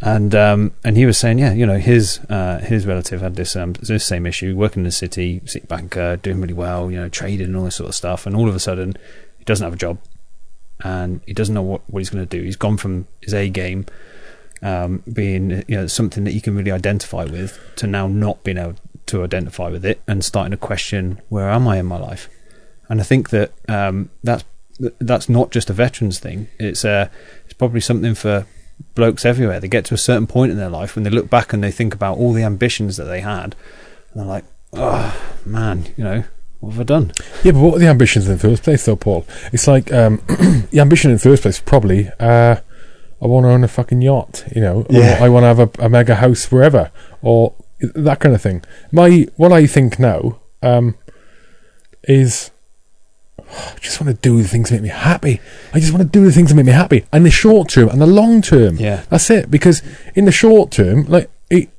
And 0.00 0.32
um, 0.32 0.72
and 0.84 0.96
he 0.96 1.06
was 1.06 1.18
saying, 1.18 1.40
yeah, 1.40 1.52
you 1.52 1.66
know, 1.66 1.78
his 1.78 2.20
uh, 2.28 2.58
his 2.58 2.86
relative 2.86 3.20
had 3.20 3.34
this 3.34 3.56
um, 3.56 3.72
this 3.72 4.06
same 4.06 4.26
issue, 4.26 4.56
working 4.56 4.82
in 4.82 4.84
the 4.84 4.92
city, 4.92 5.42
city 5.44 5.66
banker, 5.66 6.16
doing 6.16 6.40
really 6.40 6.54
well, 6.54 6.88
you 6.88 6.98
know, 6.98 7.08
trading 7.08 7.46
and 7.46 7.56
all 7.56 7.64
this 7.64 7.74
sort 7.74 7.88
of 7.88 7.96
stuff. 7.96 8.26
And 8.26 8.36
all 8.36 8.48
of 8.48 8.54
a 8.54 8.60
sudden, 8.60 8.96
he 9.38 9.44
doesn't 9.44 9.64
have 9.64 9.74
a 9.74 9.76
job, 9.76 9.98
and 10.82 11.20
he 11.26 11.32
doesn't 11.32 11.54
know 11.54 11.62
what, 11.62 11.82
what 11.88 12.00
he's 12.00 12.10
going 12.10 12.26
to 12.26 12.38
do. 12.38 12.42
He's 12.42 12.56
gone 12.56 12.76
from 12.76 13.06
his 13.20 13.34
A 13.34 13.48
game, 13.48 13.86
um, 14.62 15.02
being 15.12 15.64
you 15.68 15.76
know 15.76 15.86
something 15.86 16.24
that 16.24 16.32
you 16.32 16.40
can 16.40 16.56
really 16.56 16.72
identify 16.72 17.24
with, 17.24 17.58
to 17.76 17.86
now 17.86 18.06
not 18.06 18.42
being 18.44 18.58
able 18.58 18.76
to 19.06 19.24
identify 19.24 19.68
with 19.68 19.84
it, 19.84 20.00
and 20.06 20.24
starting 20.24 20.52
to 20.52 20.56
question 20.56 21.20
where 21.28 21.48
am 21.48 21.66
I 21.66 21.78
in 21.78 21.86
my 21.86 21.98
life. 21.98 22.28
And 22.88 23.00
I 23.00 23.04
think 23.04 23.30
that 23.30 23.52
um, 23.68 24.10
that's 24.22 24.44
that's 24.98 25.28
not 25.28 25.50
just 25.50 25.70
a 25.70 25.72
veterans 25.72 26.18
thing. 26.18 26.48
It's 26.58 26.84
uh, 26.84 27.08
it's 27.44 27.54
probably 27.54 27.80
something 27.80 28.14
for 28.14 28.46
blokes 28.94 29.24
everywhere. 29.24 29.60
They 29.60 29.68
get 29.68 29.84
to 29.86 29.94
a 29.94 29.98
certain 29.98 30.26
point 30.26 30.52
in 30.52 30.58
their 30.58 30.70
life 30.70 30.94
when 30.94 31.02
they 31.02 31.10
look 31.10 31.28
back 31.28 31.52
and 31.52 31.62
they 31.62 31.70
think 31.70 31.94
about 31.94 32.18
all 32.18 32.32
the 32.32 32.44
ambitions 32.44 32.96
that 32.96 33.04
they 33.04 33.20
had, 33.20 33.56
and 34.12 34.20
they're 34.20 34.24
like, 34.24 34.44
"Oh 34.72 35.16
man, 35.44 35.86
you 35.96 36.04
know, 36.04 36.24
what 36.60 36.70
have 36.72 36.80
I 36.80 36.84
done?" 36.84 37.12
Yeah, 37.44 37.52
but 37.52 37.60
what 37.60 37.74
are 37.76 37.78
the 37.78 37.86
ambitions 37.88 38.26
in 38.26 38.32
the 38.34 38.38
first 38.38 38.62
place, 38.62 38.84
though, 38.84 38.96
Paul? 38.96 39.26
It's 39.52 39.66
like 39.66 39.92
um, 39.92 40.22
the 40.70 40.80
ambition 40.80 41.10
in 41.10 41.16
the 41.16 41.22
first 41.22 41.42
place 41.42 41.60
probably 41.60 42.08
uh, 42.20 42.56
I 43.20 43.26
want 43.26 43.44
to 43.44 43.50
own 43.50 43.64
a 43.64 43.68
fucking 43.68 44.00
yacht, 44.02 44.44
you 44.54 44.60
know, 44.62 44.86
Yeah. 44.90 45.18
or 45.20 45.24
I 45.24 45.28
want 45.28 45.44
to 45.44 45.48
have 45.48 45.58
a, 45.60 45.70
a 45.84 45.88
mega 45.88 46.16
house 46.16 46.50
wherever, 46.52 46.90
or 47.22 47.54
that 47.80 48.20
kind 48.20 48.34
of 48.34 48.42
thing. 48.42 48.62
My 48.92 49.26
what 49.36 49.52
I 49.52 49.66
think 49.66 49.98
now 49.98 50.38
um, 50.62 50.96
is 52.04 52.50
I 53.38 53.74
just 53.80 54.00
want 54.00 54.14
to 54.14 54.20
do 54.20 54.40
the 54.42 54.48
things 54.48 54.68
that 54.70 54.76
make 54.76 54.82
me 54.84 54.88
happy. 54.90 55.40
I 55.72 55.80
just 55.80 55.92
want 55.92 56.02
to 56.02 56.08
do 56.18 56.24
the 56.24 56.32
things 56.32 56.50
that 56.50 56.56
make 56.56 56.66
me 56.66 56.72
happy, 56.72 57.06
and 57.12 57.24
the 57.24 57.30
short 57.30 57.70
term 57.70 57.88
and 57.88 58.00
the 58.00 58.06
long 58.06 58.42
term. 58.42 58.76
Yeah. 58.76 59.04
That's 59.10 59.30
it. 59.30 59.50
Because 59.50 59.82
in 60.14 60.24
the 60.24 60.32
short 60.32 60.70
term, 60.70 61.04
like 61.06 61.30
it, 61.50 61.70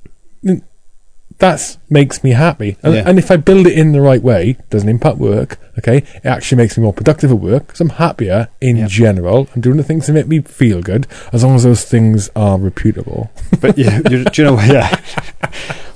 that 1.40 1.78
makes 1.90 2.24
me 2.24 2.32
happy, 2.32 2.78
and, 2.84 2.94
Yeah. 2.94 3.04
and 3.06 3.18
if 3.18 3.32
I 3.32 3.38
build 3.38 3.66
it 3.68 3.78
in 3.78 3.92
the 3.94 4.02
right 4.02 4.22
way, 4.22 4.58
doesn't 4.70 4.90
impact 4.90 5.18
work. 5.18 5.58
Okay, 5.78 5.98
it 6.16 6.26
actually 6.26 6.58
makes 6.58 6.78
me 6.78 6.84
more 6.84 6.92
productive 6.94 7.32
at 7.32 7.40
work 7.40 7.68
because 7.68 7.80
I'm 7.82 7.90
happier 7.90 8.50
in 8.62 8.76
Yeah. 8.78 8.88
general. 8.88 9.48
I'm 9.56 9.62
doing 9.62 9.78
the 9.78 9.84
things 9.84 10.08
that 10.08 10.14
make 10.14 10.28
me 10.28 10.42
feel 10.42 10.82
good, 10.82 11.08
as 11.32 11.44
long 11.44 11.56
as 11.56 11.64
those 11.64 11.84
things 11.86 12.30
are 12.36 12.58
reputable. 12.60 13.32
But 13.62 13.78
yeah, 13.78 14.02
you, 14.10 14.26
do 14.26 14.42
you 14.42 14.44
know? 14.50 14.60
Yeah. 14.76 15.00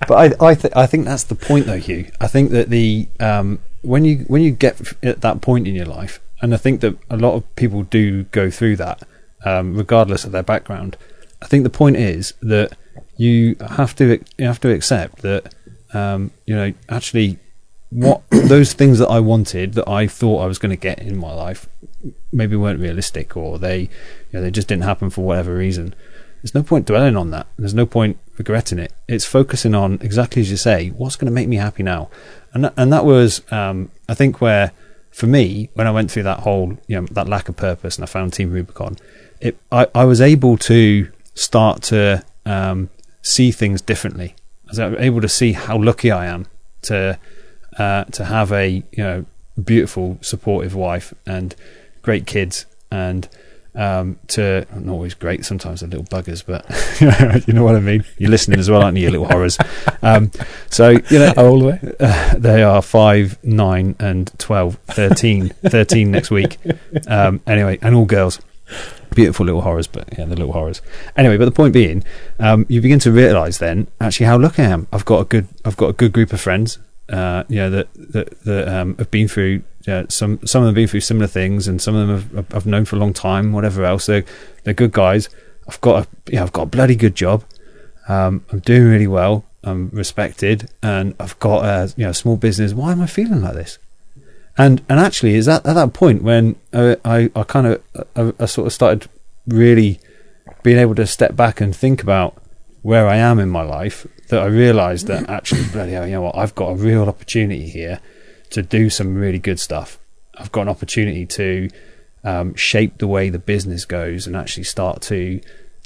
but 0.08 0.16
I 0.40 0.50
I, 0.52 0.56
th- 0.56 0.74
I 0.76 0.86
think 0.86 1.06
that's 1.06 1.24
the 1.24 1.36
point 1.36 1.66
though, 1.66 1.78
Hugh. 1.78 2.06
I 2.22 2.28
think 2.28 2.52
that 2.52 2.70
the 2.70 3.08
um, 3.20 3.60
when 3.82 4.06
you 4.06 4.26
when 4.28 4.42
you 4.42 4.52
get 4.52 4.94
at 5.04 5.22
that 5.22 5.42
point 5.42 5.68
in 5.68 5.76
your 5.76 5.86
life, 5.86 6.20
and 6.42 6.54
I 6.54 6.58
think 6.58 6.82
that 6.82 6.98
a 7.10 7.18
lot 7.18 7.34
of 7.36 7.56
people 7.56 7.84
do 7.84 8.24
go 8.32 8.50
through 8.50 8.78
that, 8.78 9.04
um, 9.46 9.76
regardless 9.76 10.24
of 10.26 10.32
their 10.32 10.44
background. 10.44 10.96
I 11.42 11.46
think 11.48 11.64
the 11.66 11.70
point 11.70 11.98
is 11.98 12.34
that 12.42 12.72
you 13.18 13.56
have 13.78 13.96
to 13.96 14.24
you 14.38 14.46
have 14.46 14.60
to 14.62 14.70
accept 14.70 15.22
that 15.22 15.54
um, 15.94 16.32
you 16.46 16.56
know 16.56 16.74
actually 16.90 17.40
what 17.90 18.24
those 18.30 18.74
things 18.74 19.00
that 19.00 19.10
I 19.10 19.20
wanted 19.20 19.74
that 19.74 19.88
I 19.88 20.08
thought 20.08 20.40
I 20.40 20.48
was 20.48 20.58
going 20.58 20.72
to 20.72 20.76
get 20.76 21.00
in 21.00 21.18
my 21.18 21.34
life 21.34 21.68
maybe 22.32 22.56
weren't 22.56 22.80
realistic 22.80 23.38
or 23.38 23.60
they 23.60 23.82
you 23.82 23.90
know 24.34 24.42
they 24.42 24.52
just 24.52 24.68
didn't 24.68 24.84
happen 24.84 25.10
for 25.10 25.22
whatever 25.22 25.56
reason. 25.56 25.96
There's 26.42 26.56
no 26.56 26.64
point 26.64 26.88
dwelling 26.88 27.16
on 27.16 27.32
that. 27.32 27.48
There's 27.58 27.74
no 27.74 27.86
point 27.86 28.18
regretting 28.38 28.78
it. 28.78 28.92
It's 29.08 29.24
focusing 29.24 29.74
on 29.74 29.94
exactly 30.02 30.42
as 30.42 30.52
you 30.52 30.58
say, 30.58 30.90
what's 30.90 31.16
going 31.16 31.28
to 31.28 31.32
make 31.32 31.48
me 31.48 31.56
happy 31.56 31.84
now, 31.84 32.10
and 32.54 32.66
that, 32.66 32.74
and 32.76 32.92
that 32.92 33.06
was 33.06 33.42
um, 33.52 33.92
I 34.10 34.14
think 34.14 34.42
where 34.42 34.72
for 35.12 35.28
me 35.28 35.70
when 35.76 35.86
I 35.86 35.92
went 35.92 36.12
through 36.12 36.24
that 36.24 36.40
whole 36.40 36.78
you 36.88 37.00
know 37.00 37.08
that 37.12 37.30
lack 37.30 37.48
of 37.48 37.56
purpose 37.56 37.96
and 37.96 38.04
I 38.04 38.08
found 38.08 38.34
Team 38.34 38.52
Rubicon, 38.52 38.98
it 39.40 39.58
I, 39.72 39.88
I 39.94 40.06
was 40.06 40.20
able 40.20 40.58
to 40.58 41.10
start 41.36 41.84
to 41.84 42.26
um, 42.46 42.90
see 43.24 43.52
things 43.52 43.82
differently. 43.82 44.36
I 44.68 44.70
was 44.70 44.80
able 45.00 45.22
to 45.22 45.30
see 45.30 45.54
how 45.54 45.78
lucky 45.78 46.12
I 46.12 46.28
am 46.28 46.46
to 46.84 47.18
uh, 47.78 48.04
to 48.06 48.26
have 48.26 48.52
a 48.52 48.70
you 48.70 48.84
know 48.98 49.26
beautiful, 49.62 50.18
supportive 50.22 50.76
wife 50.76 51.14
and 51.26 51.56
great 52.02 52.28
kids, 52.28 52.66
and 52.92 53.28
um, 53.76 54.20
to 54.28 54.68
not 54.76 54.92
always 54.94 55.14
great. 55.14 55.46
Sometimes 55.46 55.80
they're 55.80 55.90
little 55.90 56.06
buggers, 56.06 56.44
but 56.46 56.66
you 57.48 57.54
know 57.54 57.64
what 57.64 57.76
I 57.76 57.80
mean. 57.80 58.04
You're 58.18 58.30
listening 58.30 58.60
as 58.60 58.70
well, 58.70 58.84
aren't 58.84 58.98
you, 58.98 59.04
you 59.04 59.12
little 59.12 59.28
horrors? 59.28 59.58
Um, 60.02 60.32
so 60.70 60.90
you 60.90 61.20
know, 61.20 61.34
old 61.38 61.64
are 61.64 61.78
they? 61.78 61.96
uh, 62.00 62.34
they 62.38 62.64
are 62.64 62.82
five, 62.82 63.44
nine, 63.44 63.96
and 64.00 64.32
12, 64.38 64.76
13, 64.88 65.50
13 65.50 66.12
next 66.12 66.30
week. 66.32 66.58
Um, 67.08 67.42
anyway, 67.48 67.80
and 67.82 67.96
all 67.96 68.06
girls. 68.06 68.40
Beautiful 69.16 69.46
little 69.46 69.62
horrors, 69.62 69.88
but 69.88 70.08
yeah, 70.18 70.26
the 70.26 70.36
little 70.36 70.54
horrors. 70.54 70.82
Anyway, 71.16 71.38
but 71.38 71.46
the 71.46 71.52
point 71.52 71.74
being, 71.74 72.04
um, 72.40 72.66
you 72.70 72.82
begin 72.82 73.00
to 73.00 73.12
realise 73.12 73.58
then 73.58 73.88
actually 74.00 74.26
how 74.26 74.38
lucky 74.38 74.64
I 74.64 74.68
am. 74.68 74.88
I've 74.92 75.06
got 75.06 75.20
a 75.22 75.26
good, 75.26 75.48
I've 75.66 75.78
got 75.78 75.90
a 75.90 75.94
good 75.94 76.14
group 76.14 76.34
of 76.34 76.42
friends. 76.42 76.80
Uh, 77.10 77.44
you 77.50 77.58
know 77.58 77.70
that 77.70 77.94
that, 77.94 78.44
that 78.46 78.68
um, 78.68 78.96
have 78.98 79.12
been 79.12 79.28
through 79.28 79.62
some 79.86 80.40
some 80.46 80.62
of 80.62 80.66
them 80.66 80.66
have 80.68 80.76
been 80.76 80.88
through 80.88 81.02
similar 81.02 81.28
things, 81.28 81.68
and 81.68 81.82
some 81.82 81.96
of 81.96 82.08
them 82.08 82.36
have, 82.36 82.56
I've 82.56 82.66
known 82.66 82.86
for 82.86 82.96
a 82.96 83.00
long 83.00 83.14
time. 83.14 83.52
Whatever 83.52 83.84
else, 83.84 84.06
they're 84.06 84.24
they're 84.64 84.74
good 84.74 84.92
guys. 84.92 85.30
I've 85.68 85.82
got 85.82 86.06
a, 86.06 86.32
yeah, 86.32 86.44
I've 86.44 86.54
got 86.54 86.64
a 86.64 86.68
bloody 86.68 86.96
good 86.96 87.16
job. 87.16 87.44
Um, 88.08 88.46
I'm 88.52 88.60
doing 88.60 88.88
really 88.90 89.08
well. 89.08 89.46
I'm 89.64 89.90
respected, 89.90 90.70
and 90.82 91.16
I've 91.20 91.38
got 91.40 91.66
a 91.66 91.94
you 91.98 92.06
know 92.06 92.12
small 92.12 92.38
business. 92.38 92.74
Why 92.74 92.92
am 92.92 93.02
I 93.02 93.08
feeling 93.08 93.42
like 93.42 93.54
this? 93.54 93.78
And 94.58 94.84
and 94.88 95.00
actually, 95.00 95.36
is 95.36 95.46
that 95.48 95.66
at 95.66 95.74
that 95.74 95.94
point 95.94 96.22
when 96.22 96.56
uh, 96.72 96.96
I 97.04 97.32
I 97.36 97.44
kind 97.44 97.68
of 97.68 97.84
I, 98.16 98.34
I 98.44 98.46
sort 98.46 98.68
of 98.68 98.74
started 98.74 99.10
really 99.48 100.00
being 100.62 100.78
able 100.78 100.96
to 100.96 101.08
step 101.08 101.36
back 101.36 101.60
and 101.60 101.76
think 101.76 102.02
about 102.02 102.42
where 102.82 103.08
I 103.08 103.16
am 103.16 103.40
in 103.40 103.50
my 103.50 103.64
life 103.64 104.06
that 104.30 104.42
I 104.42 104.46
realised 104.46 105.08
that 105.08 105.30
actually, 105.38 105.66
bloody 105.72 105.94
hell, 105.94 106.06
you 106.06 106.14
know 106.14 106.22
what? 106.22 106.38
I've 106.38 106.56
got 106.56 106.70
a 106.70 106.76
real 106.76 107.08
opportunity 107.08 107.70
here 107.70 108.00
to 108.52 108.62
do 108.62 108.90
some 108.90 109.16
really 109.16 109.40
good 109.40 109.60
stuff. 109.60 109.98
I've 110.38 110.52
got 110.52 110.64
an 110.64 110.70
opportunity 110.70 111.26
to 111.26 111.70
um, 112.24 112.56
shape 112.56 112.98
the 113.00 113.08
way 113.08 113.30
the 113.30 113.40
business 113.40 113.86
goes 113.86 114.28
and 114.28 114.36
actually 114.36 114.64
start 114.64 115.02
to 115.04 115.42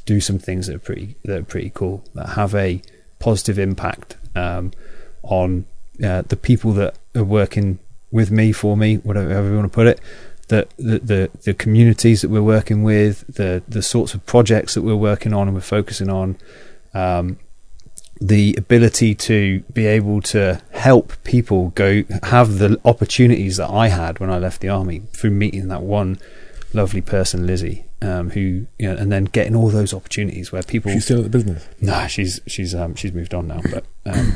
do 0.05 0.21
some 0.21 0.39
things 0.39 0.67
that 0.67 0.75
are 0.75 0.79
pretty 0.79 1.15
that 1.25 1.39
are 1.39 1.43
pretty 1.43 1.69
cool 1.73 2.03
that 2.13 2.29
have 2.29 2.55
a 2.55 2.81
positive 3.19 3.59
impact 3.59 4.15
um, 4.35 4.71
on 5.23 5.65
uh, 6.03 6.21
the 6.21 6.37
people 6.37 6.71
that 6.73 6.97
are 7.15 7.23
working 7.23 7.79
with 8.11 8.31
me 8.31 8.51
for 8.51 8.77
me, 8.77 8.95
whatever 8.97 9.29
however 9.29 9.49
you 9.49 9.55
want 9.55 9.71
to 9.71 9.75
put 9.75 9.87
it. 9.87 9.99
The, 10.47 10.67
the 10.77 10.99
the 10.99 11.29
the 11.43 11.53
communities 11.53 12.21
that 12.21 12.29
we're 12.29 12.41
working 12.41 12.83
with, 12.83 13.25
the 13.27 13.63
the 13.67 13.81
sorts 13.81 14.13
of 14.13 14.25
projects 14.25 14.75
that 14.75 14.81
we're 14.81 14.95
working 14.95 15.33
on 15.33 15.47
and 15.47 15.55
we're 15.55 15.61
focusing 15.61 16.09
on, 16.09 16.37
um, 16.93 17.37
the 18.19 18.55
ability 18.57 19.13
to 19.13 19.59
be 19.73 19.85
able 19.85 20.21
to 20.21 20.61
help 20.71 21.21
people 21.23 21.69
go 21.71 22.03
have 22.23 22.59
the 22.59 22.79
opportunities 22.85 23.57
that 23.57 23.69
I 23.69 23.89
had 23.89 24.19
when 24.19 24.29
I 24.29 24.37
left 24.37 24.61
the 24.61 24.69
army 24.69 25.03
through 25.11 25.31
meeting 25.31 25.67
that 25.67 25.83
one 25.83 26.17
lovely 26.73 27.01
person, 27.01 27.45
Lizzie, 27.45 27.85
um, 28.01 28.31
who 28.31 28.67
you 28.79 28.87
know, 28.87 28.95
and 28.95 29.11
then 29.11 29.25
getting 29.25 29.55
all 29.55 29.69
those 29.69 29.93
opportunities 29.93 30.51
where 30.51 30.63
people. 30.63 30.91
She's 30.91 31.05
still 31.05 31.17
at 31.17 31.23
the 31.23 31.29
business. 31.29 31.67
Nah, 31.81 32.07
she's 32.07 32.39
she's 32.47 32.73
um, 32.73 32.95
she's 32.95 33.13
moved 33.13 33.33
on 33.33 33.47
now, 33.47 33.61
but 33.71 33.85
um, 34.05 34.33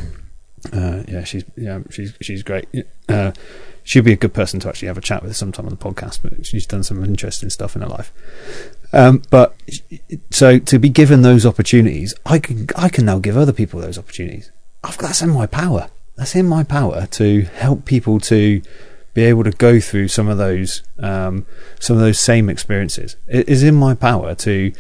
uh, 0.74 1.04
yeah, 1.08 1.24
she's 1.24 1.44
yeah 1.56 1.80
she's 1.90 2.14
she's 2.22 2.44
great. 2.44 2.68
Uh, 3.10 3.32
she'd 3.84 4.06
be 4.06 4.14
a 4.14 4.18
good 4.18 4.34
person 4.34 4.60
to 4.60 4.70
actually 4.70 4.88
have 4.88 4.98
a 4.98 5.02
chat 5.02 5.24
with 5.24 5.36
sometime 5.36 5.66
on 5.66 5.72
the 5.72 5.78
podcast. 5.78 6.20
But 6.22 6.46
she's 6.46 6.66
done 6.66 6.84
some 6.84 7.04
interesting 7.04 7.50
stuff 7.50 7.76
in 7.76 7.82
her 7.82 7.88
life. 7.88 8.12
Um, 8.94 9.24
but 9.30 9.56
so 10.30 10.60
to 10.60 10.80
be 10.80 10.90
given 10.90 11.22
those 11.22 11.46
opportunities, 11.46 12.14
I 12.26 12.40
can 12.40 12.68
I 12.76 12.90
can 12.90 13.06
now 13.06 13.20
give 13.20 13.38
other 13.38 13.54
people 13.54 13.80
those 13.80 13.98
opportunities. 13.98 14.52
I've, 14.84 14.98
got 14.98 15.08
that's 15.08 15.22
in 15.22 15.30
my 15.30 15.46
power. 15.46 15.90
That's 16.16 16.36
in 16.36 16.48
my 16.48 16.64
power 16.64 17.08
to 17.08 17.42
help 17.42 17.86
people 17.86 18.20
to 18.22 18.62
be 19.14 19.24
able 19.24 19.44
to 19.44 19.52
go 19.52 19.80
through 19.80 20.08
some 20.08 20.28
of 20.28 20.38
those 20.38 20.84
um, 21.00 21.46
some 21.80 21.96
of 21.96 22.02
those 22.02 22.20
same 22.20 22.50
experiences. 22.50 23.18
It 23.28 23.50
is 23.50 23.64
in 23.64 23.76
my 23.76 23.96
power 23.96 24.36
to 24.36 24.74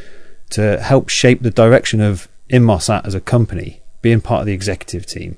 to 0.52 0.80
help 0.82 1.10
shape 1.10 1.42
the 1.42 1.52
direction 1.52 2.02
of 2.02 2.28
Inmarsat 2.50 3.06
as 3.06 3.16
a 3.16 3.22
company, 3.22 3.82
being 4.02 4.22
part 4.22 4.42
of 4.42 4.46
the 4.46 4.54
executive 4.54 5.06
team, 5.06 5.38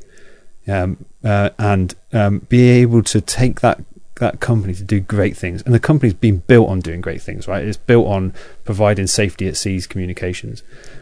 um, 0.68 1.06
uh, 1.24 1.50
and 1.58 1.96
um, 2.12 2.40
be 2.50 2.70
able 2.70 3.04
to 3.04 3.22
take 3.22 3.62
that 3.62 3.82
that 4.16 4.40
company 4.40 4.74
to 4.74 4.84
do 4.84 5.00
great 5.00 5.36
things. 5.36 5.62
And 5.64 5.74
the 5.74 5.80
company's 5.80 6.14
been 6.14 6.38
built 6.40 6.70
on 6.70 6.80
doing 6.80 7.02
great 7.02 7.22
things, 7.22 7.48
right? 7.48 7.66
It's 7.66 7.78
built 7.78 8.08
on 8.08 8.34
providing 8.64 9.08
safety 9.08 9.48
at 9.48 9.58
seas 9.58 9.88
communications, 9.88 10.62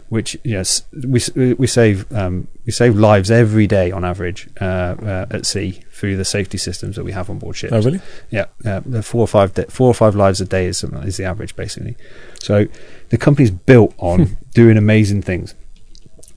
which 0.10 0.38
yes, 0.44 0.84
we 0.94 1.22
we 1.54 1.68
save 1.68 2.12
um, 2.14 2.48
we 2.66 2.72
save 2.72 2.96
lives 2.96 3.30
every 3.30 3.68
day 3.68 3.92
on 3.92 4.06
average 4.06 4.50
uh, 4.60 4.64
uh, 4.64 5.26
at 5.30 5.46
sea 5.46 5.84
through 5.92 6.18
the 6.18 6.26
safety 6.26 6.58
systems 6.58 6.96
that 6.96 7.04
we 7.04 7.12
have 7.12 7.30
on 7.30 7.38
board 7.38 7.56
ships. 7.56 7.74
Oh, 7.74 7.82
really? 7.82 8.02
Yeah, 8.30 8.46
uh, 8.66 8.82
four 9.02 9.22
or 9.22 9.28
five 9.28 9.54
de- 9.54 9.70
four 9.70 9.88
or 9.88 9.94
five 9.94 10.16
lives 10.16 10.40
a 10.42 10.46
day 10.46 10.66
is 10.66 10.84
is 10.84 11.18
the 11.18 11.26
average 11.26 11.56
basically. 11.56 11.98
So 12.40 12.68
the 13.10 13.18
company's 13.18 13.52
built 13.52 13.94
on 13.98 14.38
doing 14.54 14.78
amazing 14.78 15.22
things. 15.22 15.54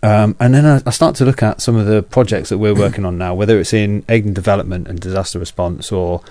Um, 0.05 0.37
and 0.39 0.53
then 0.53 0.67
I, 0.67 0.83
I 0.85 0.91
start 0.91 1.17
to 1.17 1.25
look 1.25 1.43
at 1.43 1.63
some 1.63 1.77
of 1.77 1.87
the 1.87 2.03
projects 2.03 2.51
that 2.51 2.59
we're 2.59 2.75
working 2.75 3.07
on 3.07 3.17
now, 3.17 3.35
whether 3.35 3.59
it's 3.59 3.73
in 3.73 4.05
aid 4.11 4.27
and 4.27 4.35
development 4.35 4.87
and 4.87 5.01
disaster 5.01 5.39
response, 5.39 5.91
or 5.91 6.23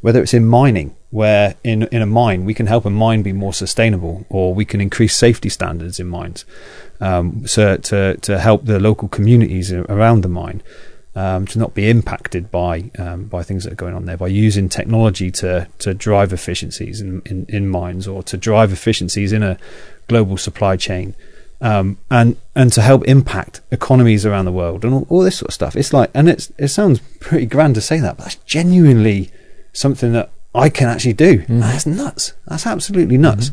whether 0.00 0.20
it's 0.20 0.34
in 0.34 0.44
mining, 0.46 0.96
where 1.10 1.54
in 1.62 1.84
in 1.84 2.02
a 2.02 2.06
mine 2.06 2.44
we 2.44 2.54
can 2.54 2.66
help 2.66 2.84
a 2.84 2.90
mine 2.90 3.22
be 3.22 3.32
more 3.32 3.54
sustainable, 3.54 4.26
or 4.28 4.52
we 4.52 4.64
can 4.64 4.80
increase 4.80 5.14
safety 5.14 5.48
standards 5.48 6.00
in 6.00 6.08
mines, 6.08 6.44
um, 7.00 7.46
so 7.46 7.76
to 7.76 8.16
to 8.16 8.40
help 8.40 8.64
the 8.64 8.80
local 8.80 9.06
communities 9.06 9.72
around 9.72 10.22
the 10.22 10.28
mine 10.28 10.60
um, 11.14 11.46
to 11.46 11.58
not 11.58 11.74
be 11.74 11.88
impacted 11.88 12.50
by 12.50 12.90
um, 12.98 13.26
by 13.26 13.44
things 13.44 13.62
that 13.62 13.72
are 13.74 13.76
going 13.76 13.94
on 13.94 14.06
there, 14.06 14.16
by 14.16 14.26
using 14.26 14.68
technology 14.68 15.30
to 15.30 15.68
to 15.78 15.94
drive 15.94 16.32
efficiencies 16.32 17.00
in, 17.00 17.22
in, 17.26 17.46
in 17.48 17.68
mines 17.68 18.08
or 18.08 18.24
to 18.24 18.36
drive 18.36 18.72
efficiencies 18.72 19.32
in 19.32 19.42
a 19.42 19.56
global 20.08 20.36
supply 20.36 20.76
chain. 20.76 21.14
Um, 21.62 21.98
and 22.10 22.36
and 22.54 22.72
to 22.72 22.80
help 22.80 23.04
impact 23.04 23.60
economies 23.70 24.24
around 24.24 24.46
the 24.46 24.52
world 24.52 24.82
and 24.82 24.94
all, 24.94 25.06
all, 25.10 25.20
this 25.20 25.36
sort 25.36 25.50
of 25.50 25.54
stuff. 25.54 25.76
It's 25.76 25.92
like, 25.92 26.10
and 26.14 26.26
it's 26.26 26.50
it 26.56 26.68
sounds 26.68 27.00
pretty 27.20 27.44
grand 27.44 27.74
to 27.74 27.82
say 27.82 28.00
that, 28.00 28.16
but 28.16 28.24
that's 28.24 28.36
genuinely 28.36 29.30
something 29.74 30.12
that 30.12 30.30
I 30.54 30.70
can 30.70 30.88
actually 30.88 31.12
do. 31.12 31.40
Mm. 31.40 31.60
That's 31.60 31.84
nuts. 31.84 32.32
That's 32.46 32.66
absolutely 32.66 33.18
nuts. 33.18 33.50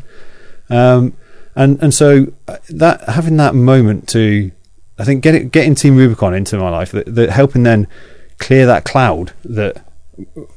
Mm-hmm. 0.70 1.16
and 1.54 1.82
and 1.82 1.92
so 1.92 2.32
uh, 2.46 2.56
that 2.70 3.02
having 3.10 3.36
that 3.36 3.54
moment 3.54 4.08
to, 4.10 4.52
I 4.98 5.04
think 5.04 5.22
getting 5.22 5.50
getting 5.50 5.74
Team 5.74 5.96
Rubicon 5.96 6.32
into 6.32 6.56
my 6.56 6.70
life, 6.70 6.92
that, 6.92 7.14
that 7.14 7.28
helping 7.28 7.64
then 7.64 7.88
clear 8.38 8.64
that 8.64 8.84
cloud 8.86 9.32
that 9.44 9.84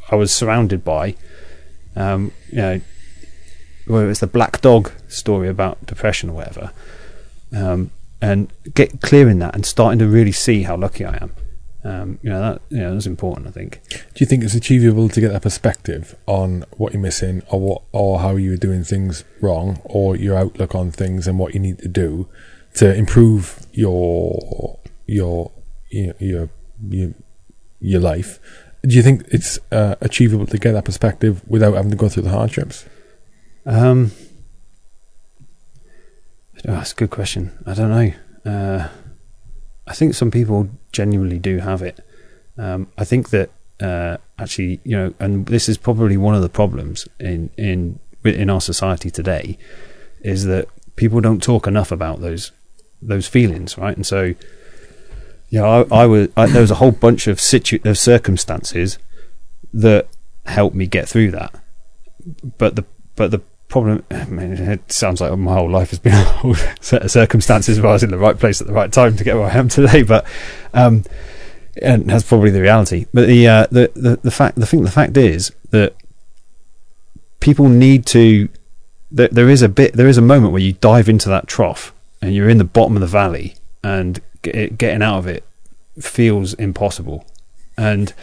I 0.10 0.16
was 0.16 0.34
surrounded 0.34 0.86
by. 0.86 1.16
Um, 1.98 2.32
you 2.50 2.58
know, 2.58 2.82
whether 3.88 4.10
it's 4.10 4.22
the 4.22 4.28
black 4.28 4.62
dog 4.62 4.94
story 5.10 5.50
about 5.50 5.86
depression 5.86 6.30
or 6.30 6.34
whatever 6.34 6.72
um, 7.54 7.92
and 8.22 8.52
get 8.74 9.02
clearing 9.02 9.40
that 9.40 9.56
and 9.56 9.66
starting 9.66 10.00
to 10.00 10.08
really 10.08 10.32
see 10.32 10.64
how 10.64 10.76
lucky 10.78 11.06
I 11.06 11.18
am. 11.22 11.36
Um, 11.84 12.20
you 12.22 12.30
know 12.30 12.40
that 12.40 12.62
you 12.70 12.78
know 12.78 12.94
that's 12.94 13.08
important. 13.08 13.48
I 13.48 13.52
think. 13.52 13.82
Do 13.90 14.18
you 14.18 14.28
think 14.28 14.44
it's 14.44 14.54
achievable 14.54 15.10
to 15.10 15.20
get 15.20 15.32
that 15.32 15.42
perspective 15.42 16.16
on 16.28 16.64
what 16.78 16.94
you're 16.94 17.02
missing, 17.02 17.42
or 17.50 17.60
what, 17.60 17.82
or 17.92 18.20
how 18.20 18.36
you're 18.36 18.58
doing 18.58 18.84
things 18.84 19.24
wrong, 19.42 19.82
or 19.84 20.16
your 20.16 20.38
outlook 20.38 20.76
on 20.76 20.92
things 20.92 21.28
and 21.28 21.40
what 21.40 21.56
you 21.56 21.60
need 21.60 21.80
to 21.80 21.88
do 21.88 22.30
to 22.76 22.94
improve 22.94 23.66
your 23.74 24.80
your 25.08 25.52
your 25.90 26.14
your 26.20 26.50
your, 26.88 27.14
your 27.80 28.00
life? 28.00 28.40
Do 28.84 28.96
you 28.96 29.02
think 29.02 29.26
it's 29.30 29.58
uh, 29.72 29.96
achievable 30.02 30.46
to 30.48 30.58
get 30.58 30.74
that 30.74 30.86
perspective 30.86 31.42
without 31.48 31.74
having 31.74 31.92
to 31.92 31.98
go 31.98 32.10
through 32.10 32.24
the 32.24 32.30
hardships? 32.30 32.86
Um, 33.66 34.12
oh, 36.68 36.74
that's 36.74 36.92
a 36.92 36.96
good 36.96 37.10
question. 37.10 37.58
I 37.66 37.74
don't 37.74 37.90
know. 37.90 38.14
Uh, 38.52 38.90
I 39.88 39.94
think 39.94 40.14
some 40.14 40.32
people 40.32 40.70
genuinely 40.92 41.40
do 41.40 41.58
have 41.58 41.82
it. 41.82 42.00
Um, 42.58 42.88
I 42.98 43.04
think 43.04 43.30
that 43.30 43.50
uh, 43.82 44.18
actually, 44.38 44.80
you 44.84 44.96
know, 44.96 45.14
and 45.20 45.46
this 45.48 45.68
is 45.68 45.78
probably 45.78 46.18
one 46.18 46.36
of 46.36 46.42
the 46.42 46.50
problems 46.50 47.08
in 47.20 47.50
in 47.58 48.00
in 48.24 48.50
our 48.50 48.62
society 48.62 49.10
today, 49.10 49.58
is 50.22 50.46
that 50.46 50.68
people 50.96 51.20
don't 51.22 51.42
talk 51.42 51.68
enough 51.68 51.92
about 51.92 52.22
those 52.22 52.52
those 53.02 53.28
feelings, 53.28 53.78
right? 53.78 53.96
And 53.96 54.06
so, 54.06 54.36
yeah, 55.50 55.64
I, 55.64 56.04
I 56.04 56.06
was 56.06 56.30
I, 56.38 56.46
there 56.46 56.62
was 56.62 56.72
a 56.72 56.76
whole 56.76 56.92
bunch 56.92 57.28
of 57.28 57.42
situ 57.42 57.80
of 57.84 57.98
circumstances 57.98 59.00
that 59.74 60.08
helped 60.46 60.76
me 60.76 60.86
get 60.86 61.10
through 61.10 61.32
that, 61.32 61.56
but 62.58 62.76
the 62.76 62.86
but 63.16 63.32
the 63.32 63.42
problem 63.72 64.04
I 64.12 64.26
mean, 64.26 64.54
it 64.54 64.92
sounds 64.92 65.22
like 65.22 65.36
my 65.38 65.54
whole 65.54 65.70
life 65.70 65.90
has 65.90 66.00
been 66.00 66.14
a 66.14 66.24
whole 66.24 66.56
set 66.80 67.04
of 67.04 67.12
circumstances 67.12 67.80
where 67.80 67.90
I 67.90 67.94
was 67.94 68.04
in 68.04 68.12
the 68.12 68.18
right 68.18 68.38
place 68.38 68.62
at 68.62 68.68
the 68.68 68.74
right 68.74 68.92
time 68.92 69.16
to 69.16 69.24
get 69.24 69.36
where 69.36 69.50
I 69.50 69.58
am 69.58 69.70
today, 69.70 70.04
but 70.04 70.26
um, 70.74 71.04
and 71.82 72.10
that's 72.10 72.28
probably 72.28 72.52
the 72.52 72.62
reality. 72.62 73.08
But 73.14 73.28
the 73.28 73.48
uh, 73.48 73.68
the, 73.72 73.92
the 73.96 74.20
the 74.22 74.32
fact 74.32 74.58
the 74.58 74.66
thing 74.66 74.84
the 74.84 74.92
fact 74.92 75.18
is 75.18 75.52
that 75.72 75.96
people 77.40 77.70
need 77.70 78.06
to. 78.08 78.50
There, 79.14 79.28
there 79.30 79.50
is 79.50 79.62
a 79.62 79.70
bit. 79.70 79.94
There 79.94 80.08
is 80.08 80.18
a 80.18 80.22
moment 80.22 80.54
where 80.54 80.62
you 80.62 80.74
dive 80.74 81.10
into 81.10 81.28
that 81.30 81.48
trough 81.48 81.94
and 82.22 82.34
you're 82.34 82.48
in 82.48 82.60
the 82.60 82.64
bottom 82.64 82.96
of 82.96 83.02
the 83.02 83.08
valley, 83.08 83.56
and 83.84 84.22
get, 84.42 84.78
getting 84.78 85.02
out 85.02 85.20
of 85.20 85.28
it 85.28 85.46
feels 86.00 86.54
impossible. 86.54 87.26
And 87.78 88.14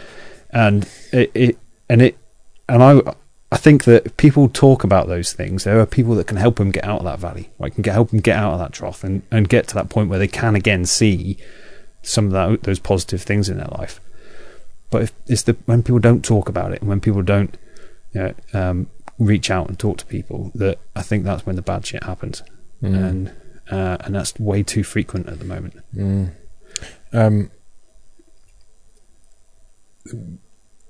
and 0.51 0.89
it, 1.11 1.31
it 1.33 1.57
and 1.89 2.01
it 2.01 2.17
and 2.67 2.81
I 2.81 3.13
I 3.51 3.57
think 3.57 3.85
that 3.85 4.05
if 4.05 4.17
people 4.17 4.47
talk 4.47 4.83
about 4.83 5.07
those 5.07 5.33
things. 5.33 5.63
There 5.63 5.79
are 5.79 5.85
people 5.85 6.13
that 6.15 6.27
can 6.27 6.37
help 6.37 6.57
them 6.57 6.71
get 6.71 6.83
out 6.83 6.99
of 6.99 7.05
that 7.05 7.19
valley, 7.19 7.49
like 7.57 7.73
can 7.73 7.81
get, 7.81 7.93
help 7.93 8.11
them 8.11 8.19
get 8.19 8.37
out 8.37 8.53
of 8.53 8.59
that 8.59 8.73
trough 8.73 9.03
and, 9.03 9.23
and 9.31 9.49
get 9.49 9.67
to 9.69 9.75
that 9.75 9.89
point 9.89 10.09
where 10.09 10.19
they 10.19 10.27
can 10.27 10.55
again 10.55 10.85
see 10.85 11.37
some 12.03 12.27
of 12.27 12.31
that, 12.31 12.63
those 12.63 12.79
positive 12.79 13.23
things 13.23 13.49
in 13.49 13.57
their 13.57 13.69
life. 13.77 13.99
But 14.91 15.03
if 15.03 15.13
it's 15.27 15.43
the 15.43 15.55
when 15.65 15.83
people 15.83 15.99
don't 15.99 16.23
talk 16.23 16.47
about 16.47 16.73
it 16.73 16.81
and 16.81 16.89
when 16.89 16.99
people 16.99 17.21
don't 17.21 17.57
you 18.13 18.21
know, 18.21 18.33
um, 18.53 18.87
reach 19.17 19.49
out 19.49 19.67
and 19.67 19.77
talk 19.77 19.97
to 19.97 20.05
people, 20.05 20.51
that 20.55 20.79
I 20.95 21.01
think 21.01 21.23
that's 21.23 21.45
when 21.45 21.55
the 21.55 21.61
bad 21.61 21.85
shit 21.85 22.03
happens, 22.03 22.43
mm. 22.81 22.95
and 22.95 23.31
uh, 23.69 23.97
and 24.01 24.15
that's 24.15 24.39
way 24.39 24.63
too 24.63 24.83
frequent 24.83 25.27
at 25.27 25.39
the 25.39 25.45
moment. 25.45 25.75
Mm. 25.95 26.31
Um, 27.13 27.51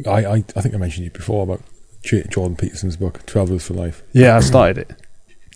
I, 0.05 0.25
I 0.25 0.35
I 0.55 0.61
think 0.61 0.75
I 0.75 0.77
mentioned 0.77 1.07
it 1.07 1.13
before 1.13 1.43
about 1.43 1.61
Jordan 2.03 2.55
Peterson's 2.55 2.97
book 2.97 3.21
Rules 3.33 3.67
for 3.67 3.73
Life. 3.73 4.03
Yeah, 4.13 4.37
I 4.37 4.39
started 4.39 4.89
it, 4.89 5.07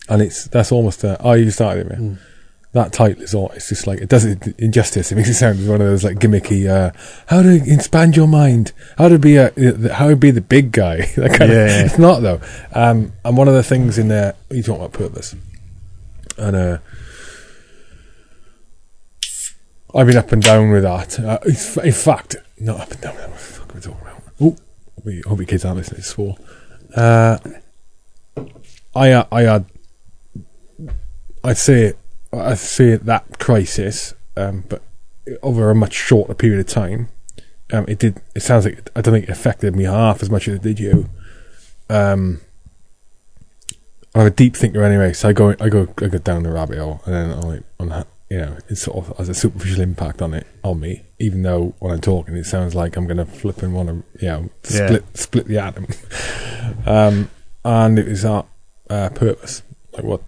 and 0.09 0.21
it's 0.21 0.45
that's 0.45 0.71
almost 0.71 1.03
a, 1.03 1.21
oh 1.21 1.33
you 1.33 1.51
started 1.51 1.87
it, 1.87 1.89
man. 1.89 2.17
Mm 2.17 2.33
that 2.73 2.91
title 2.91 3.21
is 3.21 3.35
all. 3.35 3.51
It's 3.51 3.69
just 3.69 3.85
like 3.85 4.01
it 4.01 4.09
does 4.09 4.25
it 4.25 4.47
injustice. 4.57 5.11
It 5.11 5.15
makes 5.15 5.29
it 5.29 5.35
sound 5.35 5.67
one 5.67 5.79
of 5.79 5.87
those 5.87 6.03
like 6.03 6.17
gimmicky. 6.17 6.67
Uh, 6.67 6.91
how 7.27 7.43
to 7.43 7.53
expand 7.53 8.17
your 8.17 8.27
mind? 8.27 8.73
How 8.97 9.09
to 9.09 9.19
be 9.19 9.37
a 9.37 9.51
how 9.93 10.09
to 10.09 10.15
be 10.15 10.31
the 10.31 10.41
big 10.41 10.71
guy? 10.71 11.01
that 11.15 11.37
kind 11.37 11.51
yeah, 11.51 11.65
of. 11.65 11.85
It's 11.85 11.99
not 11.99 12.21
though. 12.21 12.41
Um, 12.73 13.13
and 13.23 13.37
one 13.37 13.47
of 13.47 13.53
the 13.53 13.63
things 13.63 13.99
in 13.99 14.07
there 14.07 14.35
you 14.49 14.63
talk 14.63 14.77
about 14.77 14.91
purpose, 14.91 15.35
and 16.37 16.55
uh, 16.55 16.77
I've 19.93 20.07
been 20.07 20.17
up 20.17 20.31
and 20.31 20.41
down 20.41 20.71
with 20.71 20.83
that. 20.83 21.19
Uh, 21.19 21.37
in 21.83 21.93
fact, 21.93 22.37
not 22.59 22.79
up 22.79 22.91
and 22.91 23.01
down. 23.01 23.15
What 23.15 23.29
the 23.29 23.37
fuck 23.37 23.71
are 23.71 23.75
we 23.75 23.81
talking 23.81 24.01
about? 24.01 24.23
Oh, 24.41 24.55
we 25.03 25.21
hope 25.25 25.39
your 25.39 25.45
kids 25.45 25.65
aren't 25.65 25.77
listening. 25.77 25.99
It's 25.99 26.09
swore. 26.09 26.35
Uh, 26.95 27.37
I 28.95 29.11
uh, 29.11 29.25
I 29.31 29.41
had. 29.43 29.65
I'd 31.43 31.57
say 31.57 31.93
I 32.31 32.55
see 32.55 32.95
that 32.95 33.39
crisis, 33.39 34.13
um, 34.37 34.63
but 34.69 34.81
over 35.41 35.69
a 35.69 35.75
much 35.75 35.93
shorter 35.93 36.33
period 36.33 36.59
of 36.59 36.67
time. 36.67 37.09
Um, 37.71 37.85
it 37.87 37.99
did. 37.99 38.21
It 38.35 38.41
sounds 38.41 38.65
like 38.65 38.89
I 38.95 39.01
don't 39.01 39.13
think 39.13 39.25
it 39.25 39.31
affected 39.31 39.75
me 39.75 39.85
half 39.85 40.21
as 40.21 40.29
much 40.29 40.47
as 40.47 40.55
it 40.55 40.61
did 40.61 40.79
you. 40.79 41.09
Um, 41.89 42.41
I'm 44.15 44.27
a 44.27 44.29
deep 44.29 44.55
thinker 44.55 44.83
anyway, 44.83 45.13
so 45.13 45.29
I 45.29 45.33
go, 45.33 45.55
I 45.59 45.69
go, 45.69 45.87
I 45.97 46.07
go 46.07 46.19
down 46.19 46.43
the 46.43 46.51
rabbit 46.51 46.77
hole, 46.77 47.01
and 47.05 47.15
then 47.15 47.31
I, 47.31 47.81
on 47.81 47.89
that, 47.89 48.07
you 48.33 48.39
know, 48.39 48.57
it 48.67 48.77
sort 48.77 48.97
of 48.97 49.17
has 49.17 49.29
a 49.29 49.35
superficial 49.35 49.81
impact 49.81 50.19
on 50.19 50.33
it 50.33 50.47
on 50.63 50.79
me. 50.79 51.03
Even 51.19 51.43
though 51.43 51.75
when 51.77 51.93
I'm 51.93 52.01
talking, 52.01 52.35
it 52.35 52.45
sounds 52.45 52.73
like 52.73 52.97
I'm 52.97 53.05
going 53.05 53.17
to 53.17 53.25
flip 53.25 53.61
and 53.61 53.75
want 53.75 53.89
to, 53.89 54.03
you 54.19 54.27
know, 54.27 54.49
split, 54.63 55.03
yeah. 55.03 55.07
split 55.13 55.45
the 55.45 55.59
atom. 55.59 55.85
um, 56.87 57.29
and 57.63 57.99
it 57.99 58.07
was 58.07 58.23
that 58.23 58.47
uh, 58.89 59.09
purpose, 59.09 59.61
like 59.91 60.03
what 60.03 60.23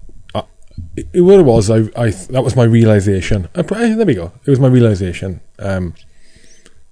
it, 0.96 1.22
what 1.22 1.40
it 1.40 1.44
was, 1.44 1.72
I, 1.72 1.78
I 1.96 2.12
that 2.12 2.44
was 2.44 2.56
my 2.56 2.64
realization. 2.64 3.50
I, 3.56 3.64
there 3.64 4.06
we 4.06 4.14
go. 4.14 4.32
It 4.46 4.52
was 4.52 4.60
my 4.60 4.68
realization. 4.68 5.42
Um, 5.58 5.96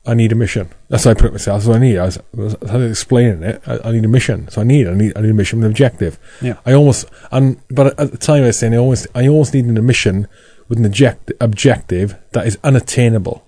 I 0.05 0.15
need 0.15 0.31
a 0.31 0.35
mission. 0.35 0.71
That's 0.89 1.05
what 1.05 1.15
I 1.15 1.21
put 1.21 1.27
it 1.27 1.33
myself. 1.33 1.59
That's 1.59 1.67
what 1.67 1.77
I 1.77 1.79
need. 1.79 1.97
I 1.99 2.05
was, 2.05 2.17
I 2.17 2.21
was, 2.33 2.55
I 2.55 2.77
was 2.77 2.91
explaining 2.91 3.43
it. 3.43 3.61
I, 3.67 3.79
I, 3.85 3.91
need 3.91 4.03
a 4.03 4.09
mission. 4.09 4.49
So 4.49 4.61
I 4.61 4.63
need, 4.63 4.87
I 4.87 4.93
need, 4.95 5.13
I 5.15 5.21
need 5.21 5.29
a 5.29 5.33
mission 5.33 5.59
with 5.59 5.65
an 5.65 5.71
objective. 5.71 6.19
Yeah. 6.41 6.57
I 6.65 6.73
almost, 6.73 7.05
and 7.31 7.61
but 7.69 7.97
at 7.99 8.11
the 8.11 8.17
time 8.17 8.43
I 8.43 8.47
was 8.47 8.57
saying 8.57 8.73
I 8.73 8.77
almost, 8.77 9.07
I 9.15 9.27
almost 9.27 9.53
needed 9.53 9.77
a 9.77 9.81
mission 9.81 10.27
with 10.73 10.79
an 10.79 10.85
object, 10.85 11.31
objective 11.39 12.17
that 12.31 12.47
is 12.47 12.57
unattainable, 12.63 13.45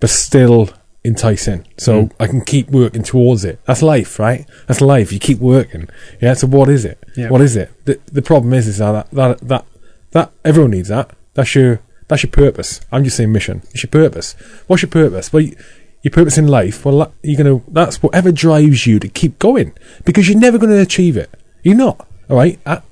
but 0.00 0.10
still 0.10 0.70
enticing. 1.04 1.64
So 1.78 2.06
mm. 2.06 2.12
I 2.18 2.26
can 2.26 2.40
keep 2.40 2.70
working 2.70 3.04
towards 3.04 3.44
it. 3.44 3.60
That's 3.66 3.82
life, 3.82 4.18
right? 4.18 4.48
That's 4.66 4.80
life. 4.80 5.12
You 5.12 5.20
keep 5.20 5.38
working. 5.38 5.88
Yeah. 6.20 6.34
So 6.34 6.48
what 6.48 6.68
is 6.68 6.84
it? 6.84 7.02
Yeah. 7.16 7.28
What 7.28 7.40
is 7.40 7.54
it? 7.54 7.70
The 7.84 8.00
the 8.10 8.22
problem 8.22 8.52
is 8.52 8.66
is 8.66 8.78
that 8.78 9.08
that 9.12 9.40
that 9.40 9.64
that 10.10 10.32
everyone 10.44 10.72
needs 10.72 10.88
that. 10.88 11.10
That's 11.34 11.54
your 11.54 11.80
that's 12.08 12.24
your 12.24 12.32
purpose. 12.32 12.80
I'm 12.90 13.04
just 13.04 13.16
saying 13.16 13.30
mission. 13.30 13.62
It's 13.70 13.84
your 13.84 13.90
purpose. 13.90 14.34
What's 14.66 14.82
your 14.82 14.90
purpose? 14.90 15.32
Well, 15.32 15.42
you, 15.42 15.56
your 16.02 16.12
purpose 16.12 16.36
in 16.36 16.48
life. 16.48 16.84
Well, 16.84 17.14
you're 17.22 17.42
gonna. 17.42 17.62
That's 17.68 18.02
whatever 18.02 18.32
drives 18.32 18.86
you 18.88 18.98
to 18.98 19.08
keep 19.08 19.38
going 19.38 19.72
because 20.04 20.28
you're 20.28 20.38
never 20.38 20.58
going 20.58 20.70
to 20.70 20.80
achieve 20.80 21.16
it. 21.16 21.30
You're 21.62 21.76
not. 21.76 22.08
All 22.28 22.36
right. 22.36 22.58
I, 22.66 22.82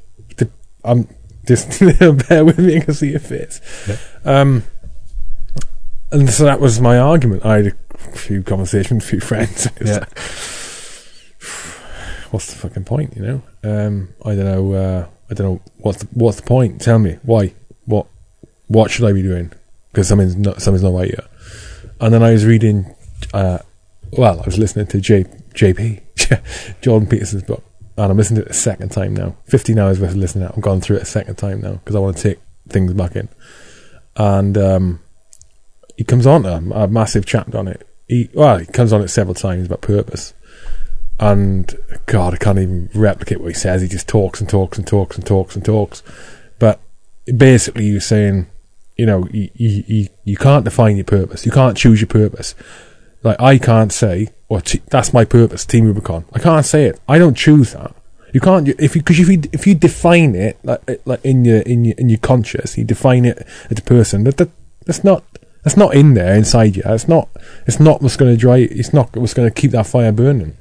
I'm 0.84 1.08
just 1.46 1.80
bear 2.28 2.44
with 2.44 2.58
me. 2.58 2.80
Can 2.80 2.94
see 2.94 3.10
your 3.10 3.20
face. 3.20 3.60
Yeah. 3.88 3.96
Um, 4.24 4.64
and 6.10 6.30
so 6.30 6.44
that 6.44 6.60
was 6.60 6.80
my 6.80 6.98
argument. 6.98 7.44
I 7.44 7.56
had 7.56 7.66
a 7.66 7.72
few 8.16 8.42
conversations, 8.42 9.04
with 9.04 9.04
a 9.04 9.08
few 9.08 9.20
friends. 9.20 9.68
yeah. 9.84 9.98
Like, 9.98 10.18
what's 12.30 12.52
the 12.52 12.56
fucking 12.56 12.84
point? 12.84 13.16
You 13.16 13.22
know. 13.22 13.42
Um, 13.62 14.14
I 14.24 14.34
don't 14.34 14.44
know. 14.44 14.72
Uh, 14.72 15.06
I 15.30 15.34
don't 15.34 15.46
know 15.46 15.60
what's 15.78 15.98
the, 15.98 16.08
what's 16.12 16.38
the 16.38 16.46
point. 16.46 16.80
Tell 16.80 16.98
me 16.98 17.18
why. 17.22 17.54
What 17.86 18.06
what 18.68 18.90
should 18.90 19.04
I 19.04 19.12
be 19.12 19.22
doing? 19.22 19.52
Because 19.92 20.08
something's 20.08 20.36
not 20.36 20.62
something's 20.62 20.82
not 20.82 20.94
right 20.94 21.08
here. 21.08 21.24
And 22.00 22.14
then 22.14 22.22
I 22.22 22.32
was 22.32 22.44
reading. 22.44 22.94
Uh, 23.32 23.58
well, 24.12 24.40
I 24.40 24.44
was 24.44 24.58
listening 24.58 24.86
to 24.88 25.00
J, 25.00 25.24
JP 25.54 26.00
Jordan 26.80 27.08
Peterson's 27.08 27.42
book, 27.42 27.64
and 27.96 28.10
I'm 28.10 28.16
listening 28.16 28.42
to 28.42 28.46
it 28.46 28.50
a 28.50 28.54
second 28.54 28.90
time 28.90 29.14
now. 29.14 29.36
Fifteen 29.44 29.78
hours 29.78 30.00
worth 30.00 30.10
of 30.10 30.16
listening. 30.16 30.48
I've 30.48 30.60
gone 30.60 30.80
through 30.80 30.96
it 30.96 31.02
a 31.02 31.06
second 31.06 31.36
time 31.36 31.60
now 31.60 31.74
because 31.74 31.94
I 31.94 32.00
want 32.00 32.16
to 32.16 32.22
take 32.22 32.38
things 32.68 32.92
back 32.92 33.16
in. 33.16 33.28
And 34.16 34.56
um, 34.58 35.00
he 35.96 36.04
comes 36.04 36.26
on 36.26 36.42
to 36.44 36.56
a 36.74 36.88
massive 36.88 37.26
chapter 37.26 37.58
on 37.58 37.68
it. 37.68 37.86
He 38.08 38.30
well, 38.34 38.58
he 38.58 38.66
comes 38.66 38.92
on 38.92 39.00
it 39.02 39.08
several 39.08 39.34
times 39.34 39.66
about 39.66 39.80
purpose 39.80 40.34
and 41.18 41.74
God, 42.06 42.34
I 42.34 42.36
can't 42.38 42.58
even 42.58 42.90
replicate 42.94 43.40
what 43.40 43.48
he 43.48 43.54
says. 43.54 43.82
He 43.82 43.88
just 43.88 44.08
talks 44.08 44.40
and 44.40 44.48
talks 44.48 44.78
and 44.78 44.86
talks 44.86 45.16
and 45.16 45.24
talks 45.24 45.54
and 45.54 45.64
talks. 45.64 46.02
But 46.58 46.80
basically, 47.36 47.86
you're 47.86 48.00
saying, 48.00 48.48
you 48.96 49.06
know, 49.06 49.28
you, 49.30 49.48
you, 49.54 50.08
you 50.24 50.36
can't 50.36 50.64
define 50.64 50.96
your 50.96 51.04
purpose. 51.04 51.46
You 51.46 51.52
can't 51.52 51.76
choose 51.76 52.00
your 52.00 52.08
purpose. 52.08 52.54
Like, 53.22 53.40
I 53.40 53.58
can't 53.58 53.92
say, 53.92 54.28
well, 54.54 54.62
t- 54.62 54.82
that's 54.88 55.12
my 55.12 55.24
purpose, 55.24 55.64
Team 55.64 55.84
Rubicon. 55.84 56.24
I 56.32 56.38
can't 56.38 56.64
say 56.64 56.84
it. 56.84 57.00
I 57.08 57.18
don't 57.18 57.36
choose 57.36 57.72
that. 57.72 57.94
You 58.32 58.40
can't 58.40 58.68
if 58.68 58.96
you 58.96 59.02
because 59.02 59.20
if 59.20 59.28
you 59.28 59.42
if 59.52 59.66
you 59.66 59.74
define 59.74 60.34
it 60.34 60.58
like 60.64 61.00
like 61.04 61.24
in 61.24 61.44
your 61.44 61.60
in 61.60 61.84
your 61.84 61.94
in 61.98 62.08
your 62.08 62.18
conscious, 62.18 62.76
you 62.76 62.84
define 62.84 63.24
it 63.24 63.46
as 63.70 63.78
a 63.78 63.82
person. 63.82 64.24
That, 64.24 64.38
that 64.38 64.50
that's 64.86 65.04
not 65.04 65.22
that's 65.62 65.76
not 65.76 65.94
in 65.94 66.14
there 66.14 66.34
inside 66.34 66.76
you. 66.76 66.82
It's 66.86 67.06
not 67.06 67.28
it's 67.66 67.78
not 67.78 68.02
what's 68.02 68.16
going 68.16 68.32
to 68.32 68.40
dry. 68.40 68.58
It's 68.58 68.92
not 68.92 69.16
what's 69.16 69.34
going 69.34 69.48
to 69.48 69.54
keep 69.54 69.70
that 69.70 69.86
fire 69.86 70.10
burning 70.10 70.56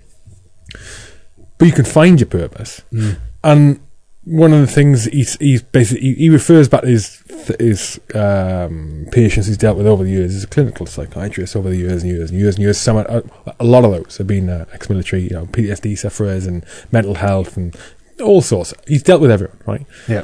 but 1.63 1.67
you 1.67 1.71
can 1.71 1.85
find 1.85 2.19
your 2.19 2.27
purpose. 2.27 2.81
Mm. 2.91 3.17
And 3.43 3.79
one 4.25 4.53
of 4.53 4.61
the 4.61 4.67
things 4.67 5.05
he's, 5.05 5.35
he's 5.35 5.61
basically 5.61 6.13
he, 6.13 6.29
refers 6.29 6.69
back 6.69 6.81
to 6.81 6.87
his 6.87 7.21
his 7.59 7.99
um, 8.15 9.05
patients 9.11 9.47
he's 9.47 9.57
dealt 9.57 9.77
with 9.77 9.87
over 9.87 10.03
the 10.03 10.11
years. 10.11 10.33
He's 10.33 10.45
a 10.45 10.47
clinical 10.47 10.85
psychiatrist 10.85 11.55
over 11.55 11.69
the 11.69 11.77
years 11.77 12.03
and 12.03 12.11
years 12.11 12.31
and 12.31 12.39
years 12.39 12.55
and 12.55 12.63
years. 12.63 12.77
Some 12.79 12.97
a, 12.97 13.21
a 13.59 13.63
lot 13.63 13.83
of 13.83 13.91
those 13.91 14.17
have 14.17 14.27
been 14.27 14.49
uh, 14.49 14.65
ex-military, 14.71 15.23
you 15.23 15.31
know, 15.31 15.45
PTSD 15.47 15.97
sufferers 15.97 16.45
and 16.45 16.65
mental 16.91 17.15
health 17.15 17.57
and 17.57 17.75
all 18.21 18.41
sorts. 18.41 18.73
He's 18.87 19.03
dealt 19.03 19.21
with 19.21 19.31
everyone, 19.31 19.59
right? 19.65 19.85
Yeah. 20.07 20.23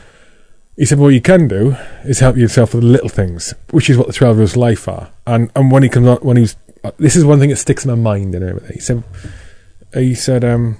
He 0.77 0.85
said, 0.85 0.99
"What 0.99 1.09
you 1.09 1.21
can 1.21 1.49
do 1.49 1.75
is 2.05 2.19
help 2.19 2.37
yourself 2.37 2.73
with 2.73 2.83
the 2.83 2.89
little 2.89 3.09
things, 3.09 3.53
which 3.71 3.89
is 3.89 3.97
what 3.97 4.07
the 4.07 4.13
twelve 4.13 4.37
rules 4.37 4.51
of 4.51 4.57
life 4.57 4.87
are." 4.87 5.11
And 5.27 5.51
and 5.55 5.71
when 5.71 5.83
he 5.83 5.89
comes 5.89 6.07
on, 6.07 6.17
when 6.17 6.37
he's 6.37 6.55
uh, 6.83 6.91
this 6.97 7.15
is 7.15 7.25
one 7.25 7.39
thing 7.39 7.49
that 7.49 7.57
sticks 7.57 7.83
in 7.83 7.91
my 7.91 7.95
mind 7.95 8.33
and 8.35 8.43
everything. 8.43 8.75
He 8.75 8.79
said, 8.79 9.03
he 9.93 10.15
said, 10.15 10.45
um, 10.45 10.77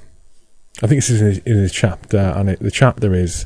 I 0.81 0.87
think 0.87 0.99
this 0.99 1.09
is 1.09 1.21
in 1.21 1.27
his, 1.27 1.37
in 1.39 1.57
his 1.57 1.71
chapter, 1.71 2.17
and 2.17 2.49
it, 2.49 2.59
the 2.59 2.71
chapter 2.71 3.13
is 3.13 3.45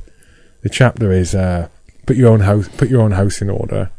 the 0.62 0.70
chapter 0.70 1.12
is 1.12 1.34
uh, 1.36 1.68
put 2.06 2.16
your 2.16 2.30
own 2.32 2.42
house 2.42 2.68
put 2.78 2.90
your 2.90 3.02
own 3.02 3.12
house 3.12 3.42
in 3.42 3.50
order, 3.50 3.90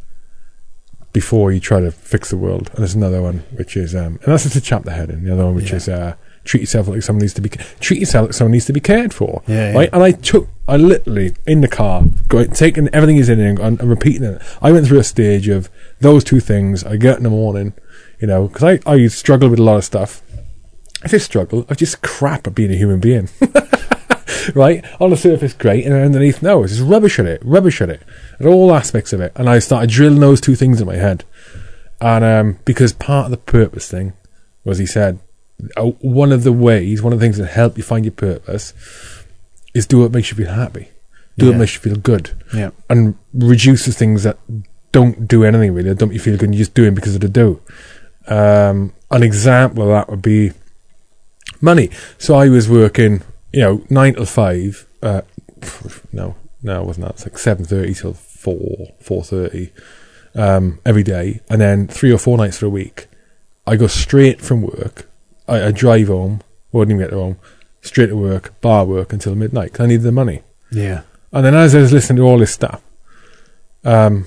before 1.12 1.52
you 1.52 1.60
try 1.60 1.80
to 1.80 1.90
fix 1.90 2.30
the 2.30 2.36
world. 2.36 2.68
And 2.70 2.78
there's 2.78 2.94
another 2.94 3.22
one 3.22 3.38
which 3.56 3.76
is, 3.76 3.94
um, 3.94 4.18
and 4.22 4.32
that's 4.32 4.42
just 4.44 4.56
a 4.56 4.60
chapter 4.60 4.90
heading. 4.90 5.24
The 5.24 5.32
other 5.32 5.46
one 5.46 5.54
which 5.54 5.70
Yeah. 5.70 5.76
is 5.76 5.88
uh, 5.88 6.14
treat 6.44 6.60
yourself 6.60 6.88
like 6.88 7.02
someone 7.02 7.22
needs 7.22 7.32
to 7.34 7.40
be 7.40 7.48
treat 7.80 8.00
yourself 8.00 8.26
like 8.26 8.34
someone 8.34 8.52
needs 8.52 8.66
to 8.66 8.72
be 8.72 8.80
cared 8.80 9.14
for. 9.14 9.42
Yeah, 9.46 9.70
yeah. 9.70 9.76
Right. 9.78 9.90
And 9.92 10.02
I 10.02 10.10
took, 10.12 10.48
I 10.68 10.76
literally 10.76 11.34
in 11.46 11.60
the 11.60 11.68
car, 11.68 12.02
going, 12.28 12.50
taking 12.50 12.88
everything 12.92 13.16
he's 13.16 13.28
in 13.28 13.40
and, 13.40 13.58
and, 13.58 13.80
and 13.80 13.88
repeating 13.88 14.24
it. 14.24 14.42
I 14.60 14.72
went 14.72 14.86
through 14.86 14.98
a 14.98 15.04
stage 15.04 15.48
of 15.48 15.70
those 16.00 16.22
two 16.24 16.40
things. 16.40 16.84
I 16.84 16.96
get 16.96 17.16
in 17.18 17.22
the 17.22 17.30
morning, 17.30 17.74
you 18.20 18.26
know, 18.26 18.48
because 18.48 18.62
I 18.64 18.80
I 18.92 19.06
struggle 19.06 19.48
with 19.48 19.58
a 19.58 19.62
lot 19.62 19.76
of 19.76 19.84
stuff. 19.84 20.20
I 21.04 21.08
say 21.08 21.18
struggle. 21.18 21.66
I 21.68 21.74
just 21.74 22.02
crap 22.02 22.46
at 22.46 22.54
being 22.54 22.70
a 22.70 22.76
human 22.76 23.00
being. 23.00 23.28
right? 24.54 24.84
On 25.00 25.10
the 25.10 25.16
surface, 25.16 25.52
great, 25.52 25.84
and 25.84 25.94
underneath, 25.94 26.42
no, 26.42 26.62
it's 26.64 26.74
just 26.76 26.88
rubbish 26.88 27.18
at 27.18 27.26
it, 27.26 27.42
rubbish 27.44 27.80
at 27.80 27.90
it, 27.90 28.02
at 28.40 28.46
all 28.46 28.74
aspects 28.74 29.12
of 29.12 29.20
it. 29.20 29.32
And 29.36 29.48
I 29.48 29.58
started 29.58 29.90
drilling 29.90 30.20
those 30.20 30.40
two 30.40 30.54
things 30.54 30.80
in 30.80 30.86
my 30.86 30.96
head. 30.96 31.24
And 32.00 32.24
um, 32.24 32.58
because 32.64 32.92
part 32.92 33.26
of 33.26 33.30
the 33.30 33.36
purpose 33.36 33.88
thing 33.90 34.12
was, 34.64 34.78
he 34.78 34.86
said, 34.86 35.18
uh, 35.76 35.84
one 36.00 36.32
of 36.32 36.42
the 36.42 36.52
ways, 36.52 37.02
one 37.02 37.12
of 37.12 37.18
the 37.20 37.24
things 37.24 37.38
that 37.38 37.46
help 37.46 37.76
you 37.76 37.82
find 37.82 38.04
your 38.04 38.12
purpose 38.12 38.72
is 39.74 39.86
do 39.86 40.00
what 40.00 40.12
makes 40.12 40.30
you 40.30 40.36
feel 40.36 40.52
happy, 40.52 40.88
do 41.38 41.48
what 41.48 41.56
makes 41.58 41.74
you 41.74 41.80
feel 41.80 41.96
good, 41.96 42.30
Yeah. 42.52 42.70
and 42.90 43.16
reduce 43.32 43.86
the 43.86 43.92
things 43.92 44.22
that 44.24 44.38
don't 44.92 45.26
do 45.26 45.44
anything 45.44 45.72
really, 45.74 45.88
that 45.90 45.98
don't 45.98 46.08
make 46.10 46.14
you 46.16 46.20
feel 46.22 46.34
good, 46.36 46.44
and 46.44 46.54
you 46.54 46.58
just 46.60 46.74
do 46.74 46.84
it 46.84 46.94
because 46.94 47.14
of 47.14 47.20
the 47.20 47.28
do. 47.28 47.60
Um, 48.26 48.92
an 49.10 49.22
example 49.22 49.82
of 49.84 49.88
that 49.90 50.08
would 50.10 50.22
be 50.22 50.52
money. 51.64 51.90
So 52.18 52.34
I 52.34 52.48
was 52.48 52.68
working, 52.68 53.22
you 53.52 53.60
know, 53.60 53.84
nine 53.90 54.14
till 54.14 54.26
five. 54.26 54.86
Uh, 55.02 55.22
no, 56.12 56.36
no, 56.62 56.82
it 56.82 56.86
wasn't 56.86 57.06
that. 57.06 57.14
It's 57.14 57.24
like 57.24 57.38
seven 57.38 57.64
thirty 57.64 57.94
till 57.94 58.14
four, 58.14 58.92
four 59.00 59.24
thirty 59.24 59.72
um, 60.34 60.80
every 60.84 61.02
day, 61.02 61.40
and 61.48 61.60
then 61.60 61.88
three 61.88 62.12
or 62.12 62.18
four 62.18 62.36
nights 62.38 62.58
for 62.58 62.66
a 62.66 62.70
week. 62.70 63.08
I 63.66 63.76
go 63.76 63.86
straight 63.86 64.40
from 64.40 64.62
work. 64.62 65.08
I, 65.48 65.66
I 65.66 65.70
drive 65.72 66.08
home. 66.08 66.42
I 66.42 66.76
Wouldn't 66.76 66.94
even 66.94 67.06
get 67.06 67.14
home. 67.14 67.38
Straight 67.80 68.08
to 68.08 68.16
work, 68.16 68.60
bar 68.60 68.84
work 68.84 69.12
until 69.12 69.34
midnight 69.34 69.72
because 69.72 69.84
I 69.84 69.88
needed 69.88 70.02
the 70.02 70.12
money. 70.12 70.42
Yeah. 70.70 71.02
And 71.32 71.44
then 71.44 71.54
as 71.54 71.74
I 71.74 71.80
was 71.80 71.92
listening 71.92 72.18
to 72.18 72.22
all 72.22 72.38
this 72.38 72.52
stuff, 72.52 72.82
um, 73.84 74.26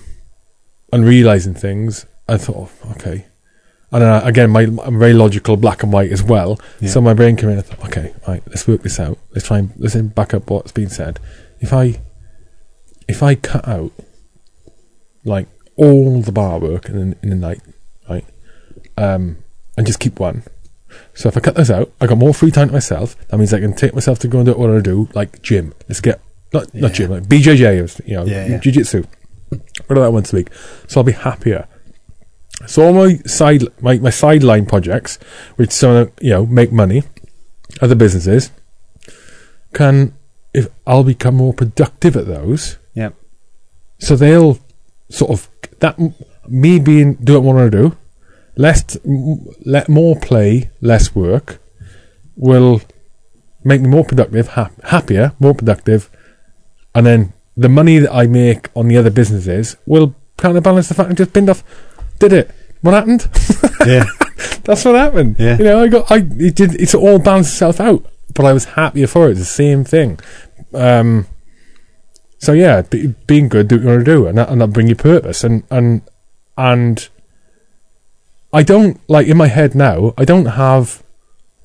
and 0.92 1.06
realizing 1.06 1.54
things, 1.54 2.06
I 2.28 2.38
thought, 2.38 2.72
oh, 2.86 2.92
okay. 2.92 3.27
And 3.92 4.04
I, 4.04 4.28
again, 4.28 4.50
my, 4.50 4.64
I'm 4.64 5.00
very 5.00 5.14
logical, 5.14 5.56
black 5.56 5.82
and 5.84 5.94
white 5.94 6.12
as 6.12 6.22
well. 6.22 6.60
Yeah. 6.82 6.90
So 6.90 7.02
my 7.02 7.14
brain 7.14 7.38
came 7.38 7.50
in. 7.50 7.58
I 7.58 7.62
thought, 7.62 7.86
okay, 7.88 8.14
right, 8.28 8.44
let's 8.48 8.68
work 8.68 8.82
this 8.84 9.00
out. 9.00 9.18
Let's 9.34 9.48
try 9.48 9.60
and 9.60 9.72
let's 9.78 9.96
back 9.96 10.34
up 10.34 10.50
what's 10.50 10.72
been 10.74 10.90
said. 10.90 11.20
If 11.62 11.72
I, 11.74 12.02
if 13.08 13.24
I 13.24 13.36
cut 13.36 13.68
out, 13.68 13.92
like 15.24 15.48
all 15.78 16.22
the 16.22 16.32
bar 16.32 16.60
work 16.60 16.90
in 16.90 17.12
the, 17.12 17.18
in 17.24 17.30
the 17.30 17.36
night, 17.36 17.62
right, 18.10 18.26
um, 18.98 19.38
and 19.78 19.88
just 19.88 20.00
keep 20.00 20.20
one. 20.20 20.44
So 21.14 21.30
if 21.30 21.38
I 21.38 21.40
cut 21.40 21.56
this 21.56 21.70
out, 21.70 21.92
I 22.02 22.08
got 22.08 22.18
more 22.18 22.34
free 22.34 22.52
time 22.52 22.68
to 22.68 22.74
myself. 22.74 23.16
That 23.28 23.38
means 23.38 23.54
I 23.54 23.60
can 23.60 23.74
take 23.74 23.94
myself 23.94 24.20
to 24.20 24.28
go 24.28 24.40
and 24.40 24.46
do 24.48 24.54
what 24.54 24.70
I 24.70 24.80
do, 24.80 25.10
like 25.14 25.42
gym. 25.42 25.74
Let's 25.88 26.02
get 26.02 26.22
not 26.54 26.74
not 26.74 26.94
gym, 26.94 27.12
like 27.12 27.24
BJJ, 27.24 28.08
you 28.08 28.16
know, 28.16 28.26
Yeah, 28.26 28.48
yeah. 28.48 28.58
jiu-jitsu. 28.60 29.04
What 29.50 29.96
that 29.96 30.12
once 30.12 30.34
a 30.34 30.38
week. 30.38 30.50
So 30.88 31.00
I'll 31.00 31.04
be 31.06 31.12
happier. 31.14 31.68
So 32.66 32.84
all 32.84 32.94
my 32.94 33.18
side 33.26 33.64
my, 33.82 34.00
my 34.00 34.10
sideline 34.10 34.66
projects, 34.66 35.20
which 35.58 35.72
some 35.72 35.96
of 35.96 36.12
you 36.22 36.32
know 36.32 36.46
make 36.46 36.72
money, 36.72 37.04
other 37.82 37.96
businesses, 37.96 38.52
can 39.74 40.14
if 40.54 40.68
I'll 40.88 41.04
become 41.04 41.36
more 41.36 41.54
productive 41.54 42.16
at 42.16 42.26
those. 42.26 42.78
Yep. 42.96 43.14
So 44.00 44.16
they'll 44.16 44.60
sort 45.10 45.32
of 45.32 45.50
that 45.80 46.00
me 46.48 46.80
being 46.80 47.16
doing 47.16 47.44
what 47.44 47.54
I 47.54 47.56
want 47.56 47.72
to 47.72 47.78
do, 47.90 47.98
less 48.56 48.98
let 49.66 49.88
more 49.88 50.16
play, 50.20 50.72
less 50.82 51.14
work, 51.14 51.62
will 52.36 52.82
make 53.64 53.82
me 53.82 53.88
more 53.88 54.06
productive, 54.06 54.50
hap- 54.50 54.82
happier, 54.86 55.34
more 55.40 55.54
productive, 55.54 56.10
and 56.96 57.06
then 57.06 57.34
the 57.56 57.70
money 57.70 58.00
that 58.00 58.14
I 58.14 58.28
make 58.28 58.70
on 58.76 58.88
the 58.88 58.98
other 58.98 59.10
businesses 59.10 59.78
will 59.86 60.16
kind 60.38 60.58
of 60.58 60.64
balance 60.64 60.88
the 60.88 60.94
fact 60.94 61.12
I 61.12 61.14
just 61.14 61.34
binned 61.34 61.50
off. 61.50 61.64
Did 62.20 62.34
it? 62.34 62.52
What 62.82 62.94
happened? 62.94 63.28
Yeah. 63.86 64.06
That's 64.64 64.84
what 64.86 64.96
happened. 64.96 65.38
Yeah. 65.40 65.58
You 65.58 65.64
know, 65.64 65.84
I 65.84 65.88
got, 65.88 66.12
I, 66.12 66.18
it 66.18 66.56
did, 66.56 66.76
it's 66.76 66.94
all 66.94 67.20
balanced 67.20 67.54
itself 67.54 67.80
out, 67.80 68.06
but 68.34 68.46
I 68.46 68.54
was 68.54 68.66
happier 68.66 69.08
for 69.08 69.28
it. 69.28 69.32
It's 69.32 69.40
the 69.40 69.46
same 69.46 69.84
thing. 69.84 70.20
Um, 70.74 71.28
so 72.40 72.54
yeah, 72.54 72.82
be, 72.82 73.16
being 73.26 73.50
good, 73.50 73.68
do 73.68 73.76
what 73.76 73.82
you 73.82 73.90
want 73.90 74.06
to 74.06 74.06
do, 74.06 74.28
and 74.28 74.38
that, 74.38 74.50
and 74.50 74.62
that 74.62 74.68
bring 74.68 74.88
you 74.88 74.96
purpose, 74.96 75.44
and 75.44 75.64
and 75.70 76.02
and 76.58 77.10
I 78.54 78.64
don't 78.64 79.00
like 79.10 79.28
in 79.28 79.38
my 79.38 79.48
head 79.48 79.76
now. 79.76 80.14
I 80.18 80.26
don't 80.26 80.46
have, 80.46 81.04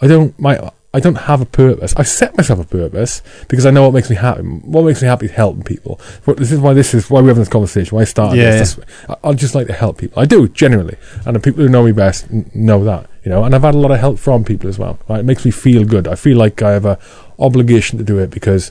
I 0.01 0.07
don't 0.07 0.39
my. 0.39 0.71
I 0.95 1.01
don't 1.01 1.15
have 1.17 1.41
a 1.41 1.47
purpose. 1.47 1.95
I 1.97 2.03
set 2.03 2.37
myself 2.37 2.61
a 2.61 2.65
purpose 2.65 3.23
because 3.49 3.65
I 3.65 3.71
know 3.71 3.85
what 3.85 3.95
makes 3.95 4.11
me 4.11 4.17
happy. 4.17 4.43
What 4.43 4.85
makes 4.85 5.01
me 5.01 5.09
happy 5.09 5.25
is 5.27 5.33
helping 5.33 5.63
people. 5.63 5.99
This 6.37 6.53
is 6.53 6.61
why 6.61 6.75
this 6.75 6.93
is 6.93 7.09
why 7.09 7.21
we're 7.23 7.29
having 7.29 7.41
this 7.41 7.49
conversation. 7.49 7.97
Why 7.97 8.03
I 8.03 8.05
started 8.05 8.37
Yeah, 8.37 8.51
this. 8.51 8.75
This- 8.75 8.85
I- 9.09 9.17
I 9.29 9.33
just 9.33 9.55
like 9.55 9.69
to 9.69 9.73
help 9.73 9.97
people. 9.99 10.21
I 10.21 10.27
do 10.27 10.49
generally, 10.49 10.97
and 11.25 11.35
the 11.35 11.41
people 11.41 11.63
who 11.63 11.71
know 11.71 11.83
me 11.85 11.93
best 11.93 12.27
n- 12.31 12.51
know 12.55 12.85
that. 12.85 13.07
You 13.25 13.31
know, 13.31 13.45
and 13.45 13.55
I've 13.55 13.63
had 13.63 13.75
a 13.75 13.79
lot 13.79 13.91
of 13.91 14.01
help 14.01 14.19
from 14.19 14.45
people 14.45 14.69
as 14.69 14.79
well. 14.79 14.99
Right? 15.09 15.21
It 15.21 15.25
makes 15.25 15.45
me 15.45 15.51
feel 15.51 15.85
good. 15.85 16.07
I 16.09 16.15
feel 16.15 16.37
like 16.37 16.61
I 16.61 16.73
have 16.73 16.85
a 16.85 16.99
obligation 17.39 17.97
to 17.99 18.05
do 18.05 18.19
it 18.19 18.31
because 18.31 18.71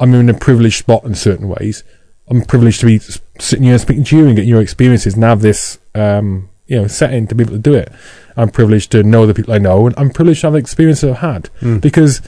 I'm 0.00 0.12
in 0.14 0.28
a 0.28 0.34
privileged 0.34 0.78
spot 0.78 1.04
in 1.04 1.14
certain 1.14 1.48
ways. 1.48 1.84
I'm 2.28 2.42
privileged 2.42 2.80
to 2.80 2.86
be 2.86 3.00
sitting 3.38 3.64
here 3.66 3.78
speaking 3.78 4.04
to 4.04 4.16
you 4.16 4.26
and 4.26 4.34
getting 4.34 4.48
your 4.48 4.62
experiences 4.62 5.14
and 5.14 5.22
have 5.22 5.42
this, 5.42 5.78
um, 5.94 6.48
you 6.72 6.80
know, 6.80 6.86
setting 6.88 7.26
to 7.28 7.34
be 7.34 7.42
able 7.44 7.52
to 7.52 7.58
do 7.58 7.74
it. 7.74 7.92
I'm 8.36 8.48
privileged 8.50 8.90
to 8.92 9.02
know 9.02 9.26
the 9.26 9.34
people 9.34 9.52
I 9.54 9.58
know, 9.58 9.86
and 9.86 9.94
I'm 9.98 10.10
privileged 10.10 10.40
to 10.40 10.46
have 10.48 10.54
the 10.54 10.58
experiences 10.58 11.04
I've 11.10 11.18
had 11.32 11.50
Mm. 11.60 11.80
because 11.80 12.22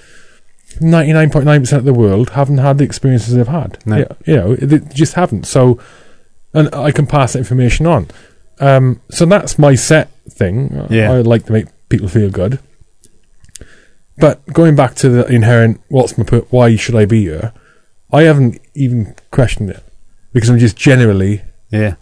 99.9% 0.80 1.72
of 1.78 1.84
the 1.84 1.94
world 1.94 2.30
haven't 2.30 2.58
had 2.58 2.78
the 2.78 2.84
experiences 2.84 3.34
they've 3.34 3.46
had. 3.48 3.78
No. 3.86 3.96
Yeah, 3.98 4.12
you 4.26 4.36
know, 4.36 4.54
they 4.56 4.78
just 4.94 5.14
haven't. 5.14 5.46
So, 5.46 5.78
and 6.52 6.74
I 6.74 6.90
can 6.90 7.06
pass 7.06 7.32
that 7.32 7.38
information 7.38 7.86
on. 7.86 8.08
Um, 8.60 9.00
so 9.10 9.24
that's 9.26 9.58
my 9.58 9.74
set 9.76 10.10
thing. 10.28 10.86
Yeah. 10.90 11.12
I 11.12 11.20
like 11.22 11.46
to 11.46 11.52
make 11.52 11.66
people 11.88 12.08
feel 12.08 12.30
good. 12.30 12.58
But 14.18 14.44
going 14.52 14.76
back 14.76 14.94
to 14.96 15.08
the 15.08 15.26
inherent, 15.26 15.80
what's 15.88 16.16
my 16.18 16.24
put? 16.24 16.52
why 16.52 16.76
should 16.76 16.94
I 16.94 17.04
be 17.04 17.22
here? 17.22 17.52
I 18.12 18.22
haven't 18.22 18.60
even 18.74 19.14
questioned 19.32 19.70
it 19.70 19.82
because 20.32 20.48
I'm 20.50 20.58
just 20.58 20.76
generally, 20.76 21.42
Yeah. 21.70 21.94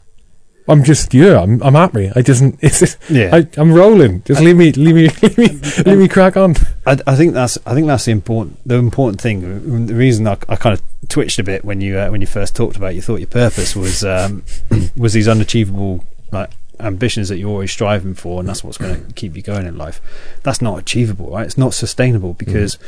I'm 0.68 0.84
just 0.84 1.12
yeah, 1.12 1.40
I'm, 1.40 1.62
I'm 1.62 1.74
happy. 1.74 2.10
I 2.14 2.22
just, 2.22 2.42
it's 2.60 2.80
just, 2.80 2.98
Yeah. 3.10 3.30
I, 3.34 3.48
I'm 3.56 3.72
rolling. 3.72 4.22
Just 4.22 4.40
leave 4.40 4.56
me, 4.56 4.72
leave 4.72 4.94
me, 4.94 5.08
leave 5.22 5.38
me, 5.38 5.48
leave 5.84 5.98
me 5.98 6.08
crack 6.08 6.36
on. 6.36 6.54
I, 6.86 6.98
I 7.06 7.16
think 7.16 7.34
that's 7.34 7.58
I 7.66 7.74
think 7.74 7.86
that's 7.86 8.04
the 8.04 8.12
important 8.12 8.58
the 8.66 8.76
important 8.76 9.20
thing. 9.20 9.86
The 9.86 9.94
reason 9.94 10.26
I, 10.26 10.38
I 10.48 10.56
kind 10.56 10.78
of 10.78 10.82
twitched 11.08 11.38
a 11.38 11.42
bit 11.42 11.64
when 11.64 11.80
you 11.80 11.98
uh, 11.98 12.10
when 12.10 12.20
you 12.20 12.26
first 12.26 12.54
talked 12.54 12.76
about 12.76 12.94
you 12.94 13.02
thought 13.02 13.16
your 13.16 13.28
purpose 13.28 13.74
was 13.74 14.04
um, 14.04 14.44
was 14.96 15.12
these 15.12 15.28
unachievable 15.28 16.04
like 16.30 16.50
ambitions 16.80 17.28
that 17.28 17.38
you're 17.38 17.50
always 17.50 17.72
striving 17.72 18.14
for, 18.14 18.40
and 18.40 18.48
that's 18.48 18.62
what's 18.62 18.78
going 18.78 19.06
to 19.06 19.12
keep 19.14 19.36
you 19.36 19.42
going 19.42 19.66
in 19.66 19.76
life. 19.76 20.00
That's 20.42 20.62
not 20.62 20.78
achievable, 20.78 21.30
right? 21.30 21.46
It's 21.46 21.58
not 21.58 21.74
sustainable 21.74 22.34
because 22.34 22.78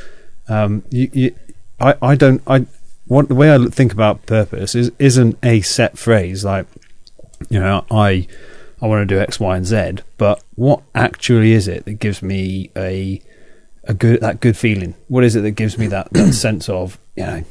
um, 0.48 0.84
you, 0.90 1.10
you 1.12 1.34
I 1.80 1.94
I 2.00 2.14
don't 2.14 2.40
I 2.46 2.66
what 3.06 3.28
the 3.28 3.34
way 3.34 3.54
I 3.54 3.58
think 3.66 3.92
about 3.92 4.26
purpose 4.26 4.74
is 4.74 4.90
isn't 4.98 5.38
a 5.42 5.60
set 5.60 5.98
phrase 5.98 6.44
like 6.44 6.66
you 7.50 7.60
know 7.60 7.84
I 7.90 8.26
I 8.82 8.86
want 8.86 9.08
to 9.08 9.14
do 9.14 9.20
X, 9.20 9.40
Y, 9.40 9.56
and 9.56 9.66
Z. 9.66 10.02
But 10.18 10.42
what 10.54 10.82
actually 10.94 11.52
is 11.52 11.68
it 11.68 11.84
that 11.84 11.94
gives 11.94 12.22
me 12.22 12.70
a 12.76 13.20
a 13.84 13.94
good 13.94 14.20
that 14.20 14.40
good 14.40 14.56
feeling? 14.56 14.94
What 15.08 15.24
is 15.24 15.36
it 15.36 15.42
that 15.42 15.52
gives 15.52 15.78
me 15.78 15.86
that, 15.88 16.12
that 16.12 16.32
sense 16.46 16.68
of 16.68 16.98
you 17.16 17.24
know 17.24 17.44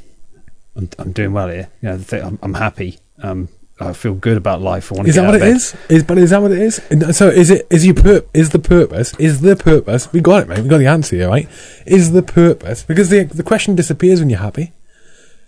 I'm, 0.75 0.89
I'm 0.97 1.11
doing 1.11 1.33
well 1.33 1.49
here. 1.49 1.69
You 1.81 1.89
know, 1.89 1.97
the 1.97 2.03
thing, 2.03 2.23
I'm, 2.23 2.39
I'm 2.41 2.53
happy. 2.55 2.99
Um, 3.21 3.49
I 3.79 3.93
feel 3.93 4.13
good 4.13 4.37
about 4.37 4.61
life. 4.61 4.91
I 4.91 4.95
want 4.95 5.05
to 5.05 5.09
Is 5.09 5.15
get 5.15 5.21
that 5.23 5.27
what 5.27 5.35
it 5.41 5.47
is? 5.47 5.75
Is 5.89 6.03
but 6.03 6.17
is 6.17 6.29
that 6.29 6.41
what 6.41 6.51
it 6.51 6.59
is? 6.59 6.75
So 7.17 7.27
is 7.29 7.49
it 7.49 7.67
is 7.69 7.85
your 7.85 7.95
pur- 7.95 8.25
is 8.33 8.51
the 8.51 8.59
purpose 8.59 9.13
is 9.17 9.41
the 9.41 9.55
purpose? 9.55 10.11
We 10.13 10.21
got 10.21 10.43
it, 10.43 10.47
mate. 10.47 10.59
We 10.59 10.69
got 10.69 10.77
the 10.77 10.87
answer 10.87 11.15
here, 11.15 11.27
right? 11.27 11.49
Is 11.85 12.11
the 12.11 12.21
purpose 12.21 12.83
because 12.83 13.09
the 13.09 13.23
the 13.23 13.43
question 13.43 13.75
disappears 13.75 14.19
when 14.19 14.29
you're 14.29 14.39
happy. 14.39 14.71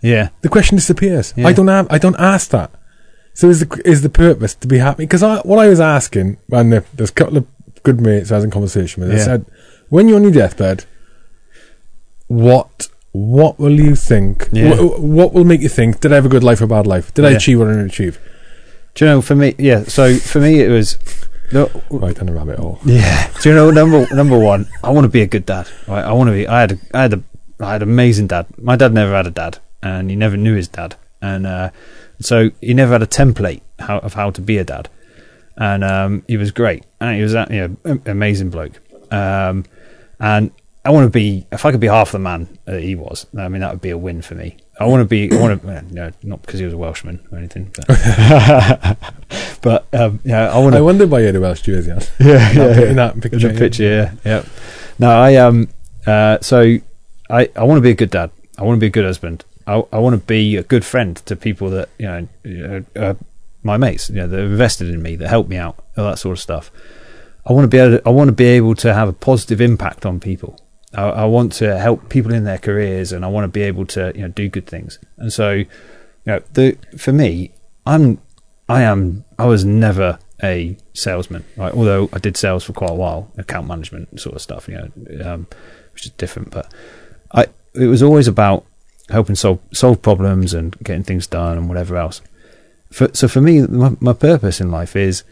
Yeah, 0.02 0.28
The 0.42 0.50
question 0.50 0.76
disappears. 0.76 1.32
Yeah. 1.36 1.48
I 1.48 1.52
don't 1.52 1.68
have. 1.68 1.86
I 1.90 1.98
don't 1.98 2.18
ask 2.20 2.50
that. 2.50 2.70
So 3.36 3.50
is 3.50 3.60
the 3.60 3.82
is 3.84 4.00
the 4.00 4.08
purpose 4.08 4.54
to 4.54 4.66
be 4.66 4.78
happy? 4.78 5.02
Because 5.04 5.22
I, 5.22 5.38
what 5.40 5.58
I 5.58 5.68
was 5.68 5.78
asking 5.78 6.38
and 6.50 6.72
the, 6.72 6.84
there's 6.94 7.10
a 7.10 7.12
couple 7.20 7.36
of 7.36 7.46
good 7.82 8.00
mates 8.00 8.32
I 8.32 8.36
was 8.36 8.44
in 8.44 8.50
conversation 8.50 9.02
with, 9.02 9.12
I 9.12 9.16
Yeah. 9.18 9.24
said, 9.24 9.44
when 9.90 10.08
you're 10.08 10.16
on 10.16 10.22
your 10.22 10.32
deathbed, 10.32 10.86
what 12.28 12.88
what 13.12 13.58
will 13.58 13.78
you 13.78 13.94
think? 13.94 14.48
Yeah. 14.52 14.70
What, 14.70 15.00
what 15.00 15.32
will 15.32 15.44
make 15.44 15.60
you 15.60 15.68
think? 15.68 16.00
Did 16.00 16.12
I 16.12 16.16
have 16.16 16.26
a 16.26 16.28
good 16.30 16.44
life 16.44 16.60
or 16.60 16.64
a 16.64 16.68
bad 16.68 16.86
life? 16.86 17.12
Did 17.14 17.24
I 17.24 17.30
achieve 17.30 17.58
what 17.58 17.68
I 17.68 17.72
didn't 17.72 17.86
achieve? 17.86 18.18
do 18.94 19.04
you 19.04 19.10
know? 19.10 19.22
For 19.22 19.34
me, 19.34 19.54
yeah. 19.58 19.84
So 19.84 20.16
for 20.16 20.40
me, 20.40 20.60
it 20.60 20.68
was. 20.70 20.98
No, 21.52 21.70
Right 21.90 22.16
down 22.16 22.26
the 22.26 22.32
rabbit 22.32 22.58
hole. 22.58 22.78
Yeah. 22.84 23.30
Do 23.40 23.48
you 23.50 23.54
know 23.54 23.70
number 23.70 24.06
number 24.14 24.38
one? 24.38 24.66
I 24.82 24.90
want 24.90 25.04
to 25.04 25.08
be 25.08 25.22
a 25.22 25.26
good 25.26 25.46
dad. 25.46 25.68
Right. 25.86 26.04
I 26.04 26.12
want 26.12 26.28
to 26.28 26.32
be. 26.32 26.48
I 26.48 26.60
had 26.62 26.72
a, 26.72 26.78
I 26.92 27.02
had 27.02 27.12
a 27.14 27.22
I 27.60 27.72
had 27.72 27.82
an 27.82 27.88
amazing 27.90 28.26
dad. 28.28 28.46
My 28.58 28.76
dad 28.76 28.92
never 28.92 29.12
had 29.14 29.26
a 29.26 29.30
dad, 29.30 29.58
and 29.82 30.10
he 30.10 30.16
never 30.16 30.36
knew 30.36 30.54
his 30.56 30.68
dad, 30.68 30.96
and 31.22 31.46
uh, 31.46 31.70
so 32.20 32.50
he 32.60 32.74
never 32.74 32.92
had 32.92 33.02
a 33.02 33.06
template 33.06 33.60
how, 33.78 33.98
of 33.98 34.14
how 34.14 34.30
to 34.30 34.40
be 34.40 34.58
a 34.58 34.64
dad. 34.64 34.88
and 35.56 35.82
um, 35.84 36.22
he 36.28 36.36
was 36.36 36.50
great, 36.50 36.84
and 37.00 37.16
he 37.16 37.22
was 37.22 37.34
a- 37.34 37.46
you 37.50 37.76
know, 37.84 38.00
amazing 38.06 38.50
bloke. 38.50 38.80
Um, 39.10 39.64
and 40.20 40.50
I 40.84 40.90
want 40.90 41.04
to 41.06 41.10
be 41.10 41.46
if 41.52 41.64
I 41.64 41.70
could 41.72 41.80
be 41.80 41.86
half 41.88 42.12
the 42.12 42.18
man 42.18 42.58
that 42.64 42.80
he 42.82 42.94
was. 42.94 43.26
I 43.38 43.48
mean, 43.48 43.60
that 43.60 43.72
would 43.72 43.80
be 43.80 43.90
a 43.90 43.98
win 43.98 44.22
for 44.22 44.34
me. 44.34 44.56
I 44.78 44.84
want 44.86 45.00
to 45.00 45.04
be. 45.06 45.32
I 45.32 45.40
want 45.40 45.60
to. 45.60 45.66
Well, 45.66 45.82
no, 45.90 46.10
not 46.22 46.42
because 46.42 46.58
he 46.60 46.64
was 46.66 46.74
a 46.74 46.78
Welshman 46.78 47.26
or 47.32 47.38
anything, 47.38 47.72
but, 47.74 47.86
but 49.62 49.86
um, 49.94 50.20
yeah, 50.24 50.50
I 50.52 50.58
want 50.58 50.74
I 50.74 50.78
to. 50.78 50.84
wondered 50.84 51.10
why 51.10 51.20
you 51.20 51.26
had 51.26 51.36
a 51.36 51.40
Welsh 51.40 51.62
jersey 51.62 51.90
on. 51.90 51.98
Yeah, 52.20 52.52
That 52.52 52.76
bit- 52.76 52.88
in 52.90 52.96
that 52.96 53.14
in 53.14 53.20
the 53.40 53.54
picture, 53.58 53.82
yeah, 53.82 54.12
yeah. 54.24 54.44
No, 54.98 55.08
I 55.10 55.36
um, 55.36 55.68
uh, 56.06 56.38
so 56.40 56.76
I 57.30 57.48
I 57.56 57.64
want 57.64 57.78
to 57.78 57.82
be 57.82 57.90
a 57.90 57.94
good 57.94 58.10
dad. 58.10 58.30
I 58.58 58.62
want 58.62 58.76
to 58.76 58.80
be 58.80 58.86
a 58.86 58.90
good 58.90 59.04
husband. 59.06 59.44
I 59.66 59.84
I 59.92 59.98
want 59.98 60.20
to 60.20 60.26
be 60.26 60.56
a 60.56 60.62
good 60.62 60.84
friend 60.84 61.16
to 61.26 61.36
people 61.36 61.70
that 61.70 61.88
you 61.98 62.06
know, 62.06 62.28
know, 62.44 62.84
uh, 62.94 63.14
my 63.62 63.76
mates, 63.76 64.08
you 64.08 64.16
know, 64.16 64.28
that 64.28 64.38
invested 64.38 64.88
in 64.88 65.02
me, 65.02 65.16
that 65.16 65.28
help 65.28 65.48
me 65.48 65.56
out, 65.56 65.84
all 65.96 66.04
that 66.04 66.18
sort 66.18 66.38
of 66.38 66.40
stuff. 66.40 66.70
I 67.44 67.52
want 67.52 67.64
to 67.64 67.68
be 67.68 67.78
able. 67.78 67.98
To, 67.98 68.08
I 68.08 68.10
want 68.10 68.28
to 68.28 68.32
be 68.32 68.46
able 68.46 68.74
to 68.76 68.94
have 68.94 69.08
a 69.08 69.12
positive 69.12 69.60
impact 69.60 70.04
on 70.06 70.20
people. 70.20 70.58
I, 70.94 71.02
I 71.02 71.24
want 71.26 71.52
to 71.54 71.78
help 71.78 72.08
people 72.08 72.32
in 72.32 72.44
their 72.44 72.58
careers, 72.58 73.12
and 73.12 73.24
I 73.24 73.28
want 73.28 73.44
to 73.44 73.48
be 73.48 73.62
able 73.62 73.86
to 73.86 74.12
you 74.14 74.22
know 74.22 74.28
do 74.28 74.48
good 74.48 74.66
things. 74.66 74.98
And 75.18 75.32
so, 75.32 75.52
you 75.52 75.66
know, 76.24 76.40
the 76.54 76.76
for 76.96 77.12
me, 77.12 77.52
I'm 77.84 78.18
I 78.68 78.82
am 78.82 79.24
I 79.38 79.46
was 79.46 79.64
never 79.64 80.18
a 80.42 80.76
salesman, 80.92 81.44
right? 81.56 81.72
Although 81.72 82.08
I 82.12 82.18
did 82.18 82.36
sales 82.36 82.64
for 82.64 82.72
quite 82.72 82.90
a 82.90 82.94
while, 82.94 83.30
account 83.38 83.66
management 83.66 84.20
sort 84.20 84.34
of 84.34 84.42
stuff, 84.42 84.68
you 84.68 84.74
know, 84.74 85.24
um, 85.24 85.46
which 85.92 86.06
is 86.06 86.10
different. 86.12 86.50
But 86.50 86.72
I 87.32 87.46
it 87.74 87.86
was 87.86 88.02
always 88.02 88.26
about 88.26 88.64
helping 89.10 89.36
solve 89.36 89.60
solve 89.72 90.02
problems 90.02 90.54
and 90.54 90.76
getting 90.82 91.02
things 91.02 91.26
done 91.26 91.56
and 91.56 91.68
whatever 91.68 91.96
else. 91.96 92.20
For, 92.90 93.08
so 93.12 93.28
for 93.28 93.40
me, 93.40 93.62
my, 93.66 93.96
my 94.00 94.12
purpose 94.12 94.60
in 94.60 94.70
life 94.70 94.96
is 94.96 95.24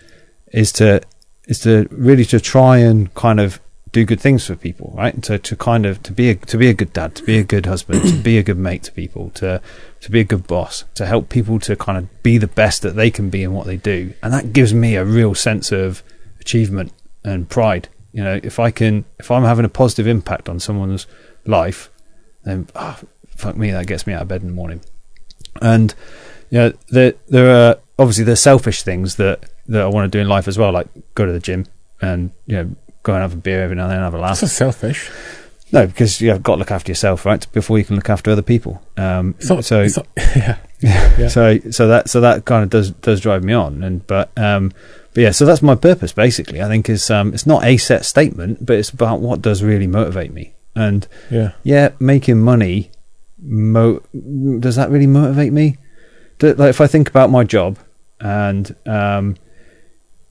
is 0.52 0.72
to 0.72 1.00
is 1.46 1.60
to 1.60 1.88
really 1.90 2.24
to 2.26 2.40
try 2.40 2.78
and 2.78 3.12
kind 3.14 3.40
of 3.40 3.60
do 3.94 4.04
good 4.04 4.20
things 4.20 4.44
for 4.44 4.56
people, 4.56 4.92
right? 4.96 5.22
To, 5.22 5.38
to 5.38 5.56
kind 5.56 5.86
of 5.86 6.02
to 6.02 6.12
be 6.12 6.30
a 6.30 6.34
to 6.34 6.58
be 6.58 6.68
a 6.68 6.74
good 6.74 6.92
dad, 6.92 7.14
to 7.14 7.22
be 7.22 7.38
a 7.38 7.44
good 7.44 7.66
husband, 7.66 8.02
to 8.02 8.16
be 8.16 8.38
a 8.38 8.42
good 8.42 8.58
mate 8.58 8.82
to 8.84 8.92
people, 8.92 9.30
to 9.36 9.62
to 10.00 10.10
be 10.10 10.20
a 10.20 10.24
good 10.24 10.46
boss, 10.46 10.84
to 10.94 11.06
help 11.06 11.28
people 11.28 11.58
to 11.60 11.76
kind 11.76 11.96
of 11.96 12.22
be 12.22 12.36
the 12.36 12.48
best 12.48 12.82
that 12.82 12.96
they 12.96 13.10
can 13.10 13.30
be 13.30 13.42
in 13.42 13.52
what 13.52 13.66
they 13.66 13.76
do, 13.76 14.12
and 14.22 14.32
that 14.32 14.52
gives 14.52 14.74
me 14.74 14.96
a 14.96 15.04
real 15.04 15.34
sense 15.34 15.70
of 15.72 16.02
achievement 16.40 16.92
and 17.24 17.48
pride. 17.48 17.88
You 18.12 18.22
know, 18.22 18.40
if 18.42 18.58
I 18.58 18.70
can, 18.70 19.04
if 19.18 19.30
I'm 19.30 19.44
having 19.44 19.64
a 19.64 19.68
positive 19.68 20.06
impact 20.06 20.48
on 20.48 20.60
someone's 20.60 21.06
life, 21.46 21.90
then 22.42 22.68
ah, 22.74 22.98
fuck 23.36 23.56
me, 23.56 23.70
that 23.70 23.86
gets 23.86 24.06
me 24.06 24.12
out 24.12 24.22
of 24.22 24.28
bed 24.28 24.42
in 24.42 24.48
the 24.48 24.54
morning. 24.54 24.80
And 25.60 25.94
you 26.50 26.58
know, 26.58 26.72
there 26.90 27.14
there 27.28 27.50
are 27.50 27.76
obviously 27.98 28.24
there's 28.24 28.40
selfish 28.40 28.82
things 28.82 29.16
that 29.16 29.44
that 29.68 29.82
I 29.82 29.86
want 29.86 30.10
to 30.10 30.16
do 30.18 30.20
in 30.20 30.28
life 30.28 30.48
as 30.48 30.58
well, 30.58 30.72
like 30.72 30.88
go 31.14 31.24
to 31.26 31.32
the 31.32 31.40
gym 31.40 31.66
and 32.00 32.30
you 32.46 32.56
know 32.56 32.74
go 33.02 33.12
and 33.14 33.22
have 33.22 33.32
a 33.34 33.36
beer 33.36 33.62
every 33.62 33.76
now 33.76 33.84
and 33.84 33.92
then, 33.92 34.00
have 34.00 34.14
a 34.14 34.18
laugh. 34.18 34.40
That's 34.40 34.52
selfish. 34.52 35.10
No, 35.72 35.86
because 35.86 36.20
you've 36.20 36.42
got 36.42 36.54
to 36.54 36.58
look 36.60 36.70
after 36.70 36.90
yourself, 36.90 37.26
right? 37.26 37.44
Before 37.52 37.78
you 37.78 37.84
can 37.84 37.96
look 37.96 38.08
after 38.08 38.30
other 38.30 38.42
people. 38.42 38.80
Um, 38.96 39.34
It's 39.38 39.48
not, 39.48 39.64
so, 39.64 39.84
not, 39.84 40.06
yeah. 40.36 40.58
Yeah. 40.80 41.28
so, 41.28 41.58
so 41.70 41.88
that, 41.88 42.08
so 42.08 42.20
that 42.20 42.44
kind 42.44 42.62
of 42.62 42.70
does 42.70 42.90
does 42.92 43.20
drive 43.20 43.42
me 43.42 43.54
on. 43.54 43.82
And 43.82 44.06
but, 44.06 44.30
um, 44.38 44.70
but 45.14 45.22
yeah, 45.22 45.30
so 45.32 45.44
that's 45.46 45.62
my 45.62 45.74
purpose 45.74 46.12
basically. 46.12 46.62
I 46.62 46.68
think 46.68 46.88
is 46.88 47.10
um, 47.10 47.34
it's 47.34 47.46
not 47.46 47.64
a 47.64 47.76
set 47.76 48.04
statement, 48.04 48.64
but 48.64 48.76
it's 48.76 48.90
about 48.90 49.20
what 49.20 49.42
does 49.42 49.62
really 49.62 49.86
motivate 49.86 50.32
me. 50.32 50.52
And 50.76 51.06
Yeah. 51.30 51.52
yeah, 51.62 51.90
making 51.98 52.40
money, 52.40 52.90
mo- 53.44 54.02
does 54.58 54.76
that 54.76 54.90
really 54.90 55.06
motivate 55.06 55.52
me? 55.52 55.76
Do, 56.38 56.54
like 56.54 56.70
if 56.70 56.80
I 56.80 56.86
think 56.86 57.08
about 57.08 57.30
my 57.30 57.44
job, 57.44 57.78
and 58.20 58.74
um, 58.86 59.36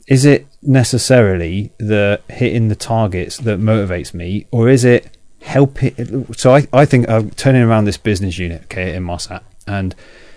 is 0.07 0.25
it 0.25 0.47
necessarily 0.61 1.71
the 1.77 2.21
hitting 2.29 2.67
the 2.67 2.75
targets 2.75 3.37
that 3.37 3.59
motivates 3.59 4.13
me, 4.13 4.47
or 4.51 4.69
is 4.69 4.83
it 4.83 5.17
helping? 5.41 6.33
So 6.33 6.55
I, 6.55 6.67
I 6.73 6.85
think 6.85 7.09
I'm 7.09 7.29
turning 7.31 7.61
around 7.61 7.85
this 7.85 7.97
business 7.97 8.37
unit, 8.37 8.63
okay, 8.63 8.93
Inmarsat, 8.93 9.43
and 9.67 9.95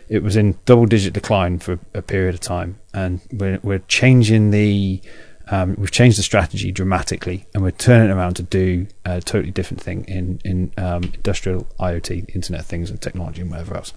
it 0.08 0.22
was 0.22 0.36
in 0.36 0.56
double 0.66 0.86
digit 0.86 1.12
decline 1.12 1.58
for 1.58 1.78
a 1.94 2.02
period 2.02 2.34
of 2.34 2.40
time, 2.40 2.78
and 2.92 3.20
we're 3.32 3.58
we're 3.62 3.80
changing 3.80 4.50
the. 4.50 5.00
Um, 5.48 5.76
we've 5.78 5.92
changed 5.92 6.18
the 6.18 6.22
strategy 6.22 6.72
dramatically, 6.72 7.46
and 7.54 7.62
we're 7.62 7.70
turning 7.70 8.10
around 8.10 8.34
to 8.34 8.42
do 8.42 8.88
a 9.04 9.20
totally 9.20 9.52
different 9.52 9.80
thing 9.80 10.04
in 10.04 10.40
in 10.44 10.72
um, 10.76 11.04
industrial 11.14 11.66
IoT, 11.78 12.34
Internet 12.34 12.62
of 12.62 12.66
Things, 12.66 12.90
and 12.90 13.00
technology, 13.00 13.42
and 13.42 13.50
whatever 13.50 13.76
else. 13.76 13.92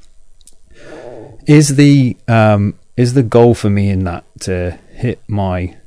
Is 1.48 1.76
the 1.76 2.18
um, 2.28 2.76
is 2.96 3.14
the 3.14 3.24
goal 3.24 3.56
for 3.56 3.70
me 3.70 3.90
in 3.90 4.04
that 4.04 4.26
to 4.42 4.78
hit 4.92 5.22
my 5.28 5.78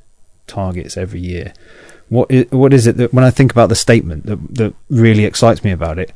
targets 0.47 0.97
every 0.97 1.21
year? 1.21 1.53
What 2.09 2.31
is, 2.31 2.51
what 2.51 2.73
is 2.73 2.87
it 2.87 2.97
that 2.97 3.15
when 3.15 3.25
I 3.25 3.31
think 3.31 3.53
about 3.53 3.69
the 3.69 3.75
statement 3.75 4.27
that 4.27 4.55
that 4.55 4.75
really 4.89 5.25
excites 5.25 5.63
me 5.63 5.71
about 5.71 5.99
it? 5.99 6.13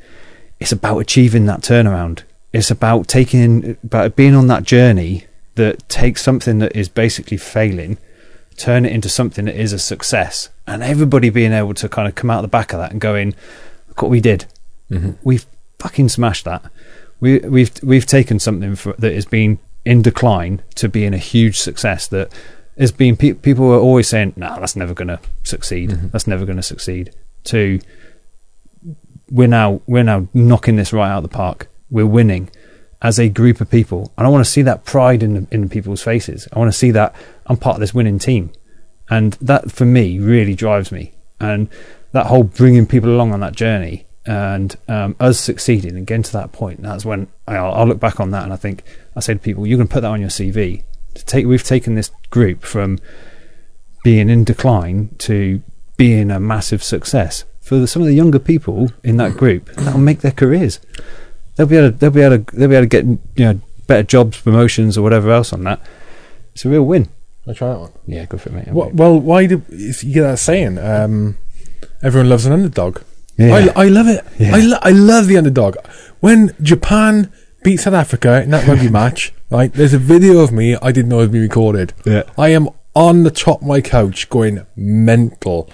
It's 0.58 0.72
about 0.72 0.98
achieving 0.98 1.46
that 1.46 1.60
turnaround. 1.60 2.22
It's 2.52 2.70
about 2.70 3.08
taking 3.08 3.76
about 3.84 4.16
being 4.16 4.34
on 4.34 4.46
that 4.48 4.64
journey 4.64 5.26
that 5.54 5.88
takes 5.88 6.22
something 6.22 6.58
that 6.58 6.74
is 6.74 6.88
basically 6.88 7.36
failing, 7.36 7.98
turn 8.56 8.84
it 8.84 8.92
into 8.92 9.08
something 9.08 9.44
that 9.44 9.54
is 9.60 9.72
a 9.72 9.78
success, 9.78 10.48
and 10.66 10.82
everybody 10.82 11.30
being 11.30 11.52
able 11.52 11.74
to 11.74 11.88
kind 11.88 12.08
of 12.08 12.14
come 12.14 12.30
out 12.30 12.42
the 12.42 12.48
back 12.48 12.72
of 12.72 12.78
that 12.78 12.92
and 12.92 13.00
going, 13.00 13.34
"Look 13.88 14.02
what 14.02 14.10
we 14.10 14.20
did! 14.20 14.46
Mm-hmm. 14.90 15.12
We've 15.22 15.46
fucking 15.78 16.08
smashed 16.08 16.44
that. 16.44 16.70
We, 17.20 17.38
we've 17.40 17.72
we've 17.82 18.06
taken 18.06 18.38
something 18.38 18.76
for, 18.76 18.92
that 18.94 19.14
has 19.14 19.26
been 19.26 19.58
in 19.84 20.02
decline 20.02 20.62
to 20.76 20.88
being 20.88 21.14
a 21.14 21.18
huge 21.18 21.58
success. 21.58 22.06
That 22.08 22.32
has 22.78 22.92
been 22.92 23.16
pe- 23.16 23.34
people 23.34 23.72
are 23.72 23.78
always 23.80 24.08
saying, 24.08 24.34
"No, 24.36 24.56
that's 24.58 24.76
never 24.76 24.94
going 24.94 25.08
to 25.08 25.20
succeed. 25.44 25.90
Mhm. 25.90 26.10
That's 26.10 26.26
never 26.26 26.44
going 26.44 26.56
to 26.56 26.62
succeed." 26.62 27.12
To 27.44 27.80
we're 29.30 29.48
now 29.48 29.80
we're 29.86 30.02
now 30.02 30.28
knocking 30.34 30.76
this 30.76 30.92
right 30.92 31.10
out 31.10 31.18
of 31.18 31.30
the 31.30 31.36
park. 31.36 31.68
We're 31.90 32.06
winning 32.06 32.50
as 33.02 33.18
a 33.18 33.28
group 33.28 33.60
of 33.60 33.70
people, 33.70 34.12
and 34.16 34.26
I 34.26 34.30
want 34.30 34.44
to 34.44 34.50
see 34.50 34.62
that 34.62 34.84
pride 34.84 35.22
in 35.22 35.46
in 35.50 35.68
people's 35.68 36.02
faces. 36.02 36.48
I 36.52 36.58
want 36.58 36.72
to 36.72 36.78
see 36.78 36.90
that 36.92 37.14
I'm 37.46 37.56
part 37.56 37.76
of 37.76 37.80
this 37.80 37.94
winning 37.94 38.18
team, 38.18 38.52
and 39.10 39.34
that 39.34 39.70
for 39.70 39.84
me 39.84 40.18
really 40.18 40.54
drives 40.54 40.90
me. 40.90 41.14
And 41.38 41.68
that 42.12 42.26
whole 42.26 42.44
bringing 42.44 42.86
people 42.86 43.10
along 43.10 43.32
on 43.32 43.40
that 43.40 43.54
journey 43.54 44.06
and 44.24 44.74
um, 44.88 45.14
us 45.20 45.38
succeeding 45.38 45.96
and 45.96 46.06
getting 46.06 46.22
to 46.22 46.32
that 46.32 46.50
point. 46.50 46.82
That's 46.82 47.04
when 47.04 47.28
I'll, 47.46 47.72
I'll 47.72 47.86
look 47.86 48.00
back 48.00 48.18
on 48.18 48.30
that 48.30 48.44
and 48.44 48.52
I 48.52 48.56
think 48.56 48.82
I 49.14 49.20
say 49.20 49.34
to 49.34 49.40
people, 49.40 49.66
"You 49.66 49.76
can 49.76 49.88
put 49.88 50.00
that 50.00 50.10
on 50.10 50.20
your 50.20 50.30
CV." 50.30 50.82
To 51.14 51.24
take, 51.24 51.46
we've 51.46 51.62
taken 51.62 51.94
this 51.94 52.10
group 52.30 52.62
from 52.62 52.98
being 54.04 54.28
in 54.28 54.44
decline 54.44 55.14
to 55.18 55.62
being 55.96 56.30
a 56.30 56.38
massive 56.38 56.82
success. 56.82 57.44
For 57.60 57.76
the, 57.76 57.86
some 57.86 58.02
of 58.02 58.06
the 58.06 58.14
younger 58.14 58.38
people 58.38 58.92
in 59.02 59.16
that 59.16 59.36
group, 59.36 59.66
that'll 59.74 59.98
make 59.98 60.20
their 60.20 60.30
careers. 60.30 60.78
They'll 61.56 61.66
be 61.66 61.76
able 61.76 61.90
to, 61.92 61.96
they'll 61.98 62.10
be 62.10 62.20
able 62.22 62.44
to, 62.44 62.56
they'll 62.56 62.68
be 62.68 62.74
able 62.76 62.84
to 62.84 62.88
get 62.88 63.04
you 63.04 63.20
know 63.36 63.60
better 63.86 64.02
jobs, 64.02 64.40
promotions, 64.40 64.96
or 64.98 65.02
whatever 65.02 65.30
else 65.30 65.52
on 65.52 65.64
that. 65.64 65.80
It's 66.54 66.64
a 66.64 66.68
real 66.68 66.84
win. 66.84 67.08
I'll 67.46 67.54
try 67.54 67.68
that 67.68 67.78
one. 67.80 67.92
Yeah, 68.06 68.24
good 68.26 68.40
for 68.40 68.48
it, 68.48 68.54
mate. 68.54 68.68
Well, 68.68 68.90
well 68.90 69.18
why 69.18 69.46
do 69.46 69.62
if 69.70 70.02
you 70.04 70.14
get 70.14 70.22
that 70.22 70.38
saying? 70.38 70.78
Um, 70.78 71.38
everyone 72.02 72.28
loves 72.28 72.44
an 72.46 72.52
underdog. 72.52 73.00
yeah. 73.36 73.54
I, 73.76 73.84
I 73.84 73.88
love 73.88 74.08
it. 74.08 74.24
Yeah. 74.38 74.56
I, 74.56 74.60
lo- 74.60 74.78
I 74.82 74.90
love 74.90 75.26
the 75.28 75.36
underdog. 75.38 75.76
When 76.20 76.54
Japan 76.60 77.32
beat 77.62 77.78
South 77.78 77.94
Africa 77.94 78.42
in 78.42 78.50
that 78.50 78.66
rugby 78.66 78.88
match, 79.00 79.32
right? 79.50 79.72
There's 79.72 79.94
a 79.94 79.98
video 79.98 80.38
of 80.40 80.50
me. 80.52 80.76
I 80.76 80.90
didn't 80.92 81.08
know 81.08 81.18
it 81.18 81.22
was 81.22 81.28
being 81.30 81.42
recorded. 81.44 81.92
yeah. 82.04 82.22
I 82.36 82.48
am 82.48 82.68
on 82.94 83.22
the 83.22 83.30
top 83.30 83.60
of 83.62 83.66
my 83.68 83.80
couch 83.80 84.28
going 84.28 84.66
mental. 84.74 85.70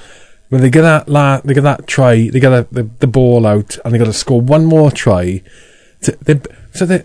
When 0.48 0.60
they 0.60 0.68
get 0.70 0.82
that 0.82 1.09
la- 1.09 1.40
they 1.40 1.54
get 1.54 1.62
that 1.62 1.86
try, 1.86 2.28
they 2.28 2.40
get 2.40 2.50
the, 2.50 2.82
the, 2.82 2.90
the 2.98 3.06
ball 3.06 3.46
out, 3.46 3.78
and 3.84 3.94
they 3.94 3.98
got 3.98 4.04
to 4.04 4.12
score 4.12 4.40
one 4.42 4.66
more 4.66 4.90
try. 4.90 5.42
To, 6.02 6.18
they, 6.22 6.40
so 6.72 6.86
they, 6.86 7.04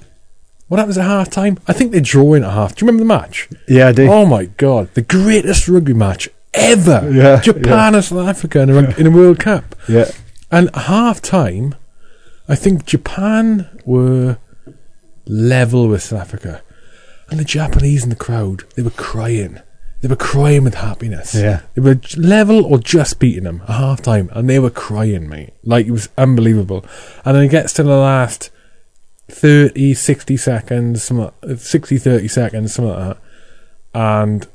what 0.68 0.80
happens 0.80 0.98
at 0.98 1.06
half 1.06 1.30
time? 1.30 1.60
I 1.68 1.74
think 1.74 1.92
they 1.92 2.00
draw 2.00 2.34
in 2.34 2.44
at 2.44 2.52
half. 2.52 2.76
Do 2.76 2.84
you 2.84 2.88
remember 2.88 3.04
the 3.04 3.20
match? 3.20 3.50
Yeah, 3.68 3.90
I 3.90 3.92
do. 3.92 4.12
Oh 4.12 4.26
my 4.26 4.46
god, 4.46 4.94
the 4.94 5.02
greatest 5.02 5.68
rugby 5.68 5.94
match 5.94 6.30
ever! 6.54 7.10
Yeah, 7.12 7.40
Japan 7.42 7.96
and 7.96 8.04
South 8.04 8.28
Africa 8.28 8.62
in 8.62 8.70
a, 8.70 8.96
in 8.98 9.08
a 9.08 9.12
World 9.12 9.40
Cup. 9.40 9.76
Yeah. 9.88 10.12
And 10.52 10.74
half 10.76 11.22
time, 11.22 11.76
I 12.48 12.56
think 12.56 12.86
Japan 12.86 13.70
were 13.86 14.38
level 15.26 15.88
with 15.88 16.04
South 16.04 16.22
Africa. 16.22 16.64
And 17.30 17.40
the 17.40 17.46
Japanese 17.46 18.04
in 18.04 18.10
the 18.10 18.16
crowd, 18.16 18.64
they 18.76 18.82
were 18.82 18.90
crying. 18.90 19.60
They 20.02 20.08
were 20.08 20.16
crying 20.16 20.64
with 20.64 20.76
happiness. 20.76 21.36
Yeah. 21.36 21.62
They 21.74 21.82
were 21.82 22.00
level 22.16 22.66
or 22.66 22.78
just 22.78 23.20
beating 23.20 23.44
them 23.44 23.62
at 23.64 23.76
half 23.76 24.02
time. 24.02 24.30
And 24.32 24.50
they 24.50 24.60
were 24.60 24.70
crying, 24.70 25.28
mate. 25.28 25.54
Like, 25.64 25.88
it 25.88 25.92
was 25.92 26.08
unbelievable. 26.18 26.86
And 27.26 27.36
then 27.36 27.44
it 27.44 27.50
gets 27.50 27.74
to 27.74 27.84
the 27.84 27.98
last 27.98 28.50
30, 29.30 29.94
60 29.94 30.38
seconds, 30.38 31.04
something, 31.04 31.58
60, 31.58 31.98
30 31.98 32.28
seconds, 32.28 32.74
something 32.74 32.94
like 32.94 33.08
that. 33.08 33.18
And 33.94 34.48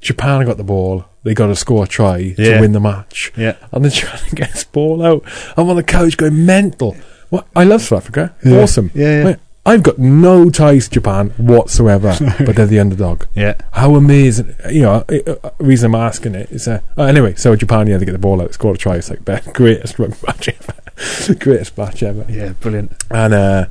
Japan 0.00 0.44
got 0.46 0.56
the 0.56 0.64
ball. 0.64 1.04
They 1.24 1.34
got 1.34 1.48
to 1.48 1.56
score 1.56 1.84
a 1.84 1.86
try 1.86 2.34
Yeah. 2.38 2.54
to 2.54 2.60
win 2.60 2.72
the 2.72 2.80
match 2.80 3.32
Yeah. 3.36 3.56
and 3.72 3.84
then 3.84 3.92
trying 3.92 4.28
to 4.28 4.34
get 4.34 4.50
his 4.52 4.64
ball 4.64 5.04
out. 5.04 5.22
I'm 5.56 5.68
on 5.68 5.76
the 5.76 5.82
couch 5.82 6.16
going 6.16 6.46
mental. 6.46 6.96
What? 7.28 7.46
I 7.54 7.64
love 7.64 7.82
South 7.82 8.02
Africa. 8.02 8.34
Yeah. 8.44 8.60
Awesome. 8.62 8.90
Yeah, 8.94 9.24
yeah. 9.28 9.36
I've 9.66 9.82
got 9.82 9.98
no 9.98 10.48
ties 10.48 10.84
to 10.88 10.94
Japan 10.94 11.30
whatsoever, 11.36 12.16
but 12.46 12.56
they're 12.56 12.64
the 12.64 12.80
underdog. 12.80 13.24
Yeah. 13.34 13.54
How 13.72 13.96
amazing! 13.96 14.54
You 14.70 14.80
know, 14.82 15.04
uh, 15.06 15.32
uh, 15.44 15.50
reason 15.58 15.94
I'm 15.94 16.00
asking 16.00 16.36
it 16.36 16.50
is 16.50 16.66
uh, 16.66 16.80
oh, 16.96 17.04
anyway. 17.04 17.34
So 17.34 17.54
Japan, 17.54 17.86
yeah, 17.86 17.98
they 17.98 18.06
get 18.06 18.12
the 18.12 18.18
ball 18.18 18.40
out, 18.40 18.54
score 18.54 18.72
a 18.72 18.78
try. 18.78 18.96
It's 18.96 19.10
like 19.10 19.26
the 19.26 19.42
greatest 19.52 19.98
rugby 19.98 20.16
match 20.26 20.48
ever, 20.48 21.34
greatest 21.38 21.76
match 21.76 22.02
ever. 22.02 22.24
Yeah, 22.30 22.52
brilliant. 22.60 22.92
And 23.10 23.34
uh, 23.34 23.66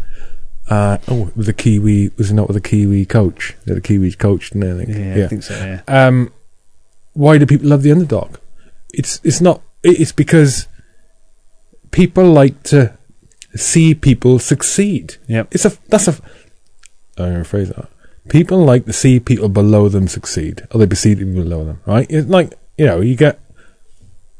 uh, 0.69 0.97
oh, 1.07 1.31
with 1.35 1.45
the 1.45 1.53
Kiwi 1.53 2.11
was 2.17 2.31
it 2.31 2.33
not 2.33 2.47
with 2.47 2.55
the 2.55 2.69
Kiwi 2.69 3.05
coach? 3.05 3.55
The 3.65 3.81
Kiwi 3.81 4.11
coach, 4.13 4.51
didn't 4.51 4.77
they? 4.77 4.83
I 4.83 4.85
think. 4.85 5.17
Yeah, 5.17 5.25
I 5.25 5.27
think 5.27 5.43
so. 5.43 5.53
Yeah. 5.53 5.81
Um, 6.07 6.33
why 7.13 7.37
do 7.37 7.45
people 7.45 7.69
love 7.69 7.83
the 7.83 7.91
underdog? 7.91 8.37
It's 8.93 9.19
it's 9.23 9.41
not. 9.41 9.61
It's 9.83 10.11
because 10.11 10.67
people 11.91 12.25
like 12.25 12.63
to 12.63 12.97
see 13.55 13.95
people 13.95 14.39
succeed. 14.39 15.17
Yeah, 15.27 15.43
It's 15.51 15.65
a 15.65 15.71
that's 15.87 16.07
a. 16.07 16.11
I'm 17.17 17.31
gonna 17.31 17.43
phrase 17.43 17.69
that. 17.69 17.89
People 18.29 18.59
like 18.65 18.85
to 18.85 18.93
see 18.93 19.19
people 19.19 19.49
below 19.49 19.87
them 19.89 20.07
succeed, 20.07 20.67
or 20.71 20.79
they 20.79 20.87
perceive 20.87 21.19
people 21.19 21.33
below 21.43 21.63
them. 21.65 21.81
Right? 21.85 22.07
It's 22.09 22.27
like 22.27 22.53
you 22.77 22.85
know, 22.85 23.01
you 23.01 23.15
get. 23.15 23.39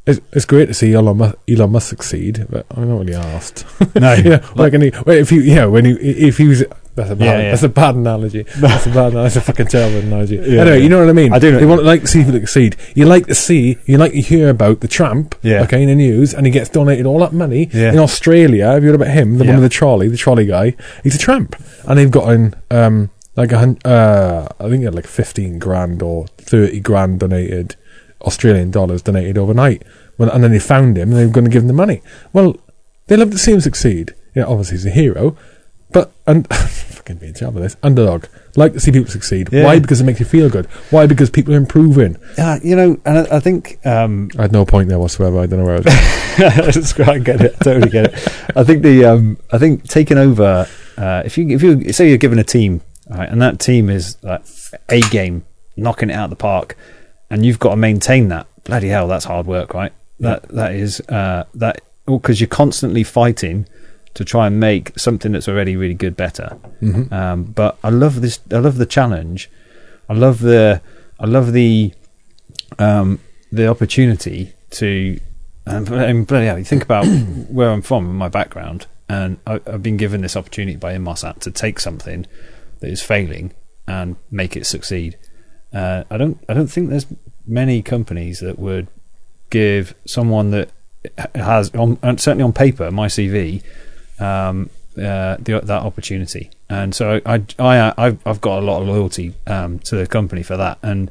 It's, 0.07 0.19
it's 0.31 0.45
great 0.45 0.67
to 0.67 0.73
see 0.73 0.93
Elon 0.93 1.17
Musk, 1.17 1.35
Elon 1.49 1.71
Musk 1.71 1.89
succeed, 1.89 2.45
but 2.49 2.65
I'm 2.71 2.87
not 2.89 2.99
really 2.99 3.15
asked. 3.15 3.65
No, 3.95 4.13
yeah, 4.25 4.45
like 4.55 4.73
any, 4.73 4.91
if 5.07 5.29
he, 5.29 5.41
yeah, 5.41 5.65
when 5.65 5.85
he, 5.85 5.91
if 5.91 6.37
he 6.37 6.47
was, 6.47 6.63
that's 6.95 7.09
a 7.11 7.15
bad, 7.15 7.25
Yeah, 7.25 7.37
yeah. 7.43 7.49
that's 7.51 7.63
a 7.63 7.69
bad 7.69 7.95
analogy. 7.95 8.43
That's 8.57 8.85
a 8.87 8.89
bad, 8.89 9.13
that's 9.13 9.35
a 9.35 9.41
fucking 9.41 9.67
terrible 9.67 9.99
analogy. 9.99 10.35
Yeah, 10.37 10.61
anyway, 10.61 10.81
you 10.81 10.89
know 10.89 10.99
what 10.99 11.09
I 11.09 11.13
mean. 11.13 11.31
I 11.33 11.37
do 11.39 11.59
You 11.59 11.67
want 11.67 11.81
to 11.81 11.85
like 11.85 12.01
to 12.01 12.07
see 12.07 12.23
people 12.23 12.39
succeed. 12.39 12.75
You 12.95 13.05
like 13.05 13.27
to 13.27 13.35
see, 13.35 13.77
you 13.85 13.97
like 13.97 14.13
to 14.13 14.21
hear 14.21 14.49
about 14.49 14.79
the 14.79 14.87
tramp, 14.87 15.35
Yeah. 15.43 15.61
okay, 15.63 15.81
in 15.83 15.89
the 15.89 15.95
news, 15.95 16.33
and 16.33 16.45
he 16.47 16.51
gets 16.51 16.69
donated 16.69 17.05
all 17.05 17.19
that 17.19 17.33
money 17.33 17.69
Yeah. 17.71 17.91
in 17.91 17.99
Australia. 17.99 18.67
Have 18.67 18.83
you 18.83 18.89
heard 18.89 19.01
about 19.01 19.13
him? 19.13 19.37
The 19.37 19.45
one 19.45 19.55
with 19.55 19.63
the 19.63 19.69
trolley, 19.69 20.07
the 20.09 20.17
trolley 20.17 20.45
guy. 20.47 20.75
He's 21.03 21.13
a 21.15 21.19
tramp, 21.19 21.55
and 21.87 21.97
they've 21.99 22.09
gotten 22.11 22.55
um 22.71 23.09
like 23.35 23.51
a 23.51 23.59
hun- 23.59 23.77
uh 23.85 24.47
I 24.59 24.63
think 24.63 24.77
he 24.79 24.85
had 24.85 24.95
like 24.95 25.05
fifteen 25.07 25.59
grand 25.59 26.01
or 26.01 26.25
thirty 26.37 26.79
grand 26.79 27.19
donated 27.19 27.75
Australian 28.21 28.71
dollars 28.71 29.01
donated 29.01 29.37
overnight. 29.37 29.83
Well, 30.17 30.29
and 30.29 30.43
then 30.43 30.51
they 30.51 30.59
found 30.59 30.97
him, 30.97 31.09
and 31.09 31.17
they 31.17 31.25
were 31.25 31.31
going 31.31 31.45
to 31.45 31.51
give 31.51 31.63
him 31.63 31.67
the 31.67 31.73
money. 31.73 32.01
Well, 32.33 32.57
they 33.07 33.17
love 33.17 33.31
to 33.31 33.37
see 33.37 33.53
him 33.53 33.61
succeed. 33.61 34.13
Yeah, 34.35 34.45
obviously 34.45 34.77
he's 34.77 34.85
a 34.85 34.91
hero, 34.91 35.37
but 35.91 36.11
and 36.25 36.47
fucking 36.53 37.17
being 37.17 37.33
terrible 37.33 37.61
this 37.61 37.77
underdog. 37.81 38.25
Like 38.55 38.73
to 38.73 38.79
see 38.79 38.91
people 38.91 39.09
succeed. 39.09 39.49
Yeah. 39.51 39.65
Why? 39.65 39.79
Because 39.79 40.01
it 40.01 40.03
makes 40.03 40.19
you 40.19 40.25
feel 40.25 40.49
good. 40.49 40.65
Why? 40.89 41.07
Because 41.07 41.29
people 41.29 41.53
are 41.53 41.57
improving. 41.57 42.17
Yeah, 42.37 42.59
you 42.63 42.75
know, 42.75 42.99
and 43.05 43.19
I, 43.19 43.37
I 43.37 43.39
think 43.39 43.79
um, 43.85 44.29
I 44.37 44.43
had 44.43 44.51
no 44.51 44.65
point 44.65 44.89
there 44.89 44.99
whatsoever. 44.99 45.39
I 45.39 45.45
don't 45.45 45.59
know 45.59 45.65
where 45.65 45.75
I 45.75 45.79
was. 45.79 45.87
I 46.99 47.19
get 47.19 47.41
it. 47.41 47.55
I 47.59 47.63
totally 47.63 47.89
get 47.89 48.13
it. 48.13 48.13
I 48.55 48.63
think 48.63 48.83
the 48.83 49.05
um, 49.05 49.37
I 49.51 49.57
think 49.57 49.87
taking 49.87 50.17
over. 50.17 50.67
Uh, 50.97 51.21
if 51.25 51.37
you 51.37 51.47
if 51.49 51.61
you 51.61 51.93
say 51.93 52.09
you're 52.09 52.17
given 52.17 52.39
a 52.39 52.43
team, 52.43 52.81
right, 53.09 53.29
and 53.29 53.41
that 53.41 53.59
team 53.59 53.89
is 53.89 54.17
like 54.23 54.43
a 54.89 54.99
game, 55.01 55.45
knocking 55.75 56.09
it 56.09 56.13
out 56.13 56.25
of 56.25 56.29
the 56.31 56.35
park, 56.35 56.75
and 57.29 57.45
you've 57.45 57.59
got 57.59 57.71
to 57.71 57.75
maintain 57.75 58.29
that. 58.29 58.47
Bloody 58.63 58.89
hell, 58.89 59.07
that's 59.07 59.25
hard 59.25 59.47
work, 59.47 59.73
right? 59.73 59.93
That 60.19 60.47
that 60.49 60.73
is 60.73 60.99
uh, 61.09 61.45
that 61.53 61.81
because 62.05 62.39
you're 62.41 62.47
constantly 62.47 63.03
fighting 63.03 63.67
to 64.13 64.25
try 64.25 64.47
and 64.47 64.59
make 64.59 64.97
something 64.97 65.31
that's 65.33 65.47
already 65.47 65.75
really 65.75 65.93
good 65.93 66.17
better. 66.17 66.57
Mhm. 66.81 67.11
Um, 67.11 67.43
but 67.43 67.77
I 67.83 67.89
love 67.89 68.21
this. 68.21 68.39
I 68.51 68.57
love 68.57 68.77
the 68.77 68.85
challenge. 68.85 69.49
I 70.09 70.13
love 70.13 70.39
the. 70.39 70.81
I 71.19 71.25
love 71.25 71.53
the. 71.53 71.93
Um, 72.79 73.19
the 73.51 73.67
opportunity 73.67 74.53
to. 74.71 75.19
And, 75.65 75.87
and 75.91 76.25
bloody 76.27 76.45
hell, 76.47 76.57
you 76.57 76.65
think 76.65 76.83
about 76.83 77.05
where 77.49 77.69
I'm 77.69 77.81
from 77.81 78.09
and 78.09 78.17
my 78.17 78.29
background, 78.29 78.87
and 79.09 79.37
I, 79.45 79.61
I've 79.67 79.83
been 79.83 79.97
given 79.97 80.21
this 80.21 80.35
opportunity 80.35 80.77
by 80.77 80.93
Inmarsat 80.95 81.39
to 81.39 81.51
take 81.51 81.79
something 81.79 82.25
that 82.79 82.89
is 82.89 83.01
failing 83.01 83.53
and 83.87 84.15
make 84.31 84.55
it 84.57 84.65
succeed. 84.65 85.17
Uh, 85.73 86.03
I 86.09 86.17
don't. 86.17 86.43
I 86.47 86.53
don't 86.53 86.67
think 86.67 86.89
there's 86.89 87.07
many 87.45 87.81
companies 87.81 88.39
that 88.39 88.59
would 88.59 88.87
give 89.49 89.95
someone 90.05 90.51
that 90.51 90.69
has, 91.35 91.73
on, 91.73 91.97
certainly 92.17 92.43
on 92.43 92.53
paper, 92.53 92.91
my 92.91 93.07
CV, 93.07 93.63
um, 94.19 94.69
uh, 94.97 95.37
the, 95.39 95.61
that 95.63 95.83
opportunity. 95.83 96.51
And 96.69 96.93
so 96.93 97.21
I, 97.25 97.43
I, 97.59 97.93
I've, 97.97 98.19
I've 98.27 98.41
got 98.41 98.59
a 98.59 98.65
lot 98.65 98.81
of 98.81 98.87
loyalty 98.87 99.35
um, 99.45 99.79
to 99.79 99.95
the 99.95 100.07
company 100.07 100.43
for 100.43 100.57
that. 100.57 100.79
And 100.81 101.09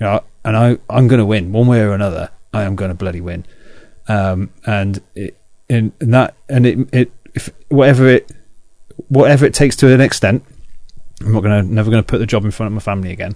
you 0.00 0.06
know, 0.06 0.22
and 0.44 0.56
I, 0.56 0.78
I'm 0.90 1.08
going 1.08 1.18
to 1.20 1.26
win 1.26 1.52
one 1.52 1.66
way 1.66 1.80
or 1.80 1.92
another. 1.92 2.30
I 2.52 2.64
am 2.64 2.76
going 2.76 2.90
to 2.90 2.94
bloody 2.94 3.20
win. 3.20 3.44
Um, 4.06 4.50
and 4.66 5.02
in, 5.14 5.92
in 6.00 6.10
that, 6.10 6.34
and 6.48 6.66
it, 6.66 6.88
it, 6.92 7.12
if 7.34 7.50
whatever 7.68 8.08
it, 8.08 8.30
whatever 9.08 9.44
it 9.46 9.54
takes 9.54 9.76
to 9.76 9.92
an 9.92 10.00
extent, 10.00 10.44
I'm 11.20 11.32
not 11.32 11.42
going 11.42 11.64
to, 11.64 11.74
never 11.74 11.90
going 11.90 12.02
to 12.02 12.06
put 12.06 12.18
the 12.18 12.26
job 12.26 12.44
in 12.44 12.50
front 12.50 12.68
of 12.68 12.74
my 12.74 12.80
family 12.80 13.12
again. 13.12 13.34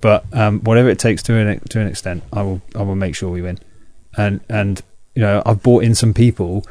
But 0.00 0.24
um, 0.32 0.60
whatever 0.60 0.88
it 0.88 0.98
takes 0.98 1.22
to 1.24 1.36
an 1.36 1.60
to 1.60 1.80
an 1.80 1.86
extent, 1.86 2.22
I 2.32 2.42
will 2.42 2.62
I 2.74 2.82
will 2.82 2.96
make 2.96 3.14
sure 3.14 3.30
we 3.30 3.42
win. 3.42 3.58
And 4.16 4.40
and 4.48 4.82
you 5.14 5.22
know 5.22 5.42
I've 5.44 5.62
brought 5.62 5.84
in 5.84 5.94
some 5.94 6.14
people 6.14 6.64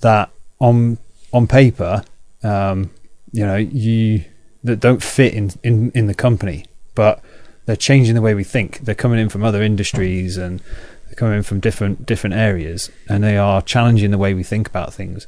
that 0.00 0.30
on 0.58 0.98
on 1.32 1.46
paper, 1.46 2.04
um, 2.42 2.90
you 3.32 3.46
know 3.46 3.56
you 3.56 4.24
that 4.64 4.80
don't 4.80 5.02
fit 5.02 5.34
in, 5.34 5.52
in 5.62 5.90
in 5.92 6.06
the 6.06 6.14
company, 6.14 6.64
but 6.94 7.22
they're 7.66 7.76
changing 7.76 8.14
the 8.14 8.22
way 8.22 8.34
we 8.34 8.44
think. 8.44 8.80
They're 8.80 8.94
coming 8.94 9.18
in 9.18 9.28
from 9.28 9.44
other 9.44 9.62
industries 9.62 10.36
and 10.36 10.60
they're 11.06 11.14
coming 11.14 11.38
in 11.38 11.42
from 11.42 11.60
different 11.60 12.06
different 12.06 12.34
areas, 12.34 12.90
and 13.08 13.22
they 13.22 13.36
are 13.36 13.62
challenging 13.62 14.10
the 14.10 14.18
way 14.18 14.34
we 14.34 14.42
think 14.42 14.68
about 14.68 14.92
things, 14.92 15.26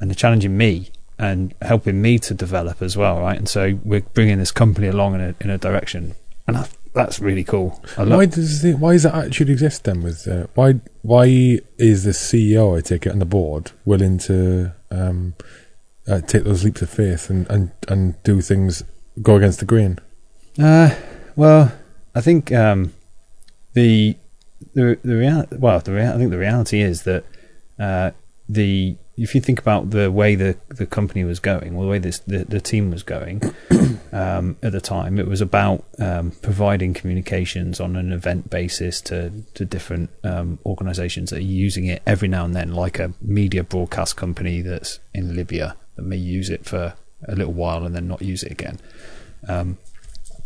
and 0.00 0.10
they're 0.10 0.14
challenging 0.14 0.56
me 0.56 0.90
and 1.18 1.54
helping 1.62 2.02
me 2.02 2.18
to 2.18 2.34
develop 2.34 2.82
as 2.82 2.96
well, 2.96 3.20
right? 3.20 3.38
And 3.38 3.48
so 3.48 3.78
we're 3.84 4.00
bringing 4.00 4.38
this 4.38 4.50
company 4.50 4.88
along 4.88 5.14
in 5.14 5.20
a 5.20 5.34
in 5.40 5.50
a 5.50 5.58
direction, 5.58 6.14
and 6.46 6.56
I, 6.56 6.66
that's 6.92 7.20
really 7.20 7.44
cool. 7.44 7.82
Love. 7.98 8.08
Why 8.08 8.26
does 8.26 8.62
the, 8.62 8.74
why 8.74 8.92
does 8.92 9.02
that 9.02 9.14
attitude 9.14 9.50
exist 9.50 9.84
then? 9.84 10.02
With 10.02 10.28
uh, 10.28 10.46
why 10.54 10.80
why 11.02 11.60
is 11.78 12.04
the 12.04 12.12
CEO 12.12 12.76
I 12.76 12.80
take 12.80 13.06
it 13.06 13.12
on 13.12 13.18
the 13.18 13.24
board 13.24 13.72
willing 13.84 14.18
to 14.18 14.72
um, 14.90 15.34
uh, 16.06 16.20
take 16.20 16.44
those 16.44 16.64
leaps 16.64 16.82
of 16.82 16.90
faith 16.90 17.30
and, 17.30 17.48
and, 17.50 17.72
and 17.88 18.22
do 18.22 18.40
things 18.40 18.84
go 19.22 19.36
against 19.36 19.58
the 19.58 19.64
grain? 19.64 19.98
Uh, 20.58 20.94
well, 21.34 21.72
I 22.14 22.20
think 22.20 22.52
um, 22.52 22.92
the 23.72 24.16
the 24.74 24.98
the 25.02 25.16
real 25.16 25.46
well 25.52 25.80
the 25.80 25.92
rea- 25.92 26.08
I 26.08 26.16
think 26.16 26.30
the 26.30 26.38
reality 26.38 26.80
is 26.80 27.02
that 27.02 27.24
uh, 27.78 28.12
the 28.48 28.96
if 29.16 29.34
you 29.34 29.40
think 29.40 29.60
about 29.60 29.90
the 29.90 30.10
way 30.10 30.34
the 30.34 30.56
the 30.68 30.86
company 30.86 31.24
was 31.24 31.38
going, 31.38 31.76
or 31.76 31.84
the 31.84 31.90
way 31.90 31.98
this 31.98 32.18
the, 32.20 32.44
the 32.44 32.60
team 32.60 32.90
was 32.90 33.02
going 33.02 33.42
um, 34.12 34.56
at 34.62 34.72
the 34.72 34.80
time, 34.80 35.18
it 35.18 35.28
was 35.28 35.40
about 35.40 35.84
um, 35.98 36.32
providing 36.42 36.94
communications 36.94 37.80
on 37.80 37.96
an 37.96 38.12
event 38.12 38.50
basis 38.50 39.00
to 39.02 39.30
to 39.54 39.64
different 39.64 40.10
um, 40.24 40.58
organisations 40.66 41.30
that 41.30 41.38
are 41.38 41.42
using 41.42 41.86
it 41.86 42.02
every 42.06 42.28
now 42.28 42.44
and 42.44 42.54
then, 42.54 42.72
like 42.72 42.98
a 42.98 43.12
media 43.20 43.62
broadcast 43.62 44.16
company 44.16 44.60
that's 44.60 44.98
in 45.12 45.36
Libya 45.36 45.76
that 45.96 46.02
may 46.02 46.16
use 46.16 46.50
it 46.50 46.64
for 46.64 46.94
a 47.28 47.34
little 47.34 47.52
while 47.52 47.84
and 47.84 47.94
then 47.94 48.08
not 48.08 48.20
use 48.20 48.42
it 48.42 48.50
again. 48.50 48.80
Um, 49.48 49.78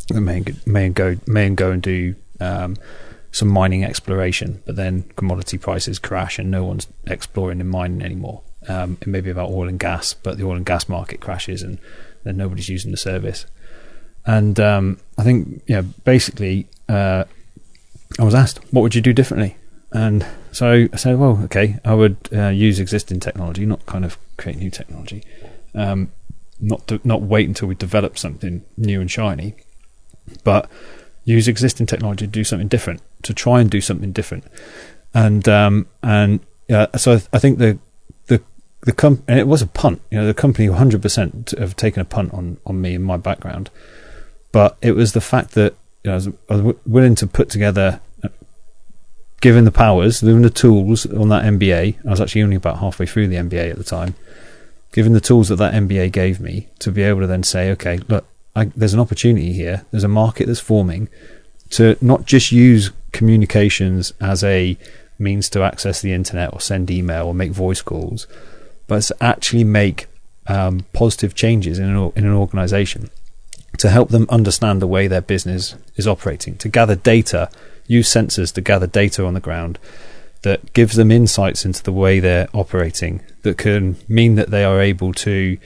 that 0.09 0.21
may 0.21 0.43
may 0.65 0.89
go 0.89 1.17
may 1.25 1.49
go 1.49 1.71
and 1.71 1.81
do 1.81 2.15
um, 2.39 2.75
some 3.31 3.47
mining 3.47 3.83
exploration, 3.83 4.61
but 4.65 4.75
then 4.75 5.03
commodity 5.15 5.57
prices 5.57 5.97
crash 5.97 6.37
and 6.37 6.51
no 6.51 6.63
one's 6.63 6.87
exploring 7.07 7.61
and 7.61 7.69
mining 7.69 8.01
anymore. 8.03 8.41
Um, 8.67 8.97
it 9.01 9.07
may 9.07 9.21
be 9.21 9.29
about 9.29 9.49
oil 9.49 9.67
and 9.67 9.79
gas, 9.79 10.13
but 10.13 10.37
the 10.37 10.45
oil 10.45 10.55
and 10.55 10.65
gas 10.65 10.89
market 10.89 11.21
crashes 11.21 11.61
and 11.61 11.79
then 12.23 12.37
nobody's 12.37 12.69
using 12.69 12.91
the 12.91 12.97
service. 12.97 13.45
And 14.25 14.59
um, 14.59 14.99
I 15.17 15.23
think 15.23 15.63
yeah, 15.67 15.81
basically, 15.81 16.67
uh, 16.87 17.23
I 18.19 18.23
was 18.23 18.35
asked, 18.35 18.59
"What 18.71 18.81
would 18.81 18.95
you 18.95 19.01
do 19.01 19.13
differently?" 19.13 19.57
And 19.91 20.25
so 20.51 20.87
I 20.91 20.95
said, 20.97 21.17
"Well, 21.17 21.39
okay, 21.45 21.77
I 21.85 21.93
would 21.93 22.17
uh, 22.33 22.49
use 22.49 22.79
existing 22.79 23.21
technology, 23.21 23.65
not 23.65 23.85
kind 23.85 24.05
of 24.05 24.17
create 24.37 24.57
new 24.57 24.69
technology." 24.69 25.23
Um, 25.73 26.11
not 26.59 27.05
not 27.05 27.21
wait 27.21 27.47
until 27.47 27.67
we 27.67 27.75
develop 27.75 28.17
something 28.17 28.63
new 28.77 28.99
and 29.01 29.09
shiny, 29.09 29.55
but 30.43 30.69
use 31.23 31.47
existing 31.47 31.85
technology 31.85 32.25
to 32.25 32.31
do 32.31 32.43
something 32.43 32.67
different, 32.67 33.01
to 33.23 33.33
try 33.33 33.61
and 33.61 33.69
do 33.69 33.81
something 33.81 34.11
different. 34.11 34.43
And 35.13 35.47
um, 35.47 35.87
and 36.03 36.41
uh, 36.69 36.87
so 36.97 37.13
I, 37.13 37.21
I 37.33 37.39
think 37.39 37.57
the 37.57 37.79
the 38.81 38.85
the 38.87 38.93
com- 38.93 39.23
and 39.27 39.39
it 39.39 39.47
was 39.47 39.61
a 39.61 39.67
punt. 39.67 40.01
You 40.11 40.19
know, 40.19 40.27
the 40.27 40.33
company 40.33 40.69
100 40.69 41.01
percent 41.01 41.53
have 41.57 41.75
taken 41.75 42.01
a 42.01 42.05
punt 42.05 42.33
on 42.33 42.57
on 42.65 42.81
me 42.81 42.95
and 42.95 43.03
my 43.03 43.17
background, 43.17 43.69
but 44.51 44.77
it 44.81 44.93
was 44.93 45.13
the 45.13 45.21
fact 45.21 45.51
that 45.51 45.75
you 46.03 46.09
know, 46.09 46.13
I, 46.13 46.15
was, 46.15 46.27
I 46.49 46.55
was 46.55 46.75
willing 46.85 47.15
to 47.15 47.27
put 47.27 47.49
together. 47.49 47.99
uh, 48.23 48.29
Given 49.41 49.63
the 49.63 49.71
powers, 49.71 50.21
given 50.21 50.41
the 50.41 50.49
tools 50.49 51.05
on 51.05 51.29
that 51.29 51.43
MBA, 51.43 52.05
I 52.05 52.09
was 52.09 52.19
actually 52.19 52.43
only 52.43 52.57
about 52.57 52.79
halfway 52.79 53.05
through 53.05 53.27
the 53.27 53.37
MBA 53.37 53.71
at 53.71 53.77
the 53.77 53.83
time 53.85 54.15
given 54.91 55.13
the 55.13 55.21
tools 55.21 55.49
that 55.49 55.57
that 55.57 55.73
MBA 55.73 56.11
gave 56.11 56.39
me 56.39 56.67
to 56.79 56.91
be 56.91 57.03
able 57.03 57.21
to 57.21 57.27
then 57.27 57.43
say, 57.43 57.71
okay, 57.71 57.99
look, 58.07 58.25
I, 58.55 58.65
there's 58.75 58.93
an 58.93 58.99
opportunity 58.99 59.53
here. 59.53 59.85
There's 59.91 60.03
a 60.03 60.09
market 60.09 60.47
that's 60.47 60.59
forming 60.59 61.09
to 61.71 61.97
not 62.01 62.25
just 62.25 62.51
use 62.51 62.91
communications 63.11 64.13
as 64.19 64.43
a 64.43 64.77
means 65.19 65.49
to 65.49 65.63
access 65.63 66.01
the 66.01 66.13
internet 66.13 66.53
or 66.53 66.59
send 66.59 66.89
email 66.89 67.27
or 67.27 67.33
make 67.33 67.51
voice 67.51 67.81
calls, 67.81 68.25
but 68.89 69.03
to 69.03 69.15
actually 69.23 69.63
make 69.63 70.07
um, 70.47 70.85
positive 70.91 71.35
changes 71.35 71.79
in 71.79 71.85
an, 71.85 72.11
in 72.15 72.25
an 72.25 72.33
organization 72.33 73.09
to 73.77 73.89
help 73.89 74.09
them 74.09 74.25
understand 74.29 74.81
the 74.81 74.87
way 74.87 75.07
their 75.07 75.21
business 75.21 75.75
is 75.95 76.07
operating, 76.07 76.57
to 76.57 76.67
gather 76.67 76.95
data, 76.95 77.49
use 77.87 78.09
sensors 78.09 78.53
to 78.53 78.61
gather 78.61 78.87
data 78.87 79.25
on 79.25 79.33
the 79.33 79.39
ground 79.39 79.79
that 80.41 80.73
gives 80.73 80.95
them 80.95 81.11
insights 81.11 81.65
into 81.65 81.83
the 81.83 81.93
way 81.93 82.19
they're 82.19 82.49
operating 82.53 83.21
that 83.43 83.57
can 83.57 83.95
mean 84.07 84.35
that 84.35 84.49
they 84.49 84.63
are 84.63 84.81
able 84.81 85.13
to 85.13 85.57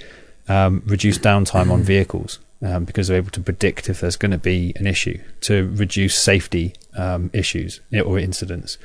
um, 0.48 0.84
reduce 0.86 1.18
downtime 1.18 1.72
on 1.72 1.82
vehicles 1.82 2.40
um, 2.62 2.86
because 2.86 3.08
they're 3.08 3.18
able 3.18 3.32
to 3.32 3.42
predict 3.42 3.90
if 3.90 4.02
there's 4.02 4.16
going 4.16 4.32
to 4.32 4.38
be 4.38 4.74
an 4.76 4.88
issue, 4.88 5.20
to 5.42 5.70
reduce 5.76 6.16
safety 6.16 6.74
um, 6.98 7.30
issues 7.34 7.82
or 8.06 8.20
incidents 8.20 8.78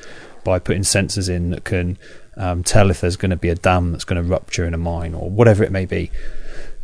by 0.44 0.58
putting 0.58 0.82
sensors 0.82 1.28
in 1.28 1.50
that 1.50 1.64
can 1.64 1.98
um, 2.38 2.62
tell 2.62 2.90
if 2.90 3.00
there's 3.00 3.16
going 3.16 3.30
to 3.30 3.36
be 3.36 3.48
a 3.48 3.54
dam 3.54 3.92
that's 3.92 4.04
going 4.04 4.22
to 4.22 4.28
rupture 4.28 4.64
in 4.64 4.72
a 4.72 4.78
mine 4.78 5.14
or 5.14 5.28
whatever 5.28 5.62
it 5.64 5.72
may 5.72 5.84
be. 5.84 6.10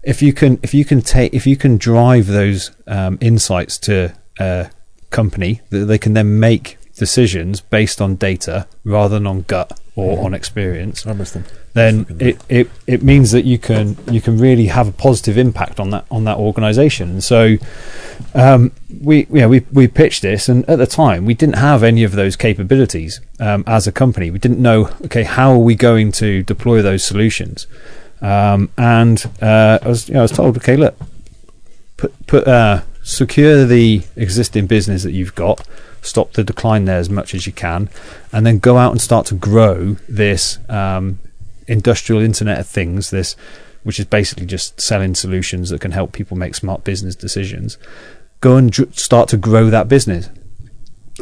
If 0.02 0.20
you 0.20 0.34
can, 0.34 0.58
if 0.62 0.74
you 0.74 0.84
can 0.84 1.00
take, 1.00 1.32
if 1.32 1.46
you 1.46 1.56
can 1.56 1.78
drive 1.78 2.26
those 2.26 2.72
um, 2.86 3.16
insights 3.22 3.78
to 3.78 4.14
a 4.38 4.70
company, 5.10 5.62
that 5.70 5.86
they 5.86 5.96
can 5.96 6.12
then 6.12 6.38
make 6.38 6.76
decisions 6.96 7.60
based 7.60 8.00
on 8.00 8.16
data 8.16 8.66
rather 8.84 9.14
than 9.16 9.26
on 9.26 9.42
gut 9.42 9.78
or 9.96 10.16
Mhm. 10.16 10.24
on 10.24 10.34
experience, 10.34 11.06
I 11.06 11.12
miss 11.12 11.30
them. 11.32 11.44
then 11.74 12.06
it, 12.20 12.36
it, 12.48 12.70
it 12.86 13.02
means 13.02 13.30
that 13.32 13.44
you 13.44 13.58
can 13.58 13.96
you 14.10 14.20
can 14.20 14.38
really 14.38 14.66
have 14.66 14.86
a 14.88 14.92
positive 14.92 15.36
impact 15.36 15.78
on 15.80 15.90
that 15.90 16.04
on 16.10 16.24
that 16.24 16.36
organisation. 16.36 17.10
And 17.10 17.24
so 17.24 17.56
um, 18.34 18.72
we 19.02 19.26
yeah 19.30 19.46
we 19.46 19.60
we 19.72 19.86
pitched 19.88 20.22
this, 20.22 20.48
and 20.48 20.68
at 20.68 20.78
the 20.78 20.86
time 20.86 21.24
we 21.26 21.34
didn't 21.34 21.56
have 21.58 21.82
any 21.82 22.04
of 22.04 22.12
those 22.12 22.36
capabilities 22.36 23.20
um, 23.40 23.64
as 23.66 23.86
a 23.86 23.92
company. 23.92 24.30
We 24.30 24.38
didn't 24.38 24.60
know 24.60 24.88
okay 25.06 25.24
how 25.24 25.52
are 25.52 25.58
we 25.58 25.74
going 25.74 26.12
to 26.12 26.42
deploy 26.42 26.82
those 26.82 27.04
solutions. 27.04 27.66
Um, 28.22 28.70
and 28.78 29.24
uh, 29.42 29.78
I 29.82 29.88
was 29.88 30.08
you 30.08 30.14
know, 30.14 30.20
I 30.20 30.22
was 30.22 30.32
told 30.32 30.56
okay 30.56 30.76
look 30.76 30.96
put 31.96 32.26
put 32.26 32.46
uh, 32.48 32.82
secure 33.02 33.64
the 33.66 34.02
existing 34.16 34.66
business 34.66 35.02
that 35.02 35.12
you've 35.12 35.34
got, 35.34 35.66
stop 36.04 36.32
the 36.32 36.44
decline 36.44 36.84
there 36.84 36.98
as 36.98 37.10
much 37.10 37.34
as 37.34 37.46
you 37.46 37.52
can, 37.52 37.88
and 38.32 38.46
then 38.46 38.58
go 38.58 38.76
out 38.76 38.92
and 38.92 39.00
start 39.00 39.26
to 39.26 39.34
grow 39.34 39.96
this 40.08 40.58
um, 40.68 41.18
industrial 41.66 42.22
Internet 42.22 42.60
of 42.60 42.66
Things. 42.66 43.10
This, 43.10 43.36
which 43.82 44.00
is 44.00 44.06
basically 44.06 44.46
just 44.46 44.80
selling 44.80 45.14
solutions 45.14 45.70
that 45.70 45.80
can 45.80 45.92
help 45.92 46.12
people 46.12 46.36
make 46.36 46.54
smart 46.54 46.84
business 46.84 47.14
decisions. 47.14 47.78
Go 48.40 48.56
and 48.56 48.74
start 48.96 49.28
to 49.30 49.36
grow 49.36 49.70
that 49.70 49.88
business. 49.88 50.30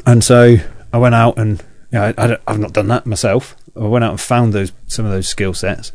And 0.07 0.25
so 0.25 0.57
I 0.93 0.99
went 0.99 1.15
out 1.15 1.39
and 1.39 1.61
you 1.91 1.99
know, 1.99 2.15
I, 2.17 2.39
I've 2.47 2.59
not 2.59 2.73
done 2.73 2.89
that 2.89 3.05
myself. 3.05 3.57
I 3.77 3.81
went 3.81 4.05
out 4.05 4.11
and 4.11 4.21
found 4.21 4.53
those 4.53 4.73
some 4.87 5.05
of 5.05 5.13
those 5.13 5.29
skill 5.29 5.55
sets, 5.55 5.93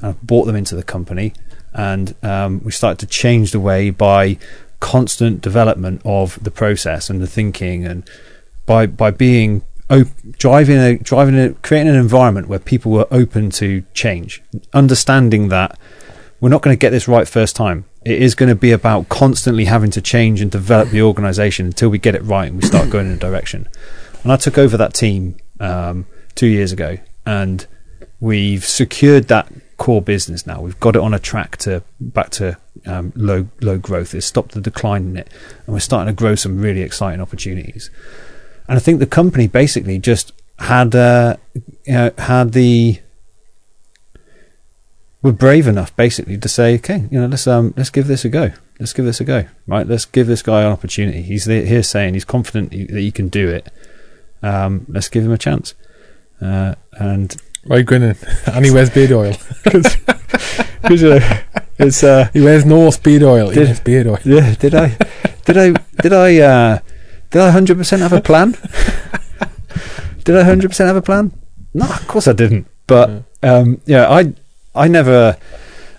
and 0.00 0.06
I 0.08 0.12
brought 0.22 0.44
them 0.44 0.56
into 0.56 0.76
the 0.76 0.82
company, 0.82 1.32
and 1.72 2.14
um, 2.22 2.62
we 2.64 2.72
started 2.72 2.98
to 3.00 3.06
change 3.06 3.52
the 3.52 3.60
way 3.60 3.90
by 3.90 4.38
constant 4.80 5.40
development 5.40 6.00
of 6.04 6.42
the 6.42 6.50
process 6.50 7.10
and 7.10 7.20
the 7.20 7.26
thinking, 7.26 7.84
and 7.84 8.08
by 8.66 8.86
by 8.86 9.10
being 9.10 9.62
op- 9.90 10.08
driving 10.32 10.78
a 10.78 10.98
driving 10.98 11.38
a 11.38 11.54
creating 11.54 11.88
an 11.88 11.96
environment 11.96 12.48
where 12.48 12.58
people 12.58 12.92
were 12.92 13.06
open 13.10 13.50
to 13.50 13.82
change, 13.94 14.42
understanding 14.72 15.48
that 15.48 15.78
we're 16.40 16.48
not 16.48 16.62
going 16.62 16.76
to 16.76 16.80
get 16.80 16.90
this 16.90 17.08
right 17.08 17.26
first 17.26 17.56
time. 17.56 17.84
It 18.04 18.22
is 18.22 18.34
going 18.34 18.48
to 18.48 18.54
be 18.54 18.70
about 18.70 19.08
constantly 19.08 19.64
having 19.64 19.90
to 19.90 20.00
change 20.00 20.40
and 20.40 20.50
develop 20.50 20.90
the 20.90 21.02
organisation 21.02 21.66
until 21.66 21.88
we 21.88 21.98
get 21.98 22.14
it 22.14 22.22
right 22.22 22.48
and 22.48 22.60
we 22.60 22.66
start 22.66 22.90
going 22.90 23.06
in 23.06 23.12
a 23.12 23.16
direction. 23.16 23.68
And 24.22 24.32
I 24.32 24.36
took 24.36 24.56
over 24.56 24.76
that 24.76 24.94
team 24.94 25.36
um, 25.60 26.06
two 26.34 26.46
years 26.46 26.72
ago, 26.72 26.98
and 27.26 27.66
we've 28.20 28.64
secured 28.64 29.28
that 29.28 29.52
core 29.76 30.02
business 30.02 30.46
now. 30.46 30.60
We've 30.60 30.78
got 30.78 30.96
it 30.96 31.02
on 31.02 31.14
a 31.14 31.18
track 31.18 31.56
to 31.58 31.82
back 32.00 32.30
to 32.30 32.56
um, 32.86 33.12
low 33.14 33.48
low 33.60 33.78
growth. 33.78 34.14
It's 34.14 34.26
stopped 34.26 34.52
the 34.52 34.60
decline 34.60 35.10
in 35.10 35.16
it, 35.18 35.30
and 35.66 35.74
we're 35.74 35.80
starting 35.80 36.14
to 36.14 36.18
grow 36.18 36.34
some 36.34 36.60
really 36.60 36.82
exciting 36.82 37.20
opportunities. 37.20 37.90
And 38.68 38.76
I 38.76 38.80
think 38.80 38.98
the 38.98 39.06
company 39.06 39.46
basically 39.46 39.98
just 39.98 40.32
had 40.58 40.94
uh, 40.94 41.36
you 41.54 41.92
know, 41.92 42.10
had 42.18 42.52
the 42.52 43.00
were 45.22 45.32
brave 45.32 45.66
enough 45.66 45.94
basically 45.96 46.38
to 46.38 46.48
say, 46.48 46.76
okay, 46.76 47.08
you 47.10 47.20
know, 47.20 47.26
let's 47.26 47.46
um 47.46 47.74
let's 47.76 47.90
give 47.90 48.06
this 48.06 48.24
a 48.24 48.28
go. 48.28 48.52
Let's 48.78 48.92
give 48.92 49.04
this 49.04 49.20
a 49.20 49.24
go. 49.24 49.46
Right, 49.66 49.86
let's 49.86 50.04
give 50.04 50.26
this 50.26 50.42
guy 50.42 50.62
an 50.62 50.72
opportunity. 50.72 51.22
He's 51.22 51.44
there, 51.44 51.64
here 51.64 51.82
saying 51.82 52.14
he's 52.14 52.24
confident 52.24 52.70
that 52.70 53.00
he 53.00 53.10
can 53.10 53.28
do 53.28 53.48
it. 53.48 53.68
Um, 54.42 54.86
let's 54.88 55.08
give 55.08 55.24
him 55.24 55.32
a 55.32 55.38
chance. 55.38 55.74
Uh, 56.40 56.76
and 56.92 57.36
Why 57.64 57.76
are 57.76 57.78
you 57.80 57.84
grinning? 57.84 58.16
And 58.46 58.64
he 58.64 58.70
wears 58.70 58.90
beard 58.90 59.12
oil. 59.12 59.34
because 60.82 61.02
uh, 61.02 61.42
it's 61.78 62.02
uh, 62.02 62.28
He 62.32 62.40
wears 62.40 62.64
no 62.64 62.90
speed 62.90 63.22
oil. 63.22 63.48
He 63.50 63.54
Did- 63.56 63.64
wears 63.66 63.80
beard 63.80 64.06
oil. 64.06 64.18
yeah. 64.24 64.54
Did 64.54 64.74
I 64.74 64.96
did 65.44 65.56
I 65.56 65.72
did 66.02 66.12
I 66.12 66.38
uh, 66.38 66.78
did 67.30 67.42
I 67.42 67.50
hundred 67.50 67.76
percent 67.78 68.02
have 68.02 68.12
a 68.12 68.20
plan? 68.20 68.56
did 70.24 70.36
I 70.36 70.42
hundred 70.44 70.68
percent 70.68 70.88
have 70.88 70.96
a 70.96 71.02
plan? 71.02 71.32
No, 71.74 71.86
of 71.86 72.06
course 72.08 72.28
I 72.28 72.32
didn't. 72.32 72.66
But 72.86 73.22
um, 73.42 73.80
yeah, 73.86 74.08
I 74.10 74.32
I 74.74 74.88
never 74.88 75.36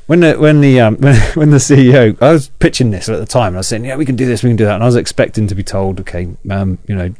when 0.07 0.21
the 0.21 0.33
when 0.39 0.61
the 0.61 0.79
um, 0.81 0.95
when 0.99 1.15
when 1.35 1.49
the 1.51 1.57
CEO 1.57 2.19
I 2.21 2.31
was 2.33 2.49
pitching 2.59 2.91
this 2.91 3.09
at 3.09 3.19
the 3.19 3.25
time. 3.25 3.49
and 3.49 3.57
I 3.57 3.59
was 3.59 3.67
saying, 3.67 3.85
yeah, 3.85 3.95
we 3.95 4.05
can 4.05 4.15
do 4.15 4.25
this, 4.25 4.43
we 4.43 4.49
can 4.49 4.57
do 4.57 4.65
that, 4.65 4.75
and 4.75 4.83
I 4.83 4.85
was 4.87 4.95
expecting 4.95 5.47
to 5.47 5.55
be 5.55 5.63
told, 5.63 5.99
okay, 6.01 6.27
um, 6.49 6.77
you 6.87 6.95
know. 6.95 7.13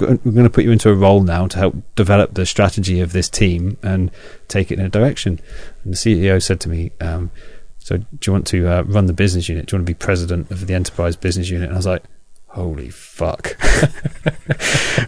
We're 0.00 0.16
going 0.16 0.44
to 0.44 0.50
put 0.50 0.64
you 0.64 0.72
into 0.72 0.90
a 0.90 0.94
role 0.94 1.22
now 1.22 1.46
to 1.46 1.58
help 1.58 1.76
develop 1.94 2.34
the 2.34 2.46
strategy 2.46 3.00
of 3.00 3.12
this 3.12 3.28
team 3.28 3.76
and 3.82 4.10
take 4.48 4.70
it 4.70 4.78
in 4.78 4.84
a 4.84 4.88
direction. 4.88 5.40
And 5.84 5.92
the 5.92 5.96
CEO 5.96 6.42
said 6.42 6.60
to 6.60 6.68
me, 6.68 6.92
um, 7.00 7.30
"So, 7.78 7.98
do 7.98 8.06
you 8.26 8.32
want 8.32 8.46
to 8.48 8.68
uh, 8.68 8.82
run 8.82 9.06
the 9.06 9.12
business 9.12 9.48
unit? 9.48 9.66
Do 9.66 9.74
you 9.74 9.78
want 9.78 9.86
to 9.86 9.90
be 9.90 9.98
president 9.98 10.50
of 10.50 10.66
the 10.66 10.74
enterprise 10.74 11.16
business 11.16 11.50
unit?" 11.50 11.68
And 11.68 11.74
I 11.74 11.78
was 11.78 11.86
like, 11.86 12.04
"Holy 12.48 12.90
fuck!" 12.90 13.56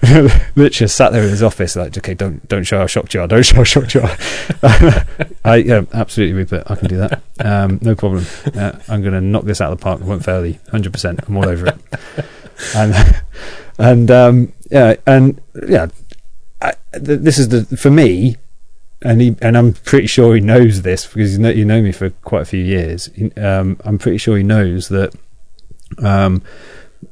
Literally 0.57 0.89
sat 0.89 1.13
there 1.13 1.23
in 1.23 1.31
his 1.31 1.43
office, 1.43 1.77
like, 1.77 1.97
"Okay, 1.97 2.15
don't 2.15 2.47
don't 2.49 2.65
show 2.65 2.79
how 2.79 2.87
shocked 2.87 3.15
you 3.15 3.21
are. 3.21 3.27
Don't 3.27 3.45
show 3.45 3.57
how 3.57 3.65
shocked 3.65 3.95
you 3.95 4.03
are." 4.03 4.17
I 5.45 5.57
yeah, 5.57 5.83
absolutely, 5.93 6.35
Rupert. 6.35 6.65
I 6.67 6.75
can 6.75 6.89
do 6.89 6.97
that. 6.97 7.23
Um, 7.39 7.79
no 7.83 7.95
problem. 7.95 8.25
Uh, 8.55 8.73
I'm 8.89 9.01
going 9.03 9.15
to 9.15 9.21
knock 9.21 9.45
this 9.45 9.61
out 9.61 9.73
of 9.73 9.79
the 9.79 9.83
park. 9.83 10.01
I 10.03 10.05
won't 10.05 10.25
fail 10.25 10.45
you. 10.45 10.59
Hundred 10.71 10.93
percent. 10.93 11.21
I'm 11.27 11.37
all 11.37 11.49
over 11.49 11.67
it. 11.67 11.79
And 12.75 12.95
and 13.79 14.11
um, 14.11 14.53
yeah, 14.71 14.95
and 15.07 15.41
yeah, 15.69 15.89
I, 16.61 16.75
th- 16.93 17.21
this 17.21 17.39
is 17.39 17.49
the 17.49 17.65
for 17.77 17.91
me, 17.91 18.37
and 19.03 19.21
he 19.21 19.37
and 19.43 19.57
I'm 19.57 19.73
pretty 19.73 20.07
sure 20.07 20.35
he 20.35 20.41
knows 20.41 20.83
this 20.83 21.07
because 21.07 21.35
you 21.35 21.39
know 21.39 21.51
you 21.51 21.65
know 21.65 21.83
me 21.83 21.93
for 21.93 22.11
quite 22.11 22.43
a 22.43 22.47
few 22.47 22.63
years. 22.63 23.11
He, 23.15 23.33
um, 23.33 23.79
I'm 23.85 23.99
pretty 23.99 24.19
sure 24.19 24.37
he 24.37 24.43
knows 24.43 24.89
that 24.89 25.15
um, 25.99 26.43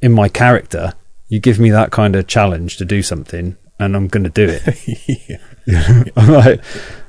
in 0.00 0.12
my 0.12 0.28
character, 0.28 0.92
you 1.28 1.40
give 1.40 1.58
me 1.58 1.70
that 1.70 1.90
kind 1.90 2.14
of 2.14 2.26
challenge 2.26 2.76
to 2.78 2.84
do 2.84 3.02
something, 3.02 3.56
and 3.78 3.96
I'm 3.96 4.08
going 4.08 4.24
to 4.24 4.30
do 4.30 4.48
it. 4.48 5.40
I'm 6.16 6.28
like, 6.28 6.60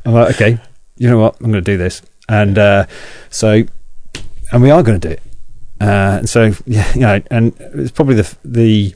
I'm 0.06 0.14
like, 0.14 0.36
okay, 0.36 0.60
you 0.98 1.10
know 1.10 1.20
what? 1.20 1.36
I'm 1.40 1.52
going 1.52 1.64
to 1.64 1.72
do 1.72 1.78
this, 1.78 2.02
and 2.28 2.58
uh, 2.58 2.86
so, 3.30 3.64
and 4.52 4.62
we 4.62 4.72
are 4.72 4.84
going 4.84 5.00
to 5.00 5.08
do 5.08 5.14
it. 5.14 5.22
Uh, 5.82 6.18
and 6.20 6.30
so, 6.30 6.52
yeah, 6.66 6.92
you 6.94 7.02
know, 7.02 7.22
and 7.32 7.54
it's 7.60 7.92
probably 7.92 8.16
the 8.16 8.38
the 8.44 8.96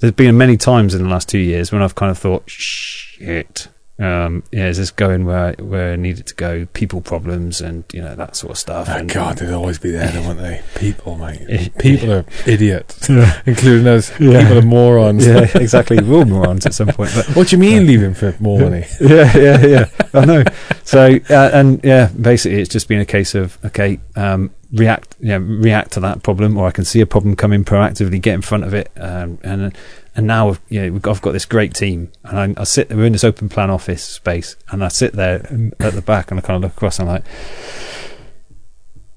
there's 0.00 0.12
been 0.12 0.36
many 0.36 0.56
times 0.56 0.94
in 0.94 1.02
the 1.02 1.08
last 1.08 1.28
two 1.28 1.38
years 1.38 1.72
when 1.72 1.82
I've 1.82 1.94
kind 1.94 2.10
of 2.10 2.18
thought, 2.18 2.42
shit, 2.50 3.68
um, 3.98 4.42
yeah, 4.52 4.68
is 4.68 4.76
this 4.76 4.90
going 4.90 5.24
where 5.24 5.54
where 5.54 5.94
I 5.94 5.96
need 5.96 6.18
it 6.18 6.26
to 6.26 6.34
go? 6.34 6.66
People 6.74 7.00
problems 7.00 7.62
and 7.62 7.82
you 7.94 8.02
know 8.02 8.14
that 8.14 8.36
sort 8.36 8.50
of 8.50 8.58
stuff. 8.58 8.88
Oh, 8.90 8.96
and, 8.96 9.10
God, 9.10 9.38
they'll 9.38 9.54
always 9.54 9.78
be 9.78 9.90
there, 9.90 10.12
won't 10.20 10.38
they? 10.38 10.60
People, 10.76 11.16
mate. 11.16 11.70
People 11.78 12.12
are 12.12 12.24
idiots, 12.46 13.08
Yeah. 13.08 13.40
including 13.46 13.86
us. 13.86 14.10
Yeah. 14.20 14.42
People 14.42 14.58
are 14.58 14.62
morons. 14.62 15.26
yeah, 15.26 15.46
exactly. 15.54 15.98
We're 16.02 16.18
all 16.18 16.24
morons 16.26 16.66
at 16.66 16.74
some 16.74 16.88
point, 16.88 17.12
but 17.14 17.26
What 17.34 17.48
do 17.48 17.56
you 17.56 17.60
mean 17.60 17.86
leaving 17.86 18.12
for 18.12 18.34
more 18.38 18.60
money? 18.60 18.84
yeah, 19.00 19.34
yeah, 19.34 19.66
yeah. 19.66 19.88
I 20.12 20.24
know. 20.26 20.44
So, 20.86 21.18
uh, 21.30 21.50
and 21.52 21.80
yeah, 21.82 22.10
basically, 22.18 22.60
it's 22.60 22.70
just 22.70 22.86
been 22.86 23.00
a 23.00 23.04
case 23.04 23.34
of 23.34 23.58
okay, 23.64 23.98
um, 24.14 24.52
react, 24.72 25.16
yeah, 25.18 25.38
react 25.40 25.90
to 25.92 26.00
that 26.00 26.22
problem, 26.22 26.56
or 26.56 26.68
I 26.68 26.70
can 26.70 26.84
see 26.84 27.00
a 27.00 27.06
problem 27.06 27.34
coming 27.34 27.64
proactively, 27.64 28.22
get 28.22 28.34
in 28.34 28.42
front 28.42 28.62
of 28.62 28.72
it, 28.72 28.92
um, 28.96 29.40
and 29.42 29.76
and 30.14 30.26
now 30.28 30.56
you 30.68 30.82
know 30.82 30.98
got, 31.00 31.10
I've 31.10 31.22
got 31.22 31.32
this 31.32 31.44
great 31.44 31.74
team, 31.74 32.12
and 32.22 32.56
I, 32.56 32.60
I 32.60 32.64
sit. 32.64 32.88
We're 32.90 33.04
in 33.04 33.14
this 33.14 33.24
open 33.24 33.48
plan 33.48 33.68
office 33.68 34.04
space, 34.04 34.54
and 34.70 34.84
I 34.84 34.86
sit 34.86 35.14
there 35.14 35.40
at 35.80 35.92
the 35.92 36.02
back, 36.02 36.30
and 36.30 36.38
I 36.38 36.40
kind 36.40 36.54
of 36.54 36.62
look 36.62 36.76
across, 36.76 37.00
and 37.00 37.08
I'm 37.08 37.16
like, 37.16 37.24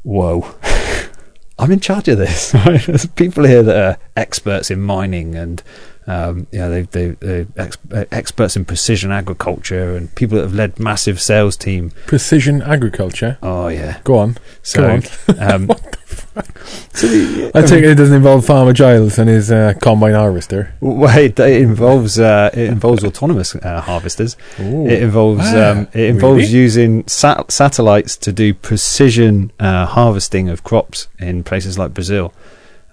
whoa. 0.02 0.56
I'm 1.60 1.72
in 1.72 1.82
charge 1.82 2.08
of 2.08 2.18
this. 2.18 2.52
There's 2.86 3.06
people 3.06 3.44
here 3.44 3.62
that 3.62 3.76
are 3.76 3.98
experts 4.16 4.72
in 4.72 4.82
mining 4.82 5.36
and 5.36 5.62
Um, 6.08 6.48
yeah, 6.52 6.68
they 6.70 6.82
they 6.84 7.10
they're 7.12 7.48
ex- 7.56 7.78
uh, 7.94 8.06
experts 8.12 8.56
in 8.56 8.66
precision 8.66 9.12
agriculture 9.12 9.96
and 9.96 10.14
people 10.16 10.38
that 10.38 10.44
have 10.44 10.56
led 10.56 10.80
massive 10.80 11.22
sales 11.22 11.56
team. 11.56 11.92
Precision 12.08 12.62
agriculture. 12.64 13.38
Oh 13.44 13.68
yeah, 13.68 14.00
Go 14.04 14.18
on. 14.18 14.38
so 14.64 14.82
Go 14.82 14.90
on. 14.90 15.40
um, 15.40 15.68
so 16.94 17.08
the- 17.08 17.52
I 17.54 17.62
take 17.62 17.84
it 17.84 17.92
it 17.92 17.96
doesn't 17.96 18.16
involve 18.16 18.46
Farmer 18.46 18.74
Giles 18.74 19.20
and 19.20 19.30
his 19.30 19.52
uh, 19.52 19.74
combine 19.82 20.14
harvester. 20.16 20.74
well, 20.80 21.16
it, 21.18 21.40
it 21.40 21.62
involves 21.62 22.18
uh, 22.20 22.50
it 22.54 22.70
involves 22.70 23.04
autonomous 23.04 23.56
uh, 23.56 23.82
harvesters. 23.82 24.36
It 24.58 25.04
involves 25.04 25.42
Ah, 25.44 25.72
um, 25.72 25.88
it 25.94 26.10
involves 26.10 26.44
really? 26.44 26.54
using 26.58 27.08
sat- 27.08 27.52
satellites 27.52 28.18
to 28.18 28.32
do 28.32 28.54
precision 28.54 29.52
uh, 29.60 29.86
harvesting 29.86 30.50
of 30.50 30.64
crops 30.64 31.08
in 31.20 31.44
places 31.44 31.78
like 31.78 31.94
Brazil 31.94 32.34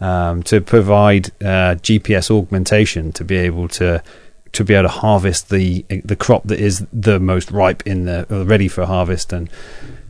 um, 0.01 0.43
to 0.45 0.61
provide 0.61 1.29
uh, 1.43 1.77
GPS 1.77 2.31
augmentation 2.31 3.13
to 3.13 3.25
be 3.25 3.37
able 3.37 3.69
to 3.69 4.03
to 4.53 4.65
be 4.65 4.75
able 4.75 4.89
to 4.89 4.95
harvest 4.95 5.51
the 5.51 5.85
the 6.05 6.17
crop 6.17 6.45
that 6.45 6.59
is 6.59 6.87
the 6.93 7.21
most 7.21 7.51
ripe 7.51 7.83
in 7.87 8.07
the 8.07 8.27
ready 8.47 8.69
for 8.69 8.87
harvest 8.87 9.33
and. 9.33 9.51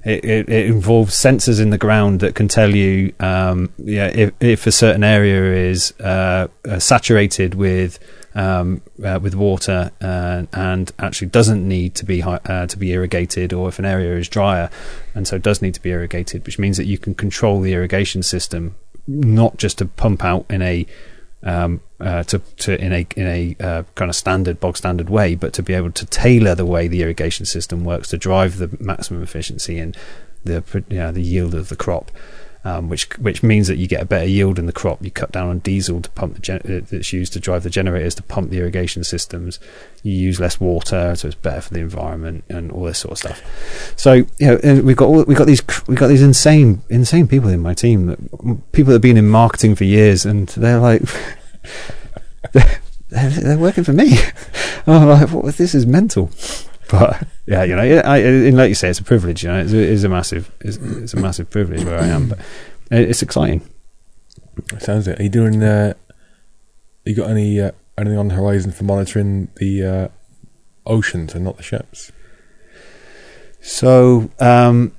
It, 0.08 0.48
it, 0.48 0.66
involves 0.66 1.16
sensors 1.16 1.60
in 1.60 1.70
the 1.70 1.78
ground 1.78 2.20
that 2.20 2.36
can 2.36 2.46
tell 2.46 2.72
you, 2.72 3.12
um, 3.18 3.72
yeah, 3.76 4.06
if, 4.06 4.32
if 4.38 4.68
a 4.68 4.70
certain 4.70 5.02
area 5.02 5.68
is 5.68 5.92
uh, 5.98 6.46
uh, 6.64 6.78
saturated 6.78 7.56
with 7.56 7.98
um, 8.36 8.82
uh, 9.02 9.18
with 9.20 9.34
water 9.34 9.90
uh, 10.00 10.44
and 10.52 10.92
actually 11.00 11.26
doesn't 11.28 11.66
need 11.66 11.96
to 11.96 12.04
be 12.04 12.22
uh, 12.22 12.66
to 12.66 12.78
be 12.78 12.92
irrigated, 12.92 13.52
or 13.52 13.68
if 13.68 13.80
an 13.80 13.84
area 13.84 14.16
is 14.16 14.28
drier 14.28 14.70
and 15.14 15.26
so 15.26 15.38
does 15.38 15.60
need 15.60 15.74
to 15.74 15.82
be 15.82 15.90
irrigated, 15.90 16.46
which 16.46 16.58
means 16.58 16.76
that 16.76 16.84
you 16.84 16.98
can 16.98 17.14
control 17.14 17.60
the 17.60 17.72
irrigation 17.72 18.22
system 18.22 18.76
not 19.06 19.56
just 19.56 19.78
to 19.78 19.86
pump 19.86 20.24
out 20.24 20.46
in 20.50 20.62
a 20.62 20.86
um, 21.42 21.80
uh, 22.00 22.24
to, 22.24 22.38
to 22.38 22.80
in 22.80 22.92
a 22.92 23.06
in 23.16 23.26
a 23.26 23.56
uh, 23.60 23.82
kind 23.94 24.08
of 24.08 24.16
standard 24.16 24.58
bog 24.58 24.76
standard 24.76 25.08
way, 25.08 25.34
but 25.34 25.52
to 25.54 25.62
be 25.62 25.74
able 25.74 25.92
to 25.92 26.06
tailor 26.06 26.54
the 26.54 26.66
way 26.66 26.88
the 26.88 27.02
irrigation 27.02 27.46
system 27.46 27.84
works 27.84 28.08
to 28.08 28.18
drive 28.18 28.58
the 28.58 28.76
maximum 28.80 29.22
efficiency 29.22 29.78
and 29.78 29.96
the 30.44 30.62
you 30.88 30.98
know, 30.98 31.12
the 31.12 31.22
yield 31.22 31.54
of 31.54 31.68
the 31.68 31.76
crop 31.76 32.10
um, 32.66 32.88
which 32.88 33.08
which 33.18 33.44
means 33.44 33.68
that 33.68 33.76
you 33.76 33.86
get 33.86 34.02
a 34.02 34.04
better 34.04 34.26
yield 34.26 34.58
in 34.58 34.66
the 34.66 34.72
crop. 34.72 35.00
You 35.00 35.12
cut 35.12 35.30
down 35.30 35.48
on 35.48 35.60
diesel 35.60 36.00
to 36.00 36.10
pump 36.10 36.34
the 36.34 36.40
gen- 36.40 36.62
uh, 36.64 36.84
that's 36.90 37.12
used 37.12 37.32
to 37.34 37.40
drive 37.40 37.62
the 37.62 37.70
generators 37.70 38.16
to 38.16 38.24
pump 38.24 38.50
the 38.50 38.58
irrigation 38.58 39.04
systems. 39.04 39.60
You 40.02 40.14
use 40.14 40.40
less 40.40 40.58
water, 40.58 41.14
so 41.14 41.28
it's 41.28 41.36
better 41.36 41.60
for 41.60 41.72
the 41.72 41.78
environment 41.78 42.42
and 42.48 42.72
all 42.72 42.82
this 42.82 42.98
sort 42.98 43.12
of 43.12 43.18
stuff. 43.18 43.94
So 43.96 44.14
you 44.14 44.26
know, 44.40 44.58
and 44.64 44.82
we've 44.82 44.96
got 44.96 45.06
all, 45.06 45.22
we've 45.26 45.36
got 45.36 45.46
these 45.46 45.62
we've 45.86 45.96
got 45.96 46.08
these 46.08 46.22
insane 46.22 46.82
insane 46.88 47.28
people 47.28 47.50
in 47.50 47.60
my 47.60 47.72
team, 47.72 48.06
that, 48.06 48.18
people 48.72 48.86
that 48.86 48.94
have 48.94 49.02
been 49.02 49.16
in 49.16 49.28
marketing 49.28 49.76
for 49.76 49.84
years, 49.84 50.26
and 50.26 50.48
they're 50.48 50.80
like. 50.80 51.02
they're, 52.52 53.30
they're 53.30 53.58
working 53.58 53.84
for 53.84 53.92
me. 53.92 54.18
I'm 54.88 55.08
like, 55.08 55.30
what, 55.30 55.54
this 55.56 55.74
is 55.74 55.86
mental. 55.86 56.30
But 56.88 57.26
yeah, 57.46 57.64
you 57.64 57.74
know, 57.74 57.82
I, 57.82 58.18
and 58.18 58.56
like 58.56 58.68
you 58.68 58.74
say, 58.74 58.88
it's 58.88 58.98
a 58.98 59.04
privilege. 59.04 59.42
You 59.42 59.50
know, 59.50 59.60
it's 59.60 59.72
a, 59.72 59.78
it's 59.78 60.04
a 60.04 60.08
massive, 60.08 60.50
it's, 60.60 60.76
it's 60.76 61.14
a 61.14 61.20
massive 61.20 61.50
privilege 61.50 61.84
where 61.84 61.98
I 61.98 62.06
am. 62.06 62.28
But 62.28 62.38
it's 62.90 63.22
exciting. 63.22 63.68
Sounds 64.78 65.08
it. 65.08 65.18
Are 65.18 65.22
you 65.22 65.28
doing? 65.28 65.62
Uh, 65.62 65.94
you 67.04 67.14
got 67.14 67.30
any 67.30 67.60
uh, 67.60 67.72
anything 67.98 68.18
on 68.18 68.28
the 68.28 68.34
horizon 68.34 68.72
for 68.72 68.84
monitoring 68.84 69.48
the 69.56 69.82
uh, 69.82 70.08
oceans 70.86 71.34
and 71.34 71.44
not 71.44 71.56
the 71.56 71.62
ships? 71.62 72.12
So, 73.60 74.30
um, 74.38 74.92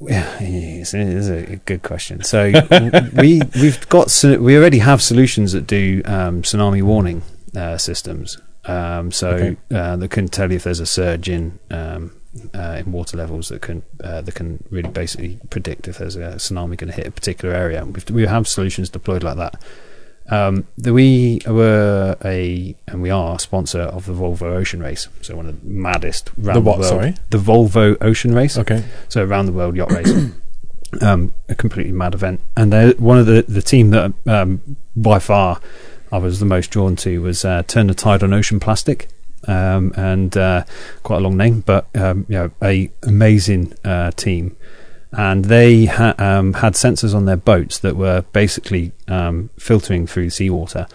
it's, 0.00 0.92
it's 0.94 1.28
a 1.28 1.56
good 1.56 1.82
question. 1.82 2.22
So 2.22 2.52
we 3.16 3.42
we've 3.54 3.88
got 3.88 4.24
we 4.24 4.56
already 4.56 4.78
have 4.78 5.02
solutions 5.02 5.52
that 5.52 5.66
do 5.66 6.02
um, 6.04 6.42
tsunami 6.42 6.82
warning 6.82 7.22
uh, 7.56 7.78
systems. 7.78 8.38
Um, 8.68 9.10
so 9.12 9.30
Okay. 9.30 9.56
uh, 9.74 9.96
that 9.96 10.10
can 10.10 10.28
tell 10.28 10.50
you 10.50 10.56
if 10.56 10.64
there's 10.64 10.80
a 10.80 10.86
surge 10.86 11.28
in 11.28 11.58
um, 11.70 12.12
uh, 12.54 12.76
in 12.84 12.92
water 12.92 13.16
levels 13.16 13.48
that 13.48 13.62
can 13.62 13.82
uh, 14.04 14.20
that 14.20 14.34
can 14.34 14.62
really 14.70 14.90
basically 14.90 15.38
predict 15.50 15.88
if 15.88 15.98
there's 15.98 16.16
a 16.16 16.34
tsunami 16.36 16.76
going 16.76 16.90
to 16.90 16.96
hit 16.96 17.06
a 17.06 17.10
particular 17.10 17.54
area. 17.54 17.84
We've, 17.84 18.08
we 18.10 18.26
have 18.26 18.46
solutions 18.46 18.90
deployed 18.90 19.22
like 19.22 19.36
that. 19.38 19.62
Um, 20.30 20.66
the, 20.76 20.92
we 20.92 21.40
were 21.46 22.14
a 22.22 22.74
and 22.86 23.00
we 23.00 23.08
are 23.08 23.36
a 23.36 23.38
sponsor 23.38 23.80
of 23.80 24.04
the 24.04 24.12
Volvo 24.12 24.42
Ocean 24.42 24.80
Race, 24.80 25.08
so 25.22 25.34
one 25.36 25.46
of 25.46 25.58
the 25.62 25.66
maddest 25.66 26.30
round 26.36 26.56
The 26.56 26.60
what, 26.60 26.78
world. 26.80 26.90
sorry? 26.90 27.14
The 27.30 27.38
Volvo 27.38 27.96
Ocean 28.02 28.34
Race. 28.34 28.58
Okay. 28.58 28.84
So 29.08 29.24
around 29.24 29.46
the 29.46 29.52
world 29.52 29.74
yacht 29.74 29.90
race, 29.90 30.12
um, 31.00 31.32
a 31.48 31.54
completely 31.54 31.92
mad 31.92 32.12
event. 32.12 32.42
And 32.58 32.70
they're- 32.70 32.94
one 32.98 33.18
of 33.18 33.24
the 33.24 33.46
the 33.48 33.62
team 33.62 33.88
that 33.90 34.12
um, 34.26 34.76
by 34.94 35.18
far 35.18 35.62
I 36.12 36.18
was 36.18 36.40
the 36.40 36.46
most 36.46 36.70
drawn 36.70 36.96
to 36.96 37.22
was 37.22 37.44
uh, 37.44 37.62
Turn 37.64 37.86
the 37.88 37.94
Tide 37.94 38.22
on 38.22 38.32
Ocean 38.32 38.60
Plastic, 38.60 39.08
um, 39.46 39.92
and 39.96 40.36
uh, 40.36 40.64
quite 41.02 41.18
a 41.18 41.20
long 41.20 41.36
name, 41.36 41.60
but 41.60 41.86
um, 41.96 42.26
you 42.28 42.36
know, 42.36 42.50
a 42.62 42.90
amazing 43.02 43.74
uh, 43.84 44.10
team. 44.12 44.56
And 45.10 45.46
they 45.46 45.86
ha- 45.86 46.14
um, 46.18 46.52
had 46.54 46.74
sensors 46.74 47.14
on 47.14 47.24
their 47.24 47.36
boats 47.38 47.78
that 47.78 47.96
were 47.96 48.22
basically 48.32 48.92
um, 49.08 49.48
filtering 49.58 50.06
through 50.06 50.28
seawater, 50.30 50.86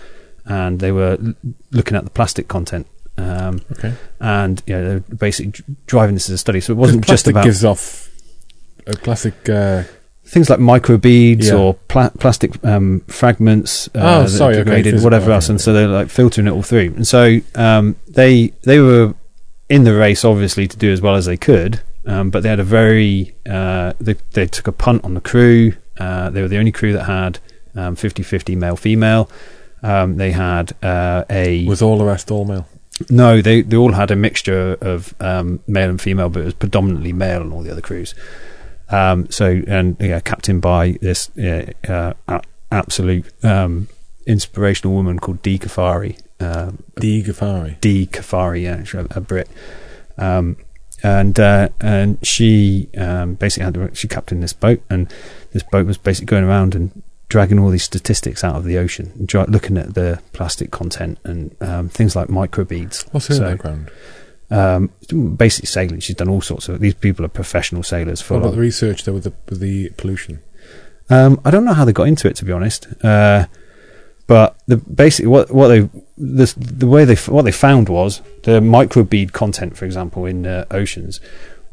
and 0.45 0.80
they 0.80 0.91
were 0.91 1.18
l- 1.19 1.34
looking 1.72 1.98
at 1.98 2.03
the 2.03 2.11
plastic 2.11 2.48
content. 2.48 2.85
Um, 3.18 3.61
Okay. 3.73 3.94
and 4.19 4.61
you 4.65 4.73
know, 4.76 4.84
they're 4.90 4.99
basically 5.15 5.52
dr- 5.52 5.77
driving 5.88 6.15
this 6.15 6.30
as 6.30 6.34
a 6.35 6.38
study. 6.38 6.60
So 6.61 6.73
it 6.73 6.77
wasn't 6.77 7.06
just 7.06 7.27
about 7.27 7.44
gives 7.44 7.64
off 7.65 8.10
a 8.88 8.94
plastic. 8.94 9.48
Uh, 9.49 9.84
things 10.34 10.49
like 10.49 10.60
microbeads 10.60 11.45
Yeah. 11.45 11.55
or 11.55 11.73
pla- 11.76 12.10
plastic 12.19 12.51
um, 12.65 13.01
fragments 13.07 13.88
uh, 13.95 13.99
Oh, 14.01 14.23
that 14.23 14.30
sorry, 14.30 14.57
are 14.57 14.61
okay, 14.61 14.81
degraded, 14.81 15.03
whatever 15.03 15.31
else, 15.31 15.47
and 15.47 15.61
so 15.61 15.72
they're 15.73 15.88
like 15.88 16.10
filtering 16.10 16.47
it 16.47 16.51
all 16.51 16.64
through. 16.64 16.93
And 16.95 17.07
so 17.07 17.39
um, 17.55 17.95
they 18.07 18.51
they 18.64 18.80
were 18.80 19.14
in 19.69 19.84
the 19.84 19.95
race, 19.95 20.26
obviously, 20.26 20.68
to 20.68 20.77
do 20.77 20.91
as 20.91 21.01
well 21.01 21.15
as 21.15 21.26
they 21.26 21.38
could, 21.38 21.81
um, 22.05 22.30
but 22.31 22.41
they 22.43 22.49
had 22.49 22.60
a 22.60 22.64
very 22.64 23.35
uh, 23.49 23.93
they 24.01 24.15
they 24.31 24.47
took 24.47 24.68
a 24.68 24.72
punt 24.72 25.03
on 25.05 25.14
the 25.14 25.22
crew. 25.22 25.73
Uh, 25.97 26.30
they 26.31 26.41
were 26.41 26.47
the 26.47 26.57
only 26.57 26.72
crew 26.72 26.91
that 26.93 27.03
had 27.03 27.38
um, 27.76 27.95
50-50 27.95 28.57
male 28.57 28.76
female. 28.76 29.30
Um, 29.84 30.18
they 30.18 30.31
had 30.31 30.73
uh, 30.84 31.23
a 31.30 31.65
was 31.65 31.81
all 31.84 31.97
the 31.99 32.05
rest 32.05 32.31
all 32.31 32.45
male? 32.45 32.68
no, 33.10 33.41
they 33.41 33.61
they 33.61 33.77
all 33.77 33.91
had 33.93 34.10
a 34.11 34.15
mixture 34.15 34.77
of 34.81 35.14
um, 35.19 35.60
male 35.68 35.89
and 35.89 36.01
female, 36.01 36.30
but 36.30 36.41
it 36.41 36.45
was 36.45 36.53
predominantly 36.55 37.14
male 37.14 37.41
on 37.41 37.51
all 37.53 37.61
the 37.61 37.72
other 37.72 37.81
crews. 37.81 38.15
Um, 38.94 39.30
so 39.32 39.61
and 39.68 39.98
yeah, 39.99 40.20
captained 40.20 40.61
by 40.61 40.98
this 41.02 41.30
uh, 41.38 42.14
uh, 42.28 42.40
absolute 42.72 43.26
um, 43.44 43.88
inspirational 44.28 44.94
woman 44.95 45.20
called 45.20 45.41
Dee 45.41 45.57
Caffari. 45.60 46.20
Um, 46.40 46.84
Dee 46.99 47.24
Caffari. 47.24 47.80
Dee 47.82 48.06
Caffari, 48.07 48.64
yeah, 48.64 48.84
a, 48.99 49.18
a 49.18 49.22
Brit. 49.22 49.49
Um, 50.18 50.57
and 51.02 51.40
uh, 51.40 51.70
and 51.82 52.18
she 52.26 52.90
um, 52.98 53.34
basically 53.36 53.65
had 53.65 53.74
to, 53.74 53.95
she 53.95 54.07
captained 54.07 54.44
this 54.44 54.53
boat, 54.53 54.82
and 54.90 55.11
this 55.52 55.64
boat 55.64 55.86
was 55.86 55.98
basically 55.98 56.28
going 56.28 56.44
around 56.45 56.76
and 56.76 57.03
dragging 57.30 57.57
all 57.60 57.70
these 57.70 57.84
statistics 57.84 58.44
out 58.44 58.56
of 58.56 58.64
the 58.64 58.78
ocean, 58.78 59.11
and 59.18 59.28
dra- 59.28 59.49
looking 59.49 59.78
at 59.78 59.95
the 59.95 60.22
plastic 60.34 60.72
content 60.72 61.18
and 61.24 61.56
um, 61.61 61.90
things 61.90 62.15
like 62.15 62.28
microbeads. 62.30 63.06
What's 63.11 63.28
her 63.28 63.36
So, 63.36 63.52
background? 63.52 63.90
Um, 64.52 64.91
basically 65.36 65.68
sailing. 65.68 65.99
She's 65.99 66.15
done 66.15 66.30
all 66.30 66.41
sorts 66.41 66.70
of. 66.70 66.80
These 66.80 66.94
people 66.95 67.26
are 67.26 67.30
professional 67.30 67.82
sailors. 67.82 68.28
What 68.30 68.38
about 68.38 68.52
the 68.52 68.60
research 68.60 69.03
there 69.03 69.14
with 69.14 69.24
the 69.24 69.34
with 69.49 69.60
the 69.60 69.90
pollution? 69.98 70.41
Um, 71.10 71.41
I 71.44 71.52
don't 71.52 71.65
know 71.65 71.74
how 71.74 71.86
they 71.86 71.94
got 71.94 72.07
into 72.07 72.28
it, 72.28 72.36
to 72.38 72.45
be 72.45 72.52
honest. 72.52 72.88
Uh, 73.03 73.48
but 74.28 74.57
the 74.68 74.78
basically 74.78 75.28
what 75.28 75.52
what 75.52 75.68
they 75.68 75.82
the 76.18 76.53
the 76.57 76.88
way 76.88 77.06
they 77.06 77.15
what 77.15 77.44
they 77.44 77.52
found 77.52 77.90
was 77.90 78.22
the 78.44 78.60
microbead 78.61 79.32
content, 79.34 79.78
for 79.78 79.86
example, 79.86 80.26
in 80.26 80.45
uh, 80.45 80.65
oceans 80.72 81.20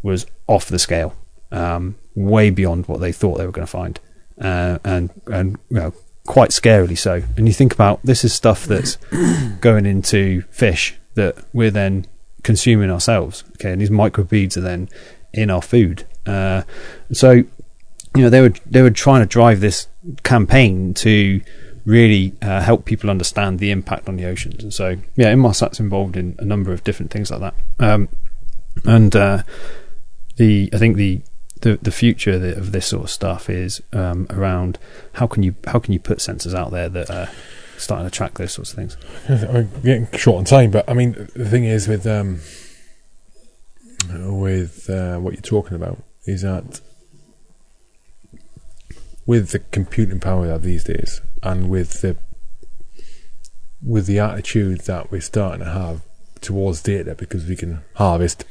was 0.03 0.27
off 0.47 0.67
the 0.67 0.79
scale, 0.79 1.15
um, 1.53 1.97
way 2.15 2.51
beyond 2.51 2.87
what 2.87 3.01
they 3.01 3.13
thought 3.13 3.39
they 3.39 3.47
were 3.47 3.53
going 3.53 3.67
to 3.67 3.71
find, 3.71 4.01
uh, 4.41 4.79
and 4.85 5.11
and 5.27 5.59
you 5.69 5.77
know, 5.77 5.95
quite 6.27 6.51
scarily 6.51 6.99
so. 6.99 7.23
And 7.37 7.47
you 7.47 7.55
think 7.55 7.73
about 7.73 8.01
this 8.03 8.25
is 8.25 8.35
stuff 8.35 8.65
that's 8.65 8.97
going 9.61 9.87
into 9.87 10.43
fish 10.51 10.97
that 11.15 11.37
we're 11.53 11.71
then 11.71 12.07
consuming 12.43 12.91
ourselves. 12.91 13.45
Okay, 13.55 13.73
and 13.73 13.81
these 13.81 13.91
microbeads 13.91 14.57
are 14.57 14.63
then 14.63 14.89
in 15.33 15.51
our 15.51 15.63
food. 15.63 16.07
Uh, 16.27 16.63
so 17.13 17.43
you 18.15 18.23
know 18.23 18.31
they 18.31 18.41
were 18.41 18.53
they 18.67 18.83
were 18.83 18.91
trying 18.91 19.23
to 19.23 19.27
drive 19.27 19.61
this 19.61 19.87
campaign 20.23 20.95
to 20.95 21.41
really 21.85 22.35
uh, 22.43 22.61
help 22.61 22.85
people 22.85 23.09
understand 23.09 23.59
the 23.59 23.71
impact 23.71 24.09
on 24.09 24.17
the 24.17 24.25
oceans 24.25 24.63
and 24.63 24.75
so 24.75 24.97
yeah 25.17 25.33
Inmarsat's 25.33 25.81
involved 25.81 26.17
in 26.17 26.37
a 26.39 26.45
number 26.45 26.73
of 26.73 26.85
different 26.85 27.11
things 27.11 27.31
like 27.31 27.41
that 27.41 27.55
um, 27.79 28.09
and 28.85 29.15
uh, 29.17 29.43
the 30.37 30.69
I 30.73 30.79
think 30.79 30.97
the 30.97 31.23
the, 31.63 31.79
the 31.83 31.93
future 31.93 32.33
of 32.33 32.73
this 32.73 32.87
sort 32.87 33.05
of 33.05 33.11
stuff 33.11 33.51
is 33.51 33.83
um, 33.93 34.27
around 34.31 34.79
how 35.15 35.27
can 35.27 35.43
you 35.43 35.55
how 35.67 35.79
can 35.79 35.93
you 35.93 36.01
put 36.01 36.19
sensors 36.19 36.55
out 36.55 36.71
there 36.71 36.89
that 36.89 37.11
are 37.11 37.29
starting 37.81 38.07
to 38.07 38.11
track 38.11 38.39
those 38.39 38.53
sorts 38.53 38.73
of 38.73 38.77
things 38.77 38.97
I'm 39.29 39.71
getting 39.83 40.09
short 40.13 40.39
on 40.39 40.45
time, 40.45 40.71
but 40.71 40.89
I 40.89 40.95
mean 40.95 41.13
the 41.35 41.49
thing 41.49 41.65
is 41.65 41.89
with 41.89 42.07
um 42.07 42.41
with 44.13 44.89
uh, 44.91 45.19
what 45.19 45.35
you're 45.35 45.43
talking 45.43 45.77
about 45.77 46.03
is 46.25 46.43
that 46.43 46.81
with 49.27 49.51
the 49.51 49.59
computing 49.59 50.21
power 50.21 50.43
we 50.43 50.49
have 50.49 50.63
these 50.63 50.85
days, 50.85 51.21
and 51.43 51.71
with 51.71 52.01
the 52.01 52.17
with 53.83 54.07
the 54.07 54.19
attitude 54.19 54.81
that 54.83 55.11
we're 55.11 55.21
starting 55.21 55.65
to 55.65 55.71
have 55.71 56.03
towards 56.41 56.83
data 56.83 57.15
because 57.15 57.47
we 57.47 57.57
can 57.57 57.83
harvest 57.95 58.45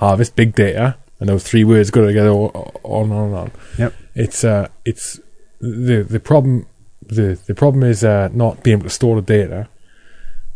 harvest 0.00 0.36
big 0.36 0.54
data 0.54 0.96
and 1.20 1.28
those 1.28 1.44
three 1.44 1.64
words 1.64 1.90
go 1.90 2.06
together 2.06 2.30
on 2.30 2.72
and 2.82 3.12
on 3.12 3.28
and 3.28 3.34
on. 3.34 3.50
Yep. 3.78 3.94
It's 4.14 4.44
uh 4.44 4.68
it's 4.84 5.20
the 5.60 6.02
the 6.02 6.20
problem 6.20 6.66
the 7.08 7.38
the 7.46 7.54
problem 7.54 7.84
is 7.84 8.04
uh, 8.04 8.28
not 8.32 8.62
being 8.62 8.78
able 8.78 8.88
to 8.88 8.90
store 8.90 9.20
the 9.20 9.22
data. 9.22 9.68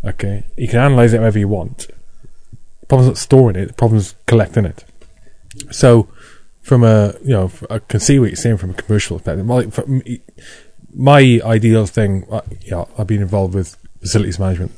Okay, 0.05 0.45
you 0.57 0.69
can 0.69 0.79
analyze 0.79 1.13
it 1.13 1.21
however 1.21 1.39
you 1.39 1.49
want. 1.49 1.89
The 2.81 2.87
problem's 2.87 3.09
not 3.09 3.19
storing 3.19 3.57
it. 3.57 3.67
The 3.67 3.75
problem's 3.75 4.15
collecting 4.27 4.65
it. 4.65 4.85
So, 5.71 6.09
from 6.63 6.85
a 6.85 7.15
you 7.23 7.31
know, 7.31 7.51
I 7.69 7.79
can 7.79 8.01
see 8.01 8.19
what 8.19 8.27
you're 8.27 8.37
saying 8.37 8.59
from 8.59 8.71
a 8.71 8.75
commercial 8.75 9.19
perspective. 9.19 9.47
My, 9.47 9.65
from 9.67 10.03
my 10.95 11.41
ideal 11.45 11.87
thing, 11.87 12.27
uh, 12.31 12.41
yeah, 12.63 12.85
I've 12.99 13.07
been 13.07 13.23
involved 13.23 13.55
with 13.55 13.77
facilities 14.01 14.39
management 14.39 14.73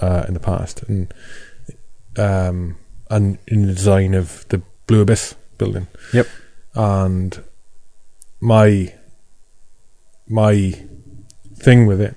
uh, 0.00 0.24
in 0.28 0.34
the 0.34 0.40
past, 0.40 0.82
and 0.84 1.12
um, 2.16 2.76
and 3.10 3.38
in 3.46 3.66
the 3.66 3.74
design 3.74 4.14
of 4.14 4.46
the 4.48 4.62
Blue 4.86 5.02
Abyss 5.02 5.34
building. 5.58 5.88
Yep. 6.12 6.26
And 6.74 7.42
my 8.40 8.94
my 10.28 10.74
thing 11.60 11.86
with 11.86 12.00
it 12.00 12.16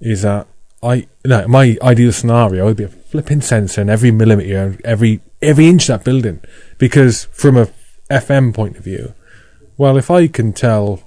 is 0.00 0.22
that 0.22 0.46
I 0.82 1.06
no, 1.24 1.46
my 1.46 1.76
ideal 1.82 2.12
scenario 2.12 2.64
would 2.64 2.76
be 2.76 2.84
a 2.84 2.88
flipping 2.88 3.40
sensor 3.40 3.80
in 3.80 3.88
every 3.88 4.10
millimeter, 4.10 4.76
every 4.84 5.20
every 5.40 5.68
inch 5.68 5.88
of 5.88 5.98
that 5.98 6.04
building, 6.04 6.40
because 6.78 7.24
from 7.26 7.56
a 7.56 7.68
FM 8.10 8.54
point 8.54 8.76
of 8.76 8.84
view, 8.84 9.14
well, 9.76 9.96
if 9.96 10.10
I 10.10 10.26
can 10.26 10.52
tell, 10.52 11.02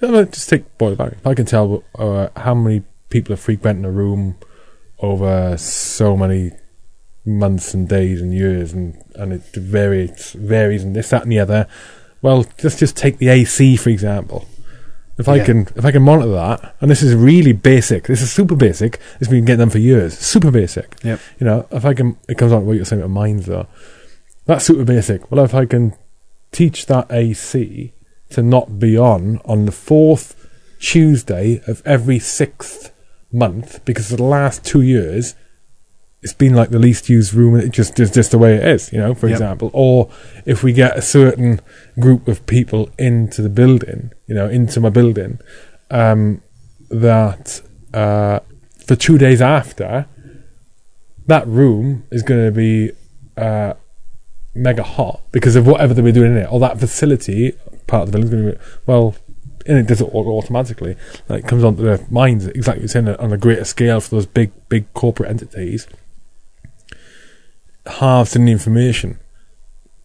just 0.00 0.48
take 0.48 0.78
boil 0.78 0.96
back. 0.96 1.12
If 1.12 1.26
I 1.26 1.34
can 1.34 1.46
tell 1.46 1.84
uh, 1.96 2.28
how 2.36 2.54
many 2.54 2.82
people 3.08 3.32
are 3.32 3.38
frequenting 3.38 3.84
a 3.84 3.90
room 3.90 4.36
over 4.98 5.56
so 5.56 6.16
many 6.16 6.52
months 7.24 7.72
and 7.72 7.88
days 7.88 8.20
and 8.20 8.34
years, 8.34 8.72
and 8.72 9.00
and 9.14 9.32
it 9.32 9.42
varies 9.54 10.32
varies 10.32 10.82
and 10.82 10.96
this 10.96 11.10
that 11.10 11.22
and 11.22 11.32
the 11.32 11.38
other. 11.38 11.68
Well, 12.20 12.46
let's 12.62 12.78
just 12.78 12.96
take 12.96 13.18
the 13.18 13.28
AC 13.28 13.76
for 13.76 13.90
example. 13.90 14.46
If 15.20 15.28
I 15.28 15.36
Yeah. 15.36 15.44
can 15.44 15.68
if 15.76 15.84
I 15.84 15.90
can 15.92 16.02
monitor 16.02 16.32
that, 16.32 16.74
and 16.80 16.90
this 16.90 17.02
is 17.02 17.14
really 17.14 17.52
basic, 17.52 18.06
this 18.06 18.22
is 18.22 18.32
super 18.32 18.56
basic. 18.56 18.98
This 19.18 19.28
we 19.28 19.38
can 19.38 19.44
get 19.44 19.56
them 19.56 19.70
for 19.70 19.78
years. 19.78 20.18
Super 20.18 20.50
basic. 20.50 20.96
Yep. 21.04 21.20
You 21.38 21.44
know, 21.46 21.66
if 21.70 21.84
I 21.84 21.94
can, 21.94 22.16
it 22.28 22.38
comes 22.38 22.52
on 22.52 22.66
what 22.66 22.76
you're 22.76 22.84
saying 22.84 23.02
about 23.02 23.12
mines 23.12 23.46
though. 23.46 23.66
That's 24.46 24.64
super 24.64 24.84
basic. 24.84 25.30
Well, 25.30 25.44
if 25.44 25.54
I 25.54 25.66
can 25.66 25.94
teach 26.52 26.86
that 26.86 27.06
AC 27.12 27.92
to 28.30 28.42
not 28.42 28.78
be 28.78 28.96
on 28.96 29.40
on 29.44 29.66
the 29.66 29.72
fourth 29.72 30.34
Tuesday 30.80 31.60
of 31.66 31.82
every 31.84 32.18
sixth 32.18 32.90
month, 33.32 33.84
because 33.84 34.08
for 34.10 34.16
the 34.16 34.24
last 34.24 34.64
two 34.64 34.80
years, 34.80 35.34
it's 36.22 36.34
been 36.34 36.54
like 36.54 36.70
the 36.70 36.78
least 36.78 37.08
used 37.08 37.32
room, 37.32 37.54
and 37.54 37.62
it 37.64 37.70
just 37.70 37.98
is 37.98 38.10
just 38.10 38.30
the 38.30 38.38
way 38.38 38.54
it 38.56 38.64
is, 38.66 38.92
you 38.92 38.98
know, 38.98 39.14
for 39.14 39.26
Yep. 39.26 39.34
example. 39.36 39.70
Or 39.72 40.10
if 40.44 40.62
we 40.62 40.72
get 40.72 40.96
a 40.96 41.02
certain 41.02 41.60
group 41.98 42.28
of 42.28 42.44
people 42.46 42.90
into 42.98 43.40
the 43.42 43.48
building, 43.48 44.12
you 44.26 44.34
know, 44.34 44.48
into 44.48 44.80
my 44.80 44.90
building, 44.90 45.38
um, 45.90 46.42
that 46.90 47.62
uh, 47.94 48.40
for 48.86 48.96
two 48.96 49.16
days 49.16 49.40
after, 49.40 50.06
that 51.26 51.46
room 51.46 52.04
is 52.10 52.22
going 52.22 52.44
to 52.44 52.52
be 52.52 52.92
uh, 53.36 53.74
mega 54.54 54.82
hot 54.82 55.22
because 55.32 55.56
of 55.56 55.66
whatever 55.66 55.94
they 55.94 56.02
were 56.02 56.12
doing 56.12 56.32
in 56.32 56.38
it, 56.38 56.48
or 56.52 56.60
that 56.60 56.78
facility 56.78 57.52
part 57.86 58.02
of 58.02 58.12
the 58.12 58.18
building 58.18 58.28
is 58.28 58.42
going 58.42 58.52
to 58.52 58.58
be 58.58 58.64
well. 58.86 59.14
And 59.66 59.78
it 59.78 59.86
does 59.86 60.00
it 60.00 60.08
automatically. 60.14 60.96
Like 61.28 61.44
it 61.44 61.48
comes 61.48 61.64
onto 61.64 61.82
their 61.82 62.00
minds 62.10 62.46
exactly 62.46 62.82
the 62.82 62.88
same 62.88 63.06
on 63.08 63.32
a 63.32 63.36
greater 63.36 63.64
scale 63.64 64.00
for 64.00 64.16
those 64.16 64.26
big, 64.26 64.52
big 64.70 64.92
corporate 64.94 65.28
entities. 65.28 65.86
Harvesting 67.86 68.44
the 68.44 68.52
information, 68.52 69.18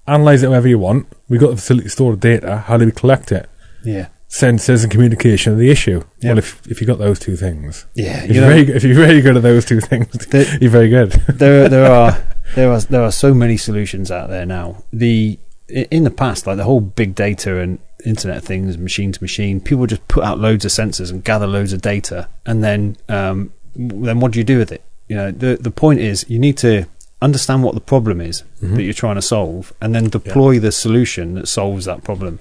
analyze 0.08 0.44
it 0.44 0.48
however 0.48 0.68
you 0.68 0.80
want. 0.80 1.08
We've 1.30 1.40
got 1.40 1.50
the 1.52 1.56
facility 1.58 1.86
to 1.86 1.90
store 1.90 2.12
the 2.16 2.18
data. 2.18 2.58
How 2.68 2.78
do 2.78 2.86
we 2.86 2.92
collect 2.92 3.32
it? 3.32 3.50
Yeah. 3.84 4.08
Sensors 4.30 4.84
and 4.84 4.92
communication 4.92 5.54
are 5.54 5.58
the 5.58 5.70
issue. 5.70 6.04
Yeah. 6.20 6.32
Well, 6.32 6.38
if 6.40 6.66
if 6.68 6.82
you 6.82 6.88
got 6.88 6.98
those 7.00 7.20
two 7.20 7.36
things, 7.36 7.86
Yeah. 7.94 8.24
if 8.24 8.30
You 8.30 8.36
you're, 8.36 8.44
know, 8.44 8.50
very, 8.50 8.66
good- 8.66 8.76
if 8.78 8.84
you're 8.84 8.96
very 8.96 9.22
good 9.22 9.38
at 9.38 9.44
those 9.44 9.66
two 9.66 9.80
things, 9.82 10.08
the- 10.30 10.58
you're 10.62 10.72
very 10.72 10.90
good. 10.90 11.12
there 11.30 11.70
there 11.70 11.86
are 11.92 12.18
there 12.56 12.72
are 12.72 12.80
there 12.82 13.04
are 13.04 13.12
so 13.12 13.34
many 13.34 13.58
solutions 13.58 14.10
out 14.12 14.30
there 14.30 14.46
now. 14.46 14.84
The 14.92 15.38
in 15.68 16.04
the 16.04 16.12
past, 16.12 16.46
like 16.48 16.58
the 16.58 16.64
whole 16.64 16.82
big 16.82 17.16
data 17.16 17.60
and 17.60 17.80
Internet 18.06 18.44
Things, 18.44 18.78
machine 18.78 19.12
to 19.12 19.24
machine, 19.24 19.60
people 19.60 19.88
just 19.88 20.08
put 20.08 20.24
out 20.24 20.38
loads 20.40 20.64
of 20.66 20.72
sensors 20.72 21.10
and 21.12 21.24
gather 21.24 21.48
loads 21.48 21.74
of 21.74 21.82
data, 21.82 22.28
and 22.46 22.64
then 22.64 22.98
um, 23.10 23.52
then 23.76 24.20
what 24.20 24.32
do 24.32 24.40
you 24.40 24.46
do 24.46 24.58
with 24.60 24.72
it? 24.72 24.84
You 25.08 25.16
know, 25.16 25.32
the 25.32 25.58
the 25.60 25.72
point 25.72 26.00
is 26.02 26.26
you 26.30 26.40
need 26.40 26.58
to 26.58 26.86
understand 27.22 27.64
what 27.64 27.74
the 27.76 27.82
problem 27.82 28.22
is 28.22 28.44
Mhm. 28.62 28.76
that 28.76 28.84
you're 28.84 28.94
trying 28.94 29.16
to 29.16 29.22
solve, 29.22 29.74
and 29.82 29.96
then 29.96 30.10
deploy 30.10 30.60
the 30.60 30.72
solution 30.72 31.36
that 31.36 31.48
solves 31.48 31.86
that 31.86 32.04
problem. 32.04 32.40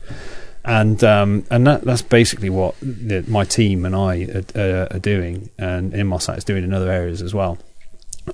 And 0.65 1.05
um, 1.05 1.45
and 1.51 1.67
that 1.67 1.83
that's 1.83 2.03
basically 2.03 2.49
what 2.51 2.75
the, 2.81 3.23
my 3.29 3.45
team 3.45 3.85
and 3.85 3.95
I 3.95 4.25
are, 4.25 4.61
uh, 4.61 4.87
are 4.97 4.99
doing, 4.99 5.51
and 5.59 5.93
Inmarsat 5.93 6.39
is 6.39 6.45
doing 6.45 6.65
in 6.65 6.73
other 6.73 6.91
areas 6.91 7.21
as 7.23 7.35
well. 7.35 7.59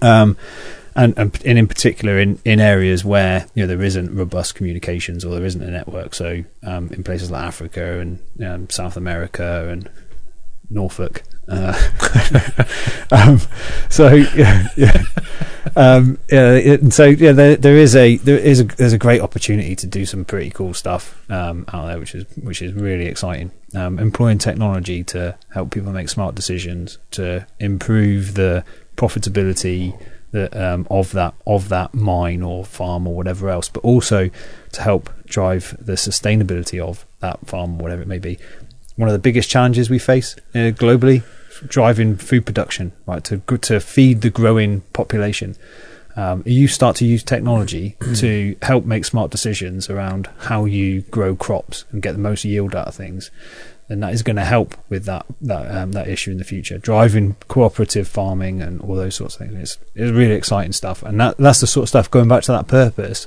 Um, 0.01 0.37
and, 0.95 1.13
and 1.17 1.37
and 1.45 1.59
in 1.59 1.67
particular 1.67 2.19
in, 2.21 2.39
in 2.45 2.61
areas 2.61 3.05
where 3.05 3.47
you 3.55 3.63
know 3.63 3.67
there 3.67 3.83
isn't 3.83 4.15
robust 4.15 4.55
communications 4.55 5.25
or 5.25 5.35
there 5.35 5.45
isn't 5.45 5.63
a 5.63 5.71
network. 5.71 6.15
So 6.15 6.45
um, 6.63 6.89
in 6.93 7.03
places 7.03 7.31
like 7.33 7.43
Africa 7.45 7.99
and 7.99 8.21
um, 8.45 8.71
South 8.71 8.97
America 8.97 9.69
and 9.69 9.89
Norfolk. 10.69 11.23
Uh, 11.51 12.65
um, 13.11 13.41
so 13.89 14.15
yeah, 14.15 14.69
yeah. 14.77 15.03
Um, 15.77 16.19
yeah, 16.31 16.55
and 16.55 16.95
so 16.95 17.07
yeah, 17.07 17.33
there, 17.33 17.57
there 17.57 17.77
is 17.77 17.97
a 17.97 18.17
there 18.19 18.39
is 18.39 18.61
a 18.61 18.65
there's 18.65 18.93
a 18.93 18.99
great 18.99 19.21
opportunity 19.21 19.75
to 19.77 19.87
do 19.87 20.07
some 20.07 20.25
pretty 20.25 20.51
cool 20.51 20.75
stuff 20.75 21.21
um, 21.31 21.65
out 21.73 21.87
there, 21.87 21.99
which 21.99 22.15
is 22.15 22.25
which 22.37 22.63
is 22.63 22.73
really 22.73 23.07
exciting. 23.07 23.51
Um, 23.75 23.99
employing 23.99 24.39
technology 24.39 25.05
to 25.05 25.37
help 25.53 25.71
people 25.71 25.93
make 25.93 26.09
smart 26.09 26.35
decisions 26.35 26.99
to 27.13 27.47
improve 27.59 28.35
the 28.35 28.65
profitability 28.97 30.01
that 30.33 30.57
um, 30.57 30.87
of 30.91 31.13
that 31.13 31.35
of 31.47 31.69
that 31.69 31.95
mine 31.95 32.43
or 32.43 32.65
farm 32.65 33.07
or 33.07 33.15
whatever 33.15 33.49
else, 33.49 33.69
but 33.69 33.83
also 33.83 34.31
to 34.73 34.83
help 34.83 35.11
drive 35.27 35.77
the 35.81 35.95
sustainability 35.95 36.81
of 36.81 37.07
that 37.21 37.47
farm, 37.47 37.79
whatever 37.79 38.03
it 38.03 38.09
may 38.09 38.19
be. 38.19 38.39
One 38.97 39.09
of 39.09 39.13
the 39.13 39.19
biggest 39.19 39.49
challenges 39.49 39.89
we 39.89 39.99
face 39.99 40.37
uh, 40.55 40.71
globally, 40.77 41.25
driving 41.67 42.17
food 42.17 42.47
production, 42.47 42.93
right, 43.07 43.23
to 43.25 43.39
to 43.39 43.81
feed 43.81 44.23
the 44.23 44.31
growing 44.31 44.83
population. 44.93 45.57
Um, 46.17 46.43
you 46.45 46.67
start 46.67 46.97
to 46.97 47.07
use 47.07 47.23
technology 47.23 47.97
to 48.17 48.57
help 48.63 48.85
make 48.85 49.05
smart 49.05 49.31
decisions 49.31 49.89
around 49.89 50.29
how 50.39 50.65
you 50.65 51.03
grow 51.03 51.37
crops 51.37 51.85
and 51.93 52.03
get 52.03 52.13
the 52.13 52.19
most 52.19 52.45
yield 52.45 52.75
out 52.75 52.89
of 52.89 52.95
things 52.95 53.31
And 53.91 54.05
that 54.05 54.15
is 54.15 54.23
going 54.23 54.37
to 54.37 54.45
help 54.45 54.77
with 54.89 55.05
that 55.07 55.27
that 55.41 55.69
um, 55.77 55.93
that 55.93 56.07
issue 56.07 56.31
in 56.31 56.39
the 56.39 56.45
future. 56.45 56.79
Driving 56.79 57.35
cooperative 57.49 58.07
farming 58.07 58.63
and 58.63 58.81
all 58.81 58.95
those 58.95 59.17
sorts 59.17 59.35
of 59.35 59.41
things. 59.41 59.59
It's, 59.59 59.79
it's 59.97 60.13
really 60.13 60.35
exciting 60.35 60.73
stuff, 60.73 61.03
and 61.03 61.21
that 61.21 61.37
that's 61.39 61.61
the 61.61 61.67
sort 61.67 61.83
of 61.83 61.89
stuff 61.89 62.09
going 62.09 62.29
back 62.29 62.45
to 62.45 62.53
that 62.53 62.69
purpose, 62.69 63.27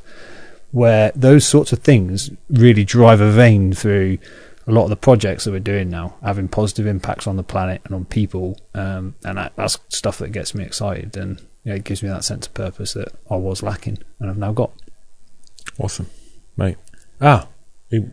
where 0.72 1.11
those 1.15 1.45
sorts 1.45 1.73
of 1.73 1.80
things 1.80 2.31
really 2.49 2.85
drive 2.85 3.19
a 3.19 3.30
vein 3.30 3.73
through 3.73 4.19
a 4.65 4.72
lot 4.72 4.84
of 4.84 4.90
the 4.90 4.95
projects 4.95 5.44
that 5.44 5.52
we're 5.52 5.60
doing 5.60 5.90
now, 5.90 6.15
having 6.23 6.48
positive 6.48 6.88
impacts 6.88 7.27
on 7.27 7.35
the 7.35 7.44
planet 7.44 7.81
and 7.85 7.94
on 7.94 8.06
people, 8.06 8.57
um, 8.73 9.15
and 9.26 9.38
that, 9.38 9.53
that's 9.56 9.77
stuff 9.90 10.18
that 10.19 10.31
gets 10.31 10.56
me 10.56 10.64
excited 10.64 11.15
and 11.18 11.40
you 11.64 11.72
know, 11.72 11.76
it 11.76 11.84
gives 11.84 12.03
me 12.03 12.10
that 12.10 12.23
sense 12.23 12.48
of 12.48 12.53
purpose 12.53 12.94
that 12.94 13.14
I 13.30 13.35
was 13.35 13.64
lacking 13.64 13.99
and 14.19 14.30
I've 14.30 14.38
now 14.38 14.52
got. 14.52 14.72
Awesome, 15.80 16.10
mate. 16.57 16.77
Ah, 17.22 17.48
you, 17.90 18.11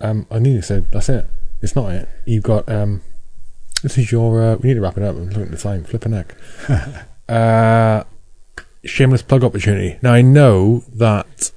um, 0.00 0.26
I 0.30 0.38
nearly 0.38 0.62
said 0.62 0.90
that's 0.92 1.08
it. 1.08 1.26
It's 1.62 1.74
not 1.74 1.92
it. 1.92 2.08
You've 2.24 2.44
got 2.44 2.68
um, 2.68 3.02
this 3.82 3.98
is 3.98 4.12
your. 4.12 4.42
Uh, 4.42 4.56
we 4.56 4.68
need 4.68 4.74
to 4.74 4.80
wrap 4.80 4.96
it 4.96 5.02
up. 5.02 5.16
I'm 5.16 5.28
looking 5.28 5.42
at 5.42 5.50
the 5.50 5.56
time. 5.56 5.84
Flipping 5.84 6.12
heck. 6.12 6.36
uh, 7.28 8.04
shameless 8.84 9.22
plug 9.22 9.42
opportunity. 9.42 9.98
Now 10.00 10.12
I 10.12 10.22
know 10.22 10.84
that 10.94 11.52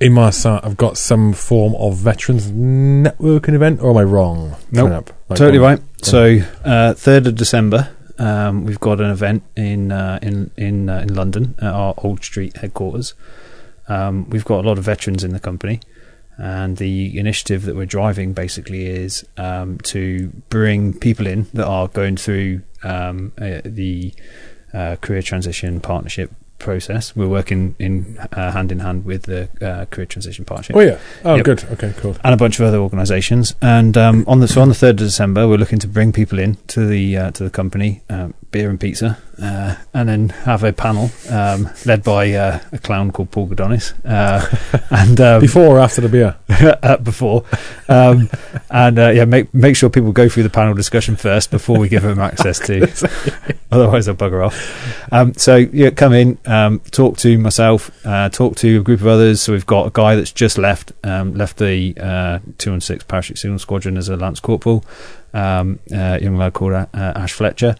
in 0.00 0.12
my 0.12 0.30
site 0.30 0.64
I've 0.64 0.76
got 0.76 0.98
some 0.98 1.32
form 1.32 1.74
of 1.76 1.96
veterans 1.96 2.50
networking 2.50 3.54
event, 3.54 3.80
or 3.80 3.90
am 3.90 3.96
I 3.96 4.02
wrong? 4.02 4.56
Nope. 4.70 5.10
Like, 5.28 5.38
totally 5.38 5.58
go 5.58 5.64
on. 5.64 5.76
right. 5.76 5.82
So, 6.02 6.38
uh, 6.64 6.94
third 6.94 7.26
of 7.26 7.34
December, 7.34 7.90
um, 8.18 8.64
we've 8.64 8.80
got 8.80 9.00
an 9.00 9.10
event 9.10 9.42
in 9.56 9.92
uh, 9.92 10.18
in 10.22 10.50
in 10.56 10.88
uh, 10.88 11.00
in 11.00 11.14
London 11.14 11.54
at 11.58 11.72
our 11.72 11.94
Old 11.98 12.22
Street 12.22 12.56
headquarters. 12.58 13.14
Um, 13.88 14.28
we've 14.30 14.44
got 14.44 14.64
a 14.64 14.68
lot 14.68 14.78
of 14.78 14.84
veterans 14.84 15.24
in 15.24 15.32
the 15.32 15.40
company, 15.40 15.80
and 16.36 16.76
the 16.76 17.18
initiative 17.18 17.62
that 17.62 17.76
we're 17.76 17.86
driving 17.86 18.32
basically 18.32 18.86
is 18.86 19.24
um, 19.36 19.78
to 19.78 20.28
bring 20.50 20.92
people 20.92 21.26
in 21.26 21.46
that 21.54 21.66
are 21.66 21.88
going 21.88 22.16
through 22.16 22.62
um, 22.82 23.32
uh, 23.38 23.60
the 23.64 24.12
uh, 24.74 24.96
career 24.96 25.22
transition 25.22 25.80
partnership 25.80 26.32
process. 26.58 27.14
We're 27.14 27.28
working 27.28 27.76
in 27.78 28.18
uh, 28.32 28.50
hand 28.52 28.72
in 28.72 28.78
hand 28.80 29.04
with 29.04 29.22
the 29.24 29.48
uh, 29.60 29.84
Career 29.86 30.06
Transition 30.06 30.44
Partnership 30.44 30.76
Oh 30.76 30.80
yeah. 30.80 30.98
Oh 31.24 31.34
Yep. 31.36 31.44
good. 31.44 31.64
Okay. 31.72 31.92
Cool. 31.98 32.16
and 32.24 32.34
a 32.34 32.36
bunch 32.36 32.58
of 32.58 32.66
other 32.66 32.78
organisations. 32.78 33.54
And 33.62 33.96
um, 33.96 34.24
on 34.26 34.40
the 34.40 34.48
so 34.48 34.60
on 34.62 34.68
the 34.68 34.74
third 34.74 34.90
of 35.00 35.06
December, 35.08 35.46
we're 35.48 35.58
looking 35.58 35.78
to 35.80 35.88
bring 35.88 36.12
people 36.12 36.38
in 36.38 36.56
to 36.68 36.86
the 36.86 37.16
uh, 37.16 37.30
to 37.32 37.44
the 37.44 37.50
company, 37.50 38.02
um, 38.08 38.34
beer 38.50 38.70
and 38.70 38.80
pizza, 38.80 39.18
uh, 39.40 39.76
and 39.92 40.08
then 40.08 40.28
have 40.30 40.64
a 40.64 40.72
panel 40.72 41.10
um, 41.30 41.68
led 41.84 42.02
by 42.02 42.32
uh, 42.32 42.60
a 42.72 42.78
clown 42.78 43.10
called 43.10 43.30
Paul 43.30 43.48
Gudonis, 43.48 43.92
uh, 44.04 44.44
and 44.90 45.20
um, 45.20 45.40
Before 45.40 45.76
or 45.76 45.80
after 45.80 46.00
the 46.00 46.08
beer? 46.08 46.36
uh, 46.82 46.96
before, 46.98 47.44
um, 47.88 48.30
and 48.70 48.98
uh, 48.98 49.10
yeah, 49.10 49.24
make 49.24 49.52
make 49.52 49.76
sure 49.76 49.90
people 49.90 50.12
go 50.12 50.28
through 50.28 50.42
the 50.42 50.50
panel 50.50 50.74
discussion 50.74 51.16
first 51.16 51.50
before 51.50 51.78
we 51.78 51.88
give 51.88 52.02
them 52.02 52.18
access 52.18 52.58
to. 52.58 52.82
Otherwise, 53.70 54.06
they'll 54.06 54.14
bugger 54.14 54.46
off. 54.46 55.12
Um, 55.12 55.34
so 55.34 55.56
yeah, 55.56 55.90
come 55.90 56.12
in, 56.12 56.38
um, 56.46 56.80
talk 56.90 57.18
to 57.18 57.36
myself, 57.38 57.90
uh, 58.06 58.28
talk 58.28 58.56
to 58.56 58.80
a 58.80 58.82
group 58.82 59.00
of 59.00 59.06
others. 59.06 59.42
So 59.42 59.52
we've 59.52 59.66
got 59.66 59.86
a 59.86 59.90
guy 59.90 60.14
that's 60.14 60.32
just 60.32 60.56
left, 60.56 60.92
um, 61.04 61.34
left 61.34 61.58
the 61.58 61.94
uh, 62.00 62.38
two 62.58 62.72
and 62.72 62.82
six 62.82 63.04
parachute 63.04 63.38
signal 63.38 63.58
squadron 63.58 63.96
as 63.96 64.08
a 64.08 64.16
lance 64.16 64.40
corporal, 64.40 64.84
um, 65.34 65.78
uh, 65.92 66.18
young 66.20 66.36
lad 66.36 66.54
called 66.54 66.72
uh, 66.72 66.86
Ash 66.92 67.32
Fletcher. 67.32 67.76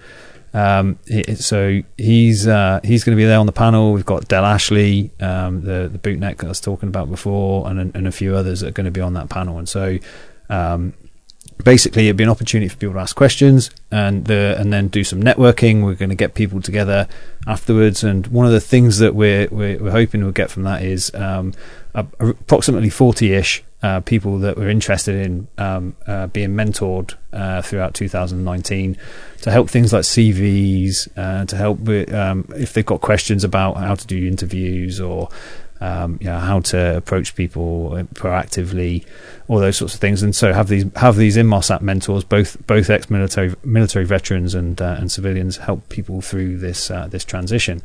Um, 0.57 0.99
so 1.35 1.83
he's 1.99 2.49
uh, 2.49 2.81
he's 2.83 3.05
going 3.05 3.15
to 3.15 3.21
be 3.21 3.27
there 3.27 3.39
on 3.39 3.45
the 3.45 3.53
panel. 3.53 3.93
We've 3.93 4.07
got 4.07 4.27
Del 4.27 4.45
Ashley, 4.45 5.11
um, 5.21 5.61
the 5.61 5.87
the 5.93 5.99
bootneck 5.99 6.43
I 6.43 6.49
was 6.49 6.61
talking 6.61 6.89
about 6.89 7.11
before, 7.11 7.69
and 7.69 7.95
and 7.95 8.07
a 8.07 8.13
few 8.13 8.35
others 8.35 8.61
that 8.61 8.69
are 8.69 8.73
going 8.73 8.87
to 8.87 8.91
be 8.91 9.03
on 9.03 9.13
that 9.15 9.29
panel. 9.29 9.59
And 9.59 9.69
so 9.69 9.99
um, 10.49 10.95
basically, 11.63 12.07
it'd 12.07 12.17
be 12.17 12.25
an 12.25 12.31
opportunity 12.31 12.71
for 12.71 12.77
people 12.79 12.95
to 12.95 13.01
ask 13.01 13.15
questions 13.15 13.71
and 13.91 14.25
the 14.25 14.57
and 14.59 14.73
then 14.73 14.89
do 14.89 15.05
some 15.05 15.23
networking. 15.23 15.85
We're 15.85 15.95
going 15.95 16.09
to 16.09 16.15
get 16.17 16.33
people 16.33 16.63
together 16.63 17.07
afterwards. 17.47 18.03
And 18.03 18.27
one 18.29 18.47
of 18.47 18.53
the 18.53 18.61
things 18.61 18.97
that 18.97 19.15
we're 19.15 19.49
we're, 19.51 19.77
we're 19.79 19.91
hoping 19.91 20.23
we'll 20.23 20.33
get 20.33 20.51
from 20.51 20.63
that 20.63 20.83
is 20.83 21.15
um, 21.15 21.53
approximately 21.97 22.91
forty 22.91 23.33
ish. 23.33 23.63
Uh, 23.83 24.01
people 24.01 24.39
that 24.39 24.57
were 24.57 24.71
interested 24.71 25.15
in 25.15 25.47
um, 25.59 25.95
uh, 26.07 26.27
being 26.29 26.49
mentored 26.49 27.15
uh, 27.35 27.61
throughout 27.61 27.93
2019 27.93 28.97
to 29.43 29.51
help 29.51 29.69
things 29.69 29.93
like 29.93 30.03
CVs, 30.03 31.09
uh, 31.17 31.45
to 31.45 31.57
help 31.57 31.79
with, 31.81 32.13
um, 32.13 32.49
if 32.57 32.73
they've 32.73 32.87
got 32.87 33.03
questions 33.03 33.45
about 33.45 33.77
how 33.77 33.95
to 33.95 34.07
do 34.07 34.27
interviews 34.27 34.99
or 34.99 35.29
um, 35.81 36.19
you 36.21 36.27
know, 36.27 36.39
how 36.39 36.61
to 36.61 36.97
approach 36.97 37.37
people 37.37 37.95
uh, 37.95 38.03
proactively, 38.15 39.05
all 39.47 39.59
those 39.59 39.77
sorts 39.77 39.95
of 39.95 40.01
things. 40.01 40.23
And 40.23 40.35
so 40.35 40.53
have 40.53 40.69
these 40.69 40.87
have 40.97 41.17
these 41.17 41.37
Inmarsat 41.37 41.83
mentors, 41.83 42.25
both 42.25 42.67
both 42.67 42.89
ex 42.89 43.11
military 43.11 43.55
military 43.63 44.07
veterans 44.07 44.55
and 44.55 44.81
uh, 44.81 44.97
and 44.99 45.13
civilians, 45.13 45.59
help 45.59 45.89
people 45.91 46.23
through 46.23 46.59
this 46.59 46.89
this 46.89 47.25
transition. 47.25 47.83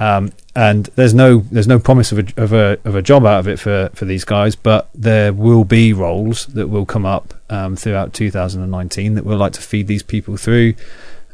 Um, 0.00 0.32
and 0.56 0.86
there's 0.96 1.12
no 1.14 1.40
there's 1.52 1.68
no 1.68 1.78
promise 1.78 2.10
of 2.10 2.18
a, 2.20 2.42
of 2.42 2.52
a 2.54 2.78
of 2.84 2.94
a 2.96 3.02
job 3.02 3.24
out 3.26 3.40
of 3.40 3.48
it 3.48 3.58
for, 3.60 3.90
for 3.94 4.06
these 4.06 4.24
guys, 4.24 4.56
but 4.56 4.88
there 4.94 5.32
will 5.32 5.64
be 5.64 5.92
roles 5.92 6.46
that 6.46 6.68
will 6.68 6.86
come 6.86 7.04
up 7.04 7.34
um, 7.50 7.76
throughout 7.76 8.14
2019 8.14 9.14
that 9.14 9.24
we'll 9.26 9.36
like 9.36 9.52
to 9.52 9.60
feed 9.62 9.86
these 9.86 10.02
people 10.02 10.36
through. 10.38 10.74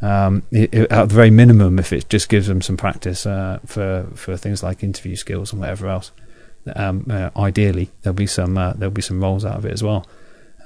Um, 0.02 0.42
i 0.52 0.68
i- 0.72 0.86
at 0.90 1.08
the 1.08 1.14
very 1.14 1.30
minimum, 1.30 1.78
if 1.78 1.92
it 1.92 2.08
just 2.10 2.28
gives 2.28 2.48
them 2.48 2.60
some 2.60 2.76
practice 2.76 3.24
uh, 3.24 3.60
for 3.64 4.08
for 4.14 4.36
things 4.36 4.62
like 4.62 4.82
interview 4.82 5.16
skills 5.16 5.52
and 5.52 5.60
whatever 5.60 5.86
else. 5.88 6.10
Um, 6.74 7.06
uh, 7.08 7.30
ideally, 7.36 7.90
there'll 8.02 8.14
be 8.14 8.26
some 8.26 8.58
uh, 8.58 8.72
there'll 8.72 8.90
be 8.92 9.00
some 9.00 9.22
roles 9.22 9.44
out 9.44 9.56
of 9.56 9.64
it 9.64 9.72
as 9.72 9.82
well. 9.84 10.04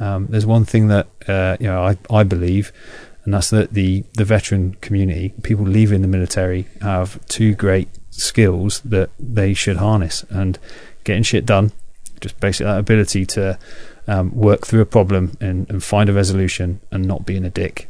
Um, 0.00 0.26
there's 0.30 0.46
one 0.46 0.64
thing 0.64 0.88
that 0.88 1.06
uh, 1.28 1.58
you 1.60 1.66
know 1.66 1.84
I, 1.84 1.98
I 2.10 2.22
believe, 2.22 2.72
and 3.24 3.34
that's 3.34 3.50
that 3.50 3.72
the 3.74 4.04
the 4.14 4.24
veteran 4.24 4.76
community, 4.80 5.34
people 5.42 5.64
leaving 5.64 6.02
the 6.02 6.08
military, 6.08 6.66
have 6.80 7.24
two 7.26 7.54
great 7.54 7.88
skills 8.10 8.80
that 8.80 9.10
they 9.18 9.54
should 9.54 9.76
harness 9.76 10.24
and 10.30 10.58
getting 11.04 11.22
shit 11.22 11.44
done. 11.46 11.72
Just 12.20 12.38
basically 12.40 12.66
that 12.72 12.78
ability 12.78 13.24
to 13.26 13.58
um, 14.06 14.34
work 14.34 14.66
through 14.66 14.80
a 14.82 14.86
problem 14.86 15.36
and, 15.40 15.68
and 15.70 15.82
find 15.82 16.08
a 16.10 16.12
resolution 16.12 16.80
and 16.90 17.04
not 17.06 17.24
being 17.24 17.44
a 17.44 17.50
dick. 17.50 17.88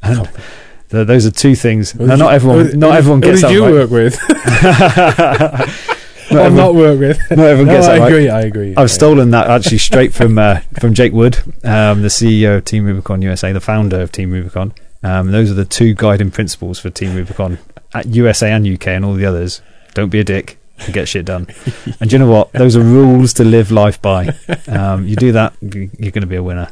those 0.88 1.26
are 1.26 1.30
two 1.30 1.54
things. 1.54 1.90
Who 1.92 2.06
Now, 2.06 2.16
not 2.16 2.32
everyone, 2.32 2.66
who- 2.66 2.76
not 2.78 2.92
who- 2.92 2.96
everyone 2.96 3.22
who 3.22 3.28
gets 3.28 3.40
did 3.42 3.48
that 3.48 3.54
you 3.54 3.64
right. 3.64 3.72
work 3.72 3.90
with? 3.90 4.18
not, 6.30 6.46
everyone, 6.46 6.54
not 6.56 6.74
work 6.74 6.98
with? 7.00 7.18
not 7.30 7.38
everyone 7.46 7.66
No, 7.66 7.72
gets 7.74 7.86
I 7.88 7.94
that 7.94 8.00
right. 8.00 8.08
agree. 8.12 8.28
I 8.28 8.40
agree. 8.42 8.74
I've 8.76 8.90
stolen 8.90 9.30
that 9.30 9.48
actually 9.48 9.78
straight 9.78 10.12
from 10.14 10.38
uh, 10.38 10.60
from 10.80 10.94
Jake 10.94 11.12
Wood, 11.12 11.38
um, 11.64 12.02
the 12.02 12.08
CEO 12.08 12.56
of 12.58 12.64
Team 12.64 12.84
Rubicon 12.84 13.22
USA, 13.22 13.52
the 13.52 13.60
founder 13.60 14.00
of 14.00 14.12
Team 14.12 14.30
Rubicon. 14.30 14.72
Um, 15.02 15.30
those 15.30 15.50
are 15.50 15.54
the 15.54 15.64
two 15.64 15.94
guiding 15.94 16.30
principles 16.30 16.78
for 16.78 16.90
Team 16.90 17.14
Rubicon 17.14 17.58
at 17.94 18.06
USA 18.06 18.50
and 18.52 18.66
UK 18.66 18.88
and 18.88 19.04
all 19.04 19.14
the 19.14 19.24
others. 19.26 19.62
Don't 19.94 20.10
be 20.10 20.20
a 20.20 20.24
dick 20.24 20.57
and 20.84 20.94
get 20.94 21.08
shit 21.08 21.24
done. 21.24 21.46
and 22.00 22.08
do 22.10 22.14
you 22.14 22.18
know 22.18 22.30
what? 22.30 22.52
Those 22.52 22.76
are 22.76 22.80
rules 22.82 23.32
to 23.34 23.44
live 23.44 23.70
life 23.70 24.00
by. 24.02 24.34
Um, 24.68 25.06
you 25.06 25.16
do 25.16 25.32
that, 25.32 25.54
you- 25.60 25.90
you're 25.98 26.10
going 26.12 26.22
to 26.22 26.26
be 26.26 26.36
a 26.36 26.42
winner. 26.42 26.68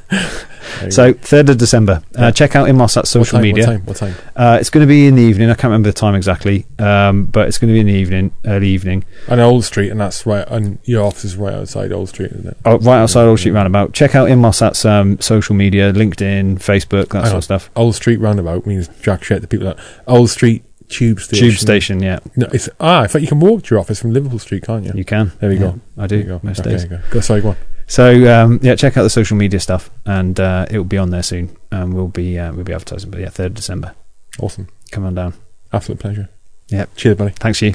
So, 0.91 1.13
go. 1.13 1.19
3rd 1.21 1.51
of 1.51 1.59
December, 1.59 2.03
Yeah. 2.13 2.27
uh, 2.27 2.31
check 2.33 2.57
out 2.57 2.69
Inmarsat 2.69 2.97
What 2.97 3.09
social 3.09 3.37
time, 3.37 3.43
media. 3.43 3.65
What 3.67 3.73
time? 3.73 3.81
What 3.87 3.97
time? 3.97 4.15
Uh, 4.35 4.59
it's 4.61 4.69
going 4.71 4.83
to 4.83 4.89
be 4.89 5.07
in 5.07 5.15
the 5.15 5.23
evening. 5.23 5.49
I 5.49 5.55
can't 5.55 5.65
remember 5.71 5.89
the 5.89 5.93
time 5.95 6.15
exactly, 6.15 6.67
um, 6.79 7.27
but 7.27 7.47
it's 7.49 7.57
going 7.59 7.69
to 7.69 7.73
be 7.75 7.81
in 7.81 7.87
the 7.87 7.93
evening, 7.95 8.33
early 8.45 8.69
evening. 8.69 9.05
On 9.29 9.39
Old 9.39 9.65
Street, 9.65 9.91
and 9.91 10.01
that's 10.01 10.27
right. 10.27 10.47
And 10.49 10.79
your 10.85 11.05
office 11.05 11.25
is 11.25 11.37
right 11.37 11.55
outside 11.55 11.93
Old 11.93 12.09
Street, 12.09 12.33
isn't 12.33 12.49
it? 12.49 12.57
Oh, 12.65 12.79
right 12.79 12.99
outside 12.99 13.25
Old 13.27 13.39
Street 13.39 13.53
Roundabout. 13.53 13.93
Check 13.93 14.15
out 14.17 14.29
Inmarsat's 14.29 14.85
um, 14.85 15.21
social 15.21 15.55
media, 15.55 15.93
LinkedIn, 15.93 16.57
Facebook, 16.59 17.11
that 17.11 17.19
I 17.25 17.29
sort 17.29 17.33
know. 17.33 17.39
of 17.39 17.45
stuff. 17.45 17.71
Old 17.77 17.95
Street 17.95 18.19
Roundabout 18.19 18.67
means 18.67 18.89
jack 19.01 19.23
shit 19.23 19.43
to 19.43 19.49
people. 19.49 19.67
That 19.69 19.79
Old 20.09 20.31
Street 20.31 20.65
Tube 20.89 21.21
Station. 21.21 21.49
Tube 21.49 21.59
station, 21.59 22.03
yeah, 22.03 22.19
No, 22.37 22.47
it's 22.53 22.69
ah. 22.81 23.03
In 23.03 23.09
fact, 23.09 23.23
you 23.23 23.29
can 23.29 23.41
walk 23.41 23.65
to 23.65 23.75
your 23.75 23.81
office 23.81 24.01
from 24.01 24.13
Liverpool 24.13 24.39
Street, 24.39 24.63
can't 24.65 24.85
you? 24.85 24.93
you 24.95 25.05
can. 25.05 25.33
There 25.41 25.51
we 25.51 25.57
Yeah, 25.57 25.61
go. 25.73 25.81
I 25.99 26.07
do 26.07 26.17
you 26.19 26.23
go. 26.25 26.41
most 26.43 26.61
okay, 26.61 26.71
days. 26.71 26.85
Go. 26.85 27.01
go. 27.11 27.21
Sorry, 27.21 27.41
go 27.41 27.49
on. 27.51 27.57
So 27.89 28.05
um, 28.45 28.59
yeah, 28.63 28.75
check 28.75 28.97
out 28.97 29.03
the 29.03 29.11
social 29.11 29.37
media 29.37 29.61
stuff, 29.61 29.91
and 30.05 30.39
uh, 30.41 30.67
it 30.71 30.77
will 30.79 30.85
be 30.85 30.99
on 30.99 31.11
there 31.11 31.23
soon. 31.23 31.57
And 31.71 31.95
we'll 31.95 32.09
be 32.09 32.39
uh, 32.39 32.53
we'll 32.53 32.65
be 32.65 32.73
advertising. 32.73 33.11
But 33.11 33.21
yeah, 33.21 33.29
third 33.31 33.47
of 33.53 33.55
December. 33.55 33.95
Awesome. 34.41 34.69
Come 34.91 35.05
on 35.05 35.15
down. 35.15 35.35
Absolute 35.73 35.99
pleasure. 36.01 36.29
Yeah. 36.69 36.87
Cheers, 36.97 37.17
buddy. 37.17 37.31
Thanks 37.33 37.63
you. 37.63 37.75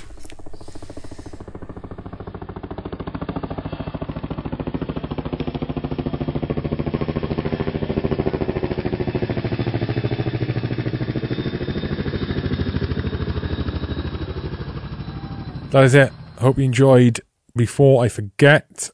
That 15.72 15.86
is 15.86 15.96
it. 15.96 16.12
Hope 16.40 16.58
you 16.58 16.66
enjoyed. 16.66 17.22
Before 17.56 18.04
I 18.04 18.10
forget, 18.10 18.90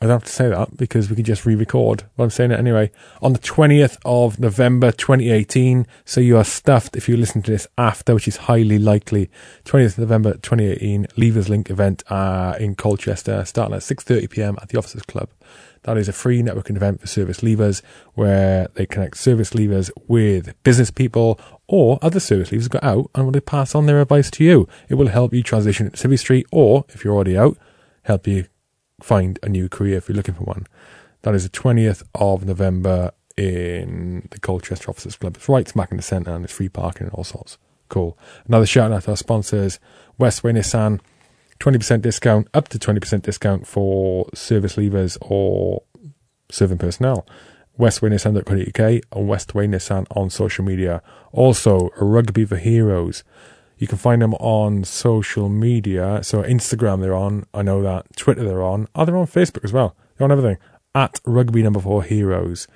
I 0.00 0.06
don't 0.06 0.20
have 0.20 0.24
to 0.24 0.32
say 0.32 0.48
that 0.48 0.76
because 0.76 1.10
we 1.10 1.16
can 1.16 1.24
just 1.24 1.44
re-record. 1.44 2.04
But 2.16 2.22
I'm 2.22 2.30
saying 2.30 2.52
it 2.52 2.60
anyway. 2.60 2.92
On 3.20 3.32
the 3.32 3.40
20th 3.40 3.98
of 4.04 4.38
November 4.38 4.92
2018, 4.92 5.88
so 6.04 6.20
you 6.20 6.36
are 6.36 6.44
stuffed 6.44 6.94
if 6.94 7.08
you 7.08 7.16
listen 7.16 7.42
to 7.42 7.50
this 7.50 7.66
after, 7.76 8.14
which 8.14 8.28
is 8.28 8.36
highly 8.36 8.78
likely. 8.78 9.30
20th 9.64 9.94
of 9.94 9.98
November 9.98 10.34
2018, 10.34 11.08
Levers 11.16 11.48
Link 11.48 11.70
event 11.70 12.04
uh, 12.08 12.54
in 12.60 12.76
Colchester, 12.76 13.44
starting 13.44 13.74
at 13.74 13.82
6:30 13.82 14.30
p.m. 14.30 14.58
at 14.62 14.68
the 14.68 14.78
Officers 14.78 15.02
Club. 15.02 15.28
That 15.84 15.96
is 15.96 16.08
a 16.08 16.12
free 16.12 16.42
networking 16.42 16.76
event 16.76 17.00
for 17.00 17.06
service 17.06 17.40
leavers 17.40 17.82
where 18.14 18.68
they 18.74 18.84
connect 18.84 19.16
service 19.16 19.50
leavers 19.50 19.90
with 20.06 20.54
business 20.62 20.90
people 20.90 21.40
or 21.66 21.98
other 22.02 22.20
service 22.20 22.50
leavers 22.50 22.68
got 22.68 22.84
out 22.84 23.10
and 23.14 23.24
want 23.24 23.34
to 23.34 23.40
pass 23.40 23.74
on 23.74 23.86
their 23.86 24.00
advice 24.00 24.30
to 24.32 24.44
you. 24.44 24.68
It 24.88 24.94
will 24.96 25.08
help 25.08 25.32
you 25.32 25.42
transition 25.42 25.86
into 25.86 26.08
Civvy 26.08 26.18
Street 26.18 26.46
or, 26.52 26.84
if 26.90 27.02
you're 27.02 27.14
already 27.14 27.36
out, 27.36 27.56
help 28.02 28.26
you 28.26 28.46
find 29.00 29.38
a 29.42 29.48
new 29.48 29.68
career 29.68 29.96
if 29.96 30.08
you're 30.08 30.16
looking 30.16 30.34
for 30.34 30.44
one. 30.44 30.66
That 31.22 31.34
is 31.34 31.44
the 31.44 31.50
20th 31.50 32.02
of 32.14 32.44
November 32.44 33.12
in 33.36 34.28
the 34.30 34.38
Colchester 34.38 34.90
Officers 34.90 35.16
Club. 35.16 35.36
It's 35.36 35.48
right 35.48 35.66
smack 35.66 35.90
in 35.90 35.96
the 35.96 36.02
centre 36.02 36.30
and 36.30 36.44
it's 36.44 36.52
free 36.52 36.68
parking 36.68 37.06
and 37.06 37.14
all 37.14 37.24
sorts. 37.24 37.56
Cool. 37.88 38.18
Another 38.46 38.66
shout 38.66 38.92
out 38.92 39.04
to 39.04 39.10
our 39.12 39.16
sponsors, 39.16 39.80
Westway 40.18 40.52
Nissan. 40.56 41.00
20% 41.60 42.00
discount, 42.00 42.48
up 42.54 42.68
to 42.68 42.78
20% 42.78 43.22
discount 43.22 43.66
for 43.66 44.26
service 44.34 44.76
leavers 44.76 45.16
or 45.20 45.82
serving 46.50 46.78
personnel. 46.78 47.26
westwaynissan.co.uk 47.78 48.80
and 48.80 49.28
Westway 49.28 49.68
Nissan 49.68 50.06
on 50.16 50.30
social 50.30 50.64
media. 50.64 51.02
Also, 51.32 51.90
Rugby 52.00 52.44
for 52.44 52.56
Heroes. 52.56 53.22
You 53.76 53.86
can 53.86 53.98
find 53.98 54.20
them 54.20 54.34
on 54.34 54.84
social 54.84 55.48
media. 55.48 56.20
So 56.22 56.42
Instagram 56.42 57.00
they're 57.00 57.14
on. 57.14 57.46
I 57.54 57.62
know 57.62 57.82
that. 57.82 58.16
Twitter 58.16 58.44
they're 58.44 58.62
on. 58.62 58.88
Oh, 58.94 59.04
they're 59.04 59.16
on 59.16 59.26
Facebook 59.26 59.64
as 59.64 59.72
well. 59.72 59.96
They're 60.16 60.26
on 60.26 60.32
everything. 60.32 60.58
At 60.94 61.20
Rugby 61.24 61.62
Number 61.62 61.80
Four 61.80 62.02
Heroes. 62.02 62.66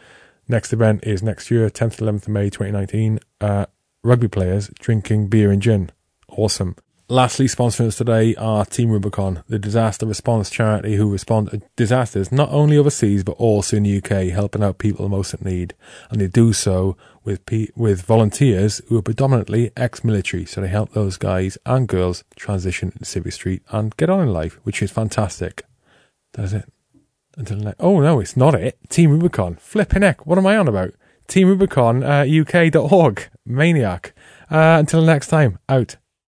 Next 0.47 0.73
event 0.73 1.05
is 1.05 1.23
next 1.23 1.51
year, 1.51 1.69
10th 1.71 2.01
11th 2.01 2.23
of 2.23 2.29
May 2.29 2.51
2019. 2.51 3.19
Uh, 3.41 3.67
rugby 4.03 4.29
players 4.29 4.71
drinking 4.79 5.29
beer 5.29 5.51
and 5.51 5.61
gin. 5.61 5.91
Awesome. 6.29 6.77
Lastly, 7.15 7.47
sponsoring 7.47 7.87
us 7.87 7.97
today 7.97 8.35
are 8.35 8.67
Team 8.67 8.91
Rubicon, 8.91 9.45
the 9.47 9.57
disaster 9.57 10.05
response 10.05 10.51
charity 10.51 10.97
who 10.97 11.09
respond 11.09 11.49
to 11.49 11.63
disasters 11.77 12.33
not 12.33 12.51
only 12.51 12.77
overseas 12.77 13.23
but 13.23 13.37
also 13.39 13.77
in 13.77 13.85
the 13.85 13.99
UK, 13.99 14.35
helping 14.35 14.65
out 14.65 14.79
people 14.79 15.09
most 15.09 15.33
in 15.33 15.49
need. 15.49 15.75
And 16.11 16.21
they 16.21 16.27
do 16.27 16.53
so 16.53 16.97
with 17.23 17.41
with 17.77 18.03
volunteers 18.03 18.83
who 18.89 18.99
are 18.99 19.03
predominantly 19.03 19.71
ex-military, 19.77 20.45
so 20.45 20.61
they 20.61 20.67
help 20.67 20.91
those 20.91 21.17
guys 21.17 21.57
and 21.65 21.87
girls 21.87 22.25
transition 22.35 22.89
into 22.91 23.05
Civvy 23.05 23.33
Street 23.33 23.63
and 23.71 23.97
get 23.97 24.11
on 24.11 24.21
in 24.21 24.33
life, 24.33 24.59
which 24.65 24.83
is 24.83 24.91
fantastic. 24.91 25.63
That's 26.33 26.53
it. 26.53 26.73
Until 27.37 27.59
next. 27.59 27.77
Oh 27.79 28.01
no, 28.01 28.19
it's 28.19 28.37
not 28.37 28.57
it. 28.57 28.77
Team 28.89 29.13
Rubicon. 29.13 29.55
Flipping 29.55 30.03
heck. 30.03 30.27
What 30.27 30.37
am 30.37 30.49
I 30.49 30.57
on 30.57 30.67
about? 30.67 30.95
Team 31.29 31.47
Rubicon, 31.47 32.03
uh, 32.03 32.27
UK.org. 32.29 33.29
Maniac. 33.47 34.15
Uh, 34.51 34.79
until 34.81 35.03
next 35.03 35.29
time. 35.29 35.61
Out. 35.69 35.95